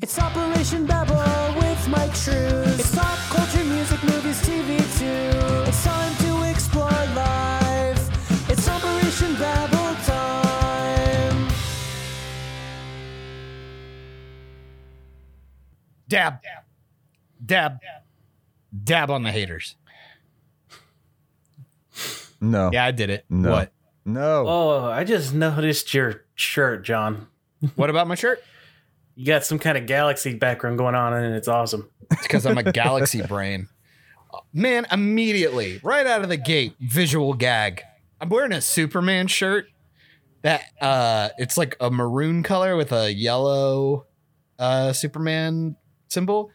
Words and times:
It's 0.00 0.16
Operation 0.16 0.86
Babble 0.86 1.16
with 1.58 1.88
Mike 1.88 2.14
Shrews. 2.14 2.78
It's 2.78 2.94
pop 2.94 3.18
culture, 3.30 3.64
music, 3.64 4.00
movies, 4.04 4.40
TV 4.42 4.78
too. 4.96 5.68
It's 5.68 5.82
time 5.82 6.14
to 6.18 6.48
explore 6.48 6.88
life. 6.88 8.48
It's 8.48 8.68
Operation 8.68 9.34
Babble 9.34 9.96
time. 10.04 11.48
Dab. 16.06 16.34
Dab. 17.44 17.80
Dab 17.80 17.80
Dab 18.84 19.10
on 19.10 19.24
the 19.24 19.32
haters. 19.32 19.74
No. 22.40 22.70
Yeah, 22.72 22.84
I 22.84 22.92
did 22.92 23.10
it. 23.10 23.24
No. 23.28 23.50
What? 23.50 23.72
No. 24.04 24.44
Oh, 24.46 24.84
I 24.84 25.02
just 25.02 25.34
noticed 25.34 25.92
your 25.92 26.24
shirt, 26.36 26.84
John. 26.84 27.26
What 27.74 27.90
about 27.90 28.06
my 28.06 28.14
shirt? 28.14 28.40
You 29.18 29.26
got 29.26 29.44
some 29.44 29.58
kind 29.58 29.76
of 29.76 29.86
galaxy 29.86 30.34
background 30.34 30.78
going 30.78 30.94
on, 30.94 31.12
and 31.12 31.34
it's 31.34 31.48
awesome. 31.48 31.90
It's 32.12 32.22
because 32.22 32.46
I'm 32.46 32.56
a 32.56 32.62
galaxy 32.62 33.20
brain. 33.20 33.66
Man, 34.52 34.86
immediately, 34.92 35.80
right 35.82 36.06
out 36.06 36.22
of 36.22 36.28
the 36.28 36.36
gate, 36.36 36.76
visual 36.78 37.34
gag. 37.34 37.82
I'm 38.20 38.28
wearing 38.28 38.52
a 38.52 38.60
Superman 38.60 39.26
shirt 39.26 39.66
that 40.42 40.62
uh 40.80 41.30
it's 41.36 41.58
like 41.58 41.76
a 41.80 41.90
maroon 41.90 42.44
color 42.44 42.76
with 42.76 42.92
a 42.92 43.12
yellow 43.12 44.06
uh 44.56 44.92
Superman 44.92 45.74
symbol. 46.06 46.52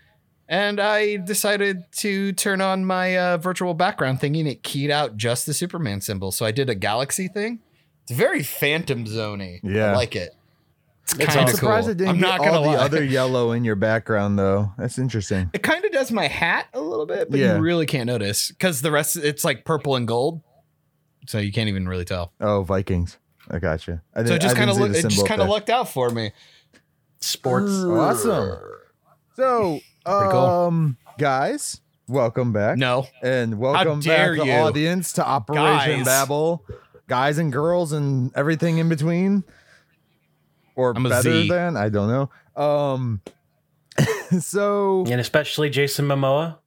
And 0.47 0.79
I 0.79 1.17
decided 1.17 1.83
to 1.97 2.31
turn 2.31 2.61
on 2.61 2.85
my 2.85 3.17
uh, 3.17 3.37
virtual 3.37 3.73
background 3.73 4.21
thingy 4.21 4.39
and 4.39 4.47
it 4.47 4.63
keyed 4.63 4.89
out 4.89 5.17
just 5.17 5.45
the 5.45 5.53
Superman 5.53 5.99
symbol. 5.99 6.31
So 6.31 6.45
I 6.45 6.51
did 6.51 6.69
a 6.69 6.75
galaxy 6.75 7.27
thing. 7.27 7.59
It's 8.03 8.11
very 8.11 8.41
phantom 8.41 9.03
zony. 9.03 9.59
Yeah. 9.63 9.91
I 9.91 9.95
like 9.95 10.15
it. 10.15 10.31
It's 11.03 11.13
It's 11.15 11.25
kind 11.25 11.39
I'm 11.41 11.47
of 11.47 11.53
surprised 11.55 11.85
cool. 11.85 11.91
it 11.91 11.97
didn't 11.97 12.09
I'm 12.11 12.15
get 12.19 12.21
not 12.27 12.39
all 12.39 12.45
gonna 12.45 12.61
the 12.61 12.77
lie. 12.77 12.83
other 12.85 13.03
yellow 13.03 13.51
in 13.51 13.63
your 13.65 13.75
background 13.75 14.39
though. 14.39 14.71
That's 14.77 14.97
interesting. 14.97 15.49
It 15.53 15.61
kind 15.61 15.83
of 15.83 15.91
does 15.91 16.11
my 16.11 16.27
hat 16.27 16.67
a 16.73 16.79
little 16.79 17.05
bit, 17.05 17.29
but 17.29 17.39
Yeah. 17.39 17.55
you 17.57 17.61
really 17.61 17.85
can't 17.85 18.07
notice 18.07 18.49
because 18.49 18.81
the 18.81 18.91
rest 18.91 19.17
it's 19.17 19.43
like 19.43 19.65
purple 19.65 19.95
and 19.97 20.07
gold, 20.07 20.41
so 21.27 21.39
you 21.39 21.51
can't 21.51 21.67
even 21.69 21.87
really 21.89 22.05
tell. 22.05 22.31
Oh, 22.39 22.63
Vikings. 22.63 23.17
I 23.51 23.59
got 23.59 23.85
you. 23.87 23.99
I 24.15 24.19
So 24.19 24.21
it 24.21 24.27
didn't- 24.27 24.41
just 24.43 24.55
I 24.55 24.57
kind 24.57 24.69
of 24.69 24.77
didn't 24.77 24.77
see 24.77 24.81
look, 24.83 24.91
the 24.93 24.97
it 24.99 25.01
just 25.03 25.15
symbol 25.17 25.27
kind 25.27 25.41
of 25.41 25.47
there. 25.47 25.53
looked 25.53 25.69
out 25.69 25.89
for 25.89 26.09
me. 26.09 26.31
Sports. 27.19 27.71
awesome. 27.71 28.57
So, 29.35 29.79
Pretty 30.05 30.31
cool. 30.31 30.39
um, 30.45 30.97
guys, 31.17 31.81
welcome 32.07 32.53
back. 32.53 32.77
No, 32.77 33.07
and 33.21 33.57
welcome 33.59 33.99
dare 33.99 34.33
back, 34.35 34.39
the 34.39 34.45
you. 34.47 34.53
audience, 34.53 35.13
to 35.13 35.25
Operation 35.27 35.97
Guys. 35.99 36.05
Babble, 36.05 36.63
guys 37.07 37.37
and 37.37 37.51
girls 37.51 37.91
and 37.93 38.31
everything 38.35 38.77
in 38.77 38.89
between, 38.89 39.43
or 40.75 40.93
I'm 40.95 41.03
better 41.03 41.21
Z. 41.43 41.49
than 41.49 41.75
I 41.77 41.89
don't 41.89 42.07
know. 42.07 42.61
Um, 42.61 43.21
so 44.39 45.03
And 45.07 45.19
especially 45.21 45.69
Jason 45.69 46.05
Momoa. 46.07 46.57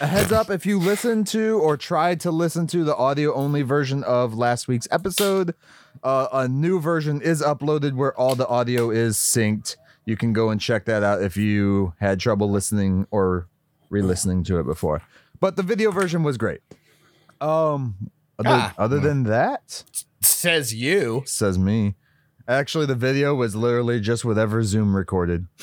a 0.00 0.06
heads 0.06 0.32
up 0.32 0.50
if 0.50 0.64
you 0.66 0.78
listen 0.78 1.24
to 1.24 1.58
or 1.58 1.76
tried 1.76 2.20
to 2.20 2.30
listen 2.30 2.66
to 2.68 2.84
the 2.84 2.96
audio 2.96 3.34
only 3.34 3.62
version 3.62 4.02
of 4.04 4.34
last 4.34 4.68
week's 4.68 4.88
episode, 4.90 5.54
uh, 6.02 6.28
a 6.32 6.48
new 6.48 6.80
version 6.80 7.20
is 7.20 7.42
uploaded 7.42 7.92
where 7.94 8.16
all 8.18 8.34
the 8.34 8.48
audio 8.48 8.90
is 8.90 9.16
synced. 9.16 9.76
You 10.04 10.16
can 10.16 10.32
go 10.32 10.50
and 10.50 10.60
check 10.60 10.86
that 10.86 11.02
out 11.02 11.22
if 11.22 11.36
you 11.36 11.92
had 12.00 12.18
trouble 12.18 12.50
listening 12.50 13.06
or 13.10 13.46
re-listening 13.90 14.42
to 14.44 14.58
it 14.58 14.64
before. 14.64 15.02
But 15.38 15.56
the 15.56 15.62
video 15.62 15.90
version 15.90 16.22
was 16.22 16.36
great. 16.38 16.60
Um, 17.40 18.10
other, 18.38 18.48
Ah. 18.50 18.74
other 18.78 18.98
than 18.98 19.24
that, 19.24 19.84
says 20.20 20.72
you. 20.74 21.22
says 21.26 21.58
me. 21.58 21.94
Actually, 22.48 22.86
the 22.86 22.94
video 22.94 23.34
was 23.34 23.54
literally 23.56 24.00
just 24.00 24.24
whatever 24.24 24.62
Zoom 24.62 24.94
recorded. 24.96 25.46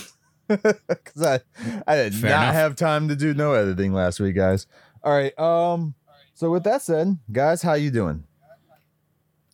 Because 0.48 1.22
I, 1.24 1.40
I 1.88 1.96
did 1.98 2.16
Fair 2.16 2.32
not 2.32 2.42
enough. 2.42 2.54
have 2.56 2.76
time 2.76 3.08
to 3.10 3.16
do 3.16 3.36
no 3.36 3.54
editing 3.54 3.94
last 3.94 4.20
week, 4.20 4.36
guys. 4.36 4.66
All 5.04 5.14
right. 5.16 5.38
Um. 5.38 5.94
So 6.34 6.50
with 6.50 6.64
that 6.64 6.82
said, 6.82 7.20
guys, 7.32 7.62
how 7.62 7.74
you 7.76 7.92
doing 7.92 8.24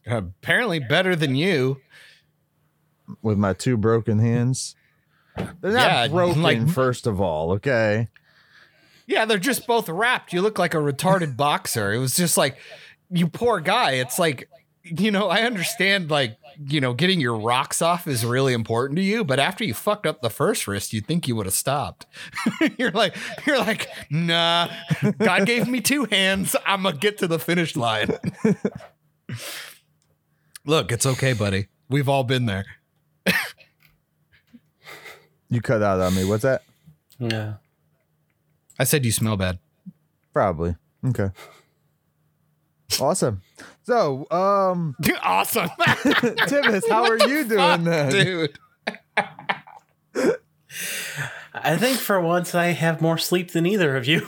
Apparently 0.08 0.80
better 0.80 1.16
than 1.16 1.36
you. 1.36 1.82
with 3.22 3.38
my 3.38 3.52
two 3.54 3.76
broken 3.76 4.20
hands? 4.20 4.76
They're 5.36 5.74
not 5.74 5.74
Yeah, 5.74 6.08
broken. 6.10 6.42
like- 6.42 6.70
first 6.70 7.08
of 7.08 7.20
all, 7.20 7.52
okay. 7.54 8.08
Yeah, 9.08 9.26
they're 9.26 9.38
just 9.38 9.68
both 9.68 9.90
wrapped. 9.90 10.32
You 10.32 10.42
look 10.42 10.58
like 10.58 10.74
a 10.74 10.78
retarded 10.78 11.36
boxer. 11.38 11.92
It 11.92 11.98
was 12.00 12.16
just 12.16 12.38
like, 12.38 12.58
you 13.10 13.28
poor 13.28 13.60
guy. 13.60 13.92
It's 13.96 14.18
like, 14.18 14.50
you 14.84 15.12
know, 15.12 15.28
I 15.28 15.42
understand 15.42 16.10
like, 16.10 16.38
you 16.68 16.82
know, 16.82 16.94
getting 16.94 17.20
your 17.20 17.38
rocks 17.38 17.82
off 17.82 18.08
is 18.08 18.26
really 18.26 18.54
important 18.54 18.98
to 18.98 19.04
you, 19.04 19.24
but 19.24 19.40
after 19.40 19.64
you 19.64 19.74
fucked 19.74 20.06
up 20.06 20.22
the 20.22 20.30
first 20.30 20.68
wrist, 20.68 20.94
you'd 20.94 21.06
think 21.06 21.28
you 21.28 21.36
would 21.36 21.46
have 21.46 21.56
stopped. 21.56 22.06
you're 22.78 22.92
like, 22.92 23.16
you're 23.46 23.60
like, 23.60 23.88
nah, 24.10 24.70
God 25.20 25.46
gave 25.46 25.68
me 25.68 25.82
two 25.82 26.06
hands. 26.06 26.56
I'm 26.66 26.84
gonna 26.84 26.98
get 26.98 27.18
to 27.20 27.28
the 27.28 27.40
finish 27.40 27.76
line. 27.76 28.18
look, 30.66 30.92
it's 30.92 31.06
okay, 31.06 31.34
buddy. 31.34 31.68
We've 31.90 32.10
all 32.10 32.24
been 32.24 32.46
there. 32.46 32.66
You 35.50 35.62
cut 35.62 35.84
out 35.84 36.00
on 36.00 36.16
me. 36.16 36.26
What's 36.26 36.44
that? 36.44 36.64
Yeah. 37.20 37.56
I 38.80 38.84
said 38.84 39.06
you 39.06 39.12
smell 39.12 39.38
bad. 39.38 39.60
Probably. 40.34 40.76
Okay. 41.06 41.30
Awesome. 43.00 43.42
So, 43.86 44.26
um, 44.32 44.96
awesome. 45.24 45.70
Tivis, 45.80 46.90
how 46.90 47.04
are 47.04 47.20
you 47.20 47.44
doing 47.44 47.58
Fuck, 47.60 47.82
then? 47.84 48.12
dude? 48.12 48.60
I 51.54 51.78
think 51.78 52.00
for 52.00 52.20
once 52.20 52.56
I 52.56 52.68
have 52.68 53.00
more 53.00 53.20
sleep 53.20 53.52
than 53.52 53.66
either 53.68 53.96
of 53.96 54.08
you. 54.08 54.28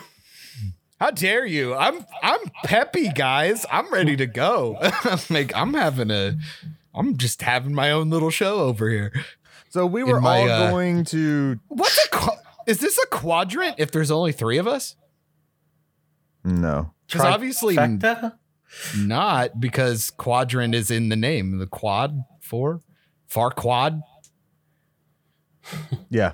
How 0.99 1.11
dare 1.11 1.45
you? 1.45 1.73
I'm 1.75 2.05
I'm 2.23 2.39
peppy, 2.63 3.09
guys. 3.09 3.65
I'm 3.71 3.91
ready 3.91 4.15
to 4.17 4.25
go. 4.27 4.77
I'm 4.81 5.19
like 5.29 5.51
I'm 5.55 5.73
having 5.73 6.11
a 6.11 6.37
I'm 6.93 7.17
just 7.17 7.41
having 7.41 7.73
my 7.73 7.91
own 7.91 8.09
little 8.09 8.29
show 8.29 8.59
over 8.59 8.89
here. 8.89 9.11
So 9.69 9.85
we 9.85 10.03
were 10.03 10.21
my, 10.21 10.39
all 10.39 10.49
uh, 10.49 10.69
going 10.71 11.03
to 11.05 11.59
What's 11.67 12.03
a 12.05 12.09
qu- 12.09 12.37
is 12.67 12.79
this 12.79 12.97
a 12.99 13.07
quadrant 13.07 13.75
if 13.79 13.91
there's 13.91 14.11
only 14.11 14.31
3 14.31 14.57
of 14.59 14.67
us? 14.67 14.95
no. 16.43 16.93
Cuz 17.11 17.21
obviously 17.21 17.75
Trifecta? 17.75 18.33
Not 18.97 19.59
because 19.59 20.09
quadrant 20.11 20.75
is 20.75 20.89
in 20.91 21.09
the 21.09 21.15
name. 21.15 21.57
The 21.57 21.67
quad 21.67 22.23
4 22.41 22.81
far 23.27 23.51
quad. 23.51 24.01
Yeah. 26.09 26.33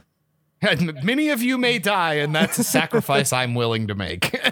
And 0.61 0.93
many 1.03 1.29
of 1.29 1.41
you 1.41 1.57
may 1.57 1.79
die 1.79 2.13
and 2.15 2.33
that's 2.35 2.57
a 2.59 2.63
sacrifice 2.63 3.33
I'm 3.33 3.55
willing 3.55 3.87
to 3.87 3.95
make. 3.95 4.33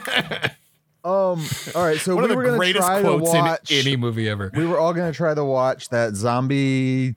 Um. 1.03 1.44
All 1.74 1.84
right. 1.84 1.97
So 1.97 2.14
One 2.14 2.25
we 2.25 2.30
of 2.30 2.36
were 2.36 2.44
the 2.44 2.50
gonna 2.50 2.58
greatest 2.59 2.86
try 2.86 3.02
to 3.02 3.08
quotes 3.18 3.34
in 3.72 3.75
any 3.88 3.96
movie 3.96 4.30
ever. 4.30 4.52
we 4.53 4.68
were 4.68 4.78
all 4.78 4.94
gonna 4.94 5.12
try 5.12 5.34
to 5.34 5.44
watch 5.44 5.90
that 5.90 6.14
zombie. 6.16 7.16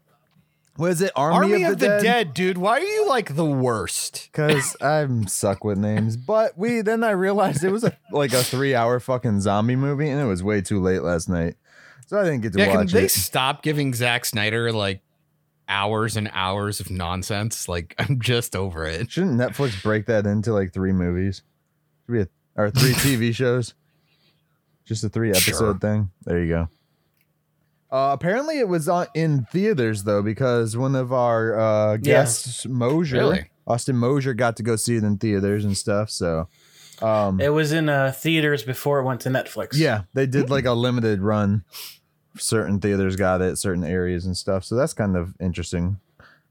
What 0.77 0.91
is 0.91 1.01
it? 1.03 1.13
Army, 1.15 1.37
Army 1.53 1.65
of, 1.65 1.79
the, 1.79 1.87
Dead. 2.03 2.35
dude. 2.35 2.59
Why 2.59 2.79
are 2.79 2.81
you 2.81 3.07
like 3.09 3.37
the 3.37 3.45
worst? 3.45 4.29
Because 4.33 4.77
I'm 4.81 5.27
suck 5.29 5.63
with 5.63 5.79
names. 5.79 6.17
But 6.17 6.59
we 6.59 6.81
then 6.81 7.05
I 7.05 7.11
realized 7.11 7.63
it 7.63 7.71
was 7.71 7.85
a 7.85 7.97
like 8.11 8.33
a 8.33 8.43
three 8.43 8.75
hour 8.75 8.99
fucking 8.99 9.41
zombie 9.41 9.77
movie, 9.77 10.09
and 10.09 10.21
it 10.21 10.25
was 10.25 10.43
way 10.43 10.61
too 10.61 10.81
late 10.83 11.03
last 11.03 11.29
night, 11.29 11.55
so 12.07 12.19
I 12.19 12.25
didn't 12.25 12.41
get 12.41 12.53
to 12.55 12.59
Yeah, 12.59 12.67
can 12.67 12.77
watch 12.77 12.93
they 12.93 13.05
it. 13.05 13.11
stop 13.13 13.63
giving 13.63 13.95
Zack 13.95 14.25
Snyder 14.25 14.73
like 14.73 15.01
hours 15.69 16.17
and 16.17 16.29
hours 16.33 16.81
of 16.81 16.91
nonsense? 16.91 17.69
Like 17.69 17.95
I'm 18.01 18.21
just 18.21 18.57
over 18.57 18.85
it. 18.85 19.13
Shouldn't 19.13 19.39
Netflix 19.41 19.81
break 19.81 20.07
that 20.07 20.27
into 20.27 20.53
like 20.53 20.73
three 20.73 20.93
movies? 20.93 21.43
Should 22.07 22.13
be 22.13 22.21
a, 22.23 22.29
or 22.57 22.71
three 22.71 22.93
TV 22.95 23.33
shows? 23.33 23.75
Just 24.85 25.05
a 25.05 25.09
three 25.09 25.31
episode 25.31 25.57
Sure. 25.57 25.79
thing. 25.79 26.11
There 26.25 26.43
you 26.43 26.49
go. 26.49 26.69
Uh, 27.95 28.13
apparently, 28.13 28.59
it 28.59 28.67
was 28.67 28.89
on, 28.89 29.07
in 29.15 29.45
theaters 29.53 30.03
though, 30.03 30.21
because 30.21 30.77
one 30.77 30.97
of 30.97 31.13
our 31.13 31.57
uh, 31.57 31.97
guests, 31.97 32.67
Mosier, 32.67 33.19
Really? 33.19 33.47
Austin 33.69 33.97
Mosier, 33.97 34.35
got 34.35 34.57
to 34.57 34.65
go 34.65 34.75
see 34.75 34.97
it 34.97 35.05
in 35.05 35.17
theaters 35.17 35.65
and 35.65 35.77
stuff. 35.77 36.11
So, 36.11 36.49
um, 37.01 37.41
It 37.41 37.51
was 37.51 37.71
in 37.73 37.89
uh, 37.89 38.11
theaters 38.11 38.65
before 38.65 38.99
it 38.99 39.05
went 39.05 39.21
to 39.21 39.29
Netflix. 39.29 39.75
yeah, 39.75 40.03
they 40.13 40.27
did 40.27 40.51
like 40.51 40.65
a 40.65 40.73
limited 40.87 41.21
run. 41.21 41.63
Certain 42.37 42.81
theaters 42.81 43.15
got 43.15 43.41
it, 43.41 43.59
certain 43.59 43.85
areas 43.85 44.27
and 44.27 44.37
stuff. 44.37 44.65
So 44.65 44.75
that's 44.75 44.93
kind 44.93 45.17
of 45.17 45.33
interesting. 45.41 46.01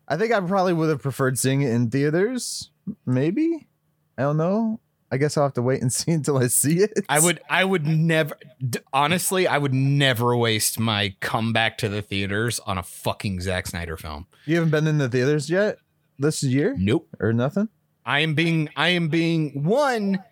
I 0.08 0.16
think 0.16 0.32
I 0.32 0.40
probably 0.40 0.72
would 0.72 0.88
have 0.88 1.02
preferred 1.02 1.38
seeing 1.38 1.62
it 1.62 1.72
in 1.74 1.90
theaters. 1.90 2.70
Maybe. 3.06 3.68
I 4.18 4.22
don't 4.22 4.38
know. 4.38 4.80
I 5.14 5.18
guess 5.18 5.38
I'll 5.38 5.44
have 5.44 5.54
to 5.54 5.62
wait 5.62 5.82
and 5.82 5.94
see 6.00 6.12
until 6.12 6.38
I 6.40 6.48
see 6.48 6.80
it. 6.80 7.06
I 7.08 7.20
would 7.20 7.40
I 7.50 7.64
would 7.64 7.86
never 7.86 8.36
honestly 8.92 9.48
I 9.48 9.60
would 9.60 9.74
never 9.74 10.36
waste 10.36 10.80
my 10.80 11.16
comeback 11.20 11.78
to 11.80 11.90
the 11.90 12.02
theaters 12.02 12.60
on 12.62 12.78
a 12.80 12.84
fucking 12.84 13.42
Zack 13.42 13.68
Snyder 13.68 13.96
film. 13.96 14.26
You 14.46 14.56
haven't 14.56 14.72
been 14.72 14.88
in 14.88 14.98
the 14.98 15.08
theaters 15.10 15.50
yet 15.50 15.78
this 16.18 16.42
year 16.44 16.76
Nope. 16.78 17.08
or 17.20 17.32
nothing? 17.32 17.70
I 18.06 18.20
am 18.20 18.34
being 18.34 18.70
I 18.76 18.90
am 18.90 19.08
being 19.10 19.64
one 19.64 20.24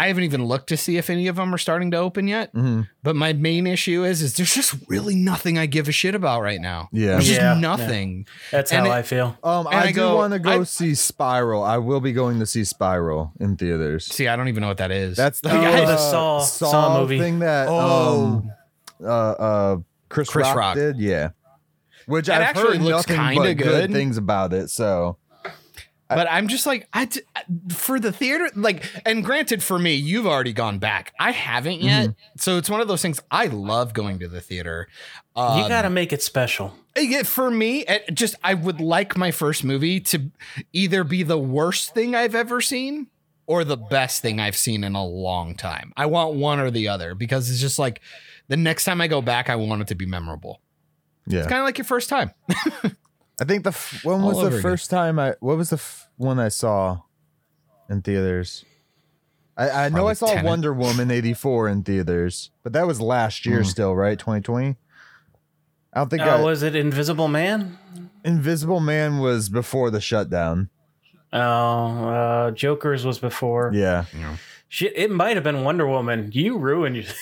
I 0.00 0.06
haven't 0.06 0.22
even 0.24 0.44
looked 0.44 0.68
to 0.68 0.76
see 0.76 0.96
if 0.96 1.10
any 1.10 1.26
of 1.26 1.34
them 1.36 1.52
are 1.52 1.58
starting 1.58 1.90
to 1.90 1.96
open 1.96 2.28
yet. 2.28 2.54
Mhm. 2.54 2.88
But 3.02 3.16
my 3.16 3.32
main 3.32 3.66
issue 3.66 4.04
is, 4.04 4.22
is 4.22 4.36
there's 4.36 4.54
just 4.54 4.76
really 4.86 5.16
nothing 5.16 5.58
I 5.58 5.66
give 5.66 5.88
a 5.88 5.92
shit 5.92 6.14
about 6.14 6.40
right 6.40 6.60
now. 6.60 6.88
Yeah. 6.92 7.06
There's 7.14 7.26
just 7.26 7.40
Yeah, 7.40 7.54
yeah. 7.54 7.60
nothing. 7.60 8.26
That's 8.52 8.72
And 8.72 8.86
how 8.86 8.92
it- 8.92 8.96
I 8.96 9.02
feel. 9.02 9.36
Um, 9.42 9.66
I, 9.66 9.86
I 9.88 9.92
do 9.92 10.14
want 10.14 10.32
to 10.34 10.38
go 10.38 10.60
I- 10.60 10.62
see 10.62 10.94
Spiral. 10.94 11.64
I 11.64 11.78
will 11.78 12.00
be 12.00 12.12
going 12.12 12.38
to 12.38 12.46
see 12.46 12.62
Spiral 12.62 13.32
in 13.40 13.56
theaters. 13.56 14.06
See, 14.06 14.28
I 14.28 14.36
don't 14.36 14.46
even 14.46 14.60
know 14.60 14.68
what 14.68 14.76
that 14.78 14.92
is. 14.92 15.16
That's 15.16 15.40
the, 15.40 15.50
Oh, 15.50 15.56
uh, 15.64 15.86
the 15.86 15.96
Saw- 15.96 16.40
Saw 16.42 17.00
movie. 17.00 17.18
thing 17.18 17.40
that 17.40 17.66
Oh. 17.68 18.22
um, 18.44 18.52
uh, 19.02 19.08
uh, 19.08 19.76
Chris, 20.08 20.30
Chris 20.30 20.46
Rock, 20.46 20.56
Rock. 20.56 20.74
did. 20.76 20.98
Yeah, 20.98 21.30
which 22.06 22.28
I've 22.30 22.40
actually 22.42 22.78
heard 22.78 22.82
looks 22.86 23.08
nothing 23.08 23.16
kinda 23.20 23.40
but 23.42 23.56
good 23.56 23.64
good. 23.64 23.92
things 23.92 24.16
about 24.16 24.52
it. 24.52 24.70
So 24.70 25.16
but 26.08 26.26
I'm 26.30 26.48
just 26.48 26.66
like 26.66 26.88
I 26.92 27.04
d- 27.06 27.20
for 27.74 28.00
the 28.00 28.12
theater 28.12 28.48
like 28.54 28.84
and 29.04 29.24
granted 29.24 29.62
for 29.62 29.78
me 29.78 29.94
you've 29.94 30.26
already 30.26 30.52
gone 30.52 30.78
back. 30.78 31.12
I 31.20 31.32
haven't 31.32 31.80
yet. 31.82 32.14
So 32.38 32.56
it's 32.56 32.70
one 32.70 32.80
of 32.80 32.88
those 32.88 33.02
things 33.02 33.20
I 33.30 33.46
love 33.46 33.92
going 33.94 34.18
to 34.20 34.28
the 34.28 34.40
theater. 34.40 34.88
Um, 35.36 35.62
you 35.62 35.68
got 35.68 35.82
to 35.82 35.90
make 35.90 36.12
it 36.12 36.22
special. 36.22 36.74
yeah, 36.96 37.22
for 37.22 37.50
me 37.50 37.80
it 37.86 38.14
just 38.14 38.34
I 38.42 38.54
would 38.54 38.80
like 38.80 39.16
my 39.16 39.30
first 39.30 39.64
movie 39.64 40.00
to 40.00 40.30
either 40.72 41.04
be 41.04 41.22
the 41.22 41.38
worst 41.38 41.94
thing 41.94 42.14
I've 42.14 42.34
ever 42.34 42.60
seen 42.60 43.08
or 43.46 43.64
the 43.64 43.76
best 43.76 44.20
thing 44.20 44.40
I've 44.40 44.56
seen 44.56 44.84
in 44.84 44.94
a 44.94 45.04
long 45.06 45.54
time. 45.54 45.92
I 45.96 46.06
want 46.06 46.34
one 46.34 46.58
or 46.60 46.70
the 46.70 46.88
other 46.88 47.14
because 47.14 47.50
it's 47.50 47.60
just 47.60 47.78
like 47.78 48.00
the 48.48 48.56
next 48.56 48.84
time 48.84 49.00
I 49.00 49.08
go 49.08 49.20
back 49.22 49.48
I 49.50 49.56
want 49.56 49.82
it 49.82 49.88
to 49.88 49.94
be 49.94 50.06
memorable. 50.06 50.60
Yeah, 51.26 51.40
it's 51.40 51.48
kind 51.48 51.60
of 51.60 51.64
like 51.66 51.76
your 51.78 51.84
first 51.84 52.08
time 52.08 52.32
I 53.40 53.44
think 53.44 53.64
the 53.64 53.70
f- 53.70 54.04
when 54.04 54.22
was 54.22 54.36
over 54.38 54.44
the 54.50 54.56
again. 54.56 54.62
first 54.62 54.90
time 54.90 55.18
I 55.18 55.34
what 55.40 55.56
was 55.56 55.70
the 55.70 55.76
f- 55.76 56.08
one 56.16 56.38
I 56.38 56.48
saw 56.48 57.02
in 57.88 58.02
theaters? 58.02 58.64
I, 59.56 59.70
I 59.70 59.88
know 59.88 60.06
I 60.06 60.12
saw 60.12 60.26
Tenet. 60.28 60.44
Wonder 60.44 60.72
Woman 60.72 61.10
eighty 61.10 61.34
four 61.34 61.68
in 61.68 61.82
theaters, 61.82 62.50
but 62.62 62.72
that 62.72 62.86
was 62.86 63.00
last 63.00 63.44
year 63.46 63.60
Mm. 63.60 63.66
still, 63.66 63.94
right? 63.96 64.18
Twenty 64.18 64.40
twenty. 64.40 64.76
I 65.92 66.00
don't 66.00 66.10
think 66.10 66.22
Uh, 66.22 66.26
I, 66.36 66.40
was 66.42 66.62
it 66.62 66.76
Invisible 66.76 67.28
Man? 67.28 67.78
Invisible 68.24 68.80
Man 68.80 69.18
was 69.18 69.48
before 69.48 69.90
the 69.90 70.00
shutdown. 70.00 70.68
Oh, 71.32 71.38
uh, 71.40 72.50
Joker's 72.52 73.04
was 73.04 73.18
before. 73.18 73.70
Yeah, 73.74 74.04
Shit, 74.68 74.92
it 74.96 75.10
might 75.10 75.36
have 75.36 75.44
been 75.44 75.64
Wonder 75.64 75.86
Woman. 75.86 76.30
You 76.32 76.58
ruined 76.58 76.96
your. 76.96 77.04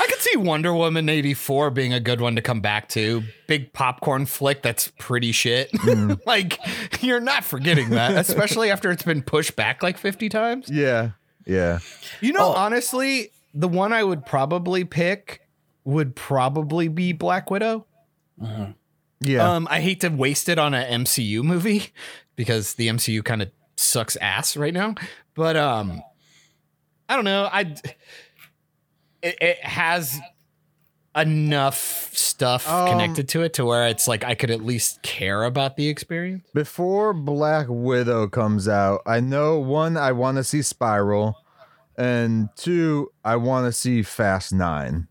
I 0.00 0.06
could 0.06 0.20
see 0.20 0.36
Wonder 0.36 0.72
Woman 0.74 1.08
84 1.08 1.70
being 1.70 1.92
a 1.92 2.00
good 2.00 2.20
one 2.20 2.36
to 2.36 2.42
come 2.42 2.60
back 2.60 2.88
to. 2.90 3.22
Big 3.46 3.72
popcorn 3.72 4.26
flick 4.26 4.62
that's 4.62 4.92
pretty 4.98 5.32
shit. 5.32 5.70
like, 6.26 6.58
you're 7.02 7.20
not 7.20 7.42
forgetting 7.44 7.90
that, 7.90 8.12
especially 8.28 8.70
after 8.70 8.90
it's 8.90 9.02
been 9.02 9.22
pushed 9.22 9.56
back 9.56 9.82
like 9.82 9.98
50 9.98 10.28
times. 10.28 10.70
yeah, 10.70 11.10
yeah. 11.46 11.78
You 12.20 12.32
know, 12.32 12.50
Oh. 12.50 12.52
honestly, 12.54 13.32
the 13.54 13.68
one 13.68 13.92
I 13.92 14.04
would 14.04 14.24
probably 14.24 14.84
pick 14.84 15.40
would 15.84 16.14
probably 16.14 16.88
be 16.88 17.12
Black 17.12 17.50
Widow. 17.50 17.86
Yeah. 19.20 19.54
Um, 19.54 19.66
I 19.70 19.80
hate 19.80 20.00
to 20.02 20.08
waste 20.10 20.48
it 20.48 20.58
on 20.58 20.74
an 20.74 21.04
MCU 21.04 21.42
movie 21.42 21.92
because 22.36 22.74
the 22.74 22.88
MCU 22.88 23.24
kind 23.24 23.42
of 23.42 23.50
sucks 23.76 24.14
ass 24.16 24.56
right 24.56 24.72
now. 24.74 24.94
But 25.34 25.56
um, 25.56 26.02
I 27.08 27.16
don't 27.16 27.24
know. 27.24 27.48
I 27.50 27.74
it, 29.22 29.36
it 29.40 29.64
has 29.64 30.18
enough 31.16 32.10
stuff 32.14 32.68
Um, 32.68 32.88
connected 32.88 33.28
to 33.30 33.42
it 33.42 33.54
to 33.54 33.64
where 33.64 33.88
it's 33.88 34.06
like 34.06 34.24
I 34.24 34.34
could 34.34 34.50
at 34.50 34.62
least 34.62 35.02
care 35.02 35.42
about 35.44 35.76
the 35.76 35.88
experience. 35.88 36.46
Before 36.54 37.12
Black 37.12 37.66
Widow 37.68 38.28
comes 38.28 38.68
out, 38.68 39.02
I 39.06 39.20
know 39.20 39.58
one, 39.58 39.96
I 39.96 40.12
want 40.12 40.36
to 40.36 40.44
see 40.44 40.62
Spiral, 40.62 41.36
and 41.96 42.48
two, 42.54 43.10
I 43.24 43.36
want 43.36 43.66
to 43.66 43.72
see 43.72 44.02
Fast 44.02 44.52
Nine. 44.52 45.08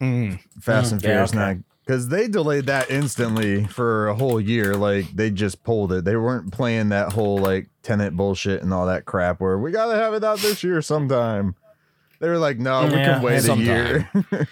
Mm, 0.00 0.92
and 0.92 1.02
yeah, 1.02 1.08
Furious 1.08 1.30
okay. 1.30 1.38
Nine. 1.38 1.64
Because 1.86 2.08
they 2.08 2.28
delayed 2.28 2.66
that 2.66 2.90
instantly 2.90 3.64
for 3.64 4.08
a 4.08 4.14
whole 4.14 4.38
year. 4.38 4.74
Like, 4.76 5.10
they 5.16 5.30
just 5.30 5.64
pulled 5.64 5.90
it. 5.90 6.04
They 6.04 6.16
weren't 6.16 6.52
playing 6.52 6.90
that 6.90 7.14
whole, 7.14 7.38
like, 7.38 7.70
Tenet 7.82 8.14
bullshit 8.14 8.62
and 8.62 8.74
all 8.74 8.84
that 8.86 9.06
crap 9.06 9.40
where 9.40 9.56
we 9.56 9.70
got 9.70 9.86
to 9.86 9.94
have 9.94 10.12
it 10.12 10.22
out 10.22 10.38
this 10.40 10.62
year 10.62 10.82
sometime. 10.82 11.54
They 12.20 12.28
were 12.28 12.38
like, 12.38 12.58
no, 12.58 12.86
we 12.86 12.92
Yeah, 12.94 13.14
can 13.14 13.22
wait 13.22 13.36
a 13.36 13.40
sometime. 13.42 13.66
year. 13.66 14.08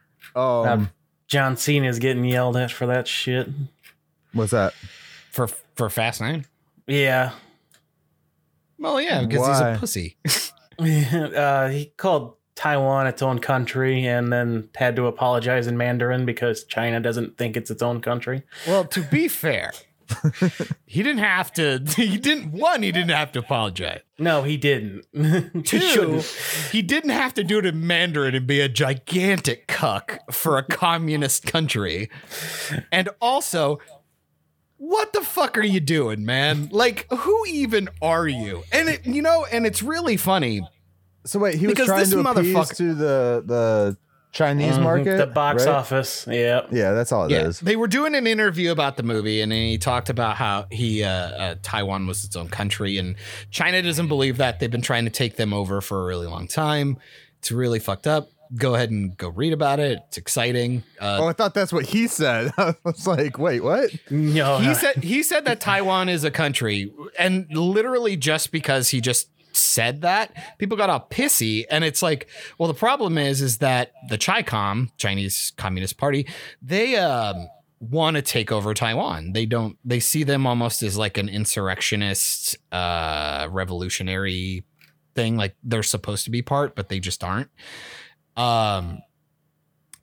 um, 0.34 0.42
Um, 0.44 0.90
John 1.28 1.56
Cena's 1.56 1.98
getting 1.98 2.24
yelled 2.24 2.56
at 2.56 2.70
for 2.70 2.86
that 2.86 3.06
shit. 3.08 3.48
what's 4.32 4.52
that? 4.52 4.72
For 5.30 5.48
for 5.74 5.90
Fast 5.90 6.20
Nine. 6.20 6.46
Yeah. 6.86 7.32
Well, 8.78 9.00
yeah, 9.00 9.24
because 9.24 9.46
he's 9.46 9.60
a 9.60 9.76
pussy. 9.78 10.16
uh, 10.78 11.68
he 11.68 11.92
called 11.96 12.36
Taiwan 12.54 13.06
its 13.06 13.22
own 13.22 13.38
country 13.38 14.06
and 14.06 14.32
then 14.32 14.68
had 14.76 14.96
to 14.96 15.06
apologize 15.06 15.66
in 15.66 15.76
Mandarin 15.76 16.24
because 16.26 16.64
China 16.64 17.00
doesn't 17.00 17.36
think 17.38 17.56
it's 17.56 17.70
its 17.70 17.82
own 17.82 18.00
country. 18.00 18.42
Well, 18.66 18.84
to 18.86 19.00
be 19.02 19.28
fair, 19.28 19.72
he 20.86 21.02
didn't 21.02 21.18
have 21.22 21.52
to. 21.54 21.82
He 21.96 22.16
didn't. 22.18 22.52
One, 22.52 22.82
he 22.82 22.92
didn't 22.92 23.10
have 23.10 23.32
to 23.32 23.38
apologize. 23.40 24.00
No, 24.18 24.42
he 24.42 24.56
didn't. 24.56 25.04
he 25.54 25.62
Two, 25.62 25.80
shouldn't. 25.80 26.24
he 26.72 26.82
didn't 26.82 27.10
have 27.10 27.34
to 27.34 27.44
do 27.44 27.58
it 27.58 27.66
in 27.66 27.86
Mandarin 27.86 28.34
and 28.34 28.46
be 28.46 28.60
a 28.60 28.68
gigantic 28.68 29.66
cuck 29.66 30.20
for 30.32 30.58
a 30.58 30.62
communist 30.62 31.44
country. 31.46 32.08
And 32.92 33.08
also, 33.20 33.78
what 34.78 35.12
the 35.12 35.20
fuck 35.22 35.56
are 35.58 35.62
you 35.64 35.80
doing, 35.80 36.24
man? 36.24 36.68
Like, 36.70 37.06
who 37.10 37.44
even 37.46 37.88
are 38.02 38.28
you? 38.28 38.62
And 38.72 38.88
it, 38.88 39.06
you 39.06 39.22
know, 39.22 39.46
and 39.50 39.66
it's 39.66 39.82
really 39.82 40.16
funny. 40.16 40.62
So 41.24 41.38
wait, 41.40 41.54
he 41.56 41.66
was 41.66 41.72
Because 41.74 41.86
trying 41.88 42.00
this 42.00 42.10
to 42.10 42.20
appease 42.20 42.54
motherfucker- 42.54 42.76
to 42.76 42.94
the 42.94 43.42
the 43.44 43.96
Chinese 44.36 44.76
Mhm, 44.76 44.82
market, 44.82 45.16
The 45.16 45.26
box 45.26 45.64
right? 45.64 45.74
office. 45.74 46.26
Yeah. 46.30 46.62
Yeah, 46.70 46.92
that's 46.92 47.10
all 47.10 47.24
it 47.24 47.32
is. 47.32 47.62
Yeah, 47.62 47.66
they 47.66 47.76
were 47.76 47.88
doing 47.88 48.14
an 48.14 48.26
interview 48.26 48.70
about 48.70 48.96
the 48.98 49.02
movie, 49.02 49.40
and 49.40 49.50
he 49.50 49.78
talked 49.78 50.10
about 50.10 50.36
how 50.36 50.66
he 50.70 51.02
uh, 51.02 51.08
uh, 51.10 51.54
Taiwan 51.62 52.06
was 52.06 52.24
its 52.24 52.36
own 52.36 52.48
country, 52.48 52.98
and 52.98 53.16
China 53.50 53.80
doesn't 53.80 54.08
believe 54.08 54.36
that. 54.36 54.60
They've 54.60 54.70
been 54.70 54.82
trying 54.82 55.04
to 55.06 55.10
take 55.10 55.36
them 55.36 55.54
over 55.54 55.80
for 55.80 56.02
a 56.02 56.06
really 56.06 56.26
long 56.26 56.46
time. 56.48 56.98
It's 57.38 57.50
really 57.50 57.78
fucked 57.78 58.06
up. 58.06 58.28
Go 58.54 58.74
ahead 58.76 58.90
and 58.90 59.16
go 59.16 59.28
read 59.30 59.52
about 59.52 59.80
it. 59.80 59.98
It's 60.06 60.18
exciting. 60.18 60.84
Uh, 61.00 61.18
Oh, 61.22 61.26
I 61.28 61.32
thought 61.32 61.52
that's 61.52 61.72
what 61.72 61.86
he 61.86 62.06
said. 62.06 62.52
I 62.58 62.74
was 62.84 63.04
like, 63.06 63.38
wait, 63.38 63.60
what? 63.64 63.90
No, 64.10 64.58
he 64.58 64.66
no. 64.68 64.72
said 64.74 65.02
he 65.02 65.22
said 65.24 65.46
that 65.46 65.60
Taiwan 65.60 66.08
is 66.08 66.22
a 66.24 66.30
country, 66.30 66.92
and 67.18 67.46
literally 67.50 68.16
just 68.16 68.52
because 68.52 68.90
he 68.90 69.00
just 69.00 69.28
said 69.56 70.02
that, 70.02 70.32
people 70.58 70.76
got 70.76 70.90
all 70.90 71.06
pissy. 71.10 71.64
And 71.70 71.84
it's 71.84 72.02
like, 72.02 72.28
well, 72.58 72.68
the 72.68 72.74
problem 72.74 73.18
is, 73.18 73.40
is 73.40 73.58
that 73.58 73.92
the 74.08 74.18
CHICOM, 74.18 74.90
Chinese 74.96 75.52
Communist 75.56 75.98
Party, 75.98 76.26
they 76.62 76.96
um, 76.96 77.48
want 77.80 78.16
to 78.16 78.22
take 78.22 78.52
over 78.52 78.74
Taiwan. 78.74 79.32
They 79.32 79.46
don't. 79.46 79.78
They 79.84 80.00
see 80.00 80.24
them 80.24 80.46
almost 80.46 80.82
as 80.82 80.96
like 80.96 81.18
an 81.18 81.28
insurrectionist, 81.28 82.56
uh, 82.72 83.48
revolutionary 83.50 84.64
thing. 85.14 85.36
Like 85.36 85.56
they're 85.62 85.82
supposed 85.82 86.24
to 86.24 86.30
be 86.30 86.42
part, 86.42 86.74
but 86.76 86.88
they 86.88 87.00
just 87.00 87.22
aren't. 87.24 87.50
Um, 88.36 89.00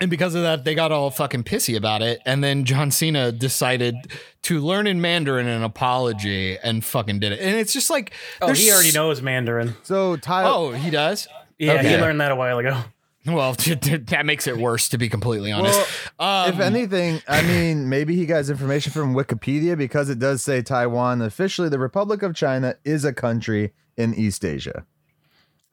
and 0.03 0.09
because 0.09 0.35
of 0.35 0.43
that, 0.43 0.63
they 0.65 0.75
got 0.75 0.91
all 0.91 1.09
fucking 1.09 1.43
pissy 1.45 1.75
about 1.75 2.01
it. 2.01 2.19
And 2.25 2.43
then 2.43 2.65
John 2.65 2.91
Cena 2.91 3.31
decided 3.31 3.95
to 4.43 4.59
learn 4.59 4.85
in 4.87 4.99
Mandarin 5.01 5.47
an 5.47 5.63
apology 5.63 6.57
and 6.59 6.83
fucking 6.83 7.19
did 7.19 7.31
it. 7.31 7.39
And 7.39 7.55
it's 7.57 7.73
just 7.73 7.89
like, 7.89 8.13
Oh, 8.41 8.51
he 8.53 8.71
already 8.71 8.89
s- 8.89 8.93
knows 8.95 9.21
Mandarin. 9.21 9.75
So 9.83 10.15
Tai 10.17 10.43
Oh, 10.45 10.71
he 10.71 10.89
does. 10.89 11.27
Yeah, 11.57 11.81
he 11.81 11.95
learned 11.97 12.19
that 12.21 12.31
a 12.31 12.35
while 12.35 12.57
ago. 12.59 12.81
Well, 13.25 13.53
that 13.57 14.23
makes 14.25 14.47
it 14.47 14.57
worse, 14.57 14.89
to 14.89 14.97
be 14.97 15.07
completely 15.07 15.51
honest. 15.53 15.79
um, 16.19 16.49
if 16.49 16.59
anything, 16.59 17.21
I 17.27 17.41
mean, 17.47 17.87
maybe 17.87 18.15
he 18.17 18.25
got 18.25 18.39
his 18.39 18.49
information 18.49 18.91
from 18.91 19.13
Wikipedia 19.15 19.77
because 19.77 20.09
it 20.09 20.19
does 20.19 20.43
say 20.43 20.61
Taiwan 20.61 21.21
officially 21.21 21.69
the 21.69 21.79
Republic 21.79 22.21
of 22.21 22.35
China 22.35 22.75
is 22.83 23.05
a 23.05 23.13
country 23.13 23.71
in 23.95 24.13
East 24.13 24.43
Asia. 24.43 24.85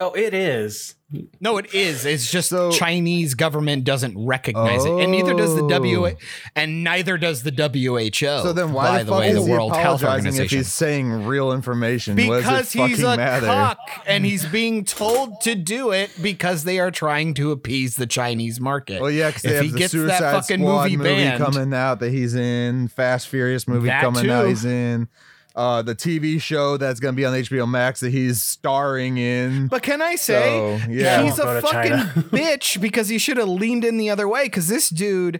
Oh, 0.03 0.11
it 0.13 0.33
is. 0.33 0.95
no, 1.39 1.57
it 1.57 1.75
is. 1.75 2.05
It's 2.07 2.31
just 2.31 2.49
So- 2.49 2.71
Chinese 2.71 3.35
government 3.35 3.83
doesn't 3.83 4.17
recognize 4.17 4.83
it, 4.83 4.89
and 4.91 5.11
neither 5.11 5.35
does 5.35 5.53
the 5.55 5.67
W, 5.67 6.07
Oh. 6.07 6.11
and 6.55 6.83
neither 6.83 7.17
does 7.19 7.43
the 7.43 7.51
WHO. 7.51 8.41
So 8.41 8.51
then 8.51 8.73
why 8.73 8.85
by 8.87 8.97
the 8.99 9.03
the 9.03 9.11
fuck 9.11 9.19
way, 9.19 9.29
is 9.29 9.35
the 9.35 9.41
he 9.43 9.51
World 9.51 9.75
Health 9.75 10.01
apologizing 10.01 10.43
if 10.43 10.49
he's 10.49 10.73
saying 10.73 11.25
real 11.27 11.51
information? 11.51 12.15
What 12.15 12.37
because 12.39 12.71
does 12.71 12.75
it 12.75 12.87
he's 12.87 13.03
a 13.03 13.15
matter? 13.15 13.45
cock 13.45 13.77
and 14.07 14.25
he's 14.25 14.43
being 14.45 14.85
told 14.85 15.39
to 15.41 15.53
do 15.53 15.91
it 15.91 16.09
because 16.19 16.63
they 16.63 16.79
are 16.79 16.89
trying 16.91 17.35
to 17.35 17.51
appease 17.51 17.95
the 17.97 18.07
Chinese 18.07 18.59
market. 18.59 19.01
Well, 19.01 19.11
yeah, 19.11 19.27
because 19.29 19.45
if 19.45 19.51
have 19.53 19.65
he 19.65 19.71
the 19.71 19.77
gets 19.77 19.91
Suicide 19.91 20.19
that 20.21 20.33
fucking 20.33 20.61
Squad 20.61 20.91
movie, 20.91 20.95
banned, 20.97 21.43
coming 21.43 21.73
out 21.75 21.99
that 21.99 22.11
he's 22.11 22.33
in, 22.33 22.87
Fast 22.87 23.27
Furious 23.27 23.67
movie 23.67 23.87
That 23.89 24.01
coming 24.01 24.29
out 24.31 24.47
he's 24.47 24.65
in, 24.65 25.09
uh, 25.55 25.81
the 25.81 25.95
TV 25.95 26.41
show 26.41 26.77
that's 26.77 26.99
gonna 26.99 27.13
be 27.13 27.25
on 27.25 27.33
HBO 27.33 27.69
Max 27.69 27.99
that 28.01 28.11
he's 28.11 28.41
starring 28.41 29.17
in. 29.17 29.67
But 29.67 29.83
can 29.83 30.01
I 30.01 30.15
say, 30.15 30.79
So, 30.85 30.89
yeah. 30.91 31.23
he's 31.23 31.39
a 31.39 31.61
fucking 31.61 31.91
bitch 32.31 32.79
because 32.81 33.09
he 33.09 33.17
should 33.17 33.37
have 33.37 33.49
leaned 33.49 33.83
in 33.83 33.97
the 33.97 34.09
other 34.09 34.27
way. 34.27 34.43
Because 34.45 34.67
this 34.67 34.89
dude 34.89 35.39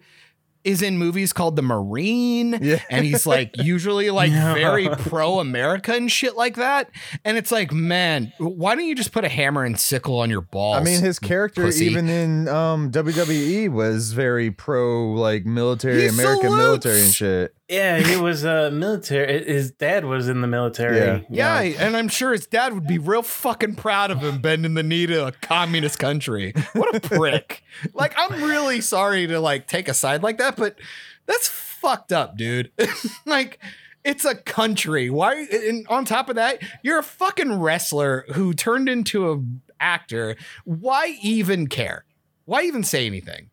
is 0.64 0.84
in 0.84 0.96
movies 1.00 1.34
called 1.34 1.56
The 1.56 1.64
Marine. 1.64 2.56
Yeah. 2.62 2.80
And 2.92 3.04
he's 3.04 3.26
like 3.26 3.50
usually 3.58 4.12
like 4.12 4.32
very 4.32 4.88
pro 4.90 5.40
America 5.40 5.94
and 5.96 6.12
shit 6.12 6.36
like 6.38 6.56
that. 6.58 6.92
And 7.26 7.36
it's 7.36 7.52
like, 7.52 7.72
man, 7.72 8.32
why 8.38 8.76
don't 8.76 8.86
you 8.86 8.94
just 8.94 9.12
put 9.12 9.24
a 9.26 9.28
hammer 9.30 9.64
and 9.64 9.80
sickle 9.80 10.20
on 10.20 10.30
your 10.30 10.42
balls? 10.42 10.78
I 10.78 10.84
mean, 10.84 11.02
his 11.02 11.18
character, 11.18 11.64
pussy. 11.64 11.86
even 11.88 12.08
in 12.10 12.48
um, 12.48 12.92
WWE, 12.92 13.70
was 13.72 14.12
very 14.14 14.52
pro, 14.52 15.14
like 15.14 15.48
military, 15.48 16.02
He 16.02 16.08
American 16.10 16.50
salutes. 16.50 16.58
military 16.86 17.02
and 17.02 17.12
shit. 17.14 17.56
Yeah, 17.72 18.00
he 18.00 18.18
was 18.18 18.44
uh, 18.44 18.70
military. 18.74 19.46
His 19.46 19.72
dad 19.72 20.04
was 20.04 20.28
in 20.28 20.42
the 20.42 20.48
military. 20.48 21.26
Yeah. 21.30 21.62
Yeah, 21.62 21.86
and 21.86 21.96
I'm 21.96 22.10
sure 22.10 22.34
his 22.34 22.46
dad 22.46 22.74
would 22.74 22.86
be 22.86 22.98
real 22.98 23.24
fucking 23.24 23.76
proud 23.76 24.12
of 24.12 24.20
him 24.20 24.42
bending 24.42 24.74
the 24.74 24.84
knee 24.84 25.08
to 25.08 25.28
a 25.28 25.32
communist 25.32 25.98
country. 25.98 26.54
What 26.74 26.94
a 26.94 27.00
prick. 27.00 27.64
like, 27.94 28.14
I'm 28.18 28.44
really 28.44 28.82
sorry 28.82 29.26
to 29.28 29.40
like 29.40 29.68
take 29.68 29.88
a 29.88 29.94
side 29.94 30.22
like 30.22 30.38
that, 30.40 30.58
but 30.58 30.80
that's 31.28 31.48
fucked 31.48 32.12
up, 32.12 32.36
dude. 32.36 32.74
like, 33.26 33.58
it's 34.04 34.26
a 34.26 34.36
country. 34.36 35.10
Why? 35.10 35.46
And 35.50 35.88
on 35.88 36.04
top 36.04 36.28
of 36.28 36.36
that, 36.36 36.62
you're 36.84 37.00
a 37.00 37.04
fucking 37.04 37.58
wrestler 37.58 38.26
who 38.34 38.54
turned 38.54 38.90
into 38.90 39.32
a 39.32 39.42
actor. 39.80 40.36
Why 40.66 41.18
even 41.22 41.68
care? 41.68 42.04
Why 42.44 42.64
even 42.64 42.84
say 42.84 43.06
anything? 43.06 43.50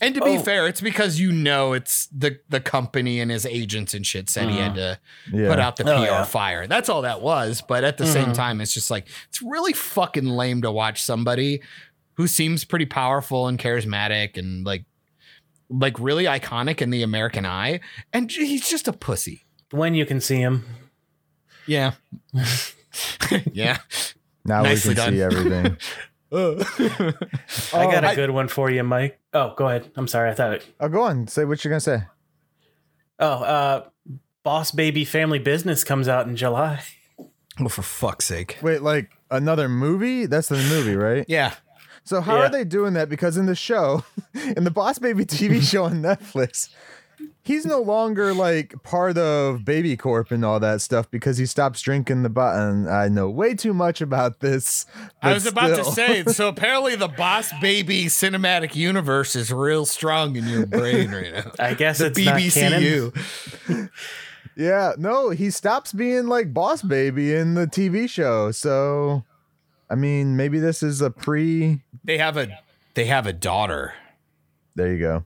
And 0.00 0.14
to 0.14 0.20
be 0.20 0.36
Oh. 0.36 0.40
fair, 0.40 0.66
it's 0.66 0.80
because 0.80 1.18
you 1.18 1.32
know 1.32 1.72
it's 1.72 2.06
the 2.08 2.38
the 2.48 2.60
company 2.60 3.18
and 3.20 3.30
his 3.30 3.46
agents 3.46 3.94
and 3.94 4.06
shit 4.06 4.28
said 4.28 4.50
he 4.50 4.58
had 4.58 4.74
to 4.74 4.98
Yeah. 5.32 5.48
put 5.48 5.58
out 5.58 5.76
the 5.76 5.84
Oh, 5.84 5.96
PR 5.98 6.04
yeah. 6.04 6.24
fire. 6.24 6.66
That's 6.66 6.88
all 6.88 7.02
that 7.02 7.22
was. 7.22 7.62
But 7.66 7.82
at 7.84 7.96
the 7.96 8.06
same 8.06 8.26
Mhm. 8.28 8.34
time, 8.34 8.60
it's 8.60 8.74
just 8.74 8.90
like 8.90 9.06
it's 9.28 9.40
really 9.40 9.72
fucking 9.72 10.26
lame 10.26 10.60
to 10.62 10.70
watch 10.70 11.02
somebody 11.02 11.62
who 12.14 12.26
seems 12.26 12.64
pretty 12.64 12.86
powerful 12.86 13.46
and 13.48 13.58
charismatic 13.58 14.36
and 14.36 14.66
like 14.66 14.84
like 15.68 15.98
really 15.98 16.24
iconic 16.24 16.80
in 16.80 16.90
the 16.90 17.02
American 17.02 17.44
eye, 17.44 17.80
and 18.12 18.30
he's 18.30 18.68
just 18.68 18.86
a 18.86 18.92
pussy. 18.92 19.44
When 19.70 19.94
you 19.94 20.06
can 20.06 20.20
see 20.20 20.36
him. 20.36 20.64
Yeah. 21.66 21.92
yeah. 23.52 23.78
now 24.44 24.62
Nicely 24.62 24.90
we 24.90 24.94
can 24.94 25.04
done. 25.04 25.12
see 25.14 25.22
everything. 25.22 25.76
I 27.72 27.90
got 27.92 28.04
a 28.04 28.14
good 28.14 28.30
one 28.30 28.48
for 28.48 28.70
you, 28.70 28.82
Mike. 28.82 29.18
Oh, 29.36 29.54
go 29.56 29.68
ahead. 29.68 29.90
I'm 29.96 30.08
sorry. 30.08 30.30
I 30.30 30.34
thought 30.34 30.54
it. 30.54 30.66
oh, 30.80 30.88
go 30.88 31.02
on. 31.02 31.26
Say 31.28 31.44
what 31.44 31.62
you're 31.62 31.70
gonna 31.70 31.80
say. 31.80 32.04
Oh, 33.18 33.26
uh, 33.28 33.84
Boss 34.42 34.70
Baby 34.70 35.04
Family 35.04 35.38
Business 35.38 35.84
comes 35.84 36.08
out 36.08 36.26
in 36.26 36.36
July. 36.36 36.82
oh, 37.60 37.68
for 37.68 37.82
fuck's 37.82 38.24
sake. 38.24 38.58
Wait, 38.62 38.82
like 38.82 39.10
another 39.30 39.68
movie? 39.68 40.26
That's 40.26 40.48
the 40.48 40.56
movie, 40.56 40.96
right? 40.96 41.24
Yeah. 41.28 41.54
So 42.04 42.20
how 42.20 42.36
Yeah. 42.36 42.42
are 42.44 42.48
they 42.50 42.62
doing 42.64 42.92
that? 42.94 43.08
Because 43.08 43.36
in 43.36 43.46
the 43.46 43.56
show, 43.56 44.04
in 44.56 44.62
the 44.64 44.70
Boss 44.70 44.98
Baby 45.00 45.24
TV 45.26 45.60
show 45.60 45.84
on 45.84 46.02
Netflix, 46.02 46.68
he's 47.46 47.64
no 47.64 47.80
longer 47.80 48.34
like 48.34 48.74
part 48.82 49.16
of 49.16 49.64
Baby 49.64 49.96
Corp 49.96 50.32
and 50.32 50.44
all 50.44 50.58
that 50.60 50.80
stuff 50.80 51.08
because 51.10 51.38
he 51.38 51.46
stops 51.46 51.80
drinking 51.80 52.24
the 52.24 52.28
button. 52.28 52.88
I 52.88 53.08
know 53.08 53.30
way 53.30 53.54
too 53.54 53.72
much 53.72 54.00
about 54.00 54.40
this. 54.40 54.84
I 55.22 55.32
was 55.32 55.46
about 55.46 55.68
to 55.68 55.84
still. 55.84 55.92
say, 55.92 56.24
so 56.26 56.48
apparently 56.48 56.96
the 56.96 57.08
Boss 57.08 57.52
Baby 57.60 58.06
cinematic 58.06 58.74
universe 58.74 59.36
is 59.36 59.52
real 59.52 59.86
strong 59.86 60.34
in 60.34 60.48
your 60.48 60.66
brain 60.66 61.12
right 61.12 61.32
now. 61.32 61.52
I 61.58 61.74
guess 61.74 61.98
The 61.98 62.06
it's 62.06 62.18
not 62.18 62.40
canon. 62.40 62.82
BBCU. 62.82 63.90
Yeah, 64.58 64.94
no, 64.96 65.28
he 65.28 65.50
stops 65.50 65.92
being 65.92 66.28
like 66.28 66.54
Boss 66.54 66.80
Baby 66.80 67.34
in 67.34 67.52
the 67.52 67.66
TV 67.66 68.08
show. 68.08 68.50
So, 68.52 69.22
I 69.90 69.96
mean, 69.96 70.34
maybe 70.34 70.58
this 70.58 70.82
is 70.82 71.02
a 71.02 71.10
pre. 71.10 71.82
They 72.04 72.16
have 72.16 72.38
a 72.38 72.58
they 72.94 73.04
have 73.04 73.26
a 73.26 73.34
daughter. 73.34 73.92
There 74.74 74.90
you 74.90 74.98
go. 74.98 75.24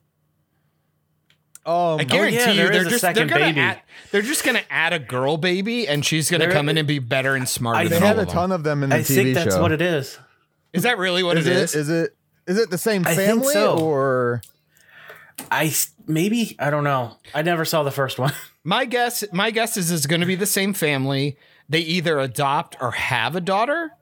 Um, 1.70 2.00
I 2.00 2.04
guarantee 2.04 2.36
yeah, 2.36 2.50
you, 2.50 2.56
there 2.56 2.68
they're 2.70 2.80
is 2.82 2.86
a 2.86 2.90
just 2.90 3.02
they're 3.02 3.26
gonna 3.26 3.44
baby. 3.46 3.60
add, 3.60 3.80
they're 4.10 4.22
just 4.22 4.44
gonna 4.44 4.62
add 4.70 4.92
a 4.92 4.98
girl 4.98 5.36
baby, 5.36 5.86
and 5.86 6.04
she's 6.04 6.30
gonna 6.30 6.46
There- 6.46 6.52
come 6.52 6.68
in 6.68 6.78
and 6.78 6.88
be 6.88 6.98
better 6.98 7.36
and 7.36 7.48
smarter 7.48 7.78
I 7.80 7.84
they 7.84 7.90
than 7.90 8.02
had 8.02 8.16
all 8.16 8.22
a 8.22 8.26
them. 8.26 8.34
ton 8.34 8.52
of 8.52 8.62
them 8.64 8.82
in 8.82 8.90
the 8.90 8.96
I 8.96 9.00
TV 9.00 9.14
think 9.14 9.34
that's 9.34 9.54
show. 9.54 9.62
what 9.62 9.70
it 9.72 9.80
is. 9.82 10.18
Is 10.72 10.82
that 10.84 10.98
really 10.98 11.22
what 11.22 11.36
is 11.38 11.46
it 11.46 11.52
it? 11.56 11.56
is? 11.62 11.74
Is 11.74 11.88
it? 11.90 12.16
Is 12.46 12.58
it 12.58 12.70
the 12.70 12.78
same 12.78 13.04
I 13.06 13.14
family 13.14 13.52
so. 13.52 13.78
or? 13.78 14.42
I 15.50 15.72
maybe 16.06 16.56
I 16.58 16.70
don't 16.70 16.84
know. 16.84 17.16
I 17.34 17.42
never 17.42 17.64
saw 17.64 17.82
the 17.82 17.90
first 17.90 18.18
one. 18.18 18.32
My 18.64 18.84
guess, 18.84 19.24
my 19.32 19.50
guess 19.50 19.78
is 19.78 19.90
it's 19.90 20.04
going 20.04 20.20
to 20.20 20.26
be 20.26 20.34
the 20.34 20.44
same 20.44 20.74
family. 20.74 21.38
They 21.70 21.78
either 21.78 22.18
adopt 22.18 22.76
or 22.78 22.90
have 22.90 23.34
a 23.34 23.40
daughter, 23.40 23.92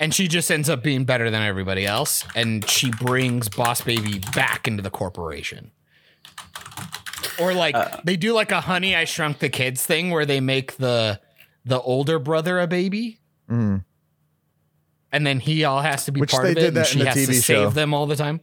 and 0.00 0.12
she 0.12 0.26
just 0.26 0.50
ends 0.50 0.68
up 0.68 0.82
being 0.82 1.04
better 1.04 1.30
than 1.30 1.42
everybody 1.42 1.86
else, 1.86 2.24
and 2.34 2.68
she 2.68 2.90
brings 2.90 3.48
Boss 3.48 3.80
Baby 3.82 4.18
back 4.34 4.66
into 4.66 4.82
the 4.82 4.90
corporation. 4.90 5.70
Or 7.40 7.54
like 7.54 7.74
Uh, 7.74 8.00
they 8.04 8.16
do 8.16 8.32
like 8.32 8.50
a 8.52 8.60
Honey 8.60 8.94
I 8.96 9.04
Shrunk 9.04 9.38
the 9.38 9.48
Kids 9.48 9.84
thing 9.86 10.10
where 10.10 10.26
they 10.26 10.40
make 10.40 10.76
the 10.76 11.20
the 11.64 11.80
older 11.80 12.18
brother 12.18 12.58
a 12.60 12.66
baby, 12.66 13.18
Mm. 13.50 13.84
and 15.12 15.26
then 15.26 15.40
he 15.40 15.64
all 15.64 15.80
has 15.82 16.04
to 16.06 16.12
be 16.12 16.20
Which 16.20 16.30
part 16.30 16.44
they 16.44 16.50
of 16.52 16.56
it, 16.56 16.60
did 16.60 16.66
and 16.68 16.76
that 16.76 16.86
she 16.86 16.98
in 16.98 17.04
the 17.04 17.10
has 17.10 17.14
to 17.14 17.20
TV 17.32 17.34
show. 17.34 17.64
save 17.66 17.74
them 17.74 17.92
all 17.94 18.06
the 18.06 18.16
time. 18.16 18.40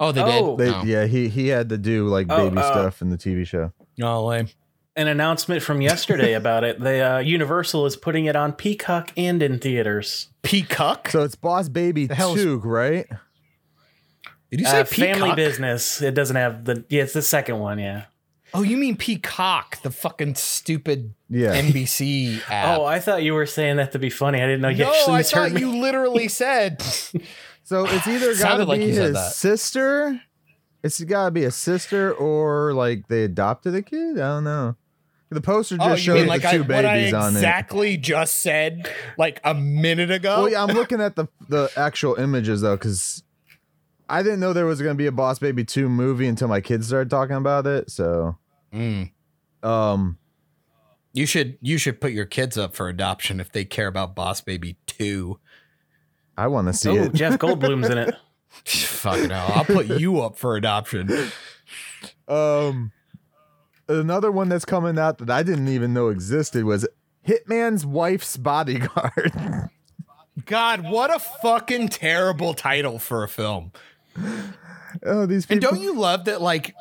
Oh, 0.00 0.10
they 0.12 0.22
Oh. 0.22 0.56
did. 0.56 0.66
They, 0.66 0.74
oh. 0.74 0.82
Yeah, 0.84 1.06
he 1.06 1.28
he 1.28 1.48
had 1.48 1.68
to 1.68 1.78
do 1.78 2.08
like 2.08 2.26
Oh, 2.30 2.48
baby 2.48 2.60
uh, 2.60 2.70
stuff 2.70 3.00
in 3.02 3.10
the 3.10 3.16
TV 3.18 3.44
show. 3.46 3.72
Oh, 4.02 4.24
lame. 4.26 4.48
An 4.96 5.08
announcement 5.08 5.62
from 5.62 5.80
yesterday 5.80 6.32
about 6.42 6.62
it. 6.64 6.80
The 6.80 7.14
uh, 7.14 7.18
Universal 7.18 7.86
is 7.86 7.96
putting 7.96 8.26
it 8.26 8.36
on 8.36 8.52
Peacock 8.52 9.12
and 9.16 9.42
in 9.42 9.58
theaters. 9.58 10.28
Peacock. 10.42 11.08
So 11.10 11.22
it's 11.22 11.34
Boss 11.36 11.68
Baby 11.68 12.06
hell 12.08 12.34
two, 12.34 12.58
right? 12.58 13.06
Did 14.50 14.60
you 14.60 14.66
say 14.66 14.80
Uh, 14.80 14.84
family 14.84 15.34
business. 15.34 16.00
It 16.02 16.14
doesn't 16.14 16.36
have 16.36 16.64
the. 16.64 16.84
Yeah, 16.88 17.02
it's 17.02 17.12
the 17.12 17.22
second 17.22 17.58
one. 17.58 17.78
Yeah. 17.78 18.04
Oh, 18.54 18.62
you 18.62 18.76
mean 18.76 18.96
Peacock, 18.96 19.82
the 19.82 19.90
fucking 19.90 20.36
stupid 20.36 21.12
Yeah. 21.28 21.60
NBC 21.60 22.40
app. 22.50 22.78
Oh, 22.78 22.84
I 22.84 23.00
thought 23.00 23.22
you 23.24 23.34
were 23.34 23.46
saying 23.46 23.76
that 23.76 23.92
to 23.92 23.98
be 23.98 24.10
funny. 24.10 24.40
I 24.40 24.46
didn't 24.46 24.60
know 24.60 24.68
you 24.68 24.84
no, 24.84 24.92
actually 24.94 25.14
I 25.14 25.22
thought 25.24 25.52
me. 25.52 25.60
you 25.60 25.70
literally 25.80 26.28
said. 26.42 26.82
So 27.66 27.86
it's 27.86 28.06
either 28.06 28.26
got 28.26 28.32
to 28.32 28.36
Sounded 28.36 28.68
like 28.68 28.80
be 28.80 28.90
his 28.90 29.34
sister. 29.36 30.20
It's 30.82 31.02
got 31.02 31.24
to 31.24 31.30
be 31.30 31.44
a 31.44 31.50
sister, 31.50 32.12
or 32.12 32.74
like 32.74 33.08
they 33.08 33.24
adopted 33.24 33.74
a 33.74 33.80
kid. 33.80 34.18
I 34.18 34.34
don't 34.34 34.44
know. 34.44 34.76
The 35.30 35.40
poster 35.40 35.78
just 35.78 35.88
oh, 35.88 35.92
you 35.92 35.96
showed 35.96 36.14
mean 36.16 36.22
the 36.24 36.28
like 36.28 36.44
I, 36.44 36.52
two 36.58 36.62
what 36.64 36.84
I 36.84 36.96
babies 36.96 37.14
on 37.14 37.32
it. 37.32 37.36
exactly 37.38 37.96
just 37.96 38.42
said 38.42 38.92
like 39.16 39.40
a 39.44 39.54
minute 39.54 40.10
ago? 40.10 40.42
Well, 40.42 40.50
yeah, 40.50 40.62
I'm 40.62 40.74
looking 40.74 41.00
at 41.00 41.16
the 41.16 41.26
the 41.48 41.70
actual 41.74 42.16
images 42.16 42.60
though, 42.60 42.76
because 42.76 43.22
I 44.10 44.22
didn't 44.22 44.40
know 44.40 44.52
there 44.52 44.66
was 44.66 44.82
gonna 44.82 44.94
be 44.94 45.06
a 45.06 45.12
Boss 45.12 45.38
Baby 45.38 45.64
two 45.64 45.88
movie 45.88 46.26
until 46.26 46.48
my 46.48 46.60
kids 46.60 46.86
started 46.88 47.08
talking 47.08 47.36
about 47.36 47.66
it. 47.66 47.90
So, 47.90 48.36
Mm. 48.74 49.10
um, 49.62 50.18
You 51.12 51.26
should 51.26 51.58
you 51.60 51.78
should 51.78 52.00
put 52.00 52.12
your 52.12 52.26
kids 52.26 52.58
up 52.58 52.74
for 52.74 52.88
adoption 52.88 53.38
if 53.40 53.52
they 53.52 53.64
care 53.64 53.86
about 53.86 54.14
Boss 54.14 54.40
Baby 54.40 54.76
two. 54.86 55.38
I 56.36 56.48
want 56.48 56.66
to 56.66 56.72
see 56.72 56.88
Oh, 56.90 57.04
it. 57.04 57.12
Jeff 57.14 57.38
Goldblum's 57.38 57.88
in 57.88 57.98
it. 57.98 58.14
Fucking 58.66 59.30
hell, 59.30 59.52
I'll 59.54 59.64
put 59.64 59.86
you 59.86 60.20
up 60.20 60.36
for 60.36 60.56
adoption. 60.56 61.08
Um, 62.28 62.92
another 63.88 64.30
one 64.32 64.48
that's 64.48 64.64
coming 64.64 64.98
out 64.98 65.18
that 65.18 65.30
I 65.30 65.42
didn't 65.42 65.68
even 65.68 65.92
know 65.92 66.08
existed 66.08 66.64
was 66.64 66.86
Hitman's 67.26 67.84
Wife's 67.86 68.36
Bodyguard. 68.36 69.32
God, 70.46 70.88
what 70.90 71.14
a 71.14 71.18
fucking 71.20 71.88
terrible 71.90 72.54
title 72.54 72.98
for 72.98 73.22
a 73.22 73.28
film. 73.28 73.72
oh, 75.04 75.26
these 75.26 75.46
And 75.48 75.60
don't 75.60 75.80
you 75.80 75.94
love 75.94 76.24
that? 76.26 76.40
Like, 76.42 76.74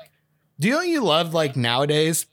don't 0.60 0.88
you 0.88 1.04
love 1.04 1.34
like 1.34 1.56
nowadays 1.56 2.26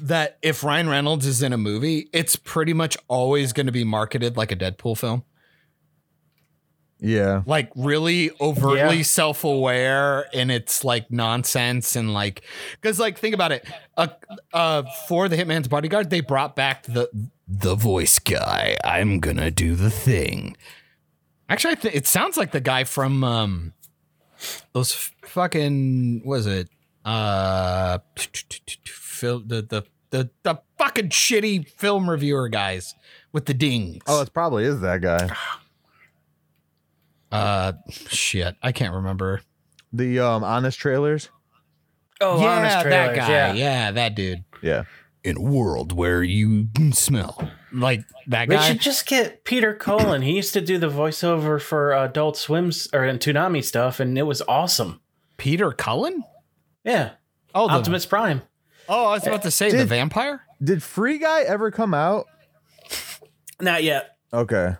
that 0.00 0.38
if 0.42 0.62
Ryan 0.62 0.88
Reynolds 0.88 1.26
is 1.26 1.42
in 1.42 1.52
a 1.52 1.58
movie, 1.58 2.08
it's 2.12 2.36
pretty 2.36 2.72
much 2.72 2.96
always 3.08 3.52
going 3.52 3.66
to 3.66 3.72
be 3.72 3.84
marketed 3.84 4.36
like 4.36 4.52
a 4.52 4.56
Deadpool 4.56 4.96
film, 4.96 5.24
yeah, 6.98 7.42
like 7.46 7.70
really 7.76 8.30
overtly 8.40 8.98
Yeah. 8.98 9.02
self-aware 9.02 10.26
and 10.34 10.50
it's 10.50 10.82
like 10.82 11.10
nonsense 11.10 11.94
and 11.94 12.14
like 12.14 12.42
because 12.80 12.98
like 12.98 13.18
think 13.18 13.34
about 13.34 13.52
it. 13.52 13.66
Uh, 13.96 14.06
uh, 14.52 14.82
for 15.06 15.28
the 15.28 15.36
Hitman's 15.36 15.68
Bodyguard, 15.68 16.08
they 16.10 16.20
brought 16.20 16.56
back 16.56 16.84
the 16.84 17.08
the 17.46 17.74
voice 17.74 18.18
guy. 18.18 18.76
I'm 18.82 19.20
gonna 19.20 19.50
do 19.50 19.74
the 19.74 19.90
thing. 19.90 20.56
Actually, 21.48 21.72
I 21.72 21.74
think 21.76 21.94
it 21.96 22.06
sounds 22.06 22.36
like 22.36 22.52
the 22.52 22.60
guy 22.60 22.84
from 22.84 23.22
um 23.24 23.72
those 24.72 24.92
f- 24.92 25.14
fucking 25.26 26.22
was 26.24 26.46
it 26.46 26.68
uh 27.06 27.98
Phil 28.84 29.40
the 29.40 29.62
the 29.62 29.82
the 30.10 30.30
the 30.42 30.60
fucking 30.76 31.08
shitty 31.10 31.66
film 31.68 32.10
reviewer 32.10 32.48
guys 32.48 32.94
with 33.32 33.46
the 33.46 33.54
dings. 33.54 34.02
Oh, 34.06 34.20
it 34.20 34.32
probably 34.34 34.64
is 34.64 34.80
that 34.80 35.00
guy. 35.00 35.30
uh 37.32 37.72
shit, 38.08 38.56
I 38.62 38.72
can't 38.72 38.94
remember. 38.94 39.40
The 39.92 40.20
um 40.20 40.44
honest 40.44 40.78
trailers. 40.78 41.28
Oh, 42.20 42.40
yeah, 42.40 42.46
honest 42.58 42.74
that 42.74 42.82
trailers. 42.82 43.16
guy. 43.18 43.28
Yeah. 43.30 43.52
Yeah. 43.52 43.90
that 43.92 44.14
dude. 44.14 44.44
Yeah. 44.62 44.84
In 45.22 45.36
a 45.36 45.40
world 45.42 45.92
where 45.92 46.22
you 46.22 46.68
smell 46.92 47.50
like 47.72 48.04
that 48.28 48.48
They 48.48 48.56
guy. 48.56 48.68
should 48.68 48.80
just 48.80 49.06
get 49.06 49.44
Peter 49.44 49.74
Cullen. 49.74 50.22
He 50.22 50.32
used 50.32 50.54
to 50.54 50.60
do 50.60 50.78
the 50.78 50.88
voiceover 50.88 51.60
for 51.60 51.92
Adult 51.92 52.36
Swims 52.36 52.88
or 52.92 53.04
in 53.04 53.18
Toonami 53.18 53.62
stuff, 53.62 54.00
and 54.00 54.16
it 54.16 54.22
was 54.22 54.40
awesome. 54.48 55.00
Peter 55.36 55.72
Cullen? 55.72 56.22
Yeah, 56.86 57.10
Oh, 57.54 57.68
the, 57.68 57.74
Optimus 57.74 58.06
Prime. 58.06 58.40
oh, 58.88 59.06
I 59.06 59.12
was 59.14 59.26
about 59.26 59.42
to 59.42 59.50
say 59.50 59.70
the 59.70 59.84
vampire. 59.84 60.40
Did 60.62 60.82
Free 60.82 61.18
Guy 61.18 61.42
ever 61.42 61.70
come 61.70 61.92
out? 61.92 62.26
Not 63.60 63.82
yet. 63.84 64.16
Okay. 64.32 64.76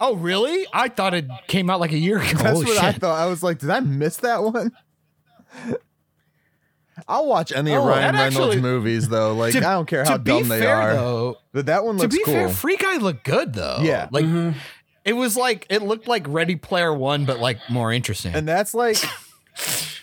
Oh, 0.00 0.14
really? 0.14 0.66
I 0.72 0.88
thought 0.88 1.12
it 1.14 1.26
came 1.48 1.68
out 1.68 1.80
like 1.80 1.92
a 1.92 1.98
year 1.98 2.18
ago. 2.18 2.28
That's 2.38 2.50
Holy 2.60 2.66
what 2.66 2.78
I 2.82 2.92
thought. 2.92 3.18
I 3.18 3.26
was 3.26 3.42
like, 3.42 3.58
did 3.58 3.68
I 3.70 3.80
miss 3.80 4.18
that 4.18 4.42
one? 4.44 4.70
I'll 7.06 7.26
watch 7.26 7.52
any 7.52 7.72
of 7.72 7.82
Oh, 7.82 7.88
Ryan 7.88 8.14
that 8.14 8.22
Reynolds 8.24 8.36
actually- 8.56 8.60
movies 8.62 9.08
though. 9.08 9.34
Like 9.34 9.52
To- 9.52 9.58
I 9.58 9.72
don't 9.72 9.86
care 9.86 10.04
to 10.04 10.10
how 10.10 10.18
be 10.18 10.30
dumb 10.30 10.48
they 10.48 10.60
fair, 10.60 10.74
are. 10.76 10.92
Though, 10.94 11.36
but 11.52 11.66
that 11.66 11.84
one 11.84 11.96
to 11.96 12.02
looks 12.02 12.16
be 12.16 12.22
cool. 12.24 12.34
fair, 12.34 12.48
Free 12.48 12.76
Guy 12.76 12.96
looked 12.98 13.24
good 13.24 13.54
though. 13.54 13.78
Yeah. 13.82 14.08
like 14.10 14.24
Mhm. 14.24 14.54
it 15.04 15.12
was 15.14 15.36
like 15.36 15.66
it 15.70 15.82
looked 15.82 16.08
like 16.08 16.24
Ready 16.28 16.56
Player 16.56 16.92
One, 16.92 17.24
but 17.24 17.38
like 17.38 17.58
more 17.70 17.92
interesting. 17.92 18.34
and 18.34 18.46
that's 18.48 18.74
like 18.74 18.96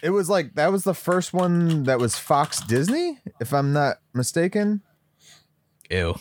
it 0.06 0.12
was 0.12 0.30
like 0.30 0.54
that 0.56 0.72
was 0.72 0.84
the 0.84 0.94
first 0.94 1.34
one 1.34 1.84
that 1.84 2.00
was 2.00 2.16
Fox 2.18 2.62
Disney, 2.62 3.20
if 3.42 3.54
I'm 3.54 3.74
not 3.74 3.98
mistaken. 4.14 4.82
Ew. 5.90 6.16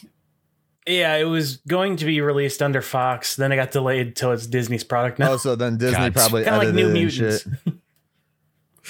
Yeah, 0.86 1.16
it 1.16 1.24
was 1.24 1.56
going 1.68 1.96
to 1.96 2.04
be 2.04 2.20
released 2.20 2.60
under 2.62 2.82
Fox. 2.82 3.36
Then 3.36 3.52
it 3.52 3.56
got 3.56 3.70
delayed 3.70 4.16
till 4.16 4.32
it's 4.32 4.46
Disney's 4.46 4.84
product 4.84 5.18
now. 5.18 5.32
Oh, 5.32 5.36
so 5.38 5.54
then 5.56 5.76
Disney 5.78 5.96
God. 6.10 6.14
probably 6.14 6.44
kind 6.44 6.56
of 6.56 6.62
like 6.64 6.74
New 6.74 6.88
Mutants. 6.92 7.42
shit. 7.44 7.74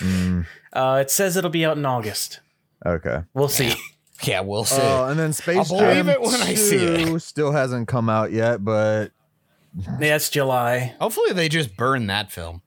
Mm, 0.01 0.45
Uh, 0.73 0.99
it 1.03 1.11
says 1.11 1.37
it'll 1.37 1.51
be 1.51 1.65
out 1.65 1.77
in 1.77 1.87
August. 1.87 2.41
okay. 2.85 3.23
We'll 3.35 3.49
see. 3.49 3.75
Yeah, 4.23 4.41
we'll 4.41 4.65
see. 4.65 4.81
Oh, 4.81 5.07
and 5.09 5.19
then 5.19 5.33
Space 5.33 5.57
I'll 5.59 5.65
believe 5.79 5.97
Jam 5.97 6.09
it 6.09 6.21
when 6.21 6.35
I 6.41 6.55
see 6.55 6.77
it. 6.77 7.07
2 7.07 7.19
still 7.19 7.51
hasn't 7.53 7.89
come 7.89 8.09
out 8.09 8.33
yet, 8.33 8.65
but 8.65 9.11
yeah, 10.01 10.17
it's 10.17 10.31
July. 10.31 10.95
Hopefully, 11.01 11.33
they 11.33 11.49
just 11.49 11.77
burn 11.77 12.07
that 12.07 12.33
film. 12.33 12.63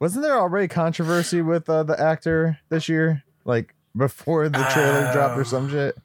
Wasn't 0.00 0.24
there 0.24 0.38
already 0.40 0.66
controversy 0.68 1.40
with 1.42 1.68
uh, 1.70 1.82
the 1.84 1.98
actor 2.00 2.58
this 2.68 2.88
year? 2.88 3.22
Like 3.44 3.74
before 3.96 4.48
the 4.48 4.62
trailer 4.72 5.12
dropped 5.12 5.38
or 5.38 5.44
some 5.44 5.68
shit? 5.70 5.96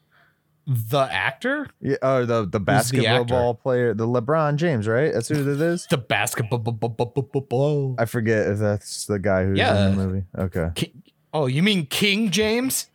The 0.68 1.02
actor, 1.02 1.68
Yeah, 1.80 1.98
or 2.02 2.26
the 2.26 2.46
the 2.46 2.60
basketball 2.60 3.08
actor? 3.22 3.34
ball 3.34 3.54
player, 3.54 3.94
the 3.94 4.08
LeBron 4.08 4.56
James, 4.56 4.88
right? 4.88 5.14
That's 5.14 5.28
who 5.28 5.36
it 5.36 5.62
is. 5.62 5.86
the 5.92 5.98
basketball. 6.00 7.96
I 8.00 8.06
forget 8.06 8.48
if 8.48 8.58
that's 8.60 9.06
the 9.06 9.20
guy 9.20 9.46
who's 9.46 9.60
Yeah. 9.60 9.90
in 9.90 9.96
the 9.96 10.04
movie. 10.08 10.24
Okay. 10.36 10.70
King, 10.74 11.04
oh, 11.34 11.46
you 11.46 11.62
mean 11.62 11.86
King 11.86 12.32
James? 12.32 12.88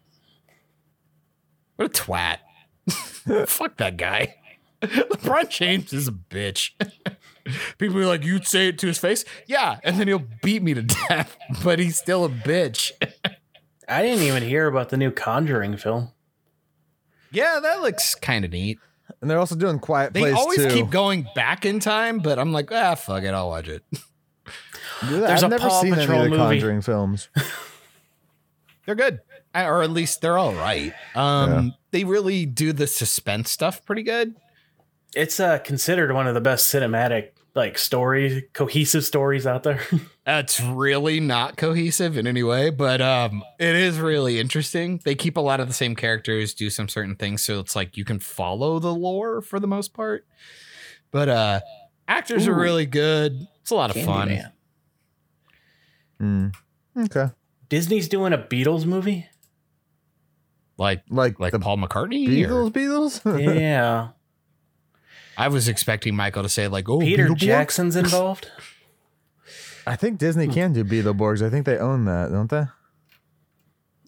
What 1.76 1.86
a 1.86 1.88
twat! 1.90 2.38
Fuck 3.46 3.76
that 3.76 3.96
guy. 3.96 4.34
LeBron 4.82 5.48
James 5.48 5.92
is 5.92 6.08
a 6.08 6.12
bitch. 6.12 6.70
People 7.78 7.98
are 7.98 8.06
like, 8.06 8.24
you'd 8.24 8.46
say 8.46 8.68
it 8.68 8.78
to 8.80 8.86
his 8.86 8.98
face, 8.98 9.24
yeah, 9.46 9.78
and 9.82 9.98
then 9.98 10.08
he'll 10.08 10.24
beat 10.42 10.62
me 10.62 10.74
to 10.74 10.82
death, 10.82 11.36
but 11.64 11.78
he's 11.78 11.96
still 11.98 12.24
a 12.24 12.28
bitch. 12.28 12.92
I 13.88 14.02
didn't 14.02 14.22
even 14.24 14.42
hear 14.42 14.66
about 14.66 14.88
the 14.90 14.96
new 14.96 15.10
Conjuring 15.10 15.76
film. 15.76 16.12
yeah, 17.32 17.58
that 17.62 17.80
looks 17.82 18.14
kind 18.14 18.44
of 18.44 18.50
neat. 18.52 18.78
And 19.20 19.28
they're 19.30 19.38
also 19.38 19.56
doing 19.56 19.78
Quiet 19.80 20.12
things. 20.14 20.24
They 20.24 20.30
Place 20.32 20.40
always 20.40 20.58
too. 20.58 20.68
keep 20.70 20.90
going 20.90 21.26
back 21.34 21.66
in 21.66 21.80
time, 21.80 22.18
but 22.20 22.38
I'm 22.38 22.52
like, 22.52 22.70
ah, 22.72 22.94
fuck 22.94 23.22
it, 23.24 23.34
I'll 23.34 23.48
watch 23.48 23.68
it. 23.68 23.82
Yeah, 25.04 25.20
There's 25.20 25.42
I've 25.42 25.44
a 25.44 25.56
never 25.56 25.68
Paw 25.68 25.80
seen 25.80 25.94
Patrol 25.94 26.18
any 26.22 26.26
of 26.26 26.30
the 26.32 26.36
movie. 26.38 26.56
Conjuring 26.56 26.82
films. 26.82 27.28
They're 28.86 28.94
good, 28.94 29.20
I- 29.54 29.64
or 29.64 29.82
at 29.82 29.90
least 29.90 30.20
they're 30.20 30.36
all 30.38 30.52
right. 30.54 30.92
Um, 31.14 31.74
they 31.90 32.04
really 32.04 32.44
do 32.46 32.72
the 32.72 32.86
suspense 32.86 33.50
stuff 33.50 33.84
pretty 33.84 34.02
good. 34.02 34.34
It's 35.14 35.40
uh, 35.40 35.58
considered 35.58 36.12
one 36.12 36.26
of 36.26 36.34
the 36.34 36.40
best 36.40 36.72
cinematic 36.72 37.30
like 37.54 37.76
stories, 37.78 38.42
cohesive 38.52 39.04
stories 39.04 39.46
out 39.46 39.62
there. 39.64 39.80
That's 40.24 40.60
really 40.60 41.18
not 41.20 41.56
cohesive 41.56 42.16
in 42.16 42.26
any 42.26 42.42
way, 42.42 42.70
but 42.70 43.00
um, 43.00 43.42
it 43.58 43.74
is 43.74 43.98
really 43.98 44.38
interesting. 44.38 45.00
They 45.04 45.14
keep 45.14 45.36
a 45.36 45.40
lot 45.40 45.58
of 45.60 45.66
the 45.66 45.74
same 45.74 45.96
characters, 45.96 46.54
do 46.54 46.70
some 46.70 46.88
certain 46.88 47.16
things, 47.16 47.42
so 47.44 47.58
it's 47.60 47.74
like 47.74 47.96
you 47.96 48.04
can 48.04 48.18
follow 48.20 48.78
the 48.78 48.94
lore 48.94 49.42
for 49.42 49.58
the 49.58 49.66
most 49.66 49.92
part. 49.92 50.24
But 51.10 51.28
uh, 51.28 51.60
actors 52.06 52.46
are 52.46 52.54
really 52.54 52.86
good. 52.86 53.46
It's 53.62 53.70
a 53.70 53.74
lot 53.74 53.94
of 53.94 54.00
fun. 54.04 54.40
Mm. 56.20 56.54
Okay. 56.96 57.30
Disney's 57.68 58.08
doing 58.08 58.32
a 58.32 58.38
Beatles 58.38 58.84
movie. 58.84 59.26
Like 60.76 61.02
Like 61.10 61.38
like 61.40 61.52
the 61.52 61.58
Paul 61.58 61.78
McCartney. 61.78 62.26
or- 62.48 62.70
Beatles, 62.70 63.20
Beatles. 63.22 63.54
Yeah, 63.60 64.08
I 65.40 65.48
was 65.48 65.68
expecting 65.68 66.14
Michael 66.16 66.42
to 66.42 66.48
say 66.48 66.68
like, 66.68 66.88
"Oh, 66.88 66.98
Peter 67.00 67.28
Beetleborgs? 67.28 67.36
Jackson's 67.36 67.96
involved. 68.04 68.50
I 69.86 69.96
think 69.96 70.18
Disney 70.18 70.46
can 70.48 70.72
do 70.72 70.84
Beetleborgs. 70.84 71.44
I 71.44 71.50
think 71.50 71.66
they 71.66 71.78
own 71.78 72.04
that, 72.04 72.30
don't 72.30 72.50
they? 72.50 72.64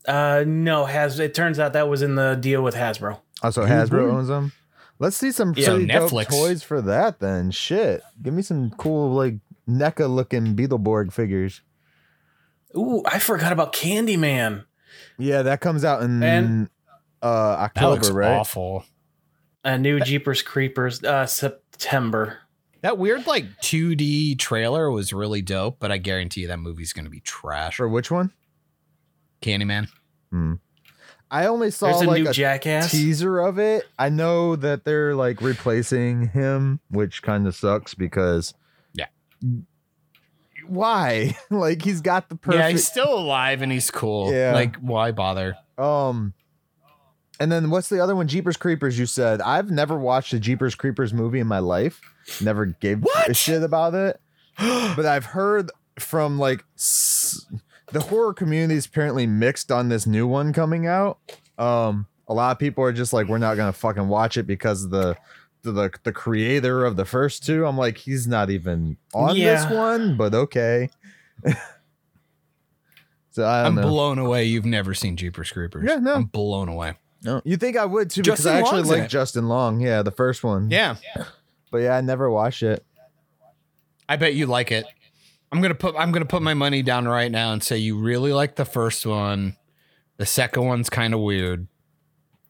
Uh, 0.06 0.44
no, 0.46 0.84
has 0.84 1.18
it 1.18 1.32
turns 1.34 1.58
out 1.58 1.72
that 1.74 1.88
was 1.88 2.02
in 2.02 2.14
the 2.16 2.34
deal 2.34 2.62
with 2.62 2.74
Hasbro. 2.74 3.20
Oh, 3.42 3.50
so 3.50 3.62
Hasbro 3.62 4.12
owns 4.12 4.28
them. 4.28 4.52
Let's 4.98 5.16
see 5.16 5.32
some 5.32 5.54
Yeah, 5.56 5.68
pretty 5.70 5.86
dope 5.86 6.10
Netflix. 6.10 6.28
toys 6.28 6.62
for 6.62 6.80
that. 6.82 7.20
Then 7.20 7.50
shit, 7.50 8.02
give 8.20 8.34
me 8.34 8.42
some 8.42 8.70
cool 8.72 9.12
like 9.14 9.36
NECA 9.68 10.08
looking 10.12 10.54
Beetleborg 10.56 11.12
figures. 11.12 11.62
Ooh, 12.76 13.02
I 13.06 13.18
forgot 13.18 13.52
about 13.52 13.72
Candyman. 13.72 14.64
Yeah, 15.18 15.42
that 15.42 15.60
comes 15.60 15.84
out 15.84 16.02
in 16.02 16.22
And- 16.22 16.68
uh 17.22 17.68
That 17.74 17.88
looks 17.88 18.08
October, 18.08 18.18
right? 18.18 18.32
awful. 18.38 18.84
A 19.64 19.78
new 19.78 20.00
Jeepers 20.00 20.42
Creepers. 20.42 21.02
Uh, 21.04 21.26
September. 21.26 22.38
That 22.80 22.98
weird 22.98 23.26
like 23.28 23.44
2D 23.62 24.38
trailer 24.38 24.90
was 24.90 25.12
really 25.12 25.40
dope, 25.40 25.76
but 25.78 25.92
I 25.92 25.98
guarantee 25.98 26.42
you 26.42 26.48
that 26.48 26.58
movie's 26.58 26.92
gonna 26.92 27.10
be 27.10 27.20
trash. 27.20 27.78
Or 27.78 27.88
which 27.88 28.10
one? 28.10 28.32
Candyman. 29.40 29.88
I 31.30 31.46
only 31.46 31.70
saw 31.70 31.86
There's 31.86 32.02
a 32.02 32.06
like 32.06 32.22
new 32.24 32.30
a 32.30 32.32
Jackass. 32.32 32.90
teaser 32.90 33.38
of 33.38 33.58
it. 33.58 33.84
I 33.98 34.08
know 34.08 34.56
that 34.56 34.84
they're 34.84 35.14
like 35.14 35.40
replacing 35.40 36.28
him, 36.28 36.80
which 36.90 37.22
kind 37.22 37.46
of 37.46 37.54
sucks 37.54 37.94
because 37.94 38.54
Yeah. 38.94 39.06
Why? 40.66 41.36
like 41.50 41.82
he's 41.82 42.00
got 42.00 42.28
the 42.28 42.36
perfect 42.36 42.60
Yeah, 42.62 42.68
he's 42.70 42.86
still 42.86 43.12
alive 43.14 43.62
and 43.62 43.70
he's 43.72 43.90
cool. 43.90 44.32
Yeah. 44.32 44.52
Like, 44.54 44.76
why 44.76 45.12
bother? 45.12 45.56
Um, 45.78 46.34
and 47.42 47.50
then 47.50 47.70
what's 47.70 47.88
the 47.88 47.98
other 47.98 48.14
one? 48.14 48.28
Jeepers 48.28 48.56
Creepers. 48.56 48.96
You 48.96 49.06
said 49.06 49.40
I've 49.40 49.68
never 49.68 49.98
watched 49.98 50.32
a 50.32 50.38
Jeepers 50.38 50.76
Creepers 50.76 51.12
movie 51.12 51.40
in 51.40 51.48
my 51.48 51.58
life. 51.58 52.00
Never 52.40 52.66
gave 52.66 53.04
a 53.26 53.34
shit 53.34 53.64
about 53.64 53.94
it. 53.94 54.20
but 54.58 55.04
I've 55.04 55.24
heard 55.24 55.72
from 55.98 56.38
like 56.38 56.64
s- 56.76 57.44
the 57.90 57.98
horror 57.98 58.32
community 58.32 58.76
is 58.76 58.86
apparently 58.86 59.26
mixed 59.26 59.72
on 59.72 59.88
this 59.88 60.06
new 60.06 60.28
one 60.28 60.52
coming 60.52 60.86
out. 60.86 61.18
Um, 61.58 62.06
a 62.28 62.34
lot 62.34 62.52
of 62.52 62.60
people 62.60 62.84
are 62.84 62.92
just 62.92 63.12
like, 63.12 63.26
we're 63.26 63.38
not 63.38 63.56
gonna 63.56 63.72
fucking 63.72 64.06
watch 64.06 64.36
it 64.36 64.44
because 64.44 64.84
of 64.84 64.90
the 64.90 65.16
the 65.62 65.90
the, 66.04 66.12
creator 66.12 66.84
of 66.84 66.94
the 66.96 67.04
first 67.04 67.44
two. 67.44 67.66
I'm 67.66 67.76
like, 67.76 67.98
he's 67.98 68.28
not 68.28 68.50
even 68.50 68.98
on 69.14 69.36
this 69.36 69.68
one, 69.68 70.16
but 70.16 70.32
okay. 70.32 70.90
so 73.30 73.44
I 73.44 73.68
know. 73.68 73.82
blown 73.82 74.18
away. 74.18 74.44
You've 74.44 74.64
never 74.64 74.94
seen 74.94 75.16
Jeepers 75.16 75.50
Creepers. 75.50 75.84
Yeah, 75.88 75.96
no. 75.96 76.14
I'm 76.14 76.24
blown 76.24 76.68
away. 76.68 76.94
No, 77.24 77.40
you 77.44 77.56
think 77.56 77.76
I 77.76 77.84
would 77.84 78.10
too 78.10 78.22
because 78.22 78.38
Justin 78.40 78.56
I 78.56 78.58
actually 78.60 78.76
Long's 78.78 78.90
in 78.90 78.98
like 78.98 79.04
it. 79.04 79.08
Justin 79.10 79.48
Long. 79.48 79.80
Yeah, 79.80 80.02
the 80.02 80.10
first 80.10 80.42
one. 80.42 80.70
Yeah, 80.70 80.96
but 81.70 81.78
yeah, 81.78 81.96
I 81.96 82.00
never 82.00 82.30
watched 82.30 82.62
it. 82.62 82.84
I 84.08 84.16
bet 84.16 84.34
you 84.34 84.46
like 84.46 84.72
it. 84.72 84.84
I'm 85.52 85.60
gonna 85.62 85.74
put 85.74 85.94
I'm 85.96 86.10
gonna 86.12 86.24
put 86.24 86.42
my 86.42 86.54
money 86.54 86.82
down 86.82 87.06
right 87.06 87.30
now 87.30 87.52
and 87.52 87.62
say 87.62 87.76
you 87.78 87.98
really 87.98 88.32
like 88.32 88.56
the 88.56 88.64
first 88.64 89.06
one. 89.06 89.56
The 90.16 90.26
second 90.26 90.64
one's 90.66 90.88
kind 90.90 91.14
of 91.14 91.20
weird, 91.20 91.66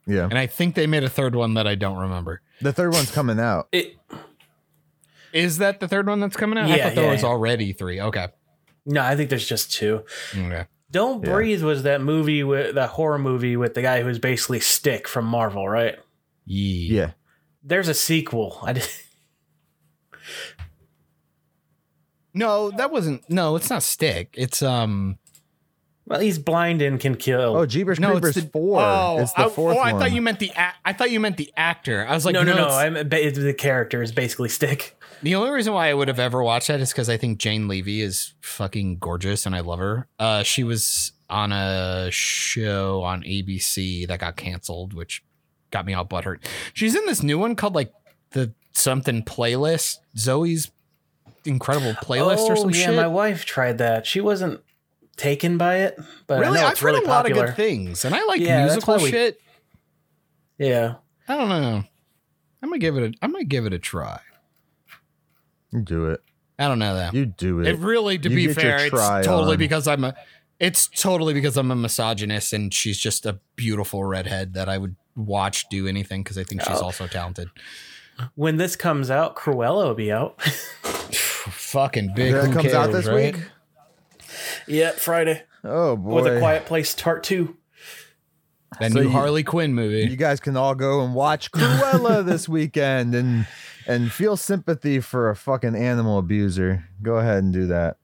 Yeah, 0.07 0.25
and 0.25 0.37
I 0.39 0.47
think 0.47 0.75
they 0.75 0.87
made 0.87 1.05
a 1.05 1.09
third 1.09 1.35
one 1.35 1.55
that 1.55 1.67
I 1.67 1.75
don't 1.75 1.99
remember. 1.99 2.41
the 2.61 2.73
third 2.73 2.93
one's 2.93 3.11
coming 3.11 3.39
out. 3.41 3.69
It, 3.73 3.97
Is 5.33 5.59
that 5.59 5.81
the 5.81 5.89
third 5.89 6.07
one 6.07 6.21
that's 6.21 6.37
coming 6.37 6.59
out? 6.59 6.71
I 6.71 6.77
Yeah, 6.77 6.85
thought 6.89 6.95
there 6.97 7.05
yeah, 7.07 7.13
was 7.13 7.23
yeah. 7.23 7.29
already 7.29 7.73
three. 7.73 8.01
Okay. 8.01 8.29
no, 8.85 9.01
I 9.03 9.17
think 9.17 9.31
there's 9.31 9.47
just 9.47 9.73
two. 9.73 10.05
Okay. 10.37 10.67
Don't 10.93 11.25
Yeah. 11.25 11.33
Breathe 11.33 11.65
was 11.65 11.83
that 11.83 12.01
movie 12.03 12.45
with 12.45 12.77
that 12.77 12.91
horror 12.91 13.19
movie 13.19 13.57
with 13.57 13.75
the 13.75 13.83
guy 13.83 14.01
who 14.01 14.07
was 14.07 14.19
basically 14.21 14.61
Stick 14.61 15.09
from 15.09 15.25
Marvel, 15.25 15.69
right? 15.69 15.97
Yeah. 16.47 16.97
Yeah, 17.07 17.11
There's 17.65 17.89
a 17.89 17.95
sequel. 17.95 18.59
I 18.63 18.75
did, 18.75 18.89
No, 22.35 22.71
that 22.73 22.91
wasn't. 22.91 23.29
No, 23.29 23.57
it's 23.57 23.69
not 23.71 23.83
Stick. 23.83 24.35
It's 24.39 24.63
um. 24.63 25.19
well, 26.07 26.21
he's 26.21 26.39
blind 26.39 26.81
and 26.81 26.99
can 26.99 27.15
kill. 27.17 27.57
Oh, 27.57 27.67
Jeepers 27.67 28.01
No, 28.01 28.13
Creepers 28.13 28.37
it's 28.37 28.47
the 28.47 28.51
four. 28.53 28.81
Oh, 28.81 29.19
it's 29.21 29.33
the 29.35 29.47
I, 29.47 29.49
fourth 29.51 29.77
oh, 29.77 29.81
I 29.81 29.93
one. 29.93 30.01
thought 30.01 30.13
you 30.13 30.23
meant 30.23 30.39
the. 30.39 30.51
A- 30.57 30.73
I 30.85 30.93
thought 30.95 31.11
you 31.11 31.21
meant 31.21 31.37
the 31.37 31.53
actor. 31.57 32.07
I 32.09 32.15
was 32.15 32.25
like, 32.25 32.33
no, 32.35 32.43
no, 32.43 32.55
no. 32.55 32.63
it's- 32.63 32.75
I 32.75 32.89
meant 32.89 33.11
ba- 33.11 33.31
the 33.31 33.53
character 33.55 34.03
is 34.03 34.13
basically 34.13 34.49
Stick. 34.49 34.99
The 35.23 35.37
only 35.37 35.51
reason 35.51 35.73
why 35.73 35.89
I 35.89 35.95
would 35.95 36.09
have 36.09 36.19
ever 36.19 36.43
watched 36.43 36.69
that 36.69 36.81
is 36.81 36.91
because 36.91 37.09
I 37.09 37.17
think 37.17 37.39
Jane 37.39 37.69
Levy 37.69 38.01
is 38.03 38.35
fucking 38.41 38.99
gorgeous 38.99 39.47
and 39.47 39.55
I 39.55 39.61
love 39.61 39.79
her. 39.79 40.09
Uh, 40.19 40.43
she 40.43 40.65
was 40.65 41.13
on 41.31 41.53
a 41.53 42.09
show 42.11 43.03
on 43.03 43.23
ABC 43.23 44.07
that 44.09 44.19
got 44.19 44.37
canceled, 44.37 44.95
which 44.95 45.25
got 45.71 45.87
me 45.87 45.95
all 45.95 46.05
butthurt. 46.05 46.45
She's 46.75 46.97
in 46.97 47.07
this 47.07 47.23
new 47.23 47.39
one 47.39 47.55
called 47.55 47.75
like 47.75 47.93
the 48.31 48.53
something 48.73 49.23
playlist, 49.23 49.99
Zoey's 50.17 50.71
incredible 51.45 51.93
playlist 51.95 52.49
or 52.49 52.53
oh, 52.53 52.57
some 52.57 52.71
yeah, 52.71 52.77
shit. 52.77 52.95
Yeah, 52.95 53.03
my 53.03 53.07
wife 53.07 53.45
tried 53.45 53.79
that. 53.79 54.07
She 54.07 54.21
wasn't 54.21 54.61
taken 55.17 55.57
by 55.57 55.77
it, 55.79 55.99
but 56.27 56.41
really, 56.41 56.59
I 56.59 56.67
I've 56.67 56.73
it's 56.73 56.81
heard 56.81 56.95
really 56.95 57.05
a 57.05 57.09
lot 57.09 57.31
of 57.31 57.33
good 57.33 57.55
things, 57.55 58.05
and 58.05 58.15
I 58.15 58.25
like 58.25 58.41
Yeah, 58.41 58.65
musical 58.65 58.97
we- 58.99 59.11
shit. 59.11 59.41
Yeah. 60.59 60.97
I 61.29 61.37
don't 61.37 61.49
know. 61.49 61.85
I'm 62.63 62.69
gonna 62.69 62.79
give 62.79 62.97
it. 62.97 63.15
A, 63.15 63.25
I 63.25 63.27
might 63.29 63.49
give 63.49 63.67
it 63.67 63.73
a 63.73 63.79
try. 63.79 64.21
You 65.73 65.81
do 65.81 66.07
it. 66.07 66.21
I 66.59 66.69
don't 66.69 66.79
know 66.79 66.95
that. 66.95 67.15
You 67.15 67.27
do 67.27 67.61
it. 67.61 67.67
It 67.69 67.79
really, 67.79 68.19
to 68.19 68.29
You 68.31 68.49
be 68.49 68.53
fair, 68.53 68.79
it's 68.87 68.91
totally 69.27 69.53
on. 69.53 69.59
because 69.59 69.89
I'm 69.89 70.05
a. 70.05 70.15
It's 70.61 70.87
totally 70.87 71.35
because 71.35 71.57
I'm 71.57 71.71
a 71.71 71.77
misogynist, 71.77 72.53
and 72.53 72.73
she's 72.73 72.99
just 72.99 73.27
a 73.27 73.41
beautiful 73.57 74.05
redhead 74.05 74.55
that 74.55 74.69
I 74.69 74.79
would 74.79 74.95
watch 75.17 75.69
do 75.71 75.89
anything 75.89 76.23
because 76.23 76.39
I 76.39 76.45
think 76.45 76.61
she's 76.63 76.79
Oh. 76.81 76.85
also 76.85 77.07
talented. 77.09 77.49
When 78.37 78.59
this 78.59 78.77
comes 78.77 79.11
out, 79.11 79.35
Cruella 79.35 79.87
will 79.89 79.95
be 79.95 80.13
out. 80.13 80.41
Fucking 81.23 82.13
big. 82.15 82.33
that 82.35 82.47
who 82.47 82.53
comes 82.53 82.73
out 82.75 82.93
this 82.93 83.07
right? 83.07 83.35
week. 83.35 83.45
yeah, 84.69 84.93
Friday 84.93 85.43
Oh 85.65 85.97
boy. 85.97 86.23
with 86.23 86.37
a 86.37 86.39
Quiet 86.39 86.67
Place 86.67 86.95
Part 86.95 87.25
Two. 87.25 87.57
That 88.81 88.93
So 88.93 88.99
new 89.01 89.05
you- 89.07 89.11
Harley 89.11 89.43
Quinn 89.43 89.75
movie. 89.75 90.09
You 90.09 90.17
guys 90.17 90.41
can 90.41 90.57
all 90.57 90.75
go 90.75 91.03
and 91.05 91.15
watch 91.15 91.51
Cruella 91.51 92.25
this 92.25 92.49
weekend 92.49 93.15
and 93.15 93.47
and 93.87 94.13
feel 94.13 94.37
sympathy 94.37 95.01
for 95.01 95.31
a 95.31 95.37
fucking 95.37 95.75
animal 95.75 96.19
abuser. 96.19 96.85
Go 97.03 97.17
ahead 97.17 97.43
and 97.43 97.53
do 97.53 97.67
that. 97.67 97.97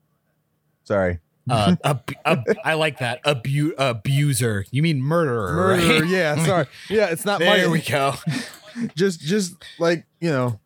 Sorry. 0.84 1.20
uh, 1.50 1.76
ab- 1.84 2.10
ab- 2.24 2.44
I 2.64 2.74
like 2.74 2.98
that 2.98 3.20
abu- 3.24 3.74
abuser. 3.78 4.64
You 4.70 4.82
mean 4.82 5.00
murderer? 5.02 5.52
Murderer, 5.54 6.00
right? 6.00 6.08
yeah, 6.08 6.44
sorry. 6.44 6.66
Yeah, 6.88 7.06
it's 7.10 7.24
not 7.24 7.40
There 7.40 7.66
my 7.66 7.72
we 7.72 7.80
go. 7.80 8.14
just 8.96 9.20
just 9.20 9.54
like, 9.78 10.04
you 10.20 10.30
know. 10.30 10.60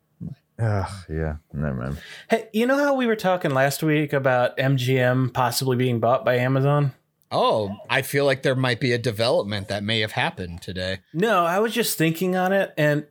Ugh, 0.59 0.89
yeah, 1.09 1.37
never 1.51 1.73
mind. 1.75 1.97
Hey, 2.29 2.47
you 2.53 2.67
know 2.67 2.77
how 2.77 2.93
we 2.93 3.07
were 3.07 3.15
talking 3.15 3.51
last 3.51 3.81
week 3.81 4.13
about 4.13 4.55
MGM 4.57 5.33
possibly 5.33 5.75
being 5.75 5.99
bought 5.99 6.23
by 6.23 6.35
Amazon? 6.35 6.93
Oh, 7.31 7.75
I 7.89 8.03
feel 8.03 8.25
like 8.25 8.43
there 8.43 8.55
might 8.55 8.79
be 8.79 8.91
a 8.91 8.99
development 8.99 9.67
that 9.69 9.83
may 9.83 10.01
have 10.01 10.11
happened 10.11 10.61
today. 10.61 10.99
No, 11.11 11.43
I 11.43 11.57
was 11.57 11.73
just 11.73 11.97
thinking 11.97 12.35
on 12.35 12.53
it, 12.53 12.71
and 12.77 13.07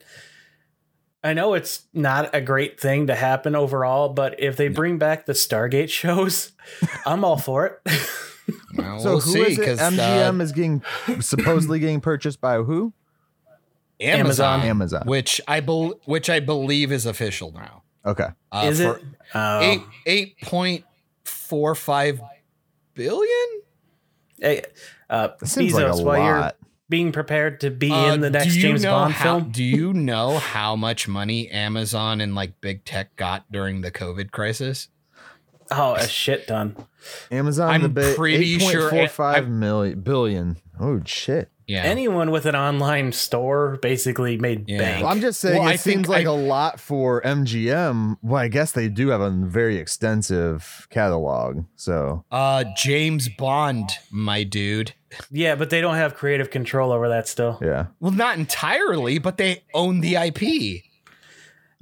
I 1.24 1.35
know 1.35 1.54
it's 1.54 1.85
not 1.92 2.35
a 2.35 2.40
great 2.40 2.80
thing 2.80 3.06
to 3.06 3.14
happen 3.14 3.54
overall, 3.54 4.08
but 4.08 4.40
if 4.40 4.56
they 4.56 4.68
bring 4.68 4.98
back 4.98 5.26
the 5.26 5.32
Stargate 5.35 5.88
shows, 6.00 6.52
I'm 7.06 7.24
all 7.24 7.38
for 7.38 7.66
it. 7.66 7.92
Well, 8.76 8.98
So 8.98 9.11
we'll 9.11 9.20
who 9.20 9.30
see 9.32 9.40
is 9.42 9.56
it? 9.56 9.61
because 9.61 9.78
MGM 9.78 10.40
is 10.40 10.50
getting 10.50 10.82
supposedly 11.20 11.78
getting 11.78 12.00
purchased 12.00 12.40
by 12.40 12.56
who? 12.56 12.92
Amazon, 14.00 14.62
Amazon. 14.62 15.02
which 15.06 15.40
I 15.46 15.61
bel 15.61 15.94
which 16.06 16.28
I 16.28 16.40
believe 16.40 16.90
is 16.90 17.06
official 17.06 17.52
now. 17.52 17.82
Okay. 18.04 18.26
Uh, 18.50 18.64
Is 18.66 18.80
it? 18.80 19.00
Oh. 19.32 19.61
eight 19.61 19.80
eight 20.06 20.40
point 20.42 20.85
four 21.24 21.76
five 21.76 22.20
billion? 22.94 23.62
Hey, 24.40 24.62
uh, 25.08 25.28
That 25.38 25.46
seems 25.46 25.72
like 25.74 25.85
a 25.85 25.90
Bezos, 25.90 26.04
while 26.04 26.24
you're 26.24 26.40
lot. 26.40 26.56
Being 26.92 27.11
prepared 27.11 27.59
to 27.62 27.70
be 27.70 27.90
Uh, 27.90 28.12
in 28.14 28.20
the 28.20 28.28
next 28.31 28.55
James 28.55 28.85
Bond 28.85 29.14
how, 29.14 29.38
film. 29.40 29.50
Do 29.50 29.64
you 29.64 29.92
know 29.94 30.37
how 30.38 30.76
much 30.76 31.09
money 31.09 31.48
Amazon 31.50 32.20
and 32.20 32.35
like 32.35 32.61
big 32.61 32.85
tech 32.85 33.16
got 33.16 33.50
during 33.50 33.81
the 33.81 33.90
COVID 33.90 34.31
crisis? 34.31 34.88
Oh, 35.70 35.94
a 35.94 36.07
shit 36.07 36.46
ton. 36.46 36.76
Amazon 37.31 37.70
I'm 37.70 37.83
the 37.83 37.88
ba- 37.88 38.12
pretty 38.14 38.59
sure- 38.59 38.90
8.45 38.90 39.48
million 39.48 40.00
billion. 40.02 40.57
Oh 40.78 41.00
shit. 41.07 41.50
Yeah. 41.66 41.83
Anyone 41.85 42.31
with 42.31 42.46
an 42.46 42.55
online 42.57 43.12
store 43.12 43.79
basically 43.83 44.37
made 44.37 44.68
Yeah. 44.68 44.79
bank. 44.79 45.03
Well, 45.05 45.12
I'm 45.12 45.20
just 45.20 45.40
saying 45.40 45.59
Well, 45.61 45.68
it 45.68 45.72
I 45.72 45.77
seems 45.77 46.09
like 46.09 46.27
I- 46.27 46.31
a 46.31 46.33
lot 46.35 46.81
for 46.81 47.20
MGM. 47.25 48.16
Well, 48.22 48.40
I 48.42 48.48
guess 48.48 48.72
they 48.72 48.88
do 48.88 49.09
have 49.09 49.20
a 49.20 49.31
very 49.31 49.77
extensive 49.79 50.87
catalog. 50.90 51.64
So 51.77 52.25
uh 52.31 52.64
James 52.77 53.29
Bond, 53.29 53.90
my 54.11 54.42
dude. 54.44 54.92
yeah, 55.31 55.55
but 55.55 55.70
they 55.70 55.81
don't 55.81 55.94
have 55.96 56.14
creative 56.14 56.51
control 56.51 56.90
over 56.92 57.09
that 57.09 57.29
still. 57.29 57.59
yeah. 57.62 57.87
Well, 58.01 58.12
not 58.12 58.38
entirely, 58.38 59.18
but 59.18 59.37
they 59.37 59.62
own 59.75 60.01
the 60.01 60.16
IP. 60.16 60.83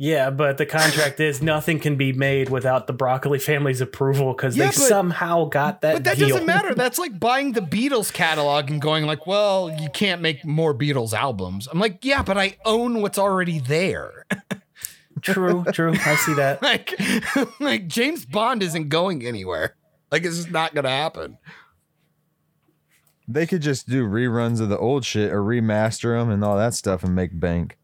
Yeah, 0.02 0.30
but 0.30 0.56
the 0.56 0.64
contract 0.64 1.20
is 1.20 1.42
nothing 1.42 1.78
can 1.78 1.96
be 1.96 2.14
made 2.14 2.48
without 2.48 2.86
the 2.86 2.94
Broccoli 2.94 3.38
family's 3.38 3.82
approval 3.82 4.32
because 4.32 4.56
Yeah, 4.56 4.64
they 4.64 4.68
but- 4.68 4.74
somehow 4.76 5.44
got 5.44 5.82
that. 5.82 5.92
But 5.92 6.04
that 6.04 6.16
deal. 6.16 6.28
doesn't 6.30 6.46
matter. 6.46 6.74
That's 6.74 6.98
like 6.98 7.20
buying 7.20 7.52
the 7.52 7.60
Beatles 7.60 8.10
catalog 8.10 8.70
and 8.70 8.80
going 8.80 9.04
like, 9.04 9.26
"Well, 9.26 9.70
you 9.78 9.90
can't 9.90 10.22
make 10.22 10.42
more 10.42 10.72
Beatles 10.74 11.12
albums." 11.12 11.68
I'm 11.70 11.78
like, 11.78 12.02
"Yeah, 12.02 12.22
but 12.22 12.38
I 12.38 12.56
own 12.64 13.02
what's 13.02 13.18
already 13.18 13.58
there." 13.58 14.24
true, 15.20 15.66
true. 15.70 15.92
I 15.92 16.14
see 16.16 16.32
that. 16.32 16.62
like 16.62 16.98
like 17.60 17.86
James 17.86 18.24
Bond 18.24 18.62
isn't 18.62 18.88
going 18.88 19.26
anywhere. 19.26 19.76
Like 20.10 20.24
it's 20.24 20.36
just 20.36 20.50
not 20.50 20.72
going 20.72 20.84
to 20.84 20.90
happen. 20.90 21.36
They 23.28 23.46
could 23.46 23.60
just 23.60 23.86
do 23.86 24.06
reruns 24.08 24.62
of 24.62 24.70
the 24.70 24.78
old 24.78 25.04
shit 25.04 25.30
or 25.30 25.42
remaster 25.42 26.18
them 26.18 26.30
and 26.30 26.42
all 26.42 26.56
that 26.56 26.72
stuff 26.72 27.04
and 27.04 27.14
make 27.14 27.38
bank. 27.38 27.76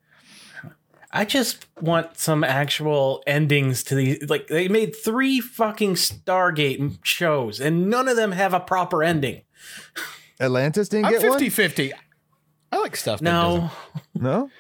I 1.19 1.25
just 1.25 1.67
want 1.81 2.19
some 2.19 2.45
actual 2.45 3.23
endings 3.27 3.83
to 3.85 3.95
these. 3.95 4.29
Like 4.29 4.49
they 4.49 4.69
made 4.69 4.95
three 4.95 5.41
fucking 5.41 5.95
Stargate 5.95 6.99
shows, 7.03 7.61
and 7.61 7.89
none 7.91 8.09
of 8.09 8.17
them 8.17 8.33
have 8.33 8.53
a 8.55 8.61
proper 8.61 9.03
ending. 9.03 9.43
Atlantis 10.41 10.89
didn't 10.89 11.07
I'm 11.07 11.13
get 11.13 11.23
50-50. 11.23 11.93
I 12.73 12.79
like 12.79 12.97
stuff 12.97 13.21
that 13.21 13.25
No. 13.25 13.71
No? 14.15 14.51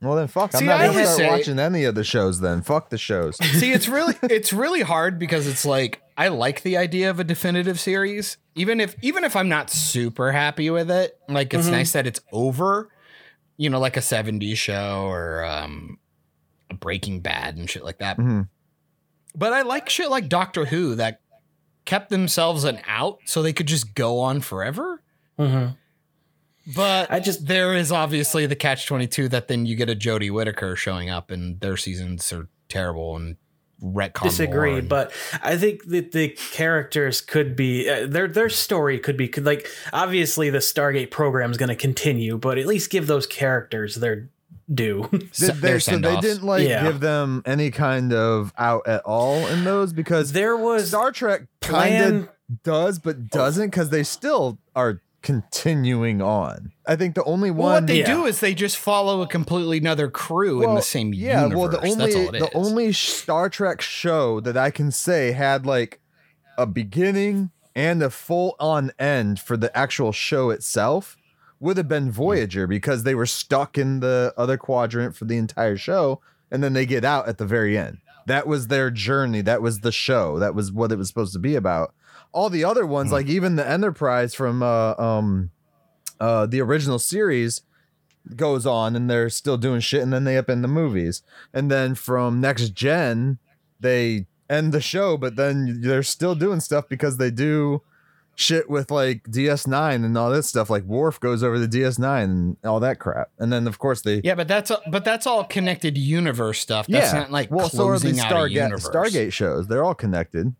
Well 0.00 0.16
then 0.16 0.28
fuck. 0.28 0.54
I'm 0.54 0.60
See, 0.60 0.66
not 0.66 0.80
I 0.80 0.86
gonna 0.88 1.04
start 1.04 1.16
say- 1.16 1.28
watching 1.28 1.58
any 1.58 1.84
of 1.84 1.94
the 1.94 2.04
shows 2.04 2.40
then. 2.40 2.60
Fuck 2.62 2.90
the 2.90 2.98
shows. 2.98 3.36
See, 3.58 3.72
it's 3.72 3.88
really 3.88 4.14
it's 4.24 4.52
really 4.52 4.82
hard 4.82 5.18
because 5.18 5.46
it's 5.46 5.64
like 5.64 6.02
I 6.16 6.28
like 6.28 6.62
the 6.62 6.76
idea 6.76 7.10
of 7.10 7.18
a 7.20 7.24
definitive 7.24 7.80
series, 7.80 8.36
even 8.54 8.80
if 8.80 8.96
even 9.02 9.24
if 9.24 9.34
I'm 9.34 9.48
not 9.48 9.70
super 9.70 10.32
happy 10.32 10.68
with 10.68 10.90
it. 10.90 11.18
Like 11.28 11.54
it's 11.54 11.68
Mhm. 11.68 11.72
nice 11.72 11.92
that 11.92 12.06
it's 12.06 12.20
over, 12.32 12.90
you 13.56 13.70
know, 13.70 13.78
like 13.80 13.96
a 13.96 14.00
'70s 14.00 14.56
show 14.56 15.04
or 15.06 15.44
um, 15.44 15.98
a 16.70 16.74
Breaking 16.74 17.20
Bad 17.20 17.56
and 17.56 17.68
shit 17.68 17.84
like 17.84 17.98
that. 17.98 18.18
Mhm. 18.18 18.48
But 19.36 19.52
I 19.52 19.62
like 19.62 19.88
shit 19.88 20.10
like 20.10 20.28
Doctor 20.28 20.64
Who 20.66 20.94
that 20.96 21.20
kept 21.84 22.08
themselves 22.10 22.64
an 22.64 22.80
out 22.86 23.18
so 23.26 23.42
they 23.42 23.52
could 23.52 23.66
just 23.66 23.94
go 23.94 24.20
on 24.20 24.40
forever. 24.40 25.02
Mhm. 25.38 25.76
But 26.74 27.10
I 27.10 27.20
just- 27.20 27.46
there 27.46 27.74
is 27.74 27.92
obviously 27.92 28.46
the 28.46 28.56
catch 28.56 28.86
twenty 28.86 29.06
two 29.06 29.28
that 29.28 29.48
then 29.48 29.66
you 29.66 29.76
get 29.76 29.90
a 29.90 29.94
Jodie 29.94 30.30
Whittaker 30.30 30.76
showing 30.76 31.10
up 31.10 31.30
and 31.30 31.60
their 31.60 31.76
seasons 31.76 32.32
are 32.32 32.48
terrible 32.68 33.16
and 33.16 33.36
retcon. 33.84 34.22
disagree. 34.22 34.78
and- 34.78 34.88
But 34.88 35.12
I 35.42 35.56
think 35.56 35.84
that 35.88 36.12
the 36.12 36.28
characters 36.30 37.20
could 37.20 37.54
be 37.54 37.88
uh, 37.88 38.06
their 38.06 38.26
their 38.28 38.48
story 38.48 38.98
could 38.98 39.16
be 39.16 39.28
could 39.28 39.44
like 39.44 39.66
obviously 39.92 40.50
the 40.50 40.58
Stargate 40.58 41.10
program 41.10 41.50
is 41.50 41.56
going 41.58 41.68
to 41.68 41.74
continue, 41.76 42.38
but 42.38 42.56
at 42.58 42.66
least 42.66 42.90
give 42.90 43.06
those 43.06 43.26
characters 43.26 43.96
their 43.96 44.28
due. 44.72 45.08
Se- 45.32 45.48
Did 45.48 45.56
they, 45.56 45.78
so 45.78 45.98
they 45.98 46.18
didn't 46.20 46.42
like 46.44 46.66
Yeah. 46.66 46.84
give 46.84 47.00
them 47.00 47.42
any 47.44 47.70
kind 47.70 48.12
of 48.14 48.52
out 48.56 48.86
at 48.88 49.02
all 49.04 49.46
in 49.48 49.64
those 49.64 49.92
because 49.92 50.32
there 50.32 50.56
was 50.56 50.88
Star 50.88 51.12
Trek 51.12 51.42
kind 51.60 52.02
of 52.02 52.28
does 52.62 52.98
but 52.98 53.28
doesn't 53.30 53.70
because 53.70 53.90
they 53.90 54.02
still 54.02 54.58
are 54.74 55.00
continuing 55.24 56.22
on. 56.22 56.70
I 56.86 56.94
think 56.96 57.14
the 57.14 57.24
only 57.24 57.50
Well, 57.50 57.62
one 57.64 57.72
what 57.72 57.86
they 57.88 58.00
Yeah. 58.00 58.06
do 58.14 58.26
is 58.26 58.40
they 58.40 58.54
just 58.54 58.76
follow 58.76 59.22
a 59.22 59.26
completely 59.26 59.78
another 59.78 60.08
crew 60.08 60.62
in 60.62 60.74
the 60.74 60.82
same 60.82 61.12
yeah, 61.12 61.42
universe. 61.44 61.58
well 61.58 61.68
the 61.70 61.80
only 61.80 61.94
That's 62.12 62.14
all 62.16 62.34
it 62.34 62.38
the 62.38 62.44
is. 62.46 62.50
only 62.54 62.92
Star 62.92 63.48
Trek 63.48 63.80
show 63.80 64.38
that 64.40 64.56
I 64.56 64.70
can 64.70 64.90
say 64.92 65.32
had 65.32 65.66
like 65.66 66.00
a 66.56 66.66
beginning 66.66 67.50
and 67.74 68.02
a 68.02 68.10
full 68.10 68.54
on 68.60 68.92
end 68.98 69.40
for 69.40 69.56
the 69.56 69.76
actual 69.76 70.12
show 70.12 70.50
itself 70.50 71.16
would 71.58 71.76
have 71.78 71.88
been 71.88 72.10
Voyager 72.12 72.66
because 72.66 73.02
they 73.02 73.14
were 73.14 73.26
stuck 73.26 73.76
in 73.78 74.00
the 74.00 74.32
other 74.36 74.56
quadrant 74.56 75.16
for 75.16 75.24
the 75.24 75.36
entire 75.38 75.76
show 75.76 76.20
and 76.50 76.62
then 76.62 76.74
they 76.74 76.86
get 76.86 77.04
out 77.04 77.26
at 77.26 77.38
the 77.38 77.46
very 77.46 77.76
end. 77.76 77.98
That 78.26 78.46
was 78.46 78.68
their 78.68 78.90
journey. 78.90 79.40
That 79.42 79.60
was 79.62 79.80
the 79.80 79.92
show. 79.92 80.38
That 80.38 80.54
was 80.54 80.70
what 80.72 80.92
it 80.92 80.96
was 80.98 81.08
supposed 81.08 81.32
to 81.34 81.38
be 81.38 81.56
about. 81.56 81.92
All 82.34 82.50
the 82.50 82.64
other 82.64 82.84
ones, 82.84 83.08
Hmm. 83.10 83.14
like 83.14 83.26
even 83.28 83.56
the 83.56 83.66
Enterprise 83.68 84.34
from 84.34 84.62
uh 84.62 84.94
um 84.98 85.50
uh 86.20 86.46
the 86.46 86.60
original 86.60 86.98
series 86.98 87.62
goes 88.36 88.66
on 88.66 88.96
and 88.96 89.08
they're 89.08 89.28
still 89.30 89.56
doing 89.58 89.80
shit 89.80 90.02
and 90.02 90.12
then 90.12 90.24
they 90.24 90.36
up 90.36 90.48
in 90.50 90.62
the 90.62 90.68
movies. 90.68 91.22
And 91.52 91.70
then 91.70 91.94
from 91.94 92.40
next 92.40 92.70
gen, 92.74 93.38
they 93.80 94.26
end 94.50 94.72
the 94.72 94.80
show, 94.80 95.16
but 95.16 95.36
then 95.36 95.80
they're 95.82 96.02
still 96.02 96.34
doing 96.34 96.60
stuff 96.60 96.88
because 96.88 97.18
they 97.18 97.30
do 97.30 97.82
shit 98.36 98.68
with 98.68 98.90
like 98.90 99.22
DS9 99.24 100.04
and 100.04 100.18
all 100.18 100.30
this 100.30 100.48
stuff. 100.48 100.68
Like 100.70 100.84
Worf 100.84 101.20
goes 101.20 101.42
over 101.42 101.58
to 101.58 101.68
DS9 101.68 102.24
and 102.24 102.56
all 102.64 102.80
that 102.80 102.98
crap. 102.98 103.28
And 103.38 103.52
then 103.52 103.66
of 103.68 103.78
course 103.78 104.00
they 104.02 104.22
yeah, 104.24 104.34
but 104.34 104.48
that's 104.48 104.72
but 104.90 105.04
that's 105.04 105.26
all 105.26 105.44
connected 105.44 105.96
universe 105.98 106.58
stuff. 106.58 106.86
That's 106.88 107.12
not 107.12 107.30
like 107.30 107.50
well, 107.50 107.68
so 107.68 107.86
are 107.88 107.98
the 107.98 108.10
closing 108.12 108.24
Stargate. 108.24 108.72
Stargate 108.90 109.32
shows. 109.32 109.68
They're 109.68 109.84
all 109.84 109.94
connected. 109.94 110.54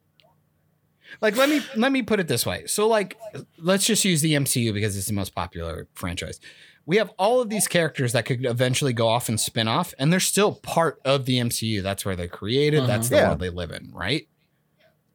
Like 1.21 1.37
let 1.37 1.49
me 1.49 1.61
let 1.77 1.93
me 1.93 2.03
put 2.03 2.21
it 2.21 2.29
this 2.29 2.45
way. 2.47 2.67
So 2.67 2.87
like 2.89 3.17
let's 3.59 3.87
just 3.87 4.05
use 4.05 4.21
the 4.21 4.35
MCU 4.35 4.73
because 4.75 4.97
it's 4.97 5.07
the 5.07 5.13
most 5.13 5.35
popular 5.35 5.89
franchise. 5.95 6.41
We 6.87 6.99
have 6.99 7.11
all 7.19 7.41
of 7.41 7.49
these 7.49 7.67
characters 7.67 8.13
that 8.13 8.27
could 8.27 8.45
eventually 8.45 8.93
go 8.93 9.09
off 9.09 9.29
and 9.31 9.41
spin 9.41 9.69
off, 9.69 9.95
and 9.99 10.13
they're 10.13 10.21
still 10.21 10.57
part 10.57 11.01
of 11.05 11.25
the 11.25 11.39
MCU. 11.39 11.83
That's 11.83 12.05
where 12.05 12.15
they're 12.15 12.29
created. 12.29 12.81
Mm-hmm. 12.81 12.87
That's 12.89 13.09
the 13.09 13.17
Yeah. 13.17 13.29
world 13.29 13.41
they 13.41 13.49
live 13.51 13.71
in, 13.71 13.91
right? 13.93 14.29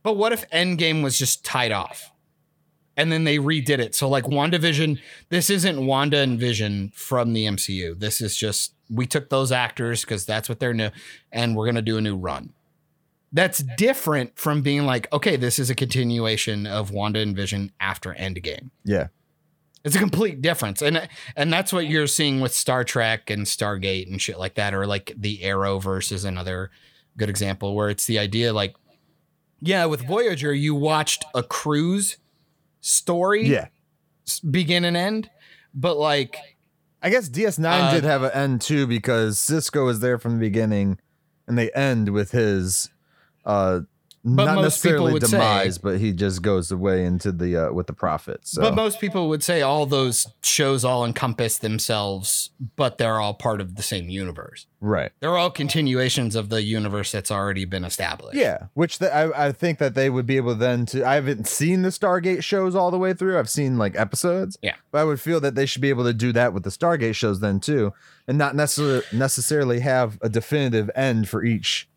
But 0.01 0.17
what 0.17 0.33
if 0.33 0.49
Endgame 0.49 1.03
was 1.03 1.19
just 1.19 1.45
tied 1.45 1.71
off? 1.71 2.11
And 2.97 3.11
then 3.11 3.23
they 3.23 3.37
redid 3.37 3.79
it. 3.79 3.95
So 3.95 4.09
like 4.09 4.25
WandaVision, 4.25 4.99
this 5.29 5.49
isn't 5.49 5.85
Wanda 5.85 6.17
and 6.17 6.39
Vision 6.39 6.91
from 6.95 7.33
the 7.33 7.45
MCU. 7.45 7.97
This 7.97 8.19
is 8.19 8.35
just 8.35 8.73
we 8.89 9.05
took 9.05 9.29
those 9.29 9.51
actors 9.51 10.01
because 10.01 10.25
that's 10.25 10.49
what 10.49 10.59
they're 10.59 10.73
new, 10.73 10.89
and 11.31 11.55
we're 11.55 11.65
gonna 11.67 11.81
do 11.83 11.97
a 11.97 12.01
new 12.01 12.17
run. 12.17 12.51
That's 13.31 13.59
different 13.77 14.37
from 14.39 14.61
being 14.63 14.85
like, 14.85 15.11
okay, 15.13 15.35
this 15.35 15.59
is 15.59 15.69
a 15.69 15.75
continuation 15.75 16.65
of 16.65 16.89
Wanda 16.91 17.19
and 17.19 17.35
Vision 17.35 17.71
after 17.79 18.13
Endgame. 18.15 18.71
Yeah. 18.83 19.07
It's 19.85 19.95
a 19.95 19.99
complete 19.99 20.41
difference. 20.41 20.81
And 20.81 21.07
and 21.35 21.53
that's 21.53 21.71
what 21.71 21.87
you're 21.87 22.07
seeing 22.07 22.41
with 22.41 22.53
Star 22.53 22.83
Trek 22.83 23.29
and 23.29 23.45
Stargate 23.45 24.09
and 24.09 24.21
shit 24.21 24.37
like 24.39 24.55
that, 24.55 24.73
or 24.73 24.85
like 24.87 25.13
the 25.15 25.39
Arrowverse 25.43 26.11
is 26.11 26.25
another 26.25 26.69
good 27.17 27.29
example 27.29 27.75
where 27.75 27.89
it's 27.89 28.05
the 28.05 28.19
idea 28.19 28.51
like, 28.51 28.75
yeah, 29.61 29.85
with 29.85 30.05
Voyager, 30.05 30.53
you 30.53 30.73
watched 30.75 31.23
a 31.35 31.43
cruise 31.43 32.17
story 32.81 33.45
Yeah. 33.47 33.67
begin 34.49 34.83
and 34.85 34.97
end, 34.97 35.29
but 35.73 35.97
like 35.97 36.37
I 37.01 37.09
guess 37.09 37.29
DS9 37.29 37.65
Uh, 37.65 37.93
did 37.93 38.03
have 38.03 38.23
an 38.23 38.31
end 38.31 38.61
too 38.61 38.85
because 38.87 39.37
Sisko 39.37 39.89
is 39.89 39.99
there 40.01 40.17
from 40.17 40.33
the 40.33 40.39
beginning 40.39 40.97
and 41.47 41.57
they 41.57 41.71
end 41.71 42.09
with 42.09 42.31
his 42.31 42.89
uh 43.49 43.79
But 44.25 44.45
not 44.45 44.61
necessarily 44.61 45.13
would 45.13 45.23
say- 45.25 45.37
demise, 45.37 45.77
but 45.77 45.97
he 46.03 46.11
just 46.11 46.41
goes 46.41 46.71
away 46.71 47.05
into 47.05 47.31
the 47.31 47.51
uh 47.55 47.71
with 47.77 47.87
the 47.87 47.93
prophet. 47.93 48.39
So 48.43 48.61
But 48.61 48.75
most 48.75 48.99
people 48.99 49.29
would 49.29 49.43
say 49.43 49.61
all 49.61 49.85
those 49.85 50.27
shows 50.43 50.83
all 50.83 51.05
encompass 51.05 51.57
themselves, 51.57 52.51
but 52.75 52.97
they're 52.97 53.19
all 53.19 53.33
part 53.33 53.61
of 53.61 53.75
the 53.75 53.81
same 53.83 54.09
universe. 54.09 54.65
right. 54.81 55.11
They're 55.21 55.37
all 55.37 55.49
continuations 55.51 56.35
of 56.35 56.49
the 56.49 56.61
universe 56.63 57.11
that's 57.11 57.31
already 57.31 57.65
been 57.65 57.83
established. 57.85 58.37
Yeah, 58.37 58.65
which 58.73 58.99
the, 58.99 59.07
I 59.13 59.47
I 59.47 59.51
think 59.53 59.79
that 59.79 59.95
they 59.95 60.09
would 60.09 60.25
be 60.25 60.37
able 60.37 60.55
then 60.55 60.85
to. 60.87 61.05
I 61.07 61.15
haven't 61.15 61.47
seen 61.47 61.81
the 61.81 61.89
Stargate 61.89 62.43
shows 62.43 62.75
all 62.75 62.91
the 62.91 62.97
way 62.99 63.13
through. 63.13 63.39
I've 63.39 63.49
seen 63.49 63.77
like 63.77 63.95
episodes. 63.97 64.57
Yeah. 64.61 64.75
but 64.91 64.99
I 64.99 65.03
would 65.05 65.19
feel 65.21 65.39
that 65.41 65.55
they 65.55 65.65
should 65.65 65.81
be 65.81 65.89
able 65.89 66.03
to 66.05 66.13
do 66.13 66.31
that 66.33 66.53
with 66.53 66.63
the 66.63 66.69
Stargate 66.71 67.15
shows 67.15 67.39
then 67.39 67.59
too, 67.59 67.93
and 68.27 68.37
not 68.37 68.53
necessarily 68.55 69.03
necessarily 69.13 69.79
have 69.79 70.17
a 70.21 70.29
definitive 70.29 70.89
end 70.95 71.27
for 71.29 71.43
each, 71.43 71.88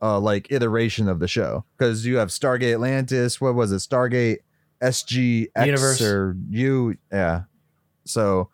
uh, 0.00 0.18
like 0.20 0.50
iteration 0.52 1.08
of 1.08 1.18
the 1.18 1.28
show. 1.28 1.64
Because 1.76 2.06
you 2.06 2.16
have 2.18 2.28
Stargate 2.28 2.72
Atlantis. 2.74 3.40
What 3.40 3.54
was 3.54 3.72
it? 3.72 3.76
Stargate 3.76 4.38
SGX 4.80 5.48
Universe. 5.66 6.00
or 6.02 6.36
U? 6.50 6.96
Yeah. 7.12 7.42
So, 8.04 8.48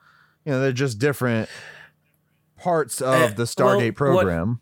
you 0.44 0.52
know, 0.52 0.61
they're 0.61 0.72
just 0.72 0.98
different 0.98 1.48
parts 2.59 3.00
of 3.00 3.14
Uh, 3.14 3.26
the 3.28 3.35
well, 3.37 3.46
Stargate 3.46 3.87
what- 3.90 3.96
program. 3.96 4.61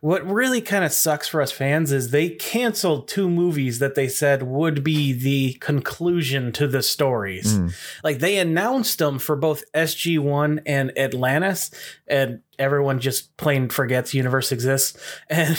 What 0.00 0.26
really 0.28 0.60
kind 0.60 0.84
of 0.84 0.92
sucks 0.92 1.28
for 1.28 1.40
us 1.40 1.52
fans 1.52 1.92
is 1.92 2.10
they 2.10 2.30
canceled 2.30 3.06
two 3.06 3.30
movies 3.30 3.78
that 3.78 3.94
they 3.94 4.08
said 4.08 4.42
would 4.42 4.82
be 4.82 5.12
the 5.12 5.52
conclusion 5.60 6.50
to 6.54 6.66
the 6.66 6.82
stories. 6.82 7.56
Mm. 7.56 7.72
Like 8.02 8.18
they 8.18 8.38
announced 8.38 8.98
them 8.98 9.20
for 9.20 9.36
both 9.36 9.62
SG1 9.74 10.62
and 10.66 10.90
Atlantis, 10.98 11.70
and 12.08 12.40
everyone 12.58 12.98
just 12.98 13.36
plain 13.36 13.68
forgets 13.68 14.12
universe 14.14 14.50
exists. 14.50 14.98
And 15.30 15.56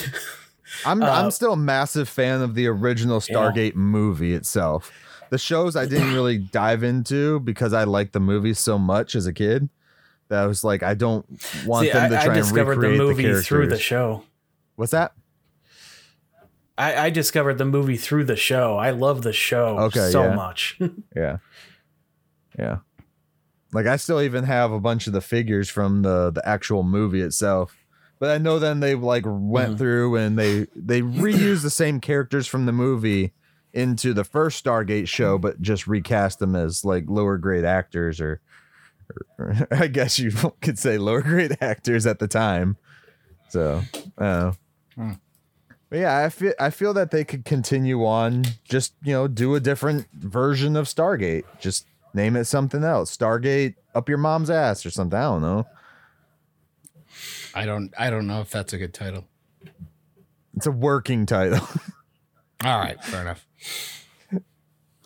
I'm 0.85 1.01
Uh, 1.01 1.09
I'm 1.09 1.31
still 1.31 1.53
a 1.53 1.57
massive 1.57 2.07
fan 2.09 2.41
of 2.41 2.55
the 2.55 2.67
original 2.67 3.19
Stargate 3.19 3.75
movie 3.75 4.33
itself. 4.33 4.91
The 5.29 5.37
shows 5.37 5.75
I 5.75 5.85
didn't 5.85 6.13
really 6.13 6.37
dive 6.37 6.83
into 6.83 7.39
because 7.41 7.73
I 7.73 7.83
liked 7.83 8.13
the 8.13 8.19
movie 8.19 8.53
so 8.53 8.77
much 8.79 9.15
as 9.15 9.27
a 9.27 9.33
kid 9.33 9.69
that 10.29 10.39
I 10.43 10.45
was 10.47 10.63
like, 10.63 10.81
I 10.83 10.93
don't 10.95 11.25
want 11.65 11.85
see, 11.87 11.91
them 11.93 12.09
to 12.11 12.19
I, 12.19 12.25
try 12.25 12.33
I 12.33 12.37
discovered 12.37 12.83
and 12.83 12.83
the 12.83 12.97
movie 12.97 13.23
characters. 13.23 13.47
through 13.47 13.67
the 13.67 13.77
show. 13.79 14.23
What's 14.75 14.91
that? 14.91 15.13
I, 16.77 16.95
I 17.07 17.09
discovered 17.09 17.57
the 17.57 17.65
movie 17.65 17.97
through 17.97 18.23
the 18.23 18.37
show. 18.37 18.77
I 18.77 18.91
love 18.91 19.21
the 19.21 19.33
show 19.33 19.77
Okay, 19.79 20.09
so 20.11 20.23
yeah. 20.23 20.35
much. 20.35 20.79
Yeah, 21.15 21.37
yeah. 22.57 22.77
Like 23.73 23.85
I 23.85 23.97
still 23.97 24.21
even 24.21 24.45
have 24.45 24.71
a 24.71 24.79
bunch 24.79 25.05
of 25.05 25.13
the 25.13 25.21
figures 25.21 25.69
from 25.69 26.01
the 26.03 26.31
the 26.31 26.47
actual 26.47 26.83
movie 26.83 27.21
itself. 27.21 27.75
But 28.19 28.31
I 28.31 28.37
know 28.37 28.59
then 28.59 28.81
they 28.81 28.95
like 28.95 29.23
went 29.25 29.75
Mhm. 29.75 29.77
through 29.77 30.15
and 30.17 30.37
they 30.37 30.67
they 30.75 31.01
reused 31.01 31.61
the 31.63 31.69
same 31.69 31.99
characters 32.01 32.47
from 32.47 32.65
the 32.65 32.71
movie 32.73 33.33
into 33.73 34.13
the 34.13 34.23
first 34.23 34.63
Stargate 34.63 35.07
show, 35.07 35.37
but 35.37 35.61
just 35.61 35.87
recast 35.87 36.39
them 36.39 36.55
as 36.55 36.83
like 36.83 37.05
lower 37.07 37.37
grade 37.37 37.63
actors 37.63 38.19
or, 38.19 38.41
or, 39.37 39.55
I 39.71 39.87
guess 39.87 40.19
you 40.19 40.31
could 40.61 40.77
say 40.79 40.97
lower 40.97 41.21
grade 41.21 41.57
actors 41.61 42.05
at 42.05 42.19
the 42.19 42.27
time. 42.27 42.77
So, 43.49 43.81
uh, 44.17 44.51
Hmm. 44.95 45.13
but 45.89 45.99
yeah, 45.99 46.17
I 46.17 46.29
feel 46.29 46.53
I 46.59 46.71
feel 46.71 46.93
that 46.95 47.11
they 47.11 47.23
could 47.23 47.45
continue 47.45 48.05
on, 48.05 48.43
just 48.65 48.93
you 49.01 49.13
know, 49.13 49.27
do 49.29 49.55
a 49.55 49.59
different 49.61 50.07
version 50.13 50.75
of 50.75 50.87
Stargate. 50.87 51.43
Just 51.59 51.85
name 52.13 52.35
it 52.35 52.45
something 52.45 52.83
else. 52.83 53.15
Stargate 53.15 53.75
up 53.95 54.09
your 54.09 54.17
mom's 54.17 54.49
ass 54.49 54.85
or 54.85 54.89
something. 54.89 55.17
I 55.17 55.23
don't 55.23 55.41
know. 55.41 55.65
I 57.53 57.65
don't 57.65 57.93
I 57.97 58.09
don't 58.09 58.27
know 58.27 58.41
if 58.41 58.49
that's 58.49 58.73
a 58.73 58.77
good 58.77 58.93
title. 58.93 59.25
It's 60.55 60.65
a 60.67 60.71
working 60.71 61.25
title. 61.25 61.59
All 62.63 62.77
right, 62.79 63.01
fair 63.03 63.21
enough. 63.21 63.45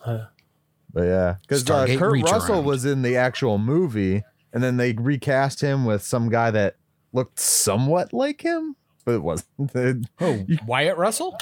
But 0.04 1.02
yeah, 1.02 1.36
because 1.42 1.68
uh, 1.68 1.86
Kurt 1.86 2.12
Reach 2.12 2.24
Russell 2.24 2.56
Around. 2.56 2.64
was 2.66 2.84
in 2.84 3.02
the 3.02 3.16
actual 3.16 3.58
movie, 3.58 4.22
and 4.52 4.62
then 4.62 4.76
they 4.76 4.92
recast 4.92 5.60
him 5.60 5.84
with 5.84 6.02
some 6.02 6.28
guy 6.28 6.50
that 6.50 6.76
looked 7.12 7.40
somewhat 7.40 8.12
like 8.12 8.42
him, 8.42 8.76
but 9.04 9.14
it 9.14 9.22
wasn't. 9.22 10.06
Oh, 10.20 10.44
Wyatt 10.66 10.96
Russell? 10.96 11.36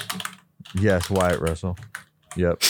yes, 0.79 1.09
Wyatt 1.09 1.39
Russell. 1.39 1.77
Yep, 2.35 2.63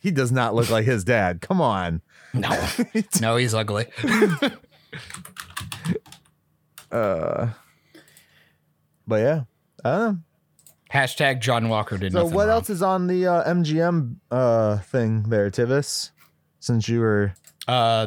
he 0.00 0.10
does 0.10 0.32
not 0.32 0.54
look 0.54 0.70
like 0.70 0.86
his 0.86 1.04
dad. 1.04 1.40
Come 1.40 1.60
on. 1.60 2.02
No. 2.32 2.50
no, 3.20 3.36
he's 3.36 3.54
ugly. 3.54 3.86
Uh, 6.90 7.48
but 9.06 9.16
yeah, 9.16 9.42
I 9.84 9.90
don't 9.90 10.00
know. 10.14 10.18
Hashtag 10.92 11.40
John 11.40 11.68
Walker 11.68 11.98
did 11.98 12.12
So 12.12 12.20
nothing 12.20 12.34
what 12.34 12.42
wrong. 12.48 12.50
else 12.56 12.70
is 12.70 12.80
on 12.82 13.06
the 13.08 13.26
uh, 13.26 13.52
MGM 13.52 14.16
uh 14.30 14.78
thing 14.78 15.24
there, 15.24 15.50
Tivis? 15.50 16.10
Since 16.60 16.88
you 16.88 17.00
were 17.00 17.34
Uh, 17.66 18.06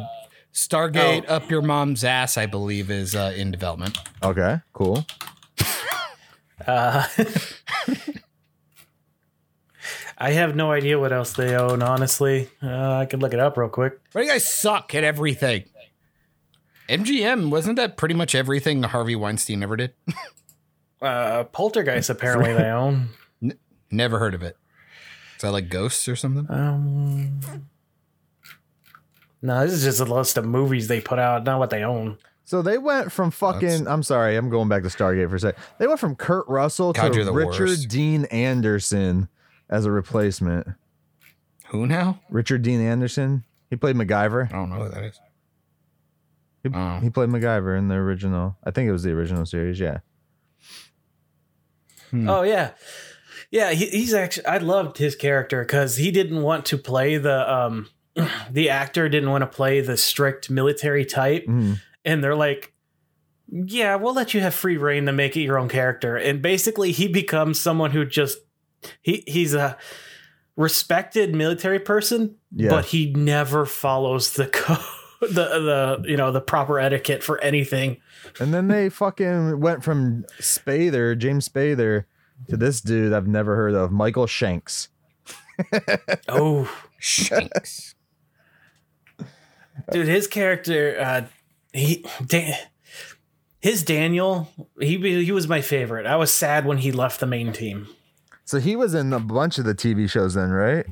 Stargate 0.53 1.29
Up 1.29 1.49
Your 1.51 1.61
Mom's 1.61 2.03
Ass, 2.03 2.37
I 2.37 2.45
believe, 2.45 2.89
is 2.89 3.13
uh, 3.15 3.33
in 3.35 3.51
development. 3.51 3.97
okay, 4.23 4.59
cool. 4.73 5.05
Uh, 6.65 7.05
I 10.17 10.31
have 10.31 10.55
no 10.55 10.71
idea 10.71 10.97
what 10.99 11.13
else 11.13 11.33
they 11.33 11.55
own, 11.55 11.83
honestly. 11.83 12.49
Uh, 12.61 12.95
I 12.95 13.05
could 13.05 13.21
look 13.21 13.33
it 13.33 13.39
up 13.39 13.55
real 13.57 13.69
quick. 13.69 13.99
But 14.11 14.23
you 14.23 14.29
guys 14.29 14.51
suck 14.51 14.95
at 14.95 15.03
everything. 15.03 15.65
MGM, 16.89 17.51
wasn't 17.51 17.75
that 17.75 17.95
pretty 17.97 18.15
much 18.15 18.33
everything 18.33 18.81
Harvey 18.83 19.15
Weinstein 19.15 19.61
ever 19.61 19.77
did? 19.77 19.93
Uh, 21.01 21.43
Poltergeist, 21.45 22.09
apparently, 22.09 22.53
they 22.53 22.63
own. 22.69 23.09
Never 23.91 24.19
heard 24.19 24.33
of 24.33 24.43
it. 24.43 24.57
Is 25.35 25.41
that 25.43 25.51
like 25.51 25.69
ghosts 25.69 26.07
or 26.07 26.15
something? 26.15 26.47
Um, 26.49 27.39
no, 29.41 29.63
this 29.65 29.73
is 29.73 29.83
just 29.83 29.99
a 29.99 30.05
list 30.05 30.37
of 30.37 30.45
movies 30.45 30.87
they 30.87 30.99
put 30.99 31.19
out, 31.19 31.43
not 31.43 31.59
what 31.59 31.69
they 31.69 31.83
own. 31.83 32.17
So 32.43 32.61
they 32.61 32.77
went 32.77 33.11
from 33.11 33.29
fucking. 33.31 33.87
I'm 33.87 34.03
sorry, 34.03 34.35
I'm 34.35 34.49
going 34.49 34.69
back 34.69 34.83
to 34.83 34.89
Stargate 34.89 35.29
for 35.29 35.35
a 35.35 35.39
sec. 35.39 35.57
They 35.79 35.85
went 35.87 35.99
from 35.99 36.15
Kurt 36.15 36.47
Russell 36.47 36.93
God, 36.93 37.13
to 37.13 37.31
Richard 37.31 37.59
worst. 37.69 37.89
Dean 37.89 38.25
Anderson 38.25 39.27
as 39.69 39.85
a 39.85 39.91
replacement. 39.91 40.67
Who 41.67 41.85
now? 41.85 42.19
Richard 42.29 42.61
Dean 42.61 42.79
Anderson. 42.81 43.43
He 43.69 43.75
played 43.75 43.97
MacGyver. 43.97 44.47
I 44.49 44.55
don't 44.55 44.69
know 44.69 44.77
who 44.83 44.89
that 44.89 45.03
is. 45.03 45.19
He, 46.63 46.69
Oh. 46.73 46.99
he 47.01 47.09
played 47.09 47.29
MacGyver 47.29 47.77
in 47.77 47.89
the 47.89 47.95
original. 47.95 48.57
I 48.63 48.71
think 48.71 48.87
it 48.87 48.91
was 48.93 49.03
the 49.03 49.11
original 49.11 49.45
series. 49.45 49.79
Yeah. 49.79 49.99
Hmm. 52.11 52.29
Oh 52.29 52.41
yeah, 52.43 52.71
yeah. 53.51 53.71
He, 53.71 53.87
he's 53.87 54.13
actually. 54.13 54.45
I 54.45 54.57
loved 54.59 54.97
his 54.97 55.15
character 55.15 55.61
because 55.61 55.97
he 55.97 56.11
didn't 56.11 56.41
want 56.41 56.65
to 56.67 56.77
play 56.77 57.17
the 57.17 57.53
um, 57.53 57.89
the 58.51 58.69
actor 58.69 59.09
didn't 59.09 59.29
want 59.29 59.41
to 59.41 59.47
play 59.47 59.81
the 59.81 59.97
strict 59.97 60.49
military 60.49 61.05
type, 61.05 61.45
Mhm. 61.47 61.79
and 62.05 62.23
they're 62.23 62.35
like, 62.35 62.73
"Yeah, 63.49 63.95
we'll 63.95 64.13
let 64.13 64.33
you 64.33 64.41
have 64.41 64.53
free 64.53 64.77
reign 64.77 65.05
to 65.07 65.11
make 65.11 65.35
it 65.35 65.41
your 65.41 65.57
own 65.59 65.69
character." 65.69 66.15
And 66.15 66.41
basically, 66.41 66.91
he 66.91 67.07
becomes 67.07 67.59
someone 67.59 67.91
who 67.91 68.05
just 68.05 68.37
he 69.01 69.23
he's 69.27 69.53
a 69.53 69.77
respected 70.55 71.35
military 71.35 71.79
person, 71.79 72.35
Yeah. 72.55 72.69
but 72.69 72.85
he 72.85 73.13
never 73.13 73.65
follows 73.65 74.33
the 74.33 74.47
code. 74.51 74.77
The 75.19 75.27
the 75.27 76.03
you 76.07 76.15
know 76.17 76.31
the 76.31 76.41
proper 76.41 76.79
etiquette 76.79 77.23
for 77.23 77.41
anything. 77.43 77.97
And 78.39 78.53
then 78.53 78.67
they 78.67 78.89
fucking 78.89 79.59
went 79.59 79.83
from 79.83 80.25
Spader, 80.39 81.17
James 81.17 81.49
Spader, 81.49 82.05
to 82.49 82.57
this 82.57 82.81
dude 82.81 83.13
I've 83.13 83.27
never 83.27 83.55
heard 83.55 83.73
of, 83.73 83.91
Michael 83.91 84.27
Shanks. 84.27 84.89
Oh, 86.29 86.71
Shanks. 86.99 87.95
dude 89.91 90.07
his 90.07 90.27
character 90.27 90.97
uh 90.99 91.21
he 91.73 92.05
Dan, 92.25 92.53
his 93.59 93.83
daniel 93.83 94.49
he 94.79 94.97
he 95.23 95.31
was 95.31 95.47
my 95.47 95.61
favorite 95.61 96.05
i 96.05 96.15
was 96.15 96.31
sad 96.31 96.65
when 96.65 96.77
he 96.77 96.91
left 96.91 97.19
the 97.19 97.25
main 97.25 97.51
team 97.53 97.87
So 98.45 98.59
he 98.59 98.75
was 98.75 98.93
in 98.93 99.11
a 99.13 99.19
bunch 99.19 99.57
of 99.57 99.65
the 99.65 99.75
TV 99.75 100.09
shows 100.09 100.33
then, 100.35 100.51
right? 100.51 100.85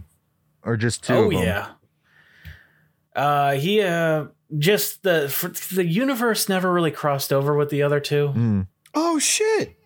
Or 0.64 0.76
just 0.76 1.04
two? 1.04 1.14
oh 1.14 1.24
of 1.26 1.32
them? 1.32 1.44
yeah. 1.44 1.68
Uh, 3.16 3.54
he 3.54 3.82
uh 3.82 4.26
just 4.58 5.04
the 5.04 5.30
for, 5.30 5.48
the 5.74 5.86
universe 5.86 6.50
never 6.50 6.72
really 6.72 6.92
crossed 6.92 7.32
over 7.32 7.56
with 7.56 7.70
the 7.70 7.82
other 7.82 8.00
two. 8.00 8.34
Mm. 8.36 8.68
Oh 8.94 9.20
shit. 9.20 9.78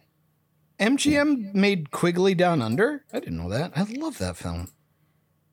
MGM 0.79 1.53
made 1.53 1.91
Quigley 1.91 2.33
Down 2.33 2.61
Under? 2.61 3.03
I 3.11 3.19
didn't 3.19 3.37
know 3.37 3.49
that. 3.49 3.73
I 3.75 3.83
love 3.83 4.17
that 4.19 4.37
film. 4.37 4.69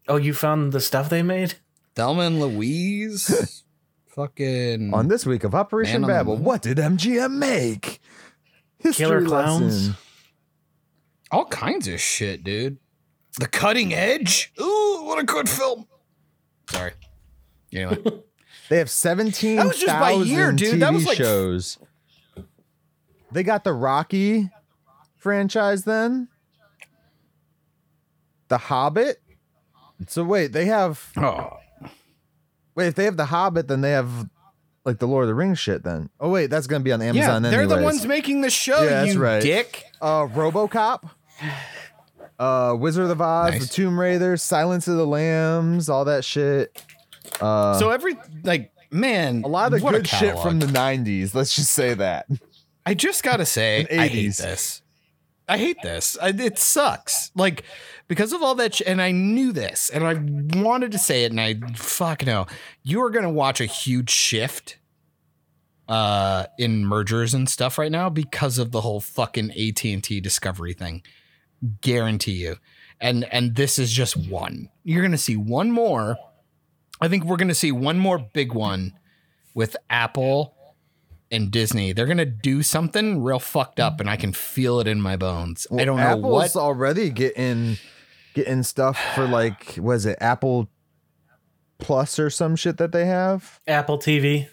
Oh, 0.08 0.16
you 0.16 0.32
found 0.32 0.72
the 0.72 0.80
stuff 0.80 1.08
they 1.08 1.22
made? 1.22 1.54
Thelma 1.96 2.22
and 2.22 2.40
Louise. 2.40 3.64
Fucking 4.14 4.94
On 4.94 5.08
this 5.08 5.26
week 5.26 5.44
of 5.44 5.54
Operation 5.54 6.02
Man 6.02 6.08
Babble, 6.10 6.36
what 6.36 6.62
did 6.62 6.78
MGM 6.78 7.32
make? 7.32 8.00
History 8.78 9.04
Killer 9.04 9.26
Clowns? 9.26 9.88
lesson. 9.88 9.96
all 11.30 11.44
kinds 11.46 11.88
of 11.88 12.00
shit, 12.00 12.44
dude. 12.44 12.78
The 13.38 13.46
Cutting 13.46 13.92
Edge. 13.92 14.52
Ooh, 14.60 15.02
what 15.04 15.18
a 15.18 15.24
good 15.24 15.48
film. 15.48 15.86
Sorry. 16.70 16.92
Anyway, 17.72 17.98
They 18.68 18.78
have 18.78 18.90
17 18.90 19.56
That 19.56 19.66
was 19.66 19.78
just 19.78 19.86
by 19.98 20.12
year, 20.12 20.50
dude. 20.52 20.74
TV 20.74 20.80
That 20.80 20.92
was 20.94 21.06
like- 21.06 21.16
shows. 21.16 21.78
They 23.32 23.42
got 23.42 23.64
the 23.64 23.72
Rocky 23.72 24.50
franchise 25.16 25.84
then. 25.84 26.28
The 28.48 28.58
Hobbit. 28.58 29.20
So 30.08 30.22
wait, 30.24 30.52
they 30.52 30.66
have 30.66 31.10
oh, 31.16 31.56
wait, 32.74 32.86
if 32.88 32.94
they 32.94 33.04
have 33.04 33.16
the 33.16 33.24
Hobbit, 33.26 33.66
then 33.66 33.80
they 33.80 33.90
have 33.90 34.28
like 34.84 34.98
the 34.98 35.08
Lord 35.08 35.24
of 35.24 35.28
the 35.28 35.34
Rings 35.34 35.58
shit 35.58 35.82
then. 35.82 36.10
Oh 36.20 36.28
wait, 36.30 36.46
that's 36.48 36.66
gonna 36.66 36.84
be 36.84 36.92
on 36.92 37.00
yeah, 37.00 37.06
Amazon 37.08 37.42
they're 37.42 37.66
the 37.66 37.82
ones 37.82 38.06
making 38.06 38.42
the 38.42 38.50
show. 38.50 38.82
Yeah, 38.82 38.90
that's 39.02 39.14
you 39.14 39.20
right. 39.20 39.42
dick. 39.42 39.84
uh 40.00 40.26
Robocop. 40.26 41.10
Uh 42.38 42.76
Wizard 42.78 43.10
of 43.10 43.20
Oz, 43.20 43.52
Nice. 43.52 43.66
the 43.68 43.74
Tomb 43.74 43.98
Raider, 43.98 44.36
Silence 44.36 44.86
of 44.86 44.96
the 44.96 45.06
Lambs, 45.06 45.88
all 45.88 46.04
that 46.04 46.24
shit. 46.24 46.80
Uh 47.40 47.78
so 47.78 47.90
every 47.90 48.16
like, 48.44 48.72
man, 48.90 49.42
a 49.44 49.48
lot 49.48 49.72
of 49.72 49.80
good 49.82 50.06
shit 50.06 50.38
from 50.38 50.60
the 50.60 50.66
90s. 50.66 51.34
Let's 51.34 51.54
just 51.54 51.72
say 51.72 51.94
that. 51.94 52.26
I 52.84 52.94
just 52.94 53.22
gotta 53.22 53.46
say, 53.46 53.86
I 53.90 54.06
hate 54.08 54.28
80s. 54.28 54.36
this. 54.38 54.82
I 55.48 55.58
hate 55.58 55.76
this. 55.82 56.16
I, 56.20 56.30
it 56.30 56.58
sucks. 56.58 57.30
Like 57.34 57.64
because 58.08 58.32
of 58.32 58.42
all 58.42 58.54
that, 58.56 58.76
sh- 58.76 58.82
and 58.86 59.00
I 59.02 59.10
knew 59.12 59.52
this, 59.52 59.90
and 59.90 60.04
I 60.04 60.14
wanted 60.60 60.92
to 60.92 60.98
say 60.98 61.24
it, 61.24 61.32
and 61.32 61.40
I 61.40 61.54
fuck 61.74 62.24
no. 62.24 62.46
You 62.82 63.02
are 63.02 63.10
gonna 63.10 63.30
watch 63.30 63.60
a 63.60 63.66
huge 63.66 64.10
shift, 64.10 64.78
uh, 65.88 66.46
in 66.58 66.84
mergers 66.84 67.34
and 67.34 67.48
stuff 67.48 67.78
right 67.78 67.92
now 67.92 68.08
because 68.08 68.58
of 68.58 68.72
the 68.72 68.80
whole 68.80 69.00
fucking 69.00 69.50
AT 69.52 69.84
and 69.84 70.02
T 70.02 70.20
Discovery 70.20 70.72
thing. 70.72 71.02
Guarantee 71.80 72.32
you, 72.32 72.56
and 73.00 73.24
and 73.32 73.54
this 73.56 73.78
is 73.78 73.92
just 73.92 74.16
one. 74.16 74.68
You're 74.84 75.02
gonna 75.02 75.18
see 75.18 75.36
one 75.36 75.70
more. 75.70 76.16
I 77.00 77.08
think 77.08 77.24
we're 77.24 77.36
gonna 77.36 77.54
see 77.54 77.72
one 77.72 77.98
more 77.98 78.18
big 78.18 78.52
one 78.52 78.94
with 79.54 79.76
Apple 79.90 80.54
and 81.30 81.50
Disney. 81.50 81.92
They're 81.92 82.06
gonna 82.06 82.24
do 82.24 82.62
something 82.62 83.22
real 83.22 83.38
fucked 83.38 83.80
up, 83.80 84.00
and 84.00 84.08
I 84.08 84.16
can 84.16 84.32
feel 84.32 84.80
it 84.80 84.86
in 84.86 85.00
my 85.00 85.16
bones. 85.16 85.66
I 85.70 85.84
don't 85.84 85.96
know 85.98 86.02
Apple's 86.02 86.54
what. 86.54 86.56
already 86.56 87.10
getting 87.10 87.78
getting 88.34 88.62
stuff 88.62 88.98
for 89.14 89.26
like 89.26 89.76
was 89.78 90.06
it 90.06 90.18
Apple 90.20 90.68
Plus 91.78 92.18
or 92.18 92.30
some 92.30 92.56
shit 92.56 92.78
that 92.78 92.92
they 92.92 93.04
have? 93.06 93.60
Apple 93.66 93.98
TV. 93.98 94.48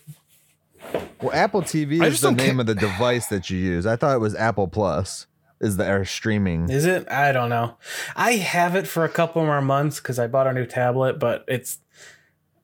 Well, 1.22 1.32
Apple 1.34 1.62
TV 1.62 2.02
I 2.02 2.08
is 2.08 2.20
the 2.20 2.32
name 2.32 2.56
ca- 2.56 2.62
of 2.62 2.68
the 2.68 2.76
device 2.76 3.28
that 3.28 3.50
you 3.50 3.58
use. 3.58 3.86
I 3.86 3.96
thought 3.96 4.16
it 4.16 4.20
was 4.20 4.36
Apple 4.36 4.68
Plus. 4.68 5.28
Is 5.62 5.78
the 5.78 5.86
air 5.86 6.04
streaming? 6.04 6.70
Is 6.70 6.84
it? 6.86 7.10
I 7.10 7.32
don't 7.32 7.50
know. 7.50 7.78
I 8.18 8.34
have 8.34 8.76
it 8.76 8.86
for 8.86 9.06
a 9.06 9.10
couple 9.10 9.46
more 9.46 9.62
months 9.62 10.02
because 10.02 10.20
I 10.20 10.28
bought 10.28 10.48
a 10.48 10.52
new 10.52 10.66
tablet, 10.66 11.20
but 11.20 11.46
it's 11.48 11.78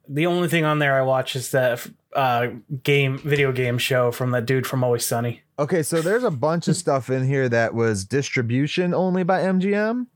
the 0.09 0.25
only 0.25 0.47
thing 0.47 0.65
on 0.65 0.79
there 0.79 0.95
I 0.95 1.03
watch 1.03 1.35
is 1.35 1.51
that 1.51 1.87
uh, 2.15 2.47
game 2.83 3.19
video 3.19 3.51
game 3.51 3.77
show 3.77 4.11
from 4.11 4.31
that 4.31 4.45
dude 4.45 4.65
from 4.65 4.83
Always 4.83 5.05
Sunny. 5.05 5.43
Okay, 5.59 5.83
so 5.83 6.01
there's 6.01 6.23
a 6.23 6.31
bunch 6.31 6.67
of 6.67 6.75
stuff 6.83 7.09
in 7.09 7.25
here 7.25 7.47
that 7.47 7.75
was 7.75 8.03
distribution 8.03 8.93
only 8.93 9.23
by 9.23 9.41
MGM 9.41 10.07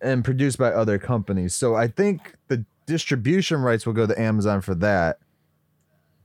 and 0.00 0.24
produced 0.24 0.58
by 0.58 0.70
other 0.72 0.98
companies. 0.98 1.54
So 1.54 1.74
I 1.74 1.88
think 1.88 2.34
the 2.48 2.64
distribution 2.86 3.60
rights 3.60 3.86
will 3.86 3.92
go 3.92 4.06
to 4.06 4.18
Amazon 4.18 4.62
for 4.62 4.74
that, 4.76 5.18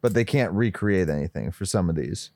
but 0.01 0.13
they 0.13 0.23
can't 0.23 0.53
recreate 0.53 1.09
anything 1.09 1.51
for 1.51 1.65
some 1.65 1.89
of 1.89 1.95
these. 1.95 2.31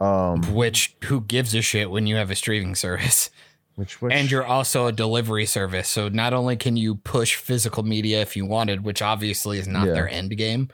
Um, 0.00 0.42
Which 0.54 0.96
who 1.04 1.22
gives 1.22 1.54
a 1.54 1.62
shit 1.62 1.90
when 1.90 2.06
you 2.06 2.16
have 2.16 2.30
a 2.30 2.36
streaming 2.36 2.74
service? 2.74 3.30
which, 3.76 4.00
which 4.00 4.12
and 4.12 4.30
you're 4.30 4.44
also 4.44 4.86
a 4.86 4.92
delivery 4.92 5.46
service. 5.46 5.88
So 5.88 6.08
not 6.08 6.32
only 6.32 6.56
can 6.56 6.76
you 6.76 6.94
push 6.96 7.34
physical 7.36 7.82
media 7.82 8.20
if 8.22 8.36
you 8.36 8.46
wanted, 8.46 8.84
which 8.84 9.02
obviously 9.02 9.58
is 9.58 9.66
not 9.66 9.86
Yeah. 9.86 9.94
their 9.94 10.08
end 10.08 10.36
game, 10.36 10.68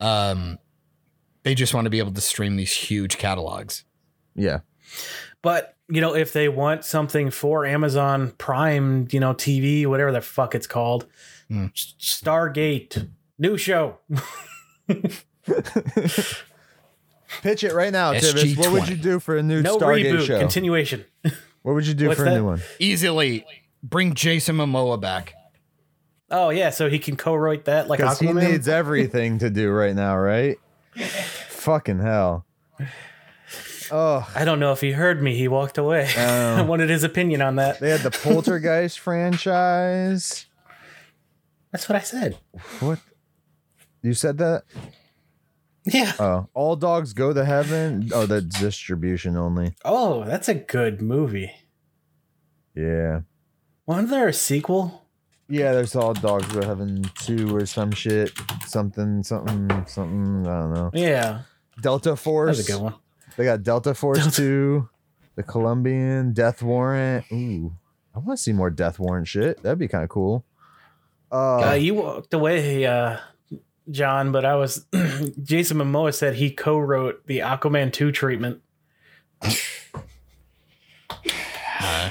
um, 0.00 0.58
they 1.42 1.54
just 1.54 1.74
want 1.74 1.84
to 1.86 1.90
be 1.90 1.98
able 1.98 2.12
to 2.12 2.20
stream 2.20 2.56
these 2.56 2.72
huge 2.72 3.18
catalogs. 3.18 3.84
yeah, 4.34 4.60
But 5.42 5.76
you 5.88 6.00
know, 6.00 6.14
if 6.14 6.32
they 6.32 6.48
want 6.48 6.84
something 6.86 7.30
for 7.30 7.66
Amazon 7.66 8.30
Prime, 8.38 9.08
you 9.10 9.20
know, 9.20 9.34
TV, 9.34 9.84
whatever 9.86 10.10
the 10.12 10.20
fuck 10.22 10.54
it's 10.54 10.66
called. 10.66 11.06
S- 11.50 11.94
Stargate, 12.00 13.08
new 13.38 13.58
show. 13.58 13.98
pitch 17.42 17.64
it 17.64 17.72
right 17.74 17.92
now, 17.92 18.12
Tibbs. 18.12 18.56
What 18.56 18.72
would 18.72 18.88
you 18.88 18.96
do 18.96 19.18
for 19.20 19.36
a 19.36 19.42
new 19.42 19.60
No 19.62 19.78
Stargate 19.78 20.12
reboot, 20.12 20.26
show? 20.26 20.38
continuation. 20.38 21.04
what 21.62 21.74
would 21.74 21.86
you 21.86 21.94
do 21.94 22.08
What's 22.08 22.20
for 22.20 22.26
a 22.26 22.30
that? 22.30 22.36
new 22.36 22.44
one? 22.44 22.60
Easily 22.78 23.44
bring 23.82 24.14
Jason 24.14 24.56
Momoa 24.56 25.00
back. 25.00 25.34
Oh 26.30 26.48
yeah, 26.50 26.70
so 26.70 26.88
he 26.88 26.98
can 26.98 27.16
co-write 27.16 27.66
that 27.66 27.88
like 27.88 27.98
Because 27.98 28.18
he 28.18 28.26
Aquaman. 28.26 28.50
needs 28.50 28.68
everything 28.68 29.38
to 29.38 29.50
do 29.50 29.70
right 29.70 29.94
now, 29.94 30.16
right? 30.16 30.56
Fucking 31.48 31.98
hell. 32.00 32.46
Oh, 33.90 34.26
I 34.34 34.46
don't 34.46 34.58
know 34.58 34.72
if 34.72 34.80
he 34.80 34.92
heard 34.92 35.22
me. 35.22 35.36
He 35.36 35.48
walked 35.48 35.76
away. 35.76 36.08
Oh. 36.16 36.54
I 36.56 36.62
wanted 36.62 36.88
his 36.88 37.04
opinion 37.04 37.42
on 37.42 37.56
that. 37.56 37.78
they 37.80 37.90
had 37.90 38.00
the 38.00 38.10
Poltergeist 38.10 38.98
franchise. 39.00 40.46
That's 41.70 41.88
what 41.88 41.96
I 41.96 42.00
said. 42.00 42.38
What? 42.80 42.98
You 44.02 44.14
said 44.14 44.38
that? 44.38 44.62
Yeah. 45.84 46.12
Oh, 46.20 46.48
all 46.54 46.76
dogs 46.76 47.12
go 47.12 47.32
to 47.32 47.44
heaven. 47.44 48.08
Oh, 48.14 48.26
that's 48.26 48.60
distribution 48.60 49.36
only. 49.36 49.74
Oh, 49.84 50.24
that's 50.24 50.48
a 50.48 50.54
good 50.54 51.02
movie. 51.02 51.50
Yeah, 52.74 53.20
Wasn't 53.86 54.08
there 54.08 54.28
a 54.28 54.32
sequel? 54.32 55.04
yeah. 55.48 55.72
There's 55.72 55.94
all 55.94 56.14
dogs 56.14 56.46
go 56.52 56.60
to 56.60 56.66
heaven 56.66 57.02
two 57.16 57.54
or 57.54 57.66
some 57.66 57.90
shit. 57.90 58.30
Something, 58.66 59.22
something, 59.22 59.68
something. 59.86 60.46
I 60.46 60.60
don't 60.60 60.72
know. 60.74 60.90
Yeah, 60.94 61.42
Delta 61.80 62.16
Force. 62.16 62.56
was 62.58 62.68
a 62.68 62.72
good 62.72 62.80
one. 62.80 62.94
They 63.36 63.44
got 63.44 63.62
Delta 63.62 63.94
Force 63.94 64.18
Delta- 64.20 64.36
two, 64.36 64.88
the 65.34 65.42
Colombian 65.42 66.32
Death 66.32 66.62
Warrant. 66.62 67.26
Ooh, 67.32 67.74
I 68.14 68.20
want 68.20 68.38
to 68.38 68.42
see 68.42 68.52
more 68.52 68.70
Death 68.70 68.98
Warrant 68.98 69.28
shit. 69.28 69.62
That'd 69.62 69.78
be 69.78 69.88
kind 69.88 70.04
of 70.04 70.10
cool. 70.10 70.44
Uh, 71.30 71.70
Uh, 71.70 71.72
you 71.74 71.94
walked 71.94 72.32
away, 72.34 72.84
uh, 72.86 73.16
John, 73.90 74.32
but 74.32 74.44
I 74.44 74.56
was. 74.56 74.86
Jason 75.42 75.78
Momoa 75.78 76.14
said 76.14 76.34
he 76.34 76.50
co-wrote 76.50 77.26
the 77.26 77.38
Aquaman 77.40 77.92
two 77.92 78.12
treatment. 78.12 78.60
Uh, 81.80 82.10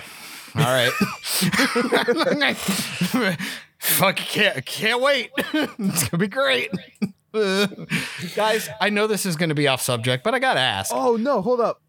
all 0.56 0.64
right. 0.64 0.92
Fuck, 3.80 4.18
can't 4.18 4.66
can't 4.66 5.02
wait. 5.02 5.32
it's 5.38 6.10
gonna 6.10 6.20
be 6.20 6.28
great. 6.28 6.72
Guys, 8.36 8.70
I 8.80 8.90
know 8.90 9.08
this 9.08 9.26
is 9.26 9.36
gonna 9.36 9.56
be 9.56 9.68
off 9.68 9.82
subject, 9.82 10.24
but 10.24 10.34
I 10.34 10.40
gotta 10.40 10.60
ask. 10.60 10.92
oh 10.94 11.16
no, 11.16 11.42
hold 11.42 11.62
up. 11.62 11.82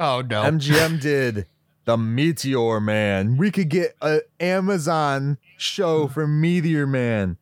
Oh 0.00 0.22
no. 0.22 0.42
MGM 0.42 1.00
did 1.00 1.46
the 1.84 1.96
Meteor 1.96 2.80
Man. 2.80 3.36
We 3.36 3.50
could 3.50 3.68
get 3.68 3.96
a 4.00 4.20
Amazon 4.40 5.38
show 5.56 6.08
for 6.08 6.26
Meteor 6.26 6.86
Man. 6.86 7.36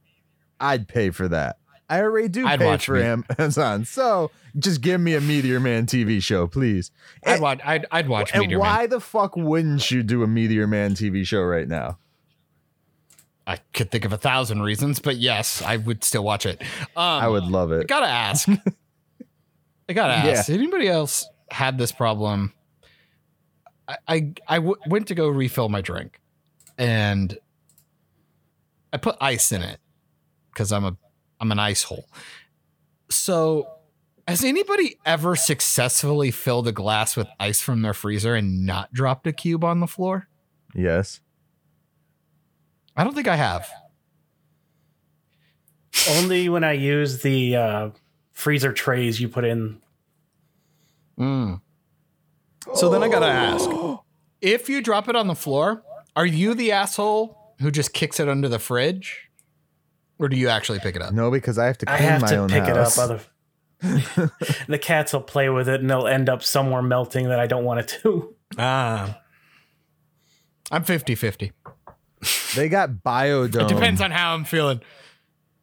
I'd 0.61 0.89
pay 0.89 1.11
for 1.11 1.29
that. 1.29 1.59
I 1.89 2.01
already 2.01 2.29
do 2.29 2.47
I'd 2.47 2.59
pay 2.59 2.67
watch 2.67 2.87
for 2.87 2.95
Me- 2.95 3.23
Amazon, 3.39 3.85
so 3.87 4.31
just 4.59 4.81
give 4.81 5.01
me 5.01 5.15
a 5.15 5.21
Meteor 5.21 5.61
Man 5.61 5.87
TV 5.87 6.21
show, 6.23 6.47
please. 6.49 6.91
I'd 7.25 7.41
watch. 7.41 7.61
I'd, 7.65 7.87
I'd 7.93 8.09
watch 8.09 8.33
and 8.33 8.41
Meteor 8.43 8.59
why 8.59 8.79
Man. 8.81 8.91
the 8.91 9.01
fuck 9.01 9.37
wouldn't 9.37 9.89
you 9.91 10.03
do 10.03 10.23
a 10.23 10.27
Meteor 10.27 10.67
Man 10.67 10.95
TV 10.95 11.25
show 11.25 11.43
right 11.43 11.69
now? 11.69 11.99
I 13.47 13.59
could 13.73 13.93
think 13.93 14.05
of 14.05 14.13
a 14.13 14.17
thousand 14.17 14.63
reasons, 14.63 14.99
but 14.99 15.17
yes, 15.17 15.63
I 15.63 15.77
would 15.77 16.03
still 16.03 16.25
watch 16.25 16.45
it. 16.47 16.61
Um, 16.97 16.97
I 16.97 17.29
would 17.29 17.45
love 17.45 17.71
I 17.71 17.77
it. 17.77 17.87
gotta 17.87 18.09
ask. 18.09 18.49
I 19.89 19.93
gotta 19.93 20.15
ask. 20.15 20.51
Anybody 20.51 20.89
else 20.89 21.29
had 21.53 21.79
this 21.79 21.93
problem? 21.93 22.53
I 23.87 23.97
I, 24.09 24.33
I 24.49 24.57
w- 24.57 24.75
went 24.89 25.07
to 25.09 25.15
go 25.15 25.29
refill 25.29 25.69
my 25.69 25.81
drink, 25.81 26.21
and 26.77 27.39
I 28.93 28.97
put 28.97 29.17
ice 29.21 29.53
in 29.53 29.63
it 29.63 29.79
because 30.57 30.73
I'm 30.73 30.85
a 30.85 30.97
I'm 31.39 31.53
an 31.53 31.59
ice 31.59 31.83
hole. 31.83 32.09
So 33.11 33.69
Has 34.27 34.43
anybody 34.43 34.97
ever 35.05 35.37
successfully 35.37 36.31
filled 36.31 36.67
a 36.67 36.73
glass 36.73 37.15
with 37.15 37.29
ice 37.39 37.61
from 37.61 37.83
their 37.83 37.93
freezer 37.93 38.35
and 38.35 38.65
not 38.65 38.93
dropped 38.93 39.27
a 39.27 39.33
cube 39.33 39.63
on 39.63 39.81
the 39.81 39.87
floor? 39.87 40.29
Yes. 40.75 41.21
I 42.97 43.05
don't 43.05 43.15
think 43.15 43.29
I 43.29 43.37
have. 43.37 43.69
Only 46.11 46.49
when 46.49 46.65
I 46.65 46.73
use 46.73 47.23
the 47.23 47.57
uh, 47.57 47.91
freezer 48.33 48.73
trays 48.73 49.21
you 49.21 49.29
put 49.29 49.45
in. 49.45 49.81
Mm. 51.19 51.61
So 52.75 52.89
then 52.89 53.03
I 53.03 53.09
gotta 53.09 53.27
ask 53.27 53.71
if 54.41 54.69
you 54.69 54.81
drop 54.81 55.09
it 55.09 55.17
on 55.17 55.27
the 55.27 55.35
floor, 55.35 55.85
are 56.17 56.27
you 56.27 56.55
the 56.55 56.73
asshole 56.73 57.55
who 57.61 57.71
just 57.71 57.93
kicks 57.93 58.19
it 58.19 58.29
under 58.29 58.49
the 58.49 58.59
fridge? 58.59 59.26
Or 60.19 60.29
do 60.29 60.37
you 60.37 60.49
actually 60.49 60.79
pick 60.81 60.97
it 60.97 61.03
up? 61.03 61.13
No, 61.13 61.31
because 61.31 61.59
I 61.59 61.67
have 61.67 61.79
to 61.79 61.91
I 61.91 61.97
clean 61.99 62.09
have 62.09 62.23
my 62.23 62.29
to 62.29 62.37
own 62.39 62.49
pick 62.49 62.65
house. 62.65 62.97
it 62.99 63.03
up. 63.03 63.11
Other 63.11 63.21
the 64.69 64.79
cats 64.79 65.13
will 65.13 65.21
play 65.21 65.49
with 65.51 65.69
it 65.69 65.81
and 65.81 65.91
they'll 65.91 66.07
end 66.07 66.29
up 66.31 66.43
somewhere 66.43 66.81
melting 66.83 67.29
that 67.29 67.39
I 67.39 67.47
don't 67.47 67.65
want 67.65 67.81
it 67.81 67.89
to. 68.03 68.35
Ah. 68.59 69.21
I'm 70.71 70.83
50 70.85 71.15
50. 71.15 71.53
They 72.57 72.69
got 72.69 72.91
Biodome. 73.05 73.63
It 73.63 73.69
depends 73.69 74.01
on 74.01 74.11
how 74.11 74.33
I'm 74.35 74.45
feeling. 74.45 74.81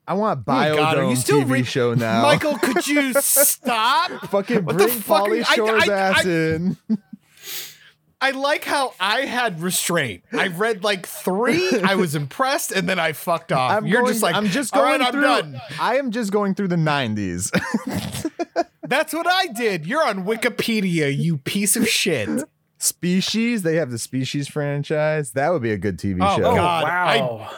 I 0.07 0.13
want 0.13 0.43
Oh 0.47 0.51
Biodome 0.51 0.75
God, 0.75 0.97
are 0.97 1.09
you 1.09 1.15
still 1.15 1.39
TV 1.41 1.49
re- 1.49 1.63
show 1.63 1.93
now. 1.93 2.21
Michael, 2.21 2.57
could 2.57 2.85
you 2.87 3.13
stop? 3.19 4.11
fucking 4.29 4.63
What 4.65 4.77
the 4.77 4.85
bring 4.85 4.99
fuck 4.99 5.23
Pauly 5.27 5.37
you- 5.37 5.45
I- 5.47 5.55
Shore's 5.55 5.89
I- 5.89 5.93
ass 5.93 6.25
I- 6.25 6.29
in. 6.29 6.77
I 8.24 8.32
like 8.32 8.63
how 8.63 8.93
I 9.01 9.21
had 9.26 9.59
restraint. 9.59 10.24
I 10.32 10.47
read 10.47 10.82
like 10.84 11.05
three, 11.05 11.69
I 11.82 11.95
was 11.95 12.15
impressed, 12.24 12.71
and 12.71 12.88
then 12.88 12.97
I 12.99 13.11
fucked 13.11 13.51
off. 13.51 13.71
I'm 13.71 13.86
You're 13.86 14.01
going, 14.03 14.13
just 14.13 14.24
like, 14.24 14.34
I'm 14.34 14.47
just 14.47 14.74
"All 14.74 14.82
going 14.82 15.01
right, 15.01 15.07
I'm 15.07 15.11
through. 15.11 15.21
done. 15.24 15.61
I 15.80 15.97
am 15.97 16.09
just 16.11 16.32
going 16.32 16.55
through 16.55 16.69
the 16.69 16.78
90s. 16.78 17.51
That's 18.88 19.13
what 19.13 19.28
I 19.28 19.47
did. 19.47 19.86
You're 19.86 20.03
on 20.05 20.24
Wikipedia, 20.26 21.15
you 21.15 21.38
piece 21.39 21.76
of 21.76 21.88
shit. 21.88 22.30
Species. 22.78 23.63
They 23.63 23.76
have 23.76 23.91
the 23.91 23.97
Species 23.99 24.47
franchise. 24.47 25.32
That 25.32 25.49
would 25.51 25.61
be 25.61 25.71
a 25.71 25.78
good 25.78 25.97
TV 25.97 26.19
Oh, 26.21 26.38
show. 26.38 26.43
Oh 26.51 26.55
God, 26.55 26.84
wow! 26.84 27.49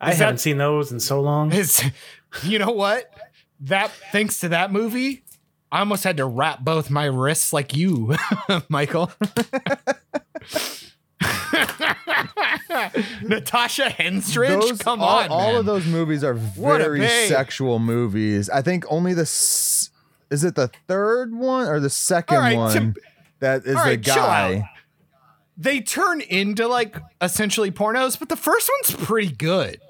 I, 0.00 0.10
Is 0.12 0.18
haven't 0.18 0.34
that- 0.36 0.40
seen 0.40 0.58
those 0.58 0.92
in 0.92 1.00
so 1.00 1.20
long. 1.20 1.52
It's, 1.52 1.82
you 2.44 2.58
know 2.60 2.70
what? 2.72 3.10
That 3.60 3.90
thanks 4.12 4.40
to 4.40 4.48
that 4.50 4.72
movie, 4.72 5.22
I 5.70 5.78
almost 5.80 6.04
had 6.04 6.16
to 6.18 6.26
wrap 6.26 6.60
both 6.60 6.90
my 6.90 7.04
wrists 7.06 7.52
like 7.52 7.76
you, 7.76 8.16
Michael. 8.68 9.10
Natasha 13.22 13.84
Henstridge, 13.84 14.60
Those, 14.60 14.78
come 14.78 15.00
all, 15.00 15.18
on, 15.20 15.28
all 15.28 15.46
man. 15.52 15.56
of 15.56 15.66
those 15.66 15.86
movies 15.86 16.24
are 16.24 16.34
very 16.34 17.06
sexual 17.28 17.78
movies. 17.78 18.48
I 18.50 18.62
think 18.62 18.84
only 18.90 19.14
the 19.14 19.22
s- 19.22 19.90
is 20.30 20.44
it 20.44 20.54
the 20.54 20.70
third 20.88 21.34
one 21.34 21.68
or 21.68 21.80
the 21.80 21.90
second 21.90 22.38
right, 22.38 22.56
one 22.56 22.72
Tim- 22.72 22.94
that 23.40 23.64
is 23.64 23.74
a 23.74 23.78
right, 23.78 24.08
out. 24.08 24.16
guy. 24.16 24.70
They 25.56 25.80
turn 25.80 26.20
into 26.22 26.66
like 26.66 26.96
essentially 27.20 27.70
pornos, 27.70 28.18
but 28.18 28.28
the 28.28 28.36
first 28.36 28.70
one's 28.82 29.04
pretty 29.04 29.32
good. 29.32 29.80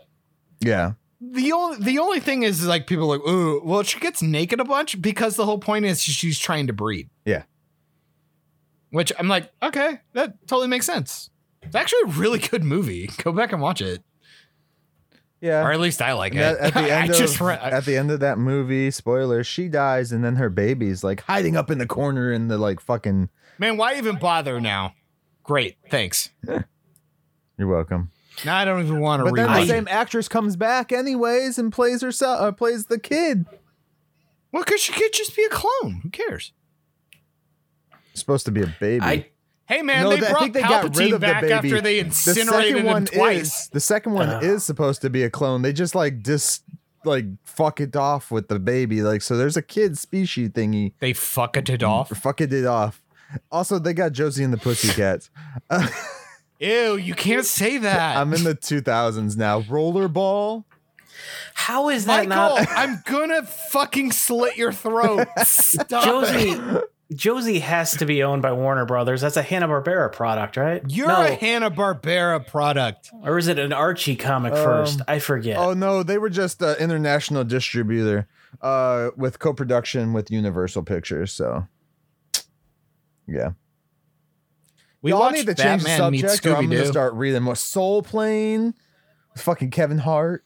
Yeah. 0.60 0.92
The 1.20 1.52
only 1.52 1.76
the 1.78 1.98
only 2.00 2.18
thing 2.18 2.42
is 2.42 2.66
like 2.66 2.88
people 2.88 3.04
are 3.12 3.18
like, 3.18 3.28
ooh, 3.28 3.62
well, 3.64 3.84
she 3.84 4.00
gets 4.00 4.22
naked 4.22 4.58
a 4.58 4.64
bunch 4.64 5.00
because 5.00 5.36
the 5.36 5.46
whole 5.46 5.58
point 5.58 5.84
is 5.84 6.02
she's 6.02 6.38
trying 6.38 6.66
to 6.66 6.72
breed. 6.72 7.08
Yeah. 7.24 7.44
Which 8.92 9.12
I'm 9.18 9.26
like, 9.26 9.50
okay, 9.62 9.98
that 10.12 10.46
totally 10.46 10.68
makes 10.68 10.86
sense. 10.86 11.30
It's 11.62 11.74
actually 11.74 12.02
a 12.02 12.12
really 12.14 12.38
good 12.50 12.62
movie. 12.62 13.10
Go 13.24 13.32
back 13.32 13.52
and 13.52 13.60
watch 13.60 13.80
it, 13.82 14.02
Yeah. 15.40 15.62
or 15.64 15.72
at 15.72 15.80
least 15.80 16.00
I 16.02 16.12
like 16.12 16.32
And 16.34 16.40
it. 16.42 16.44
at, 16.44 16.60
at 16.60 16.74
the 16.74 16.80
I 16.92 17.00
end 17.00 17.10
of 17.10 17.16
just 17.16 17.40
I- 17.42 17.54
at 17.70 17.84
the 17.84 17.96
end 17.96 18.10
of 18.10 18.20
that 18.20 18.38
movie, 18.38 18.90
spoiler, 18.90 19.42
she 19.42 19.68
dies 19.68 20.12
and 20.12 20.22
then 20.24 20.36
her 20.36 20.50
baby's 20.50 21.02
like 21.02 21.22
hiding 21.22 21.56
up 21.56 21.70
in 21.70 21.78
the 21.78 21.86
corner 21.86 22.30
in 22.32 22.48
the 22.48 22.58
like 22.58 22.80
fucking 22.80 23.30
man, 23.58 23.76
why 23.76 23.96
even 23.96 24.16
bother 24.18 24.60
now? 24.60 24.94
Great, 25.42 25.76
thanks. 25.90 26.30
You're 27.58 27.68
welcome. 27.68 28.10
Now 28.44 28.56
I 28.56 28.64
don't 28.64 28.84
even 28.84 29.00
want 29.00 29.20
to 29.20 29.30
But 29.30 29.36
then 29.36 29.52
the 29.60 29.66
same 29.66 29.88
actress 29.90 30.28
comes 30.28 30.56
back 30.56 30.90
anyways 30.92 31.58
and 31.58 31.72
plays 31.72 32.02
herself 32.02 32.40
uh, 32.40 32.52
plays 32.52 32.86
the 32.86 32.98
kid. 32.98 33.46
Well, 34.52 34.64
because 34.64 34.80
she 34.80 34.92
could 34.92 35.12
just 35.12 35.34
be 35.36 35.44
a 35.44 35.48
clone. 35.48 36.00
Who 36.02 36.10
cares? 36.10 36.52
Supposed 38.14 38.44
to 38.46 38.52
be 38.52 38.62
a 38.62 38.74
baby. 38.80 39.04
I 39.04 39.26
Hey 39.66 39.80
man, 39.82 40.02
No, 40.02 40.10
they 40.10 40.16
th- 40.16 40.26
I 40.28 40.30
brought 40.32 40.40
think 40.42 40.54
they 40.54 40.60
got 40.60 40.84
Palpatine 40.84 41.04
of 41.06 41.10
the 41.12 41.18
back 41.20 41.40
baby. 41.42 41.52
after 41.54 41.80
they 41.80 41.94
the 42.00 42.06
incinerated 42.06 42.50
second 42.50 42.76
him 42.78 42.86
one 42.86 43.04
twice. 43.06 43.62
is 43.62 43.68
the 43.72 43.80
second 43.80 44.12
one 44.12 44.28
Uh. 44.28 44.40
is 44.42 44.64
supposed 44.64 45.00
to 45.02 45.08
be 45.10 45.22
a 45.22 45.30
clone. 45.30 45.62
They 45.62 45.72
just 45.72 45.94
like 45.94 46.22
just 46.22 46.64
like 47.04 47.24
fuck 47.44 47.80
it 47.80 47.94
off 47.96 48.30
with 48.30 48.48
the 48.48 48.58
baby. 48.58 49.02
Like 49.02 49.22
so, 49.22 49.36
there's 49.36 49.56
a 49.56 49.62
kid 49.62 49.96
species 49.98 50.50
thingy. 50.50 50.92
They 50.98 51.12
fucked 51.12 51.70
it 51.70 51.82
off. 51.82 52.10
Fuck 52.10 52.40
it 52.40 52.52
it 52.52 52.66
off. 52.66 53.02
Also, 53.50 53.78
they 53.78 53.94
got 53.94 54.12
Josie 54.12 54.44
and 54.44 54.52
the 54.52 54.58
Pussycats. 54.58 55.30
Ew, 56.60 56.96
you 56.96 57.14
can't 57.14 57.46
say 57.46 57.78
that. 57.78 58.16
I'm 58.16 58.32
in 58.34 58.44
the 58.44 58.54
2000s 58.54 59.36
now. 59.36 59.62
Rollerball. 59.62 60.64
how 61.54 61.88
is 61.88 62.04
that 62.06 62.28
Michael, 62.28 62.56
not 62.56 62.68
I'm 62.70 63.02
gonna 63.04 63.42
fucking 63.44 64.12
slit 64.12 64.56
your 64.56 64.72
throat. 64.72 65.26
Stop. 65.44 66.04
Josie? 66.04 66.56
Josie 67.14 67.60
has 67.60 67.92
to 67.96 68.06
be 68.06 68.22
owned 68.22 68.42
by 68.42 68.52
Warner 68.52 68.84
Brothers. 68.84 69.20
That's 69.20 69.36
a 69.36 69.42
Hanna 69.42 69.68
Barbera 69.68 70.12
product, 70.12 70.56
right? 70.56 70.82
You're 70.88 71.08
no, 71.08 71.22
a 71.22 71.34
Hanna 71.34 71.70
Barbera 71.70 72.46
product. 72.46 73.10
or 73.22 73.38
is 73.38 73.48
it 73.48 73.58
an 73.58 73.72
Archie 73.72 74.16
comic 74.16 74.54
first? 74.54 75.00
I 75.08 75.18
forget. 75.18 75.58
Oh 75.58 75.74
no, 75.74 76.02
they 76.02 76.18
were 76.18 76.30
just 76.30 76.62
an 76.62 76.76
international 76.78 77.44
distributor 77.44 78.28
uh, 78.60 79.10
with 79.16 79.38
co-production 79.38 80.12
with 80.12 80.30
Universal 80.30 80.82
Pictures. 80.84 81.32
So, 81.32 81.66
yeah. 83.26 83.52
We 85.00 85.10
Y'all 85.10 85.30
need 85.30 85.46
to 85.46 85.54
change 85.54 85.82
Batman 85.84 86.00
the 86.00 86.10
meets 86.12 86.34
subject, 86.34 86.46
or 86.46 86.56
I'm 86.56 86.70
gonna 86.70 86.86
start 86.86 87.14
reading 87.14 87.42
more. 87.42 87.56
Soul 87.56 88.02
Plane 88.02 88.74
with 89.32 89.42
fucking 89.42 89.70
Kevin 89.70 89.98
Hart. 89.98 90.44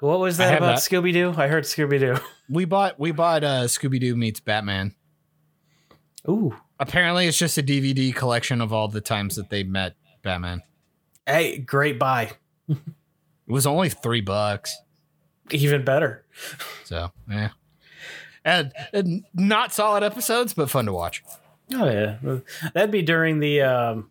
what 0.00 0.20
was 0.20 0.36
that 0.36 0.58
about. 0.58 0.78
Scooby 0.78 1.12
Doo? 1.12 1.34
I 1.36 1.48
heard 1.48 1.64
Scooby 1.64 1.98
Doo. 1.98 2.16
We 2.50 2.64
bought 2.64 2.98
we 2.98 3.12
bought 3.12 3.44
uh, 3.44 3.64
Scooby 3.64 4.00
Doo 4.00 4.16
meets 4.16 4.40
Batman. 4.40 4.94
Ooh, 6.28 6.54
Apparently, 6.78 7.26
it's 7.26 7.36
just 7.38 7.58
a 7.58 7.62
DVD 7.62 8.14
collection 8.14 8.60
of 8.60 8.72
all 8.72 8.88
the 8.88 9.00
times 9.02 9.36
that 9.36 9.50
they 9.50 9.62
met 9.62 9.96
Batman. 10.22 10.62
hey, 11.26 11.58
great 11.58 11.98
buy. 11.98 12.30
It 12.68 12.76
was 13.46 13.66
only 13.66 13.88
three 13.90 14.20
bucks, 14.20 14.74
Even 15.50 15.84
better. 15.84 16.24
so 16.84 17.10
yeah. 17.28 17.50
And, 18.44 18.72
and 18.94 19.24
not 19.34 19.72
solid 19.74 20.02
episodes, 20.02 20.54
but 20.54 20.70
fun 20.70 20.86
to 20.86 20.92
watch. 20.92 21.22
Oh 21.74 21.84
yeah, 21.90 22.16
that'd 22.72 22.90
be 22.90 23.02
during 23.02 23.38
the 23.40 23.60
um, 23.62 24.10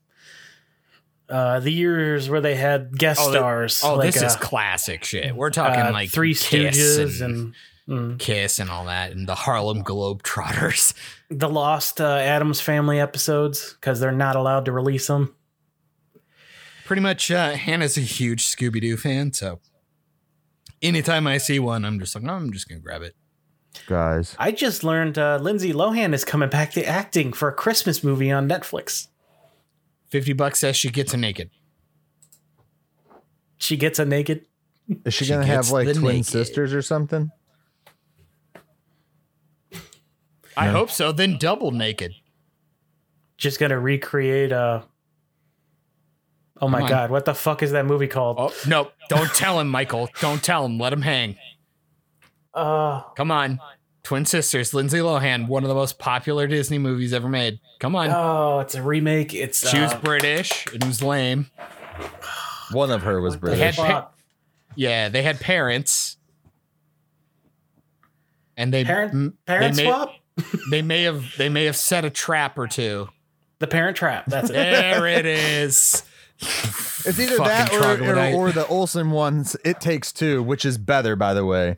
uh, 1.30 1.60
the 1.60 1.72
years 1.72 2.30
where 2.30 2.42
they 2.42 2.56
had 2.56 2.98
guest 2.98 3.20
Oh, 3.24 3.32
that- 3.32 3.38
stars. 3.40 3.82
Oh, 3.84 3.96
like, 3.96 4.14
this 4.14 4.22
is 4.22 4.36
uh, 4.36 4.40
classic 4.40 5.04
shit. 5.04 5.36
We're 5.36 5.50
talking 5.52 5.82
uh, 5.82 5.92
like 5.92 6.10
Three 6.12 6.34
Kiss 6.34 6.78
Stooges 6.78 7.22
and, 7.22 7.36
and, 7.36 7.54
mm, 7.90 8.20
Kiss 8.20 8.60
and 8.60 8.70
all 8.70 8.86
that, 8.86 9.12
and 9.12 9.28
the 9.28 9.36
Harlem 9.36 9.84
Globetrotters. 9.84 10.94
the 11.30 11.50
Lost 11.50 12.00
uh, 12.00 12.16
Addams 12.18 12.62
Family 12.62 13.00
episodes 13.00 13.74
because 13.74 14.00
they're 14.00 14.12
not 14.12 14.36
allowed 14.36 14.66
to 14.66 14.72
release 14.72 15.08
them. 15.08 15.36
Pretty 16.86 17.02
much, 17.02 17.30
uh, 17.30 17.52
Hannah's 17.52 17.98
a 17.98 18.02
huge 18.02 18.46
Scooby 18.46 18.80
Doo 18.82 18.98
fan, 18.98 19.34
so 19.34 19.60
anytime 20.82 21.28
I 21.28 21.38
see 21.38 21.60
one, 21.60 21.86
I'm 21.86 22.00
just 22.00 22.16
like, 22.16 22.24
oh, 22.24 22.34
I'm 22.34 22.52
just 22.52 22.68
gonna 22.68 22.82
grab 22.82 23.02
it. 23.02 23.16
Guys, 23.86 24.36
I 24.40 24.52
just 24.52 24.84
learned 24.84 25.18
uh, 25.20 25.38
Lindsay 25.40 25.72
Lohan 25.74 26.14
is 26.14 26.26
coming 26.26 26.50
back 26.50 26.72
to 26.72 26.84
acting 26.86 27.32
for 27.34 27.50
a 27.50 27.54
Christmas 27.54 28.04
movie 28.04 28.32
on 28.32 28.50
Netflix. 28.50 29.08
Fifty 30.08 30.34
bucks 30.34 30.60
says 30.60 30.76
she 30.76 30.90
gets 30.90 31.14
a 31.14 31.18
naked. 31.18 31.52
She 33.58 33.78
gets 33.78 34.00
a 34.00 34.06
naked. 34.06 34.46
is 35.06 35.14
she, 35.14 35.26
She 35.26 35.32
gonna 35.32 35.46
have 35.46 35.70
like 35.70 35.94
twin 35.94 36.02
naked. 36.16 36.26
sisters 36.26 36.74
or 36.74 36.82
something? 36.82 37.30
I 40.60 40.66
No. 40.68 40.74
hope 40.74 40.92
so. 40.92 41.12
Then 41.12 41.38
double 41.38 41.72
naked. 41.72 42.14
Just 43.38 43.60
gonna 43.60 43.80
recreate 43.80 44.52
uh 44.52 44.82
Oh 46.62 46.68
my 46.68 46.80
Come 46.80 46.84
on. 46.84 46.90
god, 46.90 47.12
what 47.12 47.24
the 47.26 47.34
fuck 47.34 47.64
is 47.64 47.72
that 47.72 47.86
movie 47.86 48.08
called? 48.08 48.36
Oh 48.38 48.54
no! 48.68 48.92
Don't 49.08 49.30
tell 49.34 49.60
him, 49.62 49.70
Michael. 49.70 50.10
Don't 50.20 50.44
tell 50.44 50.66
him. 50.66 50.78
Let 50.78 50.92
him 50.92 51.02
hang. 51.04 51.38
Uh 52.54 53.02
Come 53.16 53.32
on. 53.32 53.60
Twin 54.04 54.26
sisters, 54.26 54.74
Lindsay 54.74 54.98
Lohan, 54.98 55.48
one 55.48 55.64
of 55.64 55.70
the 55.70 55.76
most 55.76 56.00
popular 56.00 56.48
Disney 56.48 56.78
movies 56.80 57.14
ever 57.14 57.30
made. 57.30 57.60
Come 57.80 57.96
on. 57.96 58.10
oh, 58.10 58.60
it's 58.60 58.74
a 58.76 58.82
remake. 58.82 59.34
It's 59.34 59.70
she 59.70 59.80
was 59.80 59.94
uh, 59.94 60.00
British. 60.00 60.66
It 60.74 60.84
was 60.86 61.02
lame. 61.04 61.50
One 62.72 62.92
of 62.92 63.04
her 63.04 63.22
was 63.22 63.36
what 63.36 63.42
the 63.44 63.50
They 63.52 63.58
had 63.58 63.76
British. 63.76 63.94
pa- 63.94 64.10
Yeah, 64.76 65.10
they 65.10 65.22
had 65.22 65.40
parents, 65.40 66.18
and 68.58 68.74
they 68.74 68.84
Parent 68.84 69.14
m- 69.14 69.38
parent 69.46 69.76
they 69.76 69.84
may, 69.84 69.90
swap? 69.90 70.12
They 70.72 70.82
may 70.82 71.04
have 71.04 71.26
they 71.38 71.50
may 71.50 71.66
have 71.66 71.76
set 71.76 72.06
a 72.06 72.10
trap 72.10 72.58
or 72.58 72.68
two. 72.68 73.10
The 73.60 73.68
Parent 73.68 73.98
Trap. 73.98 74.26
That's 74.28 74.50
it. 74.50 74.54
There 74.54 75.06
it 75.08 75.26
is. 75.26 76.04
It's 76.42 77.20
either 77.20 77.38
that 77.38 77.74
or, 77.74 78.10
or, 78.10 78.48
or 78.48 78.52
the 78.54 78.66
Olsen 78.68 79.12
ones. 79.12 79.58
It 79.66 79.82
takes 79.82 80.14
two, 80.14 80.42
which 80.42 80.64
is 80.64 80.78
better, 80.78 81.16
by 81.18 81.34
the 81.34 81.44
way. 81.46 81.78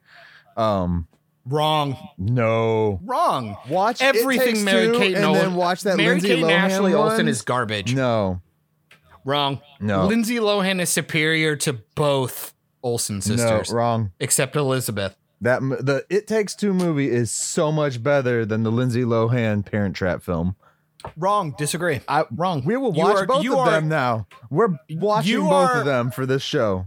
Um, 0.56 1.08
Wrong. 1.46 1.98
No. 2.20 3.00
Wrong. 3.04 3.58
Watch 3.68 4.00
It 4.02 4.16
everything 4.16 4.48
Takes 4.56 4.62
Mary 4.64 4.88
Two 4.88 5.00
Kate 5.00 5.14
and 5.16 5.24
Nolan. 5.24 5.40
then 5.42 5.56
watch 5.56 5.82
that 5.82 5.98
Mary 5.98 6.10
Lindsay 6.12 6.28
Kate 6.28 6.44
and 6.44 6.44
Lohan 6.44 6.52
Ashley 6.52 6.94
one. 6.96 7.10
Olsen 7.12 7.28
is 7.28 7.42
garbage. 7.42 7.96
No. 7.96 8.42
Wrong. 9.26 9.60
No. 9.80 10.06
Lindsay 10.06 10.36
Lohan 10.36 10.80
is 10.80 10.90
superior 10.92 11.56
to 11.58 11.74
both 11.96 12.54
Olsen 12.84 13.22
sisters, 13.22 13.72
No, 13.72 13.76
wrong. 13.78 14.12
except 14.20 14.56
Elizabeth. 14.56 15.16
That 15.42 15.62
the 15.62 16.06
It 16.10 16.28
Takes 16.28 16.56
Two 16.56 16.74
movie 16.74 17.10
is 17.10 17.32
so 17.32 17.72
much 17.72 18.02
better 18.04 18.46
than 18.46 18.64
the 18.64 18.72
Lindsay 18.72 19.02
Lohan 19.04 19.66
Parent 19.66 19.96
Trap 19.96 20.22
film. 20.22 20.56
Wrong. 21.18 21.56
Disagree. 21.58 22.02
I 22.08 22.26
Wrong. 22.32 22.64
We 22.64 22.78
will 22.78 22.94
You 22.96 23.04
watch 23.04 23.16
are- 23.18 23.26
both 23.26 23.44
you 23.44 23.54
of 23.54 23.60
are- 23.68 23.72
them 23.72 23.90
now. 23.90 24.28
We're 24.52 24.78
watching 24.92 25.32
you 25.32 25.42
both 25.42 25.72
are- 25.72 25.80
of 25.80 25.86
them 25.86 26.12
for 26.12 26.28
this 26.28 26.44
show. 26.44 26.86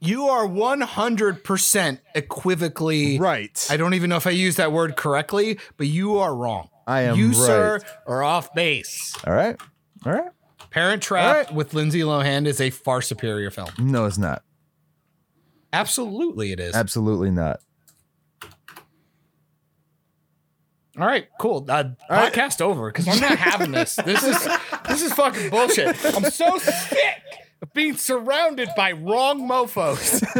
You 0.00 0.28
are 0.28 0.46
100% 0.46 1.98
equivocally. 2.14 3.18
Right. 3.18 3.66
I 3.68 3.76
don't 3.76 3.94
even 3.94 4.08
know 4.10 4.16
if 4.16 4.28
I 4.28 4.30
used 4.30 4.58
that 4.58 4.70
word 4.70 4.96
correctly, 4.96 5.58
but 5.76 5.88
you 5.88 6.18
are 6.18 6.32
wrong. 6.36 6.68
I 6.86 7.00
am 7.02 7.16
You, 7.18 7.34
sir, 7.34 7.80
are 8.06 8.22
off 8.22 8.54
base. 8.54 9.12
All 9.26 9.32
right. 9.34 9.60
All 10.06 10.12
right. 10.12 10.30
Parent 10.70 11.02
Trap 11.02 11.24
All 11.26 11.34
right. 11.34 11.52
with 11.54 11.74
Lindsay 11.74 12.00
Lohan 12.02 12.46
is 12.46 12.60
a 12.60 12.70
far 12.70 13.02
superior 13.02 13.50
film. 13.50 13.70
No, 13.76 14.04
it's 14.04 14.18
not. 14.18 14.42
Absolutely, 15.72 16.52
it 16.52 16.60
is. 16.60 16.74
Absolutely 16.76 17.30
not. 17.32 17.58
All 20.98 21.06
right, 21.06 21.28
cool. 21.38 21.64
Uh, 21.68 21.90
right. 22.10 22.32
podcast 22.32 22.60
over 22.60 22.90
because 22.90 23.06
I'm 23.06 23.20
not 23.20 23.38
having 23.38 23.70
this. 23.70 23.96
This 23.96 24.22
is 24.24 24.48
this 24.88 25.02
is 25.02 25.12
fucking 25.12 25.50
bullshit. 25.50 25.96
I'm 26.04 26.24
so 26.30 26.58
sick 26.58 27.22
of 27.62 27.72
being 27.72 27.96
surrounded 27.96 28.70
by 28.76 28.92
wrong 28.92 29.46
mofo's. 29.46 30.22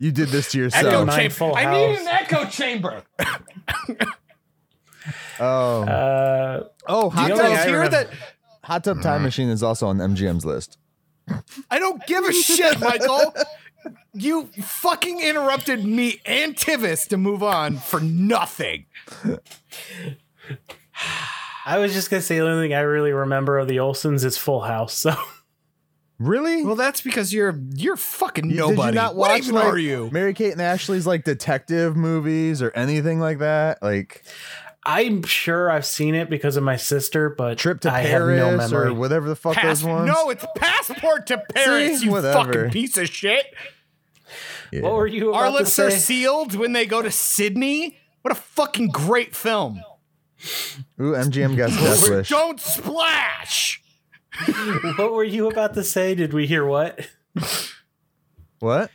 You 0.00 0.12
did 0.12 0.28
this 0.28 0.52
to 0.52 0.58
yourself. 0.58 1.06
Nine 1.06 1.30
chamber. 1.30 1.56
I 1.56 1.72
need 1.72 1.98
an 1.98 2.06
echo 2.06 2.44
chamber. 2.46 3.02
Oh. 5.40 5.82
Uh, 5.84 6.64
oh, 6.86 7.10
Hot 7.10 7.28
You 7.28 7.34
only 7.34 7.44
guys 7.54 7.58
Tub, 7.64 7.68
hear 7.68 7.88
that? 7.88 8.08
Hot 8.64 8.84
Tub 8.84 9.00
Time 9.00 9.22
Machine 9.22 9.48
is 9.48 9.62
also 9.62 9.86
on 9.86 9.98
MGM's 9.98 10.44
list. 10.44 10.76
I 11.70 11.78
don't 11.78 12.04
give 12.06 12.24
a 12.24 12.32
shit, 12.32 12.78
Michael. 12.80 13.34
You 14.12 14.46
fucking 14.60 15.20
interrupted 15.20 15.84
me 15.84 16.20
and 16.26 16.56
Tivis 16.56 17.06
to 17.08 17.16
move 17.16 17.42
on 17.42 17.76
for 17.76 18.00
nothing. 18.00 18.86
I 21.66 21.78
was 21.78 21.92
just 21.92 22.10
gonna 22.10 22.22
say 22.22 22.38
the 22.38 22.46
only 22.48 22.64
thing 22.66 22.74
I 22.74 22.80
really 22.80 23.12
remember 23.12 23.58
of 23.58 23.68
the 23.68 23.76
Olsens 23.76 24.24
is 24.24 24.36
Full 24.38 24.60
House. 24.62 24.94
So 24.94 25.14
Really? 26.18 26.64
Well, 26.64 26.74
that's 26.74 27.00
because 27.00 27.32
you're 27.32 27.56
you're 27.76 27.96
fucking 27.96 28.50
You- 28.50 28.56
nobody. 28.56 28.76
Did 28.76 28.86
you 28.88 28.92
not 28.94 29.14
what 29.14 29.30
watch 29.30 29.42
even 29.42 29.54
like, 29.54 29.64
are 29.66 29.78
you? 29.78 30.08
Mary 30.10 30.34
Kate 30.34 30.50
and 30.50 30.60
Ashley's 30.60 31.06
like 31.06 31.22
detective 31.22 31.96
movies 31.96 32.60
or 32.60 32.72
anything 32.72 33.20
like 33.20 33.38
that? 33.38 33.80
Like 33.82 34.24
I'm 34.90 35.22
sure 35.22 35.70
I've 35.70 35.84
seen 35.84 36.14
it 36.14 36.30
because 36.30 36.56
of 36.56 36.62
my 36.62 36.76
sister, 36.76 37.28
but 37.28 37.58
Trip 37.58 37.80
to 37.82 37.92
I 37.92 38.00
have 38.00 38.22
no 38.22 38.26
Paris 38.56 38.70
memory. 38.70 38.86
or 38.88 38.94
whatever 38.94 39.28
the 39.28 39.36
fuck 39.36 39.54
Pass- 39.54 39.80
those 39.82 39.84
ones? 39.88 40.06
no, 40.10 40.30
it's 40.30 40.46
passport 40.56 41.26
to 41.26 41.42
Paris. 41.54 42.00
See? 42.00 42.06
you 42.06 42.12
Whatever. 42.12 42.52
fucking 42.52 42.70
piece 42.70 42.96
of 42.96 43.08
shit. 43.08 43.44
Yeah. 44.72 44.80
What 44.82 44.94
were 44.94 45.06
you 45.06 45.28
about 45.30 45.38
Our 45.40 45.46
to 45.48 45.52
lips 45.52 45.78
are 45.78 45.90
sealed 45.90 46.54
when 46.54 46.72
they 46.72 46.86
go 46.86 47.02
to 47.02 47.10
Sydney. 47.10 47.98
What 48.22 48.32
a 48.32 48.34
fucking 48.34 48.88
great 48.88 49.36
film. 49.36 49.82
Ooh, 51.00 51.12
MGM 51.12 51.56
got 51.56 51.68
Death 51.70 52.08
Wish. 52.10 52.28
Don't 52.30 52.58
splash. 52.60 53.82
what 54.96 55.12
were 55.12 55.24
you 55.24 55.48
about 55.50 55.74
to 55.74 55.84
say? 55.84 56.14
Did 56.14 56.32
we 56.32 56.46
hear 56.46 56.64
what? 56.64 57.08
What? 58.60 58.90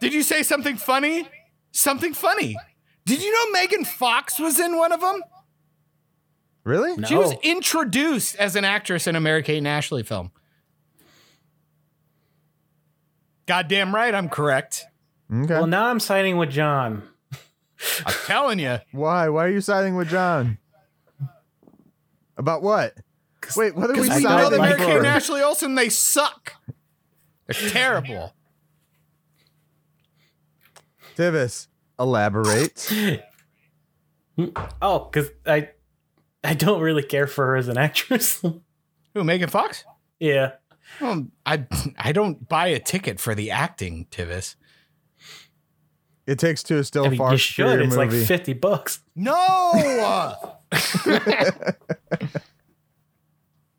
Did 0.00 0.12
you 0.14 0.22
say 0.22 0.42
something 0.42 0.76
funny? 0.76 1.28
Something 1.70 2.14
funny. 2.14 2.56
Did 3.04 3.22
you 3.22 3.32
know 3.32 3.60
Megan 3.60 3.84
Fox 3.84 4.38
was 4.38 4.58
in 4.60 4.76
one 4.76 4.92
of 4.92 5.00
them? 5.00 5.22
Really? 6.64 6.96
No. 6.96 7.08
She 7.08 7.14
was 7.16 7.34
introduced 7.42 8.36
as 8.36 8.54
an 8.54 8.64
actress 8.64 9.06
in 9.06 9.16
a 9.16 9.20
Mary 9.20 9.42
Kate 9.42 9.58
and 9.58 9.66
Ashley 9.66 10.02
film. 10.02 10.30
Goddamn 13.46 13.94
right, 13.94 14.14
I'm 14.14 14.28
correct. 14.28 14.84
Okay. 15.32 15.54
Well, 15.54 15.66
now 15.66 15.86
I'm 15.86 15.98
siding 15.98 16.36
with 16.36 16.50
John. 16.50 17.02
I'm 18.06 18.14
telling 18.26 18.58
you. 18.60 18.78
Why? 18.92 19.28
Why 19.28 19.46
are 19.46 19.50
you 19.50 19.60
siding 19.60 19.96
with 19.96 20.08
John? 20.08 20.58
About 22.36 22.62
what? 22.62 22.94
Wait, 23.56 23.74
what 23.74 23.90
are 23.90 23.94
we 23.94 24.00
Because 24.00 24.16
we 24.18 24.22
know 24.22 24.28
siding 24.28 24.50
that 24.52 24.58
like 24.58 24.78
Mary 24.78 24.80
Kate 24.80 24.96
and? 24.98 25.06
Ashley 25.06 25.42
Olsen, 25.42 25.74
they 25.74 25.88
suck. 25.88 26.54
They're 27.46 27.70
terrible. 27.70 28.34
Tivis, 31.16 31.66
elaborate. 32.02 32.90
Oh, 34.80 35.08
because 35.10 35.30
I 35.46 35.70
I 36.42 36.54
don't 36.54 36.80
really 36.80 37.02
care 37.02 37.26
for 37.26 37.46
her 37.48 37.56
as 37.56 37.68
an 37.68 37.78
actress. 37.78 38.40
Who, 39.14 39.24
Megan 39.24 39.48
Fox? 39.48 39.84
yeah. 40.20 40.52
Well, 41.00 41.26
I 41.46 41.66
I 41.98 42.12
don't 42.12 42.48
buy 42.48 42.66
a 42.68 42.78
ticket 42.78 43.18
for 43.20 43.34
the 43.34 43.50
acting, 43.50 44.06
Tivis. 44.10 44.56
It 46.26 46.38
Takes 46.38 46.62
Two 46.62 46.76
is 46.78 46.86
still 46.86 47.04
I 47.04 47.06
a 47.06 47.10
mean, 47.10 47.18
far 47.18 47.32
you 47.32 47.38
should. 47.38 47.80
It's 47.80 47.96
movie. 47.96 48.18
like 48.18 48.26
50 48.26 48.52
bucks. 48.54 49.00
No. 49.16 50.36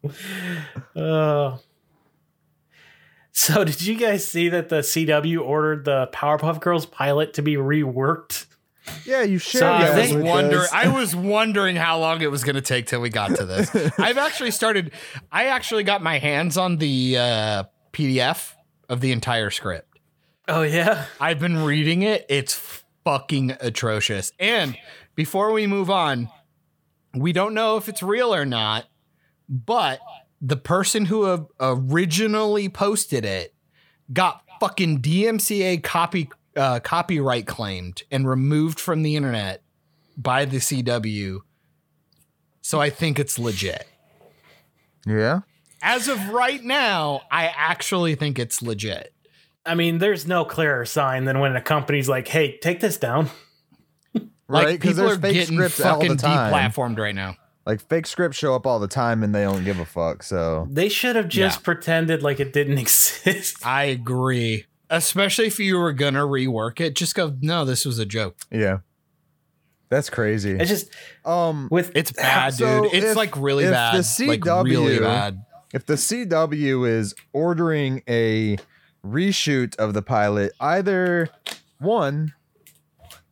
Uh, 0.96 1.58
so, 3.34 3.64
did 3.66 3.82
you 3.82 3.96
guys 3.96 4.26
see 4.28 4.50
that 4.50 4.70
the 4.70 4.80
CW 4.80 5.42
ordered 5.42 5.86
the 5.86 6.10
Powerpuff 6.14 6.62
Girls 6.62 6.86
pilot 6.86 7.34
to 7.34 7.42
be 7.42 7.56
reworked? 7.56 8.46
yeah, 9.06 9.22
you 9.24 9.38
should. 9.38 9.60
So, 9.60 9.68
I 9.68 9.88
I 9.88 9.98
was 10.00 10.10
think- 10.10 10.24
wondering. 10.24 10.68
I 10.74 10.88
was 10.90 11.16
wondering 11.16 11.76
how 11.76 12.00
long 12.00 12.22
it 12.22 12.30
was 12.32 12.44
going 12.44 12.56
to 12.56 12.62
take 12.62 12.88
till 12.88 13.02
we 13.02 13.10
got 13.10 13.36
to 13.36 13.46
this. 13.46 13.74
I've 14.00 14.18
actually 14.18 14.52
started. 14.52 14.92
I 15.32 15.46
actually 15.46 15.84
got 15.84 16.02
my 16.02 16.20
hands 16.20 16.58
on 16.58 16.78
the 16.78 17.18
uh, 17.18 17.64
PDF 17.92 18.54
of 18.90 19.02
the 19.02 19.12
entire 19.12 19.50
script. 19.50 20.00
Oh, 20.48 20.64
yeah. 20.64 21.06
I've 21.22 21.40
been 21.40 21.64
reading 21.64 22.02
it. 22.02 22.26
It's 22.28 22.54
fucking 23.06 23.56
atrocious. 23.62 24.34
And 24.40 24.78
before 25.16 25.54
we 25.54 25.68
move 25.68 25.90
on, 25.90 26.30
we 27.16 27.32
don't 27.32 27.54
know 27.54 27.78
if 27.78 27.88
it's 27.88 28.04
real 28.04 28.34
or 28.36 28.46
not, 28.46 28.86
but 29.48 30.00
the 30.44 30.58
person 30.58 31.06
who 31.06 31.48
originally 31.60 32.68
posted 32.68 33.24
it 33.24 33.56
got 34.12 34.44
fucking 34.60 35.02
DMCA 35.02 35.82
copy 35.82 36.30
uh, 36.56 36.80
copyright 36.82 37.48
claimed 37.48 38.04
and 38.12 38.28
removed 38.28 38.80
from 38.80 39.02
the 39.02 39.16
internet 39.16 39.64
by 40.18 40.46
the 40.46 40.58
CW. 40.58 41.40
So 42.62 42.80
I 42.80 42.90
think 42.90 43.18
it's 43.20 43.40
legit. 43.40 43.88
Yeah. 45.08 45.42
As 45.82 46.08
of 46.08 46.30
right 46.30 46.64
now, 46.64 47.22
I 47.32 47.48
actually 47.48 48.16
think 48.16 48.38
it's 48.38 48.62
legit. 48.62 49.14
I 49.66 49.76
mean, 49.76 49.98
there's 49.98 50.28
no 50.28 50.46
clearer 50.46 50.86
sign 50.86 51.24
than 51.26 51.40
when 51.40 51.56
a 51.56 51.62
company's 51.62 52.10
like, 52.10 52.28
hey, 52.28 52.58
take 52.58 52.82
this 52.82 52.98
down. 52.98 53.30
Right? 54.48 54.80
Because 54.80 54.92
people 54.92 55.06
there's 55.06 55.18
are 55.18 55.22
fake 55.22 55.34
getting 55.34 55.56
scripts 55.56 55.82
all 55.82 55.96
fucking 55.96 56.18
the 56.18 56.22
time. 56.22 56.54
deplatformed 56.54 57.00
right 57.00 57.16
now. 57.16 57.38
Like 57.66 57.80
fake 57.88 58.06
scripts 58.08 58.38
show 58.38 58.54
up 58.56 58.68
all 58.68 58.80
the 58.80 58.88
time 58.90 59.24
and 59.24 59.34
they 59.34 59.44
don't 59.44 59.64
give 59.64 59.80
a 59.80 59.86
fuck. 59.86 60.22
So 60.24 60.68
They 60.70 60.90
should 60.90 61.16
have 61.16 61.30
just 61.30 61.60
Yeah. 61.60 61.64
pretended 61.64 62.22
like 62.22 62.40
it 62.40 62.52
didn't 62.54 62.78
exist. 62.80 63.66
I 63.66 63.86
agree. 63.86 64.66
Especially 64.90 65.48
if 65.48 65.60
you 65.60 65.78
were 65.80 65.94
gonna 65.94 66.24
rework 66.26 66.80
it, 66.82 66.94
just 66.96 67.16
go. 67.16 67.36
No, 67.42 67.64
this 67.66 67.86
was 67.86 68.00
a 68.00 68.06
joke. 68.06 68.36
yeah. 68.52 68.80
That's 69.90 70.10
crazy. 70.10 70.52
It's 70.52 70.70
just 70.70 70.90
Um 71.24 71.68
with 71.72 71.92
It's 71.96 72.12
bad, 72.12 72.54
So 72.56 72.84
dude. 72.84 72.94
It's 72.94 73.06
if- 73.12 73.16
like 73.16 73.36
really 73.38 73.64
if 73.66 73.72
bad. 73.72 74.04
the 74.04 74.26
like 74.28 74.44
really 74.44 74.98
CW 74.98 75.00
bad. 75.02 75.46
if 75.74 75.86
the 75.86 75.94
CW 75.98 76.88
is 76.90 77.14
ordering 77.32 78.02
a 78.10 78.58
reshoot 79.06 79.76
of 79.78 79.94
the 79.94 80.02
pilot, 80.02 80.52
either 80.60 81.30
one, 81.80 82.34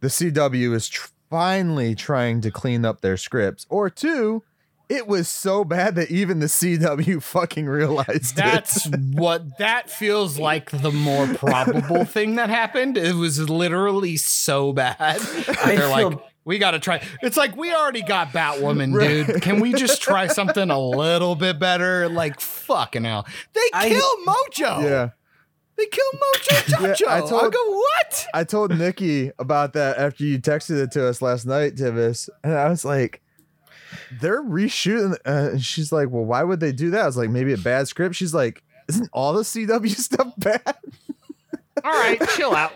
the 0.01 0.07
CW 0.09 0.73
is 0.75 0.88
tr- 0.88 1.09
finally 1.32 1.95
trying 1.95 2.41
to 2.41 2.51
clean 2.51 2.86
up 2.86 3.01
their 3.01 3.17
scripts, 3.17 3.65
or 3.69 3.89
two, 3.89 4.43
it 4.89 5.07
was 5.07 5.29
so 5.29 5.63
bad 5.63 5.95
that 5.95 6.11
even 6.11 6.39
the 6.39 6.47
CW 6.47 7.23
fucking 7.23 7.65
realized 7.65 8.36
That's 8.36 8.86
it. 8.86 8.95
what 9.13 9.57
that 9.57 9.89
feels 9.89 10.38
like 10.38 10.69
the 10.69 10.91
more 10.91 11.27
probable 11.34 12.03
thing 12.05 12.36
that 12.36 12.49
happened. 12.49 12.97
It 12.97 13.15
was 13.15 13.49
literally 13.49 14.17
so 14.17 14.73
bad. 14.73 14.97
I 14.99 15.75
They're 15.77 15.88
like, 15.88 16.19
we 16.43 16.57
gotta 16.57 16.79
try. 16.79 17.01
It's 17.21 17.38
like 17.38 17.55
we 17.55 17.73
already 17.73 18.01
got 18.01 18.29
Batwoman, 18.34 18.99
dude. 18.99 19.41
Can 19.41 19.61
we 19.61 19.71
just 19.71 20.01
try 20.01 20.27
something 20.27 20.69
a 20.69 20.79
little 20.79 21.36
bit 21.36 21.57
better? 21.57 22.09
Like 22.09 22.41
fucking 22.41 23.05
hell. 23.05 23.25
They 23.53 23.61
I- 23.73 23.88
kill 23.89 24.25
Mojo. 24.27 24.84
Yeah. 24.84 25.09
They 25.78 25.86
kill 25.88 26.05
Mojo 26.13 26.69
Yeah, 26.82 26.93
Jojo. 26.93 27.07
I 27.07 27.17
I 27.17 27.19
told- 27.22 27.53
go, 27.53 27.69
what? 27.72 28.26
I 28.34 28.43
told 28.43 28.78
Nikki 28.78 29.32
about 29.39 29.74
that 29.74 29.97
after 29.97 30.24
you 30.24 30.39
texted 30.39 30.82
it 30.82 30.91
to 30.91 31.07
us 31.07 31.22
last 31.22 31.45
night, 31.45 31.76
Tivis, 31.76 32.30
and 32.43 32.53
I 32.53 32.69
was 32.69 32.84
like, 32.86 33.22
"They're 34.19 34.43
reshooting." 34.43 35.13
Uh, 35.26 35.51
and 35.53 35.63
she's 35.63 35.91
like, 35.91 36.09
"Well, 36.09 36.26
why 36.26 36.43
would 36.43 36.59
they 36.59 36.72
do 36.72 36.91
that?" 36.91 37.01
I 37.01 37.05
was 37.05 37.17
like, 37.17 37.30
"Maybe 37.30 37.53
a 37.53 37.57
bad 37.57 37.88
script." 37.88 38.15
She's 38.15 38.34
like, 38.34 38.63
"Isn't 38.89 39.09
all 39.13 39.34
the 39.34 39.41
CW 39.43 39.89
stuff 39.95 40.34
bad?" 40.38 40.61
All 41.84 41.91
right, 41.91 42.22
chill 42.36 42.53
out. 42.55 42.74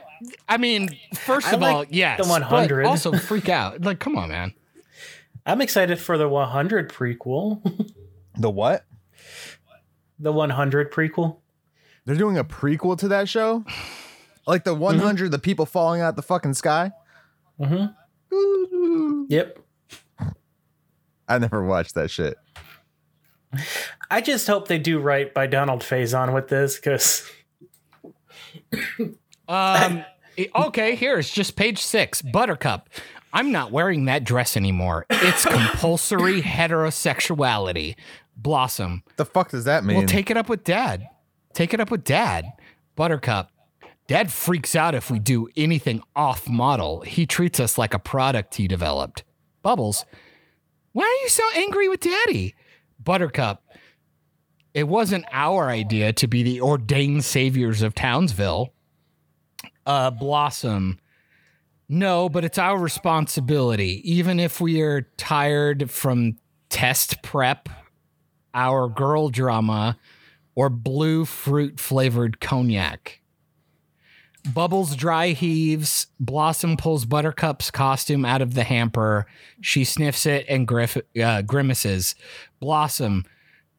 I 0.50 0.58
mean, 0.58 0.98
first 1.16 1.48
I 1.48 1.52
of 1.52 1.62
all, 1.64 1.80
like 1.80 1.89
yes, 1.91 2.18
the 2.18 2.24
but 2.24 2.41
100. 2.41 2.86
Also, 2.86 3.12
freak 3.14 3.50
out. 3.50 3.82
Like, 3.82 4.00
come 4.00 4.18
on, 4.18 4.30
man. 4.30 4.54
I'm 5.46 5.62
excited 5.62 6.00
for 6.00 6.18
the 6.18 6.28
100 6.28 6.91
prequel. 6.91 7.91
The 8.38 8.50
what? 8.50 8.84
the 10.20 10.32
100 10.32 10.91
prequel. 10.91 11.38
They're 12.06 12.16
doing 12.16 12.38
a 12.38 12.43
prequel 12.43 12.97
to 12.99 13.08
that 13.10 13.28
show? 13.28 13.66
Like 14.47 14.64
the 14.64 14.76
100 14.76 15.32
the 15.32 15.39
people 15.39 15.66
falling 15.66 16.01
out 16.01 16.16
the 16.16 16.22
fucking 16.22 16.53
sky? 16.53 16.91
Mm-hmm. 17.60 17.86
Yep. 19.30 19.60
I 21.28 21.39
never 21.39 21.64
watched 21.64 21.95
that 21.95 22.12
shit. 22.12 22.38
I 24.12 24.22
just 24.22 24.45
hope 24.45 24.68
they 24.68 24.78
do 24.78 24.99
right 24.99 25.34
by 25.34 25.47
Donald 25.47 25.82
Faison 25.82 26.34
with 26.34 26.47
this 26.47 26.76
because 26.76 27.28
Um. 29.47 30.06
okay, 30.56 30.95
here's 30.95 31.30
just 31.30 31.56
page 31.56 31.80
six. 31.80 32.22
Buttercup. 32.22 32.89
I'm 33.34 33.51
not 33.51 33.72
wearing 33.72 34.06
that 34.06 34.24
dress 34.24 34.56
anymore. 34.56 35.06
It's 35.10 35.45
compulsory 35.45 36.41
heterosexuality. 36.41 37.95
Blossom. 38.38 39.01
What 39.06 39.18
the 39.18 39.26
fuck 39.26 39.49
does 39.49 39.66
that 39.66 39.84
mean? 39.84 39.97
We'll 39.97 40.08
take 40.08 40.30
it 40.30 40.38
up 40.38 40.49
with 40.49 40.64
dad. 40.64 41.08
Take 41.56 41.74
it 41.74 41.80
up 41.80 41.89
with 41.89 42.03
dad. 42.03 42.51
Buttercup. 42.95 43.49
Dad 44.08 44.32
freaks 44.32 44.76
out 44.76 44.93
if 44.93 45.10
we 45.10 45.18
do 45.18 45.47
anything 45.56 46.03
off 46.16 46.47
model. 46.47 47.01
He 47.01 47.26
treats 47.26 47.60
us 47.60 47.78
like 47.78 47.93
a 47.93 47.99
product 47.99 48.56
he 48.56 48.68
developed. 48.68 49.24
Bubbles. 49.64 50.06
Why 50.91 51.03
are 51.03 51.24
you 51.24 51.30
so 51.30 51.43
angry 51.56 51.88
with 51.88 52.01
daddy? 52.01 52.56
Buttercup. 53.03 53.64
It 54.74 54.89
wasn't 54.89 55.26
our 55.32 55.70
idea 55.70 56.12
to 56.14 56.28
be 56.28 56.43
the 56.43 56.60
ordained 56.60 57.24
saviors 57.24 57.82
of 57.82 57.95
Townsville. 57.95 58.74
Uh, 59.86 60.12
Blossom. 60.12 60.99
No, 61.88 62.28
but 62.28 62.43
it's 62.43 62.58
our 62.58 62.78
responsibility. 62.78 64.01
Even 64.03 64.41
if 64.41 64.60
we 64.60 64.82
are 64.82 65.08
tired 65.18 65.89
from 65.89 66.38
test 66.70 67.24
prep, 67.24 67.70
our 68.53 68.89
girl 68.89 69.30
drama, 69.30 69.97
or 70.56 70.70
blue 70.70 71.26
fruit 71.26 71.80
flavored 71.80 72.39
cognac. 72.39 73.22
Bubbles 74.53 74.95
dry 74.95 75.30
heaves. 75.30 76.08
Blossom 76.20 76.78
pulls 76.78 77.06
Buttercup's 77.06 77.72
costume 77.72 78.26
out 78.26 78.41
of 78.41 78.53
the 78.53 78.64
hamper. 78.64 79.26
She 79.60 79.84
sniffs 79.84 80.26
it 80.26 80.45
and 80.47 80.70
uh, 81.22 81.41
grimaces. 81.41 82.16
Blossom, 82.60 83.26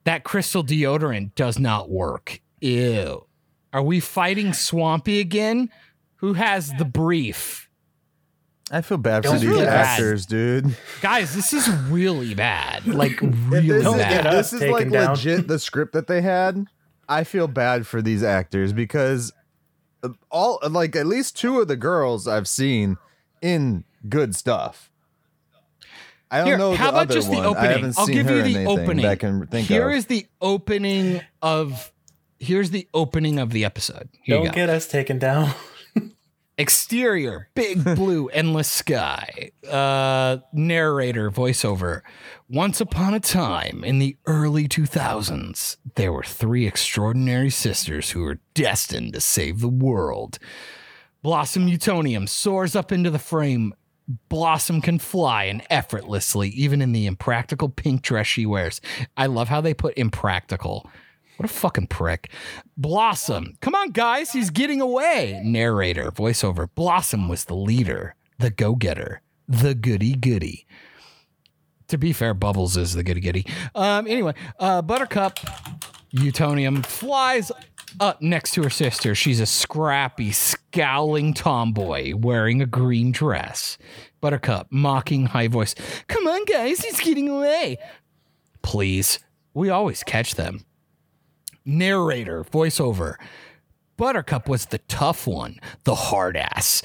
that 0.04 0.24
crystal 0.24 0.64
deodorant 0.64 1.34
does 1.34 1.58
not 1.58 1.88
work. 1.88 2.40
Ew. 2.60 3.26
Are 3.72 3.82
we 3.82 4.00
fighting 4.00 4.52
Swampy 4.52 5.20
again? 5.20 5.70
Who 6.16 6.32
has 6.32 6.72
the 6.78 6.84
brief? 6.84 7.65
I 8.70 8.80
feel 8.80 8.98
bad 8.98 9.22
for 9.24 9.30
Don't 9.30 9.40
these 9.40 9.58
bad. 9.58 9.68
actors, 9.68 10.26
dude. 10.26 10.76
Guys, 11.00 11.34
this 11.34 11.52
is 11.52 11.68
really 11.88 12.34
bad. 12.34 12.84
Like, 12.96 13.20
really 13.20 13.68
this, 13.68 13.84
Don't 13.84 14.00
is, 14.00 14.06
if 14.06 14.22
bad. 14.24 14.32
this 14.34 14.52
is 14.52 14.62
like 14.62 14.90
down. 14.90 15.10
legit 15.10 15.46
the 15.48 15.58
script 15.58 15.92
that 15.92 16.06
they 16.08 16.20
had, 16.22 16.66
I 17.08 17.22
feel 17.24 17.46
bad 17.46 17.86
for 17.86 18.02
these 18.02 18.22
actors 18.24 18.72
because 18.72 19.32
uh, 20.02 20.08
all 20.30 20.58
like 20.68 20.96
at 20.96 21.06
least 21.06 21.36
two 21.36 21.60
of 21.60 21.68
the 21.68 21.76
girls 21.76 22.26
I've 22.26 22.48
seen 22.48 22.96
in 23.40 23.84
good 24.08 24.34
stuff. 24.34 24.90
I 26.28 26.38
don't 26.38 26.46
Here, 26.48 26.58
know. 26.58 26.74
how 26.74 26.86
the 26.86 26.90
about 26.90 27.02
other 27.02 27.14
just 27.14 27.30
the 27.30 27.36
one. 27.36 27.44
I 27.46 27.48
opening? 27.50 27.70
haven't 27.70 27.98
I'll 27.98 28.06
seen 28.06 28.16
give 28.16 28.26
her 28.26 28.36
you 28.48 28.54
the 28.54 28.64
opening. 28.66 29.02
That 29.02 29.12
I 29.12 29.16
can 29.16 29.46
think 29.46 29.68
Here 29.68 29.88
of. 29.90 29.94
is 29.96 30.06
the 30.06 30.26
opening 30.40 31.20
of. 31.40 31.92
Here's 32.38 32.70
the 32.70 32.88
opening 32.92 33.38
of 33.38 33.50
the 33.50 33.64
episode. 33.64 34.08
Here 34.22 34.36
you 34.38 34.42
don't 34.44 34.46
go. 34.46 34.52
get 34.52 34.68
us 34.70 34.88
taken 34.88 35.18
down. 35.20 35.52
Exterior, 36.58 37.50
big 37.54 37.84
blue, 37.84 38.28
endless 38.28 38.68
sky. 38.68 39.50
Uh, 39.68 40.38
narrator, 40.54 41.30
voiceover. 41.30 42.00
Once 42.48 42.80
upon 42.80 43.12
a 43.12 43.20
time 43.20 43.84
in 43.84 43.98
the 43.98 44.16
early 44.24 44.66
2000s, 44.66 45.76
there 45.96 46.14
were 46.14 46.22
three 46.22 46.66
extraordinary 46.66 47.50
sisters 47.50 48.10
who 48.10 48.22
were 48.22 48.40
destined 48.54 49.12
to 49.12 49.20
save 49.20 49.60
the 49.60 49.68
world. 49.68 50.38
Blossom 51.20 51.66
Utonium 51.66 52.26
soars 52.26 52.74
up 52.74 52.90
into 52.90 53.10
the 53.10 53.18
frame. 53.18 53.74
Blossom 54.30 54.80
can 54.80 54.98
fly 54.98 55.44
and 55.44 55.62
effortlessly, 55.68 56.48
even 56.50 56.80
in 56.80 56.92
the 56.92 57.04
impractical 57.04 57.68
pink 57.68 58.00
dress 58.00 58.28
she 58.28 58.46
wears. 58.46 58.80
I 59.14 59.26
love 59.26 59.48
how 59.48 59.60
they 59.60 59.74
put 59.74 59.98
impractical. 59.98 60.88
What 61.36 61.50
a 61.50 61.52
fucking 61.52 61.88
prick. 61.88 62.30
Blossom. 62.76 63.56
Come 63.60 63.74
on, 63.74 63.90
guys. 63.90 64.32
He's 64.32 64.50
getting 64.50 64.80
away. 64.80 65.40
Narrator, 65.44 66.10
voiceover. 66.10 66.68
Blossom 66.74 67.28
was 67.28 67.44
the 67.44 67.54
leader, 67.54 68.14
the 68.38 68.50
go 68.50 68.74
getter, 68.74 69.20
the 69.46 69.74
goody 69.74 70.14
goody. 70.14 70.66
To 71.88 71.98
be 71.98 72.12
fair, 72.12 72.34
Bubbles 72.34 72.76
is 72.76 72.94
the 72.94 73.02
goody 73.02 73.20
goody. 73.20 73.46
Um, 73.74 74.06
anyway, 74.06 74.34
uh, 74.58 74.82
Buttercup, 74.82 75.38
Utonium, 76.14 76.84
flies 76.84 77.52
up 78.00 78.20
next 78.20 78.52
to 78.52 78.62
her 78.62 78.70
sister. 78.70 79.14
She's 79.14 79.38
a 79.38 79.46
scrappy, 79.46 80.32
scowling 80.32 81.34
tomboy 81.34 82.14
wearing 82.16 82.60
a 82.62 82.66
green 82.66 83.12
dress. 83.12 83.78
Buttercup, 84.20 84.68
mocking 84.70 85.26
high 85.26 85.48
voice. 85.48 85.74
Come 86.08 86.26
on, 86.26 86.44
guys. 86.46 86.80
He's 86.80 86.98
getting 86.98 87.28
away. 87.28 87.78
Please. 88.62 89.18
We 89.54 89.70
always 89.70 90.02
catch 90.02 90.34
them 90.34 90.66
narrator, 91.66 92.44
voiceover. 92.44 93.16
Buttercup 93.96 94.48
was 94.48 94.66
the 94.66 94.78
tough 94.78 95.26
one, 95.26 95.58
the 95.84 95.94
hard 95.94 96.36
ass. 96.36 96.82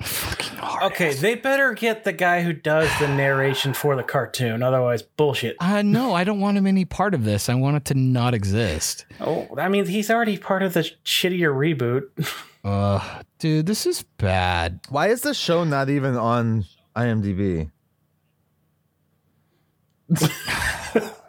Fucking 0.00 0.56
hard. 0.58 0.92
Okay, 0.92 1.12
they 1.12 1.36
better 1.36 1.72
get 1.74 2.02
the 2.04 2.12
guy 2.12 2.42
who 2.42 2.52
does 2.52 2.88
the 2.98 3.06
narration 3.06 3.72
for 3.72 3.94
the 3.94 4.02
cartoon. 4.02 4.62
Otherwise, 4.62 5.02
bullshit. 5.02 5.56
Uh, 5.60 5.82
no, 5.82 6.12
I 6.14 6.24
don't 6.24 6.40
want 6.40 6.58
him 6.58 6.66
any 6.66 6.84
part 6.84 7.14
of 7.14 7.24
this. 7.24 7.48
I 7.48 7.54
want 7.54 7.76
it 7.76 7.84
to 7.86 7.94
not 7.94 8.34
exist. 8.34 9.06
Oh, 9.20 9.48
I 9.56 9.68
mean, 9.68 9.86
he's 9.86 10.10
already 10.10 10.36
part 10.38 10.62
of 10.62 10.74
the 10.74 10.80
shittier 11.04 11.52
reboot. 11.54 12.08
Uh, 12.64 13.22
dude, 13.40 13.66
this 13.66 13.86
is 13.86 14.04
bad. 14.18 14.78
Why 14.88 15.08
is 15.08 15.22
this 15.22 15.36
show 15.36 15.64
not 15.64 15.88
even 15.88 16.14
on 16.16 16.64
IMDb? 16.94 17.72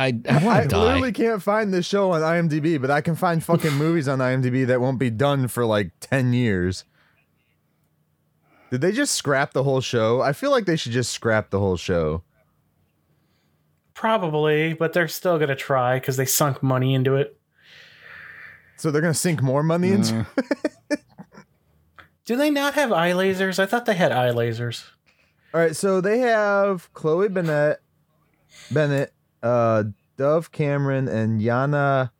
I, 0.00 0.06
I 0.06 0.38
I 0.38 0.44
want 0.44 0.62
to 0.62 0.68
die. 0.68 0.82
literally 0.82 1.12
can't 1.12 1.42
find 1.42 1.74
this 1.74 1.84
show 1.84 2.12
on 2.12 2.22
IMDb, 2.22 2.80
but 2.80 2.90
I 2.90 3.02
can 3.02 3.14
find 3.16 3.44
fucking 3.44 3.74
movies 3.76 4.08
on 4.08 4.18
IMDb 4.18 4.66
that 4.66 4.80
won't 4.80 4.98
be 4.98 5.10
done 5.10 5.46
for 5.46 5.66
like 5.66 5.92
10 6.00 6.32
years. 6.32 6.84
Did 8.70 8.80
they 8.80 8.92
just 8.92 9.14
scrap 9.14 9.52
the 9.52 9.64
whole 9.64 9.80
show? 9.80 10.22
I 10.22 10.32
feel 10.32 10.50
like 10.50 10.64
they 10.64 10.76
should 10.76 10.92
just 10.92 11.12
scrap 11.12 11.50
the 11.50 11.58
whole 11.58 11.76
show. 11.76 12.22
Probably, 13.92 14.72
but 14.72 14.94
they're 14.94 15.08
still 15.08 15.38
gonna 15.38 15.56
try 15.56 15.98
because 15.98 16.16
they 16.16 16.24
sunk 16.24 16.62
money 16.62 16.94
into 16.94 17.16
it. 17.16 17.36
So 18.80 18.90
they're 18.90 19.02
going 19.02 19.12
to 19.12 19.18
sink 19.18 19.42
more 19.42 19.62
money 19.62 19.92
into 19.92 20.26
mm. 20.90 20.98
Do 22.24 22.36
they 22.36 22.48
not 22.48 22.72
have 22.74 22.92
eye 22.92 23.12
lasers? 23.12 23.58
I 23.58 23.66
thought 23.66 23.84
they 23.84 23.92
had 23.94 24.10
eye 24.10 24.30
lasers. 24.30 24.84
All 25.52 25.60
right, 25.60 25.76
so 25.76 26.00
they 26.00 26.20
have 26.20 26.90
Chloe 26.94 27.28
Bennet, 27.28 27.82
Bennet, 28.70 29.12
uh, 29.42 29.84
Dove 30.16 30.52
Cameron, 30.52 31.08
and 31.08 31.40
Yana 31.40 32.10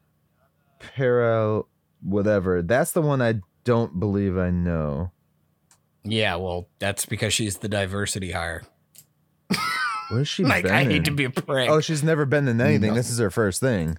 Perrault, 0.79 1.68
whatever. 2.03 2.62
That's 2.62 2.93
the 2.93 3.03
one 3.03 3.21
I 3.21 3.41
don't 3.64 4.01
believe 4.01 4.39
I 4.39 4.51
know. 4.51 5.12
yeah, 6.05 6.37
well, 6.37 6.68
that's 6.79 7.05
because 7.07 7.33
she's 7.35 7.59
the 7.59 7.68
diversity 7.68 8.33
hire. 8.33 8.62
Where's 10.11 10.29
she 10.29 10.45
Like, 10.45 10.64
been 10.64 10.73
I 10.73 10.81
in? 10.83 10.91
hate 10.91 11.05
to 11.05 11.11
be 11.11 11.25
a 11.25 11.31
prick. 11.31 11.68
Oh, 11.68 11.81
she's 11.81 12.03
never 12.03 12.25
been 12.25 12.49
in 12.49 12.61
anything. 12.61 12.91
No. 12.91 12.95
This 12.95 13.11
is 13.11 13.18
her 13.18 13.31
first 13.31 13.61
thing. 13.61 13.99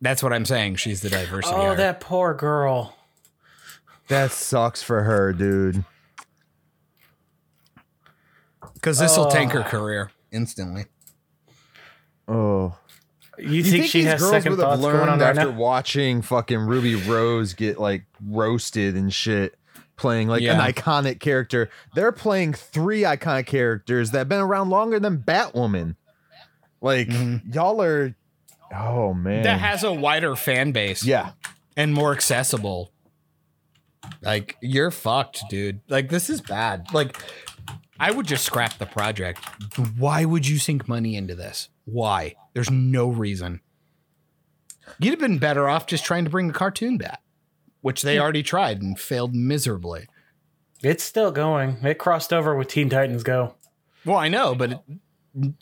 that's 0.00 0.22
what 0.22 0.32
I'm 0.32 0.44
saying. 0.44 0.76
She's 0.76 1.00
the 1.00 1.10
diversity 1.10 1.54
Oh, 1.54 1.60
hire. 1.68 1.76
that 1.76 2.00
poor 2.00 2.32
girl. 2.34 2.94
That 4.06 4.30
sucks 4.30 4.82
for 4.82 5.02
her, 5.02 5.32
dude. 5.34 5.84
Because 8.74 8.98
this 8.98 9.16
will 9.16 9.30
tank 9.30 9.52
her 9.52 9.60
Oh. 9.60 9.68
career 9.68 10.10
instantly. 10.30 10.86
Oh, 12.28 12.76
You, 13.38 13.62
think, 13.62 13.86
she 13.86 14.02
has 14.04 14.20
second 14.20 14.52
would 14.52 14.60
have 14.60 14.68
thoughts 14.78 14.82
going 14.82 14.96
on 14.96 15.06
learned 15.08 15.20
right 15.22 15.38
after 15.38 15.50
now? 15.52 15.58
watching 15.58 16.22
fucking 16.22 16.58
Ruby 16.58 16.94
Rose 16.96 17.54
get 17.54 17.78
like 17.78 18.04
roasted 18.24 18.96
and 18.96 19.12
shit, 19.14 19.56
playing 19.96 20.28
like 20.28 20.42
Yeah. 20.42 20.60
an 20.62 20.72
iconic 20.72 21.20
character? 21.20 21.70
They're 21.94 22.12
playing 22.12 22.52
three 22.54 23.02
iconic 23.02 23.46
characters 23.46 24.10
that 24.10 24.18
have 24.18 24.28
been 24.28 24.40
around 24.40 24.70
longer 24.70 24.98
than 25.00 25.18
Batwoman. 25.18 25.96
Like 26.80 27.08
mm-hmm. 27.08 27.52
y'all 27.52 27.80
are, 27.80 28.14
oh 28.74 29.14
man, 29.14 29.42
That 29.44 29.60
has 29.60 29.84
a 29.84 29.92
wider 29.92 30.36
fan 30.36 30.72
base. 30.72 31.04
yeah. 31.04 31.30
and 31.76 31.94
more 31.94 32.12
accessible. 32.12 32.92
Like 34.22 34.56
you're 34.60 34.90
fucked, 34.90 35.44
dude. 35.48 35.80
Like 35.88 36.08
this 36.08 36.28
is 36.30 36.40
bad. 36.40 36.92
Like 36.92 37.16
I 38.00 38.10
would 38.10 38.26
just 38.26 38.44
scrap 38.44 38.78
the 38.78 38.86
project. 38.86 39.40
Why 39.96 40.24
would 40.24 40.46
you 40.46 40.58
sink 40.58 40.88
money 40.88 41.16
into 41.16 41.34
this? 41.34 41.68
Why? 41.84 42.34
There's 42.54 42.70
no 42.70 43.08
reason. 43.08 43.60
You'd 44.98 45.10
have 45.10 45.18
been 45.20 45.38
better 45.38 45.68
off 45.68 45.86
just 45.86 46.04
trying 46.04 46.24
to 46.24 46.30
bring 46.30 46.48
the 46.48 46.54
cartoon 46.54 46.96
back. 46.98 47.20
which 47.80 48.02
they 48.02 48.16
hmm. 48.16 48.22
already 48.22 48.42
tried 48.42 48.82
and 48.82 48.98
failed 48.98 49.34
miserably. 49.34 50.06
It's 50.82 51.02
still 51.04 51.30
going. 51.30 51.78
It 51.82 51.98
crossed 51.98 52.32
over 52.32 52.56
with 52.56 52.68
Teen 52.68 52.88
Titans 52.88 53.22
Go. 53.22 53.54
Well, 54.04 54.16
I 54.16 54.28
know, 54.28 54.54
but 54.54 54.72
it, 54.72 54.80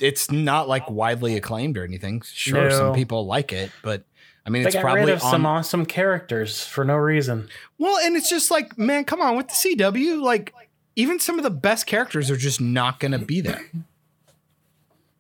it's 0.01 0.31
not 0.31 0.69
like 0.69 0.91
widely 0.91 1.37
acclaimed 1.37 1.77
or 1.77 1.85
anything. 1.85 2.23
Sure, 2.25 2.69
No. 2.69 2.71
some 2.71 2.95
people 2.95 3.27
like 3.27 3.53
it, 3.53 3.71
but 3.83 4.05
I 4.47 4.51
mean, 4.51 4.63
They 4.63 4.69
it's 4.69 4.75
got 4.77 4.83
probably 4.83 5.01
rid 5.03 5.11
of 5.11 5.23
on. 5.25 5.31
some 5.31 5.47
awesome 5.47 5.87
characters 5.87 6.65
for 6.65 6.85
no 6.85 6.97
reason. 6.97 7.49
well, 7.79 7.99
and 7.99 8.15
it's 8.17 8.31
just 8.31 8.51
like, 8.51 8.79
man, 8.79 9.05
come 9.05 9.21
on, 9.21 9.37
with 9.37 9.49
the 9.49 9.55
CW, 9.55 10.23
like 10.23 10.55
even 10.97 11.19
some 11.21 11.39
of 11.39 11.43
the 11.45 11.51
best 11.51 11.87
characters 11.87 12.31
are 12.31 12.37
just 12.37 12.61
not 12.61 12.99
going 13.01 13.13
to 13.13 13.19
be 13.19 13.41
there. 13.41 13.71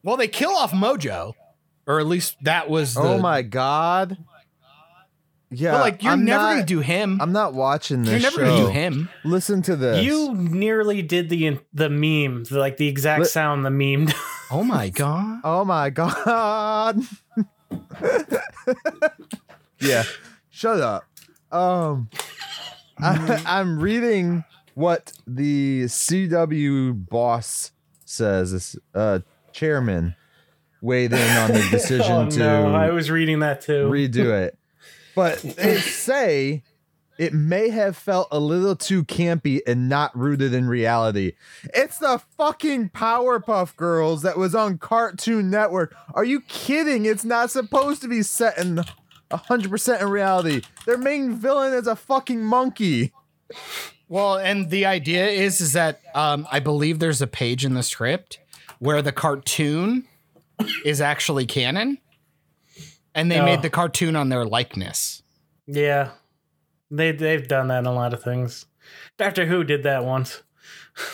Well, 0.03 0.17
they 0.17 0.29
kill 0.29 0.51
off 0.53 0.73
Mojo, 0.73 1.35
or 1.87 2.01
at 2.01 2.07
least 2.07 2.37
that 2.43 2.69
was. 2.71 2.95
The, 2.95 3.01
oh 3.03 3.19
my 3.19 3.43
god. 3.43 4.19
Yeah, 5.49 5.73
But 5.73 5.81
like, 5.81 6.03
you're 6.03 6.13
I'm 6.13 6.25
never 6.25 6.43
not- 6.43 6.51
going 6.55 6.61
to 6.63 6.67
do 6.67 6.81
him. 6.81 7.21
I'm 7.21 7.31
not 7.33 7.55
watching 7.55 8.03
this 8.03 8.11
you're 8.11 8.21
never 8.21 8.37
show. 8.41 8.47
going 8.47 8.61
to 8.63 8.67
do 8.67 8.73
him. 8.73 9.09
Listen 9.25 9.63
to 9.63 9.77
this. 9.77 10.05
You 10.05 10.35
nearly 10.35 11.03
did 11.03 11.29
the 11.29 11.59
the 11.73 11.89
meme, 11.89 12.43
the, 12.45 12.59
like 12.59 12.79
the 12.79 12.89
exact 12.89 13.21
Li- 13.23 13.27
sound 13.29 13.65
the 13.65 13.71
meme. 13.71 14.09
Oh 14.49 14.63
my 14.63 14.91
god. 14.91 15.41
Oh 15.43 15.65
my 15.65 15.91
god. 15.91 17.01
yeah. 19.81 20.05
Shut 20.51 20.81
up. 20.81 21.05
Um 21.51 22.09
I, 22.99 23.43
I'm 23.45 23.79
reading 23.81 24.45
what 24.77 25.15
the 25.27 25.85
CW 25.85 27.09
boss 27.09 27.73
says. 28.05 28.53
This 28.53 28.77
uh 28.95 29.21
chairman 29.53 30.15
weighed 30.83 31.15
in 31.15 31.37
on 31.39 31.53
the 31.53 31.67
decision 31.71 32.13
oh 32.13 32.31
to 32.31 32.39
no, 32.39 32.75
I 32.75 32.91
was 32.91 33.11
reading 33.11 33.41
that 33.41 33.63
too. 33.63 33.89
redo 33.89 34.27
it. 34.47 34.59
But 35.15 35.39
they 35.41 35.79
say 35.79 36.63
it 37.19 37.33
may 37.33 37.71
have 37.71 37.97
felt 37.97 38.29
a 38.31 38.39
little 38.39 38.77
too 38.77 39.03
campy 39.03 39.61
and 39.67 39.89
not 39.89 40.15
rooted 40.15 40.53
in 40.53 40.69
reality. 40.69 41.33
It's 41.73 41.97
the 41.97 42.21
fucking 42.37 42.91
Powerpuff 42.91 43.77
Girls 43.77 44.21
that 44.23 44.37
was 44.37 44.55
on 44.55 44.77
Cartoon 44.77 45.49
Network. 45.49 45.97
Are 46.13 46.25
you 46.25 46.43
kidding? 46.43 47.07
It's 47.07 47.25
not 47.25 47.51
supposed 47.51 48.03
to 48.03 48.09
be 48.09 48.23
set 48.23 48.59
in 48.59 48.85
100% 49.31 50.03
in 50.03 50.09
reality. 50.11 50.61
Their 50.85 50.99
main 50.99 51.35
villain 51.35 51.73
is 51.73 51.87
a 51.87 51.97
fucking 51.97 52.45
monkey. 52.45 53.15
Well, 54.09 54.37
and 54.37 54.71
the 54.71 54.87
idea 54.87 55.27
is 55.29 55.61
is 55.61 55.73
that 55.73 56.01
um, 56.15 56.47
I 56.51 56.61
believe 56.61 56.99
there's 56.99 57.21
a 57.23 57.27
page 57.27 57.65
in 57.65 57.75
the 57.75 57.83
script 57.83 58.39
where 58.79 59.03
the 59.03 59.13
cartoon 59.13 60.07
is 60.85 61.01
actually 61.01 61.47
canon, 61.47 61.99
and 63.15 63.31
they 63.31 63.41
Oh. 63.41 63.45
made 63.45 63.63
the 63.63 63.71
cartoon 63.71 64.15
on 64.17 64.29
their 64.29 64.45
likeness. 64.45 65.23
yeah, 65.67 66.11
they 66.91 67.11
they've 67.13 67.49
done 67.49 67.69
that 67.69 67.81
in 67.81 67.87
a 67.87 67.93
lot 67.93 68.15
of 68.15 68.23
things. 68.23 68.67
Doctor 69.19 69.47
Who 69.47 69.65
did 69.65 69.83
that 69.85 70.05
once. 70.05 70.43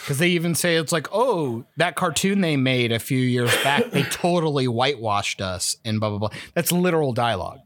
Because 0.02 0.18
they 0.18 0.28
even 0.28 0.54
say 0.54 0.76
it's 0.76 0.92
like, 0.92 1.08
oh, 1.12 1.64
that 1.76 1.96
cartoon 1.96 2.40
they 2.40 2.56
made 2.56 2.92
a 2.92 3.00
few 3.00 3.18
years 3.18 3.50
back, 3.64 3.90
they 3.90 4.02
totally 4.10 4.68
whitewashed 4.68 5.40
us 5.40 5.76
and 5.84 5.98
blah 5.98 6.10
blah 6.10 6.18
blah. 6.18 6.28
That's 6.54 6.70
literal 6.70 7.12
dialogue. 7.12 7.58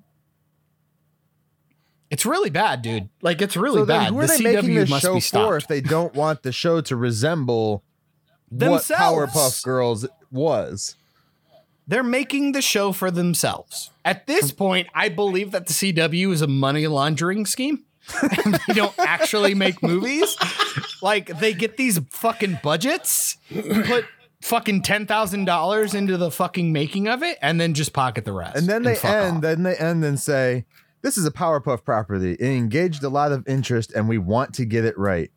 It's 2.10 2.24
really 2.24 2.50
bad, 2.50 2.82
dude. 2.82 3.08
Like 3.22 3.42
it's 3.42 3.56
really 3.56 3.80
so 3.80 3.86
bad. 3.86 4.08
who 4.10 4.20
are 4.20 4.26
the 4.26 4.36
they 4.38 4.54
making 4.54 4.70
CW 4.70 4.74
this 4.74 4.90
must 4.90 5.02
show 5.02 5.20
for 5.20 5.56
if 5.56 5.66
they 5.66 5.80
don't 5.80 6.14
want 6.14 6.42
the 6.42 6.52
show 6.52 6.80
to 6.82 6.96
resemble 6.96 7.82
Themselves. 8.50 8.90
what 8.90 9.30
Powerpuff 9.30 9.64
Girls 9.64 10.06
was? 10.30 10.96
They're 11.88 12.02
making 12.02 12.52
the 12.52 12.62
show 12.62 12.92
for 12.92 13.10
themselves. 13.10 13.90
At 14.04 14.26
this 14.26 14.50
point, 14.50 14.88
I 14.94 15.08
believe 15.08 15.52
that 15.52 15.66
the 15.66 15.72
CW 15.72 16.32
is 16.32 16.42
a 16.42 16.46
money 16.46 16.86
laundering 16.86 17.46
scheme. 17.46 17.84
and 18.22 18.54
they 18.66 18.74
don't 18.74 18.96
actually 19.00 19.54
make 19.54 19.82
movies. 19.82 20.36
Like 21.02 21.38
they 21.40 21.52
get 21.52 21.76
these 21.76 21.98
fucking 22.10 22.60
budgets, 22.62 23.36
put 23.50 24.04
fucking 24.42 24.82
ten 24.82 25.06
thousand 25.06 25.44
dollars 25.44 25.92
into 25.92 26.16
the 26.16 26.30
fucking 26.30 26.72
making 26.72 27.08
of 27.08 27.24
it, 27.24 27.36
and 27.42 27.60
then 27.60 27.74
just 27.74 27.92
pocket 27.92 28.24
the 28.24 28.32
rest. 28.32 28.56
And 28.56 28.68
then 28.68 28.84
they 28.84 28.96
end, 28.98 29.36
off. 29.36 29.42
then 29.42 29.64
they 29.64 29.74
end 29.74 30.04
and 30.04 30.20
say, 30.20 30.66
This 31.06 31.16
is 31.16 31.24
a 31.24 31.30
Powerpuff 31.30 31.84
property. 31.84 32.32
It 32.32 32.40
engaged 32.40 33.04
a 33.04 33.08
lot 33.08 33.30
of 33.30 33.46
interest 33.46 33.92
and 33.94 34.08
we 34.08 34.18
want 34.18 34.54
to 34.54 34.64
get 34.64 34.84
it 34.84 34.98
right. 34.98 35.30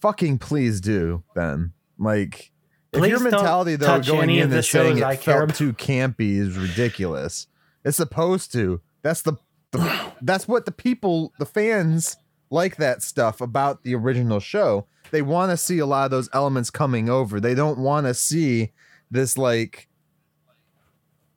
Fucking 0.00 0.38
please 0.38 0.80
do, 0.80 1.22
Ben. 1.36 1.72
Like 1.96 2.50
if 2.92 2.98
Please 2.98 3.10
your 3.10 3.20
don't 3.20 3.30
mentality 3.30 3.76
though 3.76 4.00
going 4.00 4.28
in 4.30 4.52
and 4.52 4.64
saying 4.64 4.98
it 4.98 5.20
felt 5.20 5.54
too 5.54 5.72
campy 5.72 6.32
is 6.32 6.58
ridiculous. 6.58 7.46
It's 7.84 7.96
supposed 7.96 8.50
to. 8.54 8.80
That's 9.02 9.22
the, 9.22 9.34
the 9.70 10.12
that's 10.20 10.48
what 10.48 10.66
the 10.66 10.72
people, 10.72 11.32
the 11.38 11.46
fans 11.46 12.16
like 12.50 12.78
that 12.78 13.00
stuff 13.00 13.40
about 13.40 13.84
the 13.84 13.94
original 13.94 14.40
show. 14.40 14.88
They 15.12 15.22
want 15.22 15.52
to 15.52 15.56
see 15.56 15.78
a 15.78 15.86
lot 15.86 16.06
of 16.06 16.10
those 16.10 16.28
elements 16.32 16.70
coming 16.70 17.08
over. 17.08 17.38
They 17.38 17.54
don't 17.54 17.78
want 17.78 18.08
to 18.08 18.14
see 18.14 18.72
this 19.12 19.38
like 19.38 19.86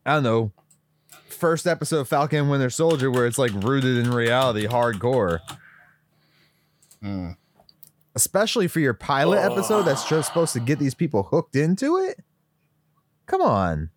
I 0.03 0.15
don't 0.15 0.23
know, 0.23 0.51
first 1.37 1.67
episode 1.67 1.99
of 1.99 2.07
Falcon 2.07 2.39
and 2.39 2.49
Winter 2.49 2.69
Soldier 2.69 3.09
where 3.11 3.25
it's 3.25 3.37
like 3.37 3.51
rooted 3.53 3.97
in 3.97 4.11
reality 4.11 4.67
hardcore. 4.67 5.39
Hmm. 7.01 7.31
Especially 8.15 8.67
for 8.67 8.79
your 8.79 8.93
pilot 8.93 9.39
episode 9.39 9.83
that's 9.83 10.07
just 10.09 10.27
supposed 10.27 10.53
to 10.53 10.59
get 10.59 10.79
these 10.79 10.95
people 10.95 11.23
hooked 11.23 11.55
into 11.55 11.97
it. 11.97 12.19
Come 13.27 13.41
on. 13.41 13.89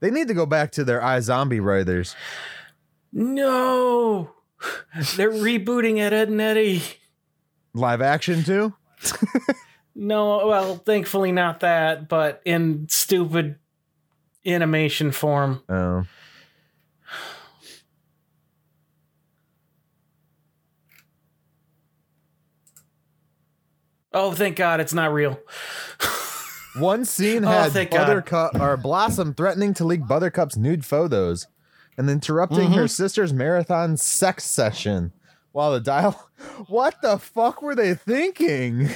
They 0.00 0.10
need 0.10 0.28
to 0.28 0.34
go 0.34 0.46
back 0.46 0.72
to 0.72 0.84
their 0.84 1.00
iZombie 1.00 1.62
writers. 1.62 2.16
No, 3.12 4.30
they're 5.16 5.30
rebooting 5.30 5.98
it, 5.98 6.12
Ed 6.12 6.28
and 6.28 6.40
Eddie. 6.40 6.82
Live 7.74 8.00
action 8.00 8.42
too? 8.42 8.74
No, 9.98 10.46
well, 10.46 10.76
thankfully 10.76 11.32
not 11.32 11.60
that, 11.60 12.06
but 12.06 12.42
in 12.44 12.86
stupid 12.90 13.58
animation 14.46 15.12
form. 15.12 15.62
Oh. 15.68 16.04
Oh, 24.12 24.32
thank 24.32 24.56
God, 24.56 24.80
it's 24.80 24.94
not 24.94 25.12
real. 25.12 25.38
One 26.78 27.04
scene 27.04 27.44
Oh, 27.44 27.48
had 27.48 27.72
thank 27.72 27.90
God. 27.90 28.06
Buttercup 28.06 28.58
or 28.58 28.78
Blossom 28.78 29.34
threatening 29.34 29.74
to 29.74 29.84
leak 29.84 30.06
Buttercup's 30.06 30.56
nude 30.56 30.86
photos 30.86 31.46
and 31.98 32.08
interrupting 32.08 32.72
her 32.72 32.84
mm-hmm. 32.84 32.86
sister's 32.86 33.34
marathon 33.34 33.98
sex 33.98 34.44
session 34.44 35.12
while 35.52 35.72
the 35.72 35.80
dial. 35.80 36.30
What 36.68 37.00
the 37.00 37.18
fuck 37.18 37.62
were 37.62 37.74
they 37.74 37.94
thinking? 37.94 38.90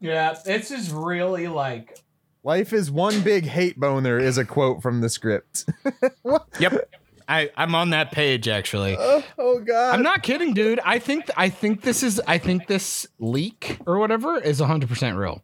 yeah, 0.00 0.34
this 0.44 0.70
is 0.70 0.90
really 0.90 1.48
like. 1.48 2.01
Life 2.44 2.72
is 2.72 2.90
one 2.90 3.20
big 3.22 3.44
hate 3.44 3.78
boner 3.78 4.18
is 4.18 4.36
a 4.36 4.44
quote 4.44 4.82
from 4.82 5.00
the 5.00 5.08
script. 5.08 5.64
Yep, 6.58 6.88
I 7.28 7.50
I'm 7.56 7.74
on 7.74 7.90
that 7.90 8.12
page 8.12 8.48
actually. 8.48 8.96
oh, 8.98 9.22
oh 9.38 9.60
god. 9.60 9.94
I'm 9.94 10.02
not 10.02 10.22
kidding, 10.22 10.54
dude. 10.54 10.80
I 10.84 10.98
think 10.98 11.30
I 11.36 11.48
think 11.48 11.82
this 11.82 12.02
is 12.02 12.20
I 12.26 12.38
think 12.38 12.66
this 12.66 13.06
leak 13.18 13.78
or 13.86 13.98
whatever 13.98 14.38
is 14.40 14.60
100 14.60 14.88
percent 14.88 15.16
real. 15.16 15.42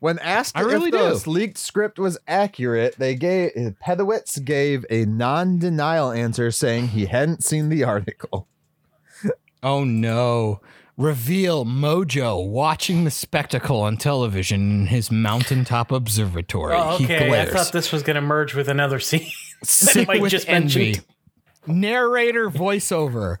When 0.00 0.18
asked 0.18 0.56
I 0.56 0.60
really 0.60 0.90
if 0.90 1.24
do. 1.24 1.30
leaked 1.30 1.56
script 1.56 1.98
was 1.98 2.18
accurate, 2.28 2.96
they 2.98 3.14
gave 3.14 3.52
Pedowitz 3.84 4.44
gave 4.44 4.84
a 4.90 5.06
non-denial 5.06 6.10
answer 6.10 6.50
saying 6.50 6.88
he 6.88 7.06
hadn't 7.06 7.42
seen 7.42 7.68
the 7.70 7.84
article. 7.84 8.46
Oh 9.62 9.82
no. 9.84 10.60
Reveal 10.96 11.64
Mojo 11.64 12.46
watching 12.48 13.02
the 13.04 13.10
spectacle 13.10 13.80
on 13.80 13.96
television 13.96 14.70
in 14.70 14.86
his 14.86 15.10
mountaintop 15.10 15.90
observatory. 15.90 16.74
Oh, 16.76 16.96
He 16.98 17.04
okay, 17.06 17.40
I 17.40 17.46
thought 17.46 17.72
this 17.72 17.90
was 17.90 18.02
going 18.04 18.14
to 18.14 18.20
merge 18.20 18.54
with 18.54 18.68
another 18.68 19.00
scene. 19.00 19.28
sick 19.64 20.06
with 20.08 20.30
just 20.30 20.48
envy. 20.48 20.78
mentioned. 20.84 21.04
Narrator 21.66 22.48
voiceover. 22.48 23.38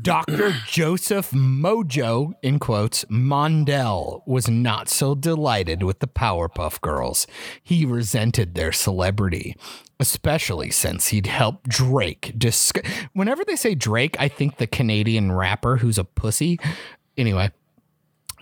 Dr. 0.00 0.54
Joseph 0.66 1.30
Mojo, 1.30 2.32
in 2.42 2.58
quotes, 2.58 3.04
Mondell 3.06 4.20
was 4.26 4.48
not 4.48 4.88
so 4.90 5.14
delighted 5.14 5.82
with 5.82 6.00
the 6.00 6.06
Powerpuff 6.06 6.80
Girls. 6.82 7.26
He 7.62 7.86
resented 7.86 8.54
their 8.54 8.70
celebrity, 8.70 9.56
especially 10.00 10.70
since 10.70 11.08
he'd 11.08 11.26
helped 11.26 11.68
Drake. 11.68 12.32
Dis- 12.36 12.72
Whenever 13.12 13.44
they 13.44 13.56
say 13.56 13.74
Drake, 13.74 14.16
I 14.18 14.28
think 14.28 14.56
the 14.56 14.66
Canadian 14.66 15.32
rapper 15.32 15.78
who's 15.78 15.98
a 15.98 16.04
pussy. 16.04 16.58
Anyway, 17.16 17.50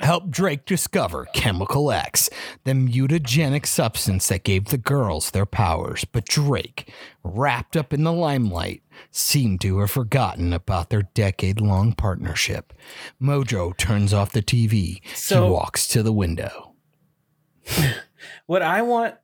helped 0.00 0.30
Drake 0.30 0.66
discover 0.66 1.24
Chemical 1.32 1.90
X, 1.90 2.28
the 2.64 2.72
mutagenic 2.72 3.64
substance 3.64 4.28
that 4.28 4.44
gave 4.44 4.66
the 4.66 4.76
girls 4.76 5.30
their 5.30 5.46
powers. 5.46 6.04
But 6.04 6.26
Drake, 6.26 6.92
wrapped 7.24 7.76
up 7.76 7.94
in 7.94 8.04
the 8.04 8.12
limelight, 8.12 8.82
seemed 9.10 9.62
to 9.62 9.78
have 9.78 9.90
forgotten 9.90 10.52
about 10.52 10.90
their 10.90 11.02
decade 11.14 11.60
long 11.60 11.92
partnership. 11.94 12.74
Mojo 13.20 13.74
turns 13.76 14.12
off 14.12 14.32
the 14.32 14.42
TV. 14.42 15.00
So- 15.14 15.44
he 15.46 15.50
walks 15.50 15.86
to 15.88 16.02
the 16.02 16.12
window. 16.12 16.74
what 18.46 18.60
I 18.62 18.82
want, 18.82 19.14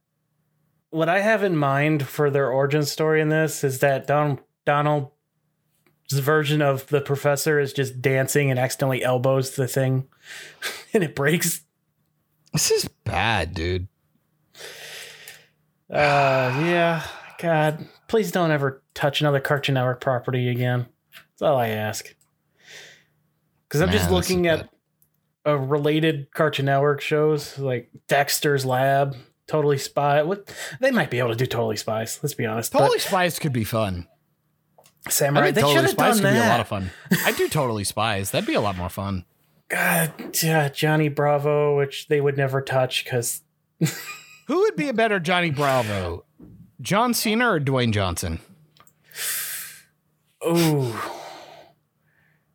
what 0.93 1.09
I 1.09 1.21
have 1.21 1.43
in 1.43 1.57
mind 1.57 2.07
for 2.07 2.31
their 2.31 2.51
origin 2.51 2.85
story 2.85 3.21
in 3.21 3.31
this 3.31 3.65
is 3.65 3.81
that 3.81 4.07
Don, 4.07 4.39
Donald 4.67 5.11
version 6.13 6.61
of 6.61 6.87
the 6.89 7.01
professor 7.01 7.59
is 7.59 7.73
just 7.73 8.03
dancing 8.03 8.51
and 8.51 8.61
accidentally 8.61 9.03
elbows 9.03 9.57
the 9.57 9.67
thing 9.67 10.07
and 10.93 11.03
it 11.03 11.17
breaks. 11.17 11.63
This 12.53 12.71
is 12.71 12.89
bad, 13.05 13.55
dude. 13.55 13.89
Uh, 15.91 16.53
yeah. 16.65 17.03
God, 17.39 17.87
please 18.09 18.31
don't 18.31 18.51
ever 18.51 18.83
touch 18.93 19.23
another 19.23 19.41
Cartoon 19.41 19.75
Network 19.75 20.03
property 20.03 20.51
again. 20.51 20.87
That's 21.13 21.43
all 21.43 21.57
I 21.57 21.69
ask. 21.69 22.15
Because 23.67 23.81
I'm 23.81 23.89
Man, 23.89 23.97
just 23.97 24.11
looking 24.11 24.47
at 24.47 24.69
a 25.47 25.57
related 25.57 26.31
Cartoon 26.33 26.67
Network 26.67 27.01
shows 27.01 27.59
like 27.59 27.89
Dexter's 28.07 28.67
Lab, 28.67 29.17
Totally 29.53 29.77
Spy. 29.77 30.23
What 30.23 30.51
they 30.81 30.91
might 30.91 31.11
be 31.11 31.19
able 31.19 31.29
to 31.29 31.37
do 31.37 31.45
Totally 31.45 31.77
Spies. 31.77 32.19
Let's 32.23 32.33
be 32.33 32.47
honest. 32.47 32.73
Totally 32.73 32.99
Spies 32.99 33.39
could 33.39 33.53
be 33.53 33.65
fun. 33.65 34.09
but 34.77 34.87
I 35.09 35.11
Samurai. 35.11 35.45
think 35.45 35.55
They 35.57 35.61
should 35.61 35.67
Totally 35.67 35.83
have 35.83 35.91
Spies 35.91 36.21
done 36.21 36.33
could 36.33 36.39
be 36.41 36.47
a 36.47 36.49
lot 36.49 36.61
of 36.61 36.69
fun. 36.69 36.91
I 37.27 37.33
do 37.33 37.49
Totally 37.51 37.85
Spies. 37.85 38.31
That'd 38.31 38.47
be 38.47 38.55
a 38.55 38.63
lot 38.63 38.79
more 38.79 38.89
fun. 38.89 39.27
God, 39.69 40.13
yeah, 40.43 40.71
Johnny 40.71 41.11
Bravo, 41.11 41.77
which 41.77 42.09
they 42.09 42.23
would 42.23 42.39
never 42.39 42.63
touch 42.63 43.05
because 43.05 43.43
Who 44.47 44.61
would 44.61 44.75
be 44.75 44.89
a 44.89 44.95
better 44.95 45.21
Johnny 45.21 45.51
Bravo? 45.51 46.25
John 46.81 47.13
Cena 47.13 47.53
or 47.53 47.61
Dwayne 47.61 47.93
Johnson? 47.93 48.39
oh, 50.41 51.21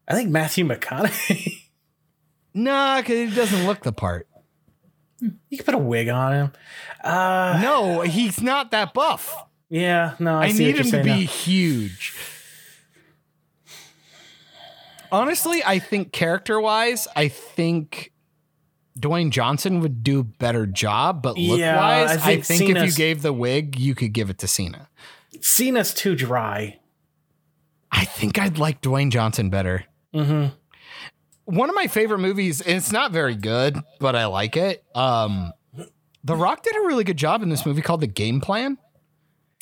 I 0.07 0.15
think 0.15 0.31
Matthew 0.31 0.65
McConaughey. 0.65 1.53
Nah, 2.53 2.97
because 3.01 3.29
he 3.29 3.35
doesn't 3.35 3.67
look 3.67 3.81
the 3.83 3.93
part. 3.93 4.27
You 5.21 5.57
could 5.57 5.65
put 5.65 5.75
a 5.75 5.79
wig 5.79 6.09
on 6.09 6.33
him. 6.33 6.51
Uh, 7.03 7.59
No, 7.61 8.01
he's 8.01 8.41
not 8.41 8.71
that 8.71 8.93
buff. 8.93 9.35
yeah, 9.69 10.15
no, 10.19 10.37
I, 10.37 10.45
I, 10.45 10.51
need 10.51 10.77
him 10.77 10.91
to 10.91 11.03
be 11.03 11.09
now. 11.09 11.15
huge. 11.17 12.13
Honestly, 15.11 15.63
I 15.65 15.79
think 15.79 16.11
character 16.11 16.59
wise, 16.59 17.07
I 17.15 17.29
think 17.29 18.11
Dwayne 18.99 19.29
Johnson 19.31 19.79
would 19.79 20.03
do 20.03 20.19
a 20.19 20.23
better 20.23 20.65
job, 20.65 21.21
but 21.21 21.37
look 21.37 21.59
Yeah, 21.59 21.77
wise, 21.77 22.09
I 22.17 22.31
I 22.31 22.41
think 22.41 22.45
think, 22.45 22.77
if 22.77 22.85
you 22.85 22.91
gave 22.91 23.21
the 23.21 23.31
wig, 23.31 23.79
you 23.79 23.95
could 23.95 24.11
give 24.11 24.29
it 24.29 24.37
to 24.39 24.47
Cena. 24.47 24.89
Cena's 25.39 25.93
too 25.93 26.15
dry. 26.15 26.79
I 27.91 28.03
think 28.05 28.37
I'd 28.37 28.57
like 28.57 28.81
Dwayne 28.81 29.09
Johnson 29.11 29.49
better. 29.49 29.85
Mm-hmm. 30.13 30.53
One 31.47 31.69
of 31.69 31.75
my 31.75 31.87
favorite 31.87 32.19
movies, 32.19 32.61
and 32.61 32.75
it's 32.75 32.91
not 32.91 33.11
very 33.11 33.35
good, 33.35 33.77
but 33.99 34.15
I 34.15 34.25
like 34.25 34.57
it. 34.57 34.83
Um, 34.93 35.53
the 36.23 36.35
Rock 36.35 36.61
did 36.61 36.75
a 36.75 36.81
really 36.81 37.05
good 37.05 37.17
job 37.17 37.41
in 37.41 37.49
this 37.49 37.65
movie 37.65 37.81
called 37.81 38.01
The 38.01 38.07
Game 38.07 38.41
Plan. 38.41 38.77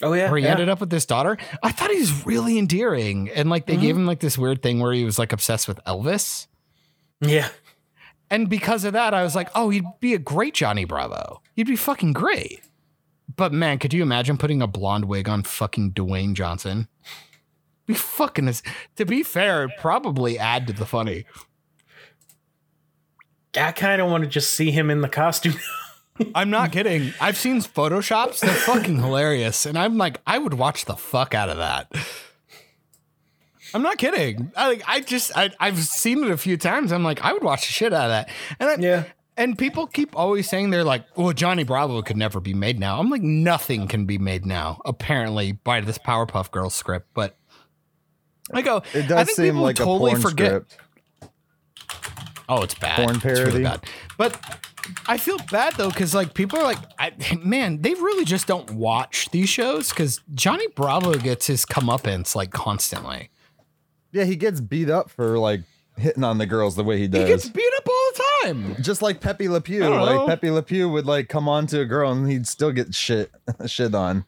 Oh 0.02 0.12
yeah, 0.14 0.30
where 0.30 0.40
he 0.40 0.46
yeah. 0.46 0.52
ended 0.52 0.68
up 0.68 0.80
with 0.80 0.90
this 0.90 1.06
daughter. 1.06 1.38
I 1.64 1.72
thought 1.72 1.92
he 1.92 2.00
was 2.00 2.26
really 2.26 2.58
endearing. 2.58 3.30
And 3.30 3.50
like 3.50 3.66
they 3.66 3.78
gave 3.78 3.96
him 3.96 4.06
like 4.06 4.20
this 4.20 4.38
weird 4.38 4.62
thing 4.62 4.80
where 4.80 4.92
he 4.92 5.06
was 5.06 5.18
like 5.18 5.32
obsessed 5.32 5.68
with 5.68 5.80
Elvis. 5.86 6.48
Yeah, 7.22 7.50
And 8.30 8.50
because 8.50 8.84
of 8.84 8.94
that, 8.94 9.14
I 9.14 9.24
was 9.24 9.36
like, 9.36 9.50
oh, 9.56 9.70
he'd 9.70 9.86
be 10.00 10.14
a 10.14 10.20
great 10.20 10.54
Johnny 10.54 10.84
Bravo. 10.84 11.42
He'd 11.56 11.68
be 11.68 11.78
fucking 11.78 12.14
great. 12.14 12.62
But 13.36 13.54
man, 13.54 13.80
could 13.80 13.94
you 13.94 14.02
imagine 14.02 14.38
putting 14.38 14.62
a 14.62 14.68
blonde 14.68 15.06
wig 15.06 15.30
on 15.30 15.44
fucking 15.44 15.94
Dwayne 15.94 16.34
Johnson? 16.34 16.88
Be 17.86 17.94
fucking 17.94 18.48
as 18.48 18.64
to 18.96 19.06
be 19.06 19.24
fair, 19.24 19.70
probably 19.80 20.40
add 20.40 20.68
to 20.68 20.74
the 20.74 20.86
funny. 20.86 21.26
I 23.58 23.72
kind 23.72 24.02
of 24.02 24.10
want 24.10 24.24
to 24.24 24.30
just 24.30 24.54
see 24.54 24.72
him 24.72 24.90
in 24.90 25.02
the 25.02 25.10
costume. 25.10 25.56
I'm 26.36 26.50
not 26.50 26.72
kidding. 26.72 27.14
I've 27.20 27.36
seen 27.38 27.60
photoshops. 27.62 28.40
They're 28.40 28.54
fucking 28.54 28.98
hilarious. 28.98 29.66
And 29.66 29.78
I'm 29.78 29.98
like, 29.98 30.22
I 30.26 30.38
would 30.38 30.54
watch 30.54 30.86
the 30.86 30.96
fuck 30.96 31.34
out 31.34 31.50
of 31.50 31.58
that. 31.58 31.92
I'm 33.74 33.82
not 33.82 33.98
kidding. 33.98 34.52
I 34.56 34.68
like 34.70 34.84
I 34.88 35.02
just 35.02 35.36
I, 35.36 35.50
I've 35.60 35.78
seen 35.80 36.24
it 36.24 36.32
a 36.32 36.38
few 36.38 36.56
times. 36.56 36.94
I'm 36.94 37.04
like, 37.04 37.22
I 37.24 37.34
would 37.34 37.44
watch 37.44 37.66
the 37.68 37.74
shit 37.74 37.92
out 37.94 38.06
of 38.06 38.10
that. 38.12 38.30
And 38.60 38.70
I, 38.70 38.76
Yeah. 38.78 39.04
And 39.38 39.58
people 39.58 39.86
keep 39.88 40.16
always 40.18 40.48
saying 40.50 40.70
they're 40.70 40.86
like, 40.86 41.04
well, 41.18 41.34
Johnny 41.34 41.66
Bravo 41.66 42.02
could 42.02 42.16
never 42.16 42.40
be 42.40 42.54
made 42.54 42.80
now. 42.80 42.98
I'm 43.02 43.10
like, 43.10 43.22
nothing 43.22 43.86
can 43.90 44.06
be 44.06 44.18
made 44.18 44.46
now, 44.46 44.80
apparently, 44.86 45.52
by 45.52 45.82
this 45.82 45.98
Powerpuff 45.98 46.52
Girls 46.52 46.74
script. 46.74 47.10
But 47.14 47.36
I 48.54 48.62
go, 48.62 48.78
It 48.94 49.10
does 49.10 49.12
I 49.12 49.16
does 49.16 49.26
think 49.28 49.36
seem 49.36 49.46
people 49.48 49.62
like 49.64 49.76
totally 49.76 50.12
a 50.12 50.16
porn 50.16 50.22
forget. 50.22 50.48
script. 50.52 50.78
Oh, 52.48 52.62
it's 52.62 52.76
bad. 52.76 52.98
Porn 52.98 53.16
It's 53.16 53.24
really 53.42 53.64
bad. 53.64 53.84
But 54.18 54.40
I 55.08 55.18
feel 55.18 55.38
bad 55.52 55.76
though 55.76 55.90
because 55.90 56.14
like 56.14 56.34
people 56.34 56.60
are 56.60 56.64
like, 56.64 56.78
I, 57.00 57.12
man, 57.44 57.82
they 57.82 57.94
really 57.94 58.26
just 58.26 58.48
don't 58.48 58.70
watch 58.72 59.30
these 59.32 59.50
shows 59.50 59.90
because 59.90 60.22
Johnny 60.34 60.68
Bravo 60.68 61.16
gets 61.16 61.48
his 61.48 61.66
comeuppance 61.66 62.36
like 62.36 62.52
constantly. 62.52 63.30
Yeah, 64.12 64.24
he 64.26 64.36
gets 64.36 64.62
beat 64.62 64.90
up 64.90 65.10
for 65.10 65.38
like 65.40 65.62
hitting 65.98 66.24
on 66.24 66.38
the 66.38 66.46
girls 66.46 66.76
the 66.76 66.84
way 66.84 66.98
he 66.98 67.08
does. 67.08 67.22
He 67.22 67.28
gets 67.28 67.50
beat 67.50 67.72
up 67.78 67.88
all 67.88 68.12
the 68.14 68.24
time. 68.44 68.76
Just 68.82 69.02
like 69.02 69.22
Pepe 69.22 69.50
Le 69.50 69.62
Pew. 69.62 69.84
I 69.84 69.90
don't 69.90 70.06
know. 70.06 70.26
Like 70.26 70.28
Pepe 70.28 70.52
Le 70.52 70.62
Pew 70.62 70.90
would 70.90 71.06
like 71.06 71.30
come 71.30 71.50
on 71.50 71.68
to 71.68 71.82
a 71.82 71.86
girl 71.86 72.12
and 72.12 72.30
he'd 72.30 72.48
still 72.48 72.72
get 72.72 72.94
shit 72.94 73.32
shit 73.66 73.96
on. 73.96 74.26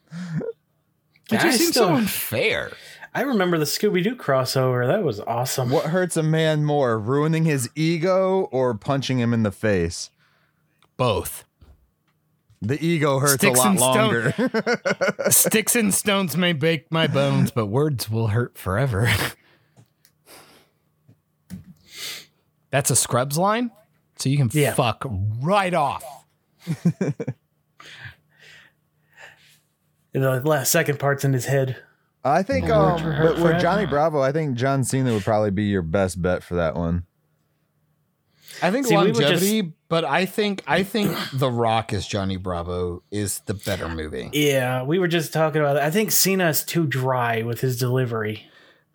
It 1.30 1.40
I 1.40 1.42
just 1.42 1.58
seems 1.58 1.74
so 1.74 1.94
unfair. 1.94 2.72
I 3.18 3.22
remember 3.22 3.58
the 3.58 3.64
Scooby 3.64 4.04
Doo 4.04 4.14
crossover. 4.14 4.86
That 4.86 5.02
was 5.02 5.18
awesome. 5.20 5.70
What 5.70 5.86
hurts 5.86 6.16
a 6.16 6.22
man 6.22 6.64
more, 6.64 6.98
ruining 7.00 7.44
his 7.44 7.68
ego 7.74 8.42
or 8.52 8.74
punching 8.74 9.18
him 9.18 9.34
in 9.34 9.42
the 9.42 9.50
face? 9.50 10.10
Both 10.96 11.44
The 12.62 12.80
ego 12.84 13.18
hurts 13.18 13.34
Sticks 13.34 13.58
a 13.58 13.62
lot 13.62 13.68
and 13.70 13.78
stone- 13.78 13.92
longer. 13.96 15.30
sticks 15.30 15.74
and 15.74 15.92
stones 15.92 16.36
may 16.36 16.52
break 16.52 16.92
my 16.92 17.08
bones, 17.08 17.50
but 17.50 17.66
words 17.66 18.08
will 18.08 18.28
hurt 18.28 18.56
forever. 18.56 19.10
That's 22.70 22.90
a 22.90 22.96
Scrubs 22.96 23.36
line, 23.36 23.70
so 24.16 24.28
you 24.28 24.36
can 24.36 24.48
Yeah. 24.52 24.74
fuck 24.74 25.04
right 25.40 25.74
off. 25.74 26.04
The 30.12 30.40
last 30.40 30.72
second 30.72 30.98
part's 30.98 31.24
in 31.24 31.32
his 31.32 31.44
head. 31.44 31.76
I 32.24 32.42
think, 32.42 32.68
um, 32.68 33.02
but 33.02 33.38
with. 33.38 33.60
Johnny 33.60 33.86
Bravo, 33.86 34.20
I 34.20 34.32
think 34.32 34.56
John 34.56 34.84
Cena 34.84 35.12
would 35.12 35.22
probably 35.22 35.50
be 35.50 35.64
your 35.64 35.82
best 35.82 36.20
bet 36.20 36.42
for 36.42 36.56
that 36.56 36.74
one. 36.74 37.04
I 38.60 38.70
think 38.70 38.86
See, 38.86 38.96
we 38.96 39.02
were 39.02 39.12
longevity, 39.12 39.72
but 39.88 40.04
I 40.04 40.26
think 40.26 40.62
I 40.66 40.82
think 40.82 41.16
The 41.32 41.50
Rock 41.50 41.92
as 41.92 42.06
Johnny 42.06 42.36
Bravo 42.36 43.02
is 43.10 43.40
the 43.40 43.54
better 43.54 43.88
movie. 43.88 44.30
Yeah, 44.32 44.82
we 44.82 44.98
were 44.98 45.08
just 45.08 45.32
talking 45.32 45.60
about 45.60 45.74
that. 45.74 45.84
I 45.84 45.90
think 45.90 46.10
Cena 46.10 46.48
is 46.48 46.64
too 46.64 46.86
dry 46.86 47.42
with 47.42 47.60
his 47.60 47.78
delivery. 47.78 48.44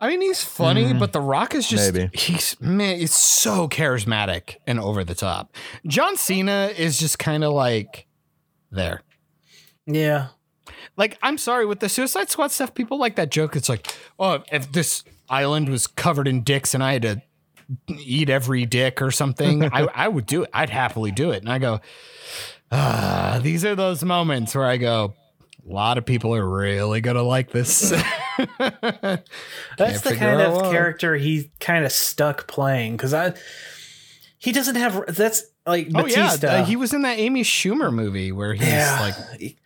I 0.00 0.08
mean, 0.08 0.20
he's 0.20 0.44
funny, 0.44 0.92
but 0.92 1.12
The 1.14 1.20
Rock 1.20 1.54
is 1.54 1.66
just 1.66 1.94
Maybe. 1.94 2.10
he's 2.14 2.60
man, 2.60 3.00
it's 3.00 3.16
so 3.16 3.68
charismatic 3.68 4.56
and 4.66 4.78
over 4.78 5.02
the 5.02 5.14
top. 5.14 5.54
John 5.86 6.16
Cena 6.16 6.70
is 6.76 6.98
just 6.98 7.18
kind 7.18 7.42
of 7.42 7.54
like 7.54 8.06
there. 8.70 9.02
Yeah. 9.86 10.28
Like, 10.96 11.18
I'm 11.22 11.38
sorry, 11.38 11.66
with 11.66 11.80
the 11.80 11.88
Suicide 11.88 12.30
Squad 12.30 12.50
stuff, 12.50 12.74
people 12.74 12.98
like 12.98 13.16
that 13.16 13.30
joke. 13.30 13.56
It's 13.56 13.68
like, 13.68 13.94
oh, 14.18 14.42
if 14.50 14.70
this 14.72 15.04
island 15.28 15.68
was 15.68 15.86
covered 15.86 16.28
in 16.28 16.42
dicks 16.42 16.74
and 16.74 16.82
I 16.82 16.94
had 16.94 17.02
to 17.02 17.22
eat 17.88 18.30
every 18.30 18.66
dick 18.66 19.02
or 19.02 19.10
something, 19.10 19.64
I, 19.64 19.88
I 19.94 20.08
would 20.08 20.26
do 20.26 20.44
it. 20.44 20.50
I'd 20.52 20.70
happily 20.70 21.10
do 21.10 21.30
it. 21.30 21.42
And 21.42 21.50
I 21.50 21.58
go, 21.58 21.80
ah, 22.70 23.40
these 23.42 23.64
are 23.64 23.74
those 23.74 24.04
moments 24.04 24.54
where 24.54 24.66
I 24.66 24.76
go, 24.76 25.14
a 25.68 25.72
lot 25.72 25.96
of 25.96 26.04
people 26.04 26.34
are 26.34 26.46
really 26.46 27.00
gonna 27.00 27.22
like 27.22 27.50
this. 27.50 27.90
That's 28.58 30.00
the 30.02 30.14
kind 30.16 30.40
of 30.40 30.70
character 30.70 31.16
he 31.16 31.50
kind 31.58 31.84
of 31.84 31.92
stuck 31.92 32.46
playing 32.46 32.96
because 32.96 33.14
I 33.14 33.34
he 34.36 34.52
doesn't 34.52 34.76
have 34.76 35.16
that's 35.16 35.44
like 35.66 35.88
oh 35.94 36.06
yeah, 36.06 36.36
uh, 36.42 36.64
he 36.66 36.76
was 36.76 36.92
in 36.92 37.02
that 37.02 37.18
Amy 37.18 37.42
Schumer 37.42 37.92
movie 37.92 38.30
where 38.30 38.52
he's 38.52 38.68
yeah, 38.68 38.98
like, 39.00 39.56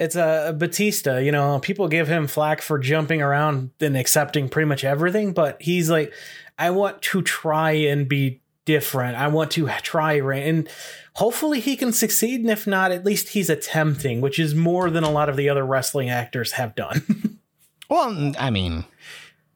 it's 0.00 0.16
a 0.16 0.54
Batista. 0.56 1.18
You 1.18 1.30
know, 1.30 1.60
people 1.60 1.86
give 1.86 2.08
him 2.08 2.26
flack 2.26 2.62
for 2.62 2.78
jumping 2.78 3.20
around 3.20 3.70
and 3.80 3.98
accepting 3.98 4.48
pretty 4.48 4.66
much 4.66 4.82
everything, 4.82 5.34
but 5.34 5.60
he's 5.60 5.90
like, 5.90 6.12
I 6.58 6.70
want 6.70 7.02
to 7.02 7.20
try 7.20 7.72
and 7.72 8.08
be 8.08 8.40
different. 8.64 9.18
I 9.18 9.28
want 9.28 9.50
to 9.52 9.68
try 9.82 10.14
and 10.14 10.68
hopefully 11.14 11.60
he 11.60 11.76
can 11.76 11.92
succeed. 11.92 12.40
And 12.40 12.48
if 12.50 12.66
not, 12.66 12.92
at 12.92 13.04
least 13.04 13.28
he's 13.30 13.50
attempting, 13.50 14.22
which 14.22 14.38
is 14.38 14.54
more 14.54 14.88
than 14.88 15.04
a 15.04 15.10
lot 15.10 15.28
of 15.28 15.36
the 15.36 15.50
other 15.50 15.66
wrestling 15.66 16.08
actors 16.08 16.52
have 16.52 16.74
done. 16.74 17.38
well, 17.90 18.32
I 18.38 18.48
mean, 18.48 18.86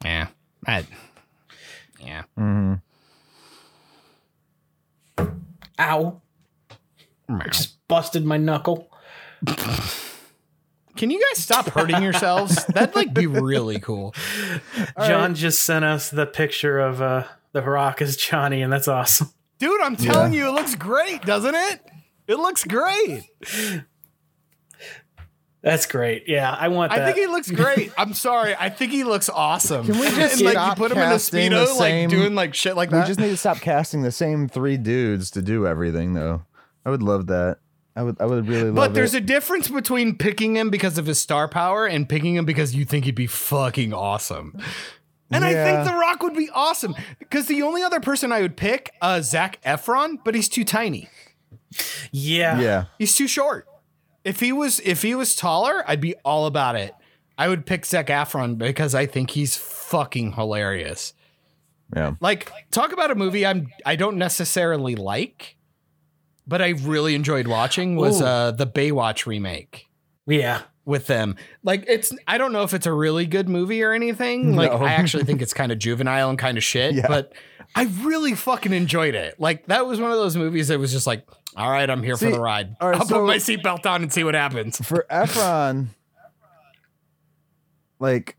yeah, 0.05 0.29
I, 0.67 0.85
yeah. 1.99 2.23
hmm 2.37 2.75
Ow! 5.81 6.21
Just 7.51 7.89
busted 7.89 8.27
my 8.27 8.37
knuckle. 8.37 8.91
Can 10.97 11.11
you 11.11 11.21
guys 11.21 11.43
stop 11.43 11.69
hurting 11.69 12.03
yourselves? 12.03 12.65
That'd 12.67 12.95
like 12.95 13.13
be 13.13 13.27
really 13.27 13.81
cool. 13.81 14.15
John 14.99 15.35
just 15.35 15.63
sent 15.63 15.85
us 15.85 16.11
the 16.11 16.27
picture 16.27 16.79
of 16.79 17.03
uh, 17.03 17.25
the 17.53 17.63
Rock 17.63 18.01
as 18.01 18.17
Johnny, 18.17 18.63
and 18.63 18.73
that's 18.73 18.89
awesome. 18.89 19.31
Dude, 19.59 19.81
I'm 19.81 19.97
telling 19.97 20.33
you, 20.33 20.49
it 20.49 20.53
looks 20.53 20.75
great, 20.75 21.23
doesn't 21.23 21.55
it? 21.55 21.81
It 22.27 22.37
looks 22.37 22.65
great. 22.65 23.31
That's 25.63 25.87
great. 25.87 26.25
Yeah, 26.27 26.51
I 26.51 26.69
want 26.69 26.93
that. 26.93 27.01
I 27.01 27.07
think 27.07 27.17
he 27.17 27.27
looks 27.27 27.51
great. 27.51 27.91
I'm 27.97 28.13
sorry. 28.13 28.55
I 28.55 28.69
think 28.69 28.93
he 28.93 29.03
looks 29.03 29.31
awesome. 29.31 29.87
Can 29.87 29.99
we 29.99 30.09
just 30.09 30.37
and, 30.37 30.43
like 30.43 30.53
stop 30.53 30.77
you 30.77 30.83
put 30.83 30.93
him 30.93 30.99
in 30.99 31.05
a 31.05 31.13
casting 31.13 31.51
the 31.51 31.57
speedo, 31.57 31.79
like 31.79 32.09
doing 32.11 32.35
like 32.35 32.55
shit 32.55 32.77
like 32.77 32.91
that? 32.91 33.01
We 33.01 33.07
just 33.07 33.19
need 33.19 33.31
to 33.31 33.37
stop 33.39 33.59
casting 33.59 34.03
the 34.03 34.13
same 34.13 34.47
three 34.47 34.77
dudes 34.77 35.31
to 35.33 35.41
do 35.41 35.67
everything, 35.67 36.13
though. 36.13 36.45
I 36.85 36.91
would 36.91 37.03
love 37.03 37.29
that. 37.29 37.59
I 37.97 38.03
would. 38.03 38.21
I 38.21 38.27
would 38.27 38.49
really 38.49 38.65
love 38.65 38.73
it. 38.73 38.75
but 38.75 38.95
there's 38.95 39.15
it. 39.15 39.23
a 39.23 39.27
difference 39.27 39.69
between 39.69 40.17
picking 40.17 40.57
him 40.57 40.71
because 40.71 40.99
of 40.99 41.07
his 41.07 41.21
star 41.21 41.49
power 41.49 41.87
and 41.87 42.09
picking 42.09 42.35
him 42.35 42.45
because 42.45 42.75
you 42.75 42.85
think 42.85 43.05
he'd 43.05 43.15
be 43.15 43.27
fucking 43.27 43.93
awesome. 43.93 44.59
And 45.31 45.45
I 45.45 45.53
think 45.53 45.87
The 45.87 45.97
Rock 45.97 46.23
would 46.23 46.35
be 46.35 46.51
awesome 46.53 46.95
because 47.19 47.47
the 47.47 47.63
only 47.63 47.83
other 47.83 48.01
person 48.01 48.31
I 48.31 48.41
would 48.41 48.57
pick, 48.57 48.93
uh, 49.01 49.21
Zac 49.21 49.61
Efron, 49.63 50.19
but 50.25 50.35
he's 50.35 50.49
too 50.49 50.65
tiny. 50.65 51.09
yeah. 52.13 52.61
yeah. 52.61 52.85
He's 52.99 53.17
too 53.17 53.27
short. 53.27 53.67
If 54.25 54.41
he 54.41 54.53
was 54.53 54.81
if 54.81 55.03
he 55.03 55.15
was 55.15 55.37
taller, 55.37 55.85
I'd 55.87 56.01
be 56.01 56.15
all 56.25 56.47
about 56.47 56.77
it. 56.77 56.95
I 57.37 57.49
would 57.49 57.67
pick 57.67 57.85
Zac 57.85 58.07
Efron 58.07 58.59
because 58.59 58.95
I 58.95 59.07
think 59.07 59.31
he's 59.31 59.57
fucking 59.57 60.33
hilarious. 60.33 61.15
Yeah. 61.95 62.15
Like, 62.21 62.51
talk 62.71 62.93
about 62.93 63.11
a 63.11 63.15
movie 63.15 63.45
I'm 63.45 63.69
I 63.85 63.97
don't 63.97 64.17
necessarily 64.17 64.95
like, 64.95 65.54
but 66.47 66.61
I 66.63 66.71
really 66.71 67.15
enjoyed 67.15 67.47
watching 67.47 67.97
was 67.97 68.21
Ooh. 68.21 68.25
uh 68.25 68.51
the 68.51 68.67
Baywatch 68.67 69.27
remake 69.27 69.87
Yeah. 70.27 70.63
with 70.85 71.07
them. 71.07 71.37
Like 71.63 71.85
it's 71.89 72.13
I 72.27 72.39
don't 72.39 72.53
know 72.53 72.63
if 72.63 72.75
it's 72.75 72.87
a 72.87 72.93
really 72.93 73.27
good 73.27 73.49
movie 73.49 73.83
or 73.83 73.93
anything. 73.93 74.55
Like 74.57 74.73
No. 74.73 74.79
I 74.85 74.93
actually 74.93 75.25
think 75.25 75.43
it's 75.43 75.55
kind 75.55 75.73
of 75.73 75.79
juvenile 75.79 76.31
and 76.31 76.39
kind 76.39 76.57
of 76.59 76.65
shit, 76.65 76.95
Yeah. 76.95 77.07
but 77.09 77.33
I 77.75 77.85
really 78.03 78.35
fucking 78.35 78.73
enjoyed 78.73 79.15
it. 79.15 79.41
Like 79.41 79.67
that 79.67 79.87
was 79.87 80.01
one 80.01 80.11
of 80.13 80.19
those 80.19 80.37
movies 80.37 80.69
that 80.69 80.79
was 80.79 80.93
just 80.93 81.07
like, 81.07 81.27
all 81.57 81.71
right, 81.71 81.89
I'm 81.89 82.03
here 82.03 82.17
See, 82.17 82.27
for 82.27 82.33
the 82.33 82.41
ride. 82.41 82.77
right, 82.81 82.95
I'll 82.97 83.07
so- 83.07 83.21
put 83.21 83.27
my 83.27 83.37
seatbelt 83.37 83.87
on 83.87 84.03
and 84.03 84.13
see 84.13 84.23
what 84.25 84.35
happens. 84.35 84.77
For 84.87 85.07
Efron, 85.11 85.87
like 87.99 88.37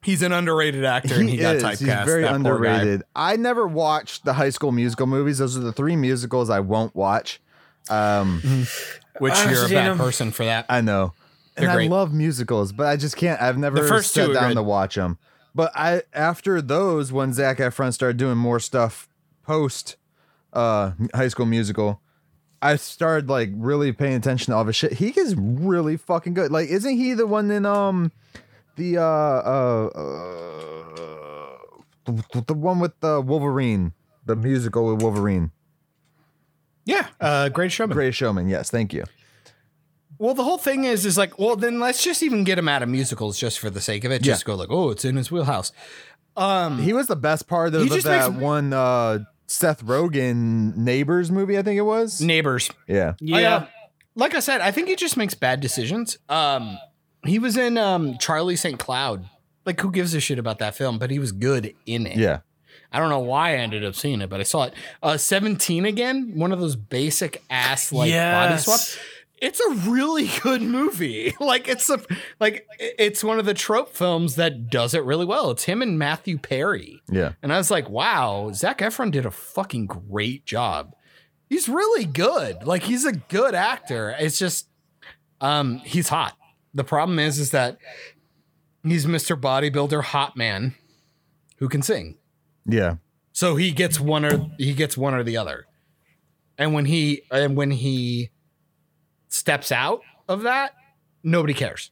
He's 0.00 0.22
an 0.22 0.32
underrated 0.32 0.84
actor 0.84 1.16
and 1.16 1.28
he, 1.28 1.36
he 1.36 1.42
got 1.42 1.56
is. 1.56 1.62
typecast. 1.64 1.78
He's 1.78 2.06
very 2.06 2.22
that 2.22 2.40
poor 2.40 2.60
guy. 2.62 2.72
underrated. 2.76 3.02
I 3.16 3.36
never 3.36 3.66
watched 3.66 4.24
the 4.24 4.32
High 4.34 4.50
School 4.50 4.70
Musical 4.70 5.06
movies. 5.08 5.38
Those 5.38 5.56
are 5.56 5.60
the 5.60 5.72
three 5.72 5.96
musicals 5.96 6.50
I 6.50 6.60
won't 6.60 6.94
watch. 6.94 7.40
Um, 7.90 8.66
Which 9.18 9.34
I've 9.34 9.50
you're 9.50 9.66
a 9.66 9.68
bad 9.68 9.96
person 9.96 10.30
for 10.30 10.44
that. 10.44 10.66
I 10.68 10.80
know, 10.80 11.12
and 11.56 11.64
They're 11.64 11.70
I 11.70 11.74
great. 11.74 11.90
love 11.90 12.12
musicals, 12.12 12.72
but 12.72 12.86
I 12.86 12.96
just 12.96 13.16
can't. 13.16 13.40
I've 13.40 13.58
never 13.58 13.80
The 13.82 13.88
first 13.88 14.14
two 14.14 14.22
sat 14.22 14.30
are 14.30 14.34
down 14.34 14.48
good. 14.50 14.54
to 14.56 14.62
watch 14.62 14.94
them. 14.94 15.18
But 15.54 15.72
I 15.74 16.02
after 16.12 16.62
those, 16.62 17.12
when 17.12 17.32
Zac 17.32 17.58
Efron 17.58 17.92
started 17.92 18.16
doing 18.16 18.38
more 18.38 18.60
stuff 18.60 19.08
post 19.42 19.96
uh, 20.52 20.92
High 21.14 21.28
School 21.28 21.46
Musical, 21.46 22.00
I 22.62 22.76
started 22.76 23.28
like 23.28 23.50
really 23.54 23.92
paying 23.92 24.14
attention 24.14 24.52
to 24.52 24.56
all 24.56 24.60
of 24.60 24.68
his 24.68 24.76
shit. 24.76 24.92
He 24.94 25.08
is 25.18 25.34
really 25.36 25.96
fucking 25.96 26.34
good. 26.34 26.52
Like, 26.52 26.68
isn't 26.68 26.96
he 26.96 27.14
the 27.14 27.26
one 27.26 27.50
in 27.50 27.66
um 27.66 28.12
the 28.76 28.98
uh 28.98 29.02
uh, 29.02 29.90
uh 29.94 31.54
the, 32.32 32.44
the 32.46 32.54
one 32.54 32.78
with 32.78 32.98
the 33.00 33.20
Wolverine, 33.20 33.92
the 34.24 34.36
musical 34.36 34.92
with 34.92 35.02
Wolverine, 35.02 35.50
Yeah, 36.88 37.06
uh, 37.20 37.48
great 37.50 37.70
showman. 37.72 37.94
Great 37.94 38.14
Showman? 38.14 38.48
Yes, 38.48 38.70
thank 38.70 38.92
you. 38.94 39.04
Well, 40.18 40.34
the 40.34 40.42
whole 40.42 40.58
thing 40.58 40.84
is, 40.84 41.04
is 41.06 41.16
like, 41.18 41.38
well, 41.38 41.54
then 41.54 41.78
let's 41.78 42.02
just 42.02 42.22
even 42.22 42.42
get 42.44 42.58
him 42.58 42.68
out 42.68 42.82
of 42.82 42.88
musicals 42.88 43.38
just 43.38 43.58
for 43.60 43.70
the 43.70 43.80
sake 43.80 44.04
of 44.04 44.10
it. 44.10 44.22
Just 44.22 44.44
go 44.44 44.54
like, 44.56 44.70
oh, 44.70 44.90
it's 44.90 45.04
in 45.04 45.16
his 45.16 45.30
wheelhouse. 45.30 45.70
Um, 46.36 46.78
He 46.78 46.92
was 46.92 47.06
the 47.06 47.14
best 47.16 47.46
part 47.46 47.74
of 47.74 47.82
He 47.82 47.88
the, 47.88 48.00
that 48.02 48.30
makes- 48.30 48.42
one 48.42 48.72
uh 48.72 49.20
Seth 49.46 49.84
Rogen 49.84 50.76
Neighbors 50.76 51.30
movie, 51.30 51.56
I 51.58 51.62
think 51.62 51.78
it 51.78 51.82
was. 51.82 52.20
neighbors. 52.20 52.70
Yeah. 52.86 53.14
Yeah. 53.20 53.36
I, 53.36 53.44
uh, 53.44 53.66
like 54.14 54.34
I 54.34 54.40
said, 54.40 54.60
I 54.60 54.70
think 54.72 54.88
he 54.88 54.96
just 54.96 55.16
makes 55.16 55.34
bad 55.34 55.60
decisions. 55.60 56.18
Um, 56.28 56.78
he 57.24 57.38
was 57.38 57.56
in 57.56 57.78
um 57.78 58.18
Charlie 58.18 58.56
St. 58.56 58.78
Cloud. 58.78 59.24
Like, 59.64 59.80
who 59.80 59.90
gives 59.90 60.14
a 60.14 60.20
shit 60.20 60.38
about 60.38 60.58
that 60.60 60.74
film? 60.74 60.98
But 60.98 61.10
he 61.10 61.18
was 61.18 61.30
good 61.32 61.74
in 61.86 62.06
it. 62.06 62.16
Yeah. 62.16 62.40
I 62.92 62.98
don't 63.00 63.10
know 63.10 63.18
why 63.20 63.50
I 63.50 63.56
ended 63.56 63.84
up 63.84 63.94
seeing 63.94 64.20
it, 64.22 64.30
but 64.30 64.40
I 64.40 64.44
saw 64.44 64.64
it. 64.64 64.74
Uh, 65.02 65.16
17 65.18 65.84
again, 65.84 66.32
one 66.36 66.52
of 66.52 66.60
those 66.60 66.76
basic 66.76 67.42
ass 67.50 67.92
like 67.92 68.08
body 68.08 68.10
Yes. 68.12 68.64
swaps. 68.64 68.98
It's 69.40 69.60
a 69.60 69.70
really 69.90 70.28
good 70.42 70.62
movie. 70.62 71.34
like 71.40 71.68
it's 71.68 71.88
a 71.90 72.00
like 72.40 72.66
it's 72.78 73.22
one 73.22 73.38
of 73.38 73.44
the 73.44 73.54
trope 73.54 73.94
films 73.94 74.34
that 74.36 74.70
does 74.70 74.94
it 74.94 75.04
really 75.04 75.26
well. 75.26 75.50
It's 75.50 75.64
him 75.64 75.82
and 75.82 75.98
Matthew 75.98 76.38
Perry. 76.38 77.02
Yeah. 77.10 77.32
And 77.42 77.52
I 77.52 77.58
was 77.58 77.70
like, 77.70 77.88
wow, 77.90 78.50
Zac 78.52 78.78
Efron 78.78 79.10
did 79.12 79.26
a 79.26 79.30
fucking 79.30 79.86
great 79.86 80.44
job. 80.46 80.94
He's 81.48 81.68
really 81.68 82.04
good. 82.04 82.66
Like 82.66 82.82
he's 82.82 83.04
a 83.04 83.12
good 83.12 83.54
actor. 83.54 84.16
It's 84.18 84.38
just 84.38 84.66
um 85.40 85.78
he's 85.84 86.08
hot. 86.08 86.36
The 86.74 86.84
problem 86.84 87.18
is 87.18 87.38
is 87.38 87.50
that 87.52 87.78
he's 88.82 89.06
Mr. 89.06 89.40
Bodybuilder 89.40 90.02
hot 90.02 90.36
man 90.36 90.74
who 91.58 91.68
can 91.68 91.82
sing. 91.82 92.16
Yeah. 92.68 92.96
So 93.32 93.56
he 93.56 93.72
gets 93.72 93.98
one 93.98 94.24
or 94.24 94.50
he 94.58 94.74
gets 94.74 94.96
one 94.96 95.14
or 95.14 95.22
the 95.22 95.36
other. 95.36 95.66
And 96.56 96.74
when 96.74 96.84
he 96.84 97.22
and 97.30 97.56
when 97.56 97.70
he 97.70 98.30
steps 99.28 99.72
out 99.72 100.02
of 100.28 100.42
that, 100.42 100.72
nobody 101.22 101.54
cares. 101.54 101.90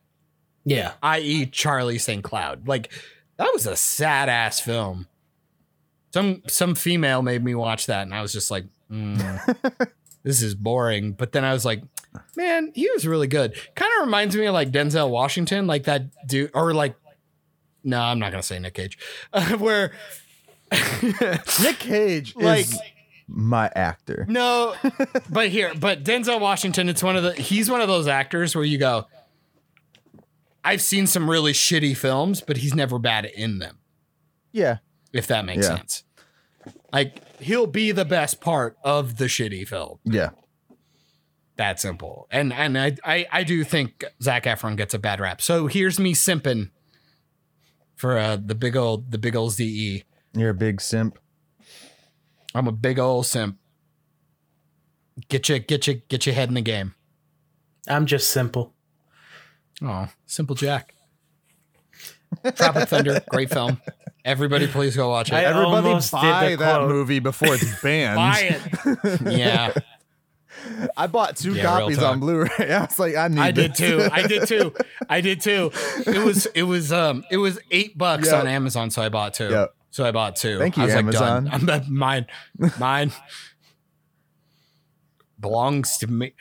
Yeah. 0.64 0.94
I.e. 1.02 1.46
Charlie 1.46 1.98
St. 1.98 2.22
Cloud. 2.22 2.68
Like 2.68 2.92
that 3.36 3.50
was 3.52 3.66
a 3.66 3.76
sad 3.76 4.28
ass 4.28 4.60
film. 4.60 5.06
Some 6.12 6.42
some 6.46 6.74
female 6.74 7.22
made 7.22 7.44
me 7.44 7.54
watch 7.54 7.86
that 7.86 8.02
and 8.02 8.14
I 8.14 8.22
was 8.22 8.32
just 8.32 8.50
like, 8.50 8.64
mm, 8.90 9.90
this 10.22 10.42
is 10.42 10.54
boring. 10.54 11.12
But 11.12 11.32
then 11.32 11.44
I 11.44 11.52
was 11.52 11.64
like, 11.64 11.82
man, 12.36 12.72
he 12.74 12.90
was 12.90 13.06
really 13.06 13.28
good. 13.28 13.54
Kind 13.74 13.92
of 13.98 14.06
reminds 14.06 14.36
me 14.36 14.46
of 14.46 14.54
like 14.54 14.70
Denzel 14.70 15.10
Washington, 15.10 15.66
like 15.66 15.84
that 15.84 16.26
dude, 16.26 16.50
or 16.54 16.74
like, 16.74 16.96
no, 17.84 18.00
I'm 18.00 18.18
not 18.18 18.32
gonna 18.32 18.42
say 18.42 18.58
Nick 18.58 18.74
Cage, 18.74 18.98
uh, 19.32 19.52
where 19.58 19.92
Nick 21.62 21.78
Cage 21.78 22.34
Like- 22.36 22.60
is 22.66 22.78
my 23.28 23.70
actor. 23.74 24.24
No, 24.28 24.74
but 25.28 25.48
here, 25.48 25.72
but 25.78 26.04
Denzel 26.04 26.40
Washington, 26.40 26.88
it's 26.88 27.02
one 27.02 27.16
of 27.16 27.22
the 27.24 27.32
he's 27.34 27.70
one 27.70 27.80
of 27.80 27.88
those 27.88 28.06
actors 28.06 28.54
where 28.54 28.64
you 28.64 28.78
go, 28.78 29.06
I've 30.64 30.80
seen 30.82 31.06
some 31.06 31.28
really 31.30 31.52
shitty 31.52 31.96
films, 31.96 32.40
but 32.40 32.58
he's 32.58 32.74
never 32.74 32.98
bad 32.98 33.24
in 33.24 33.58
them, 33.58 33.78
Yeah. 34.52 34.78
if 35.12 35.26
that 35.28 35.44
makes 35.44 35.68
Yeah. 35.68 35.76
sense. 35.76 36.04
Like 36.92 37.20
he'll 37.40 37.66
be 37.66 37.92
the 37.92 38.04
best 38.04 38.40
part 38.40 38.76
of 38.82 39.16
the 39.18 39.26
shitty 39.26 39.66
film. 39.68 39.98
Yeah. 40.04 40.30
That 41.56 41.80
simple. 41.80 42.26
And 42.30 42.52
and 42.52 42.78
I 42.78 42.96
I, 43.04 43.26
I 43.32 43.42
do 43.44 43.64
think 43.64 44.04
Zac 44.22 44.44
Efron 44.44 44.76
gets 44.76 44.94
a 44.94 44.98
bad 44.98 45.20
rap. 45.20 45.40
So 45.40 45.66
here's 45.68 45.98
me 45.98 46.14
simping 46.14 46.70
for 47.96 48.18
uh, 48.18 48.36
the 48.36 48.54
big 48.54 48.76
old 48.76 49.10
the 49.10 49.18
big 49.18 49.34
old 49.34 49.52
ZE. 49.52 50.04
You're 50.36 50.50
a 50.50 50.54
big 50.54 50.80
simp. 50.80 51.18
I'm 52.54 52.68
a 52.68 52.72
big 52.72 52.98
old 52.98 53.26
simp. 53.26 53.56
Get 55.28 55.48
you 55.48 55.58
get 55.58 55.86
you 55.86 55.94
get 56.08 56.26
your 56.26 56.34
head 56.34 56.48
in 56.48 56.54
the 56.54 56.60
game. 56.60 56.94
I'm 57.88 58.06
just 58.06 58.30
simple. 58.30 58.72
Oh, 59.82 60.08
Simple 60.26 60.54
Jack. 60.56 60.94
Tropic 62.56 62.88
Thunder, 62.88 63.22
great 63.30 63.50
film. 63.50 63.80
Everybody, 64.24 64.66
please 64.66 64.96
go 64.96 65.08
watch 65.10 65.28
it. 65.30 65.34
I 65.34 65.44
Everybody 65.44 65.88
almost 65.88 66.10
did 66.10 66.16
buy 66.20 66.50
the 66.50 66.56
that 66.56 66.76
quote. 66.78 66.88
movie 66.88 67.18
before 67.20 67.54
it's 67.54 67.80
banned. 67.82 68.16
Buy 68.16 68.40
it. 68.40 69.20
Yeah, 69.38 69.72
I 70.96 71.06
bought 71.06 71.36
two 71.36 71.52
Yeah, 71.54 71.62
real 71.76 71.80
copies 71.82 71.98
talk. 71.98 72.12
on 72.12 72.20
Blu-ray. 72.20 72.48
I 72.74 72.80
was 72.80 72.98
like, 72.98 73.14
I 73.14 73.28
need 73.28 73.38
I 73.40 73.50
did 73.52 73.72
this. 73.72 73.78
too. 73.78 74.08
I 74.10 74.26
did 74.26 74.48
too. 74.48 74.74
I 75.08 75.20
did 75.20 75.40
too. 75.40 75.70
It 76.06 76.24
was 76.24 76.46
it 76.46 76.62
was 76.64 76.92
um 76.92 77.24
it 77.30 77.36
was 77.36 77.58
eight 77.70 77.96
bucks 77.96 78.26
Yep. 78.26 78.40
on 78.40 78.46
Amazon, 78.48 78.90
so 78.90 79.02
I 79.02 79.08
bought 79.08 79.34
two. 79.34 79.48
Yep. 79.50 79.75
So 79.96 80.04
I 80.04 80.12
bought 80.12 80.36
two. 80.36 80.58
Thank 80.58 80.76
you, 80.76 80.82
I 80.82 80.86
was 80.86 80.94
Amazon. 80.94 81.44
Like, 81.46 81.64
done. 81.64 81.70
I'm 81.88 81.94
mine. 81.94 82.26
Mine 82.78 83.12
belongs 85.40 85.96
to 85.96 86.06
me. 86.06 86.34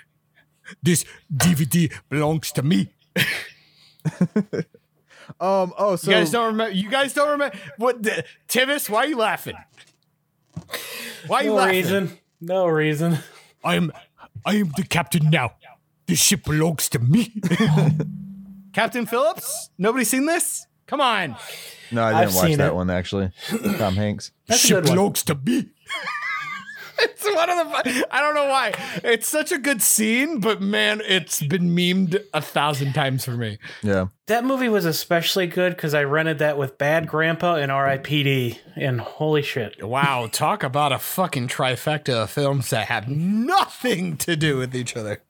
This 0.84 1.06
DVD 1.34 1.90
belongs 2.10 2.52
to 2.52 2.62
me. 2.62 2.90
Um. 5.40 5.74
Oh, 5.76 5.96
so 5.96 6.12
you 6.12 6.18
guys 6.18 6.30
don't 6.30 6.46
remember? 6.46 6.72
You 6.76 6.88
guys 6.88 7.12
don't 7.12 7.32
remember 7.32 7.58
what? 7.78 8.04
The, 8.04 8.24
Tivis, 8.48 8.88
why 8.88 9.06
are 9.06 9.08
you 9.08 9.18
laughing? 9.18 9.56
Why 11.26 11.38
are 11.38 11.44
you 11.44 11.54
laughing? 11.54 11.56
No 11.56 11.56
laughing? 11.56 11.76
reason. 11.76 12.20
No 12.42 12.68
reason. 12.68 13.18
I 13.64 13.74
am 13.74 13.92
I 14.46 14.58
am 14.58 14.72
the 14.78 14.84
captain 14.84 15.32
now. 15.32 15.56
This 16.06 16.20
ship 16.20 16.44
belongs 16.44 16.90
to 16.90 17.00
me. 17.00 17.34
captain 18.74 19.08
Phillips? 19.08 19.72
Nobody 19.80 20.06
seen 20.06 20.28
this? 20.28 20.68
Come 20.88 21.02
on. 21.02 21.36
no, 21.92 22.04
I 22.04 22.14
I've 22.14 22.28
didn't 22.28 22.36
watch 22.36 22.48
seen 22.48 22.58
that 22.60 22.68
it. 22.68 22.76
one 22.76 22.90
actually. 22.90 23.32
Tom 23.78 23.96
Hanks. 23.96 24.32
That's 24.48 24.70
a 24.70 24.82
good 24.82 24.96
one. 24.98 25.14
to 25.14 25.36
me. 25.36 25.70
it's 27.00 27.26
one 27.26 27.50
of 27.50 27.58
the 27.58 28.08
I 28.12 28.22
don't 28.22 28.36
know 28.36 28.46
why. 28.48 28.74
It's 29.04 29.28
such 29.28 29.52
a 29.52 29.58
good 29.58 29.82
scene, 29.82 30.40
but 30.40 30.62
man, 30.62 31.02
it's 31.06 31.42
been 31.42 31.76
memed 31.76 32.22
a 32.34 32.42
thousand 32.42 32.94
times 32.94 33.26
for 33.26 33.32
me. 33.32 33.58
Yeah. 33.82 34.08
That 34.28 34.46
movie 34.46 34.70
was 34.70 34.86
especially 34.86 35.48
good 35.48 35.76
because 35.76 35.94
I 35.94 36.04
rented 36.04 36.40
that 36.40 36.58
with 36.58 36.78
Bad 36.78 37.08
Grandpa 37.08 37.56
and 37.56 37.72
R.I.P.D. 37.72 38.60
And 38.76 39.02
holy 39.02 39.42
shit. 39.42 39.84
Wow, 39.86 40.28
talk 40.32 40.64
about 40.64 40.92
a 40.92 41.00
fucking 41.00 41.48
trifecta 41.48 42.24
of 42.24 42.30
films 42.32 42.70
that 42.70 42.88
have 42.88 43.08
nothing 43.08 44.18
to 44.18 44.36
do 44.36 44.58
with 44.58 44.76
each 44.76 44.96
other. 44.96 45.22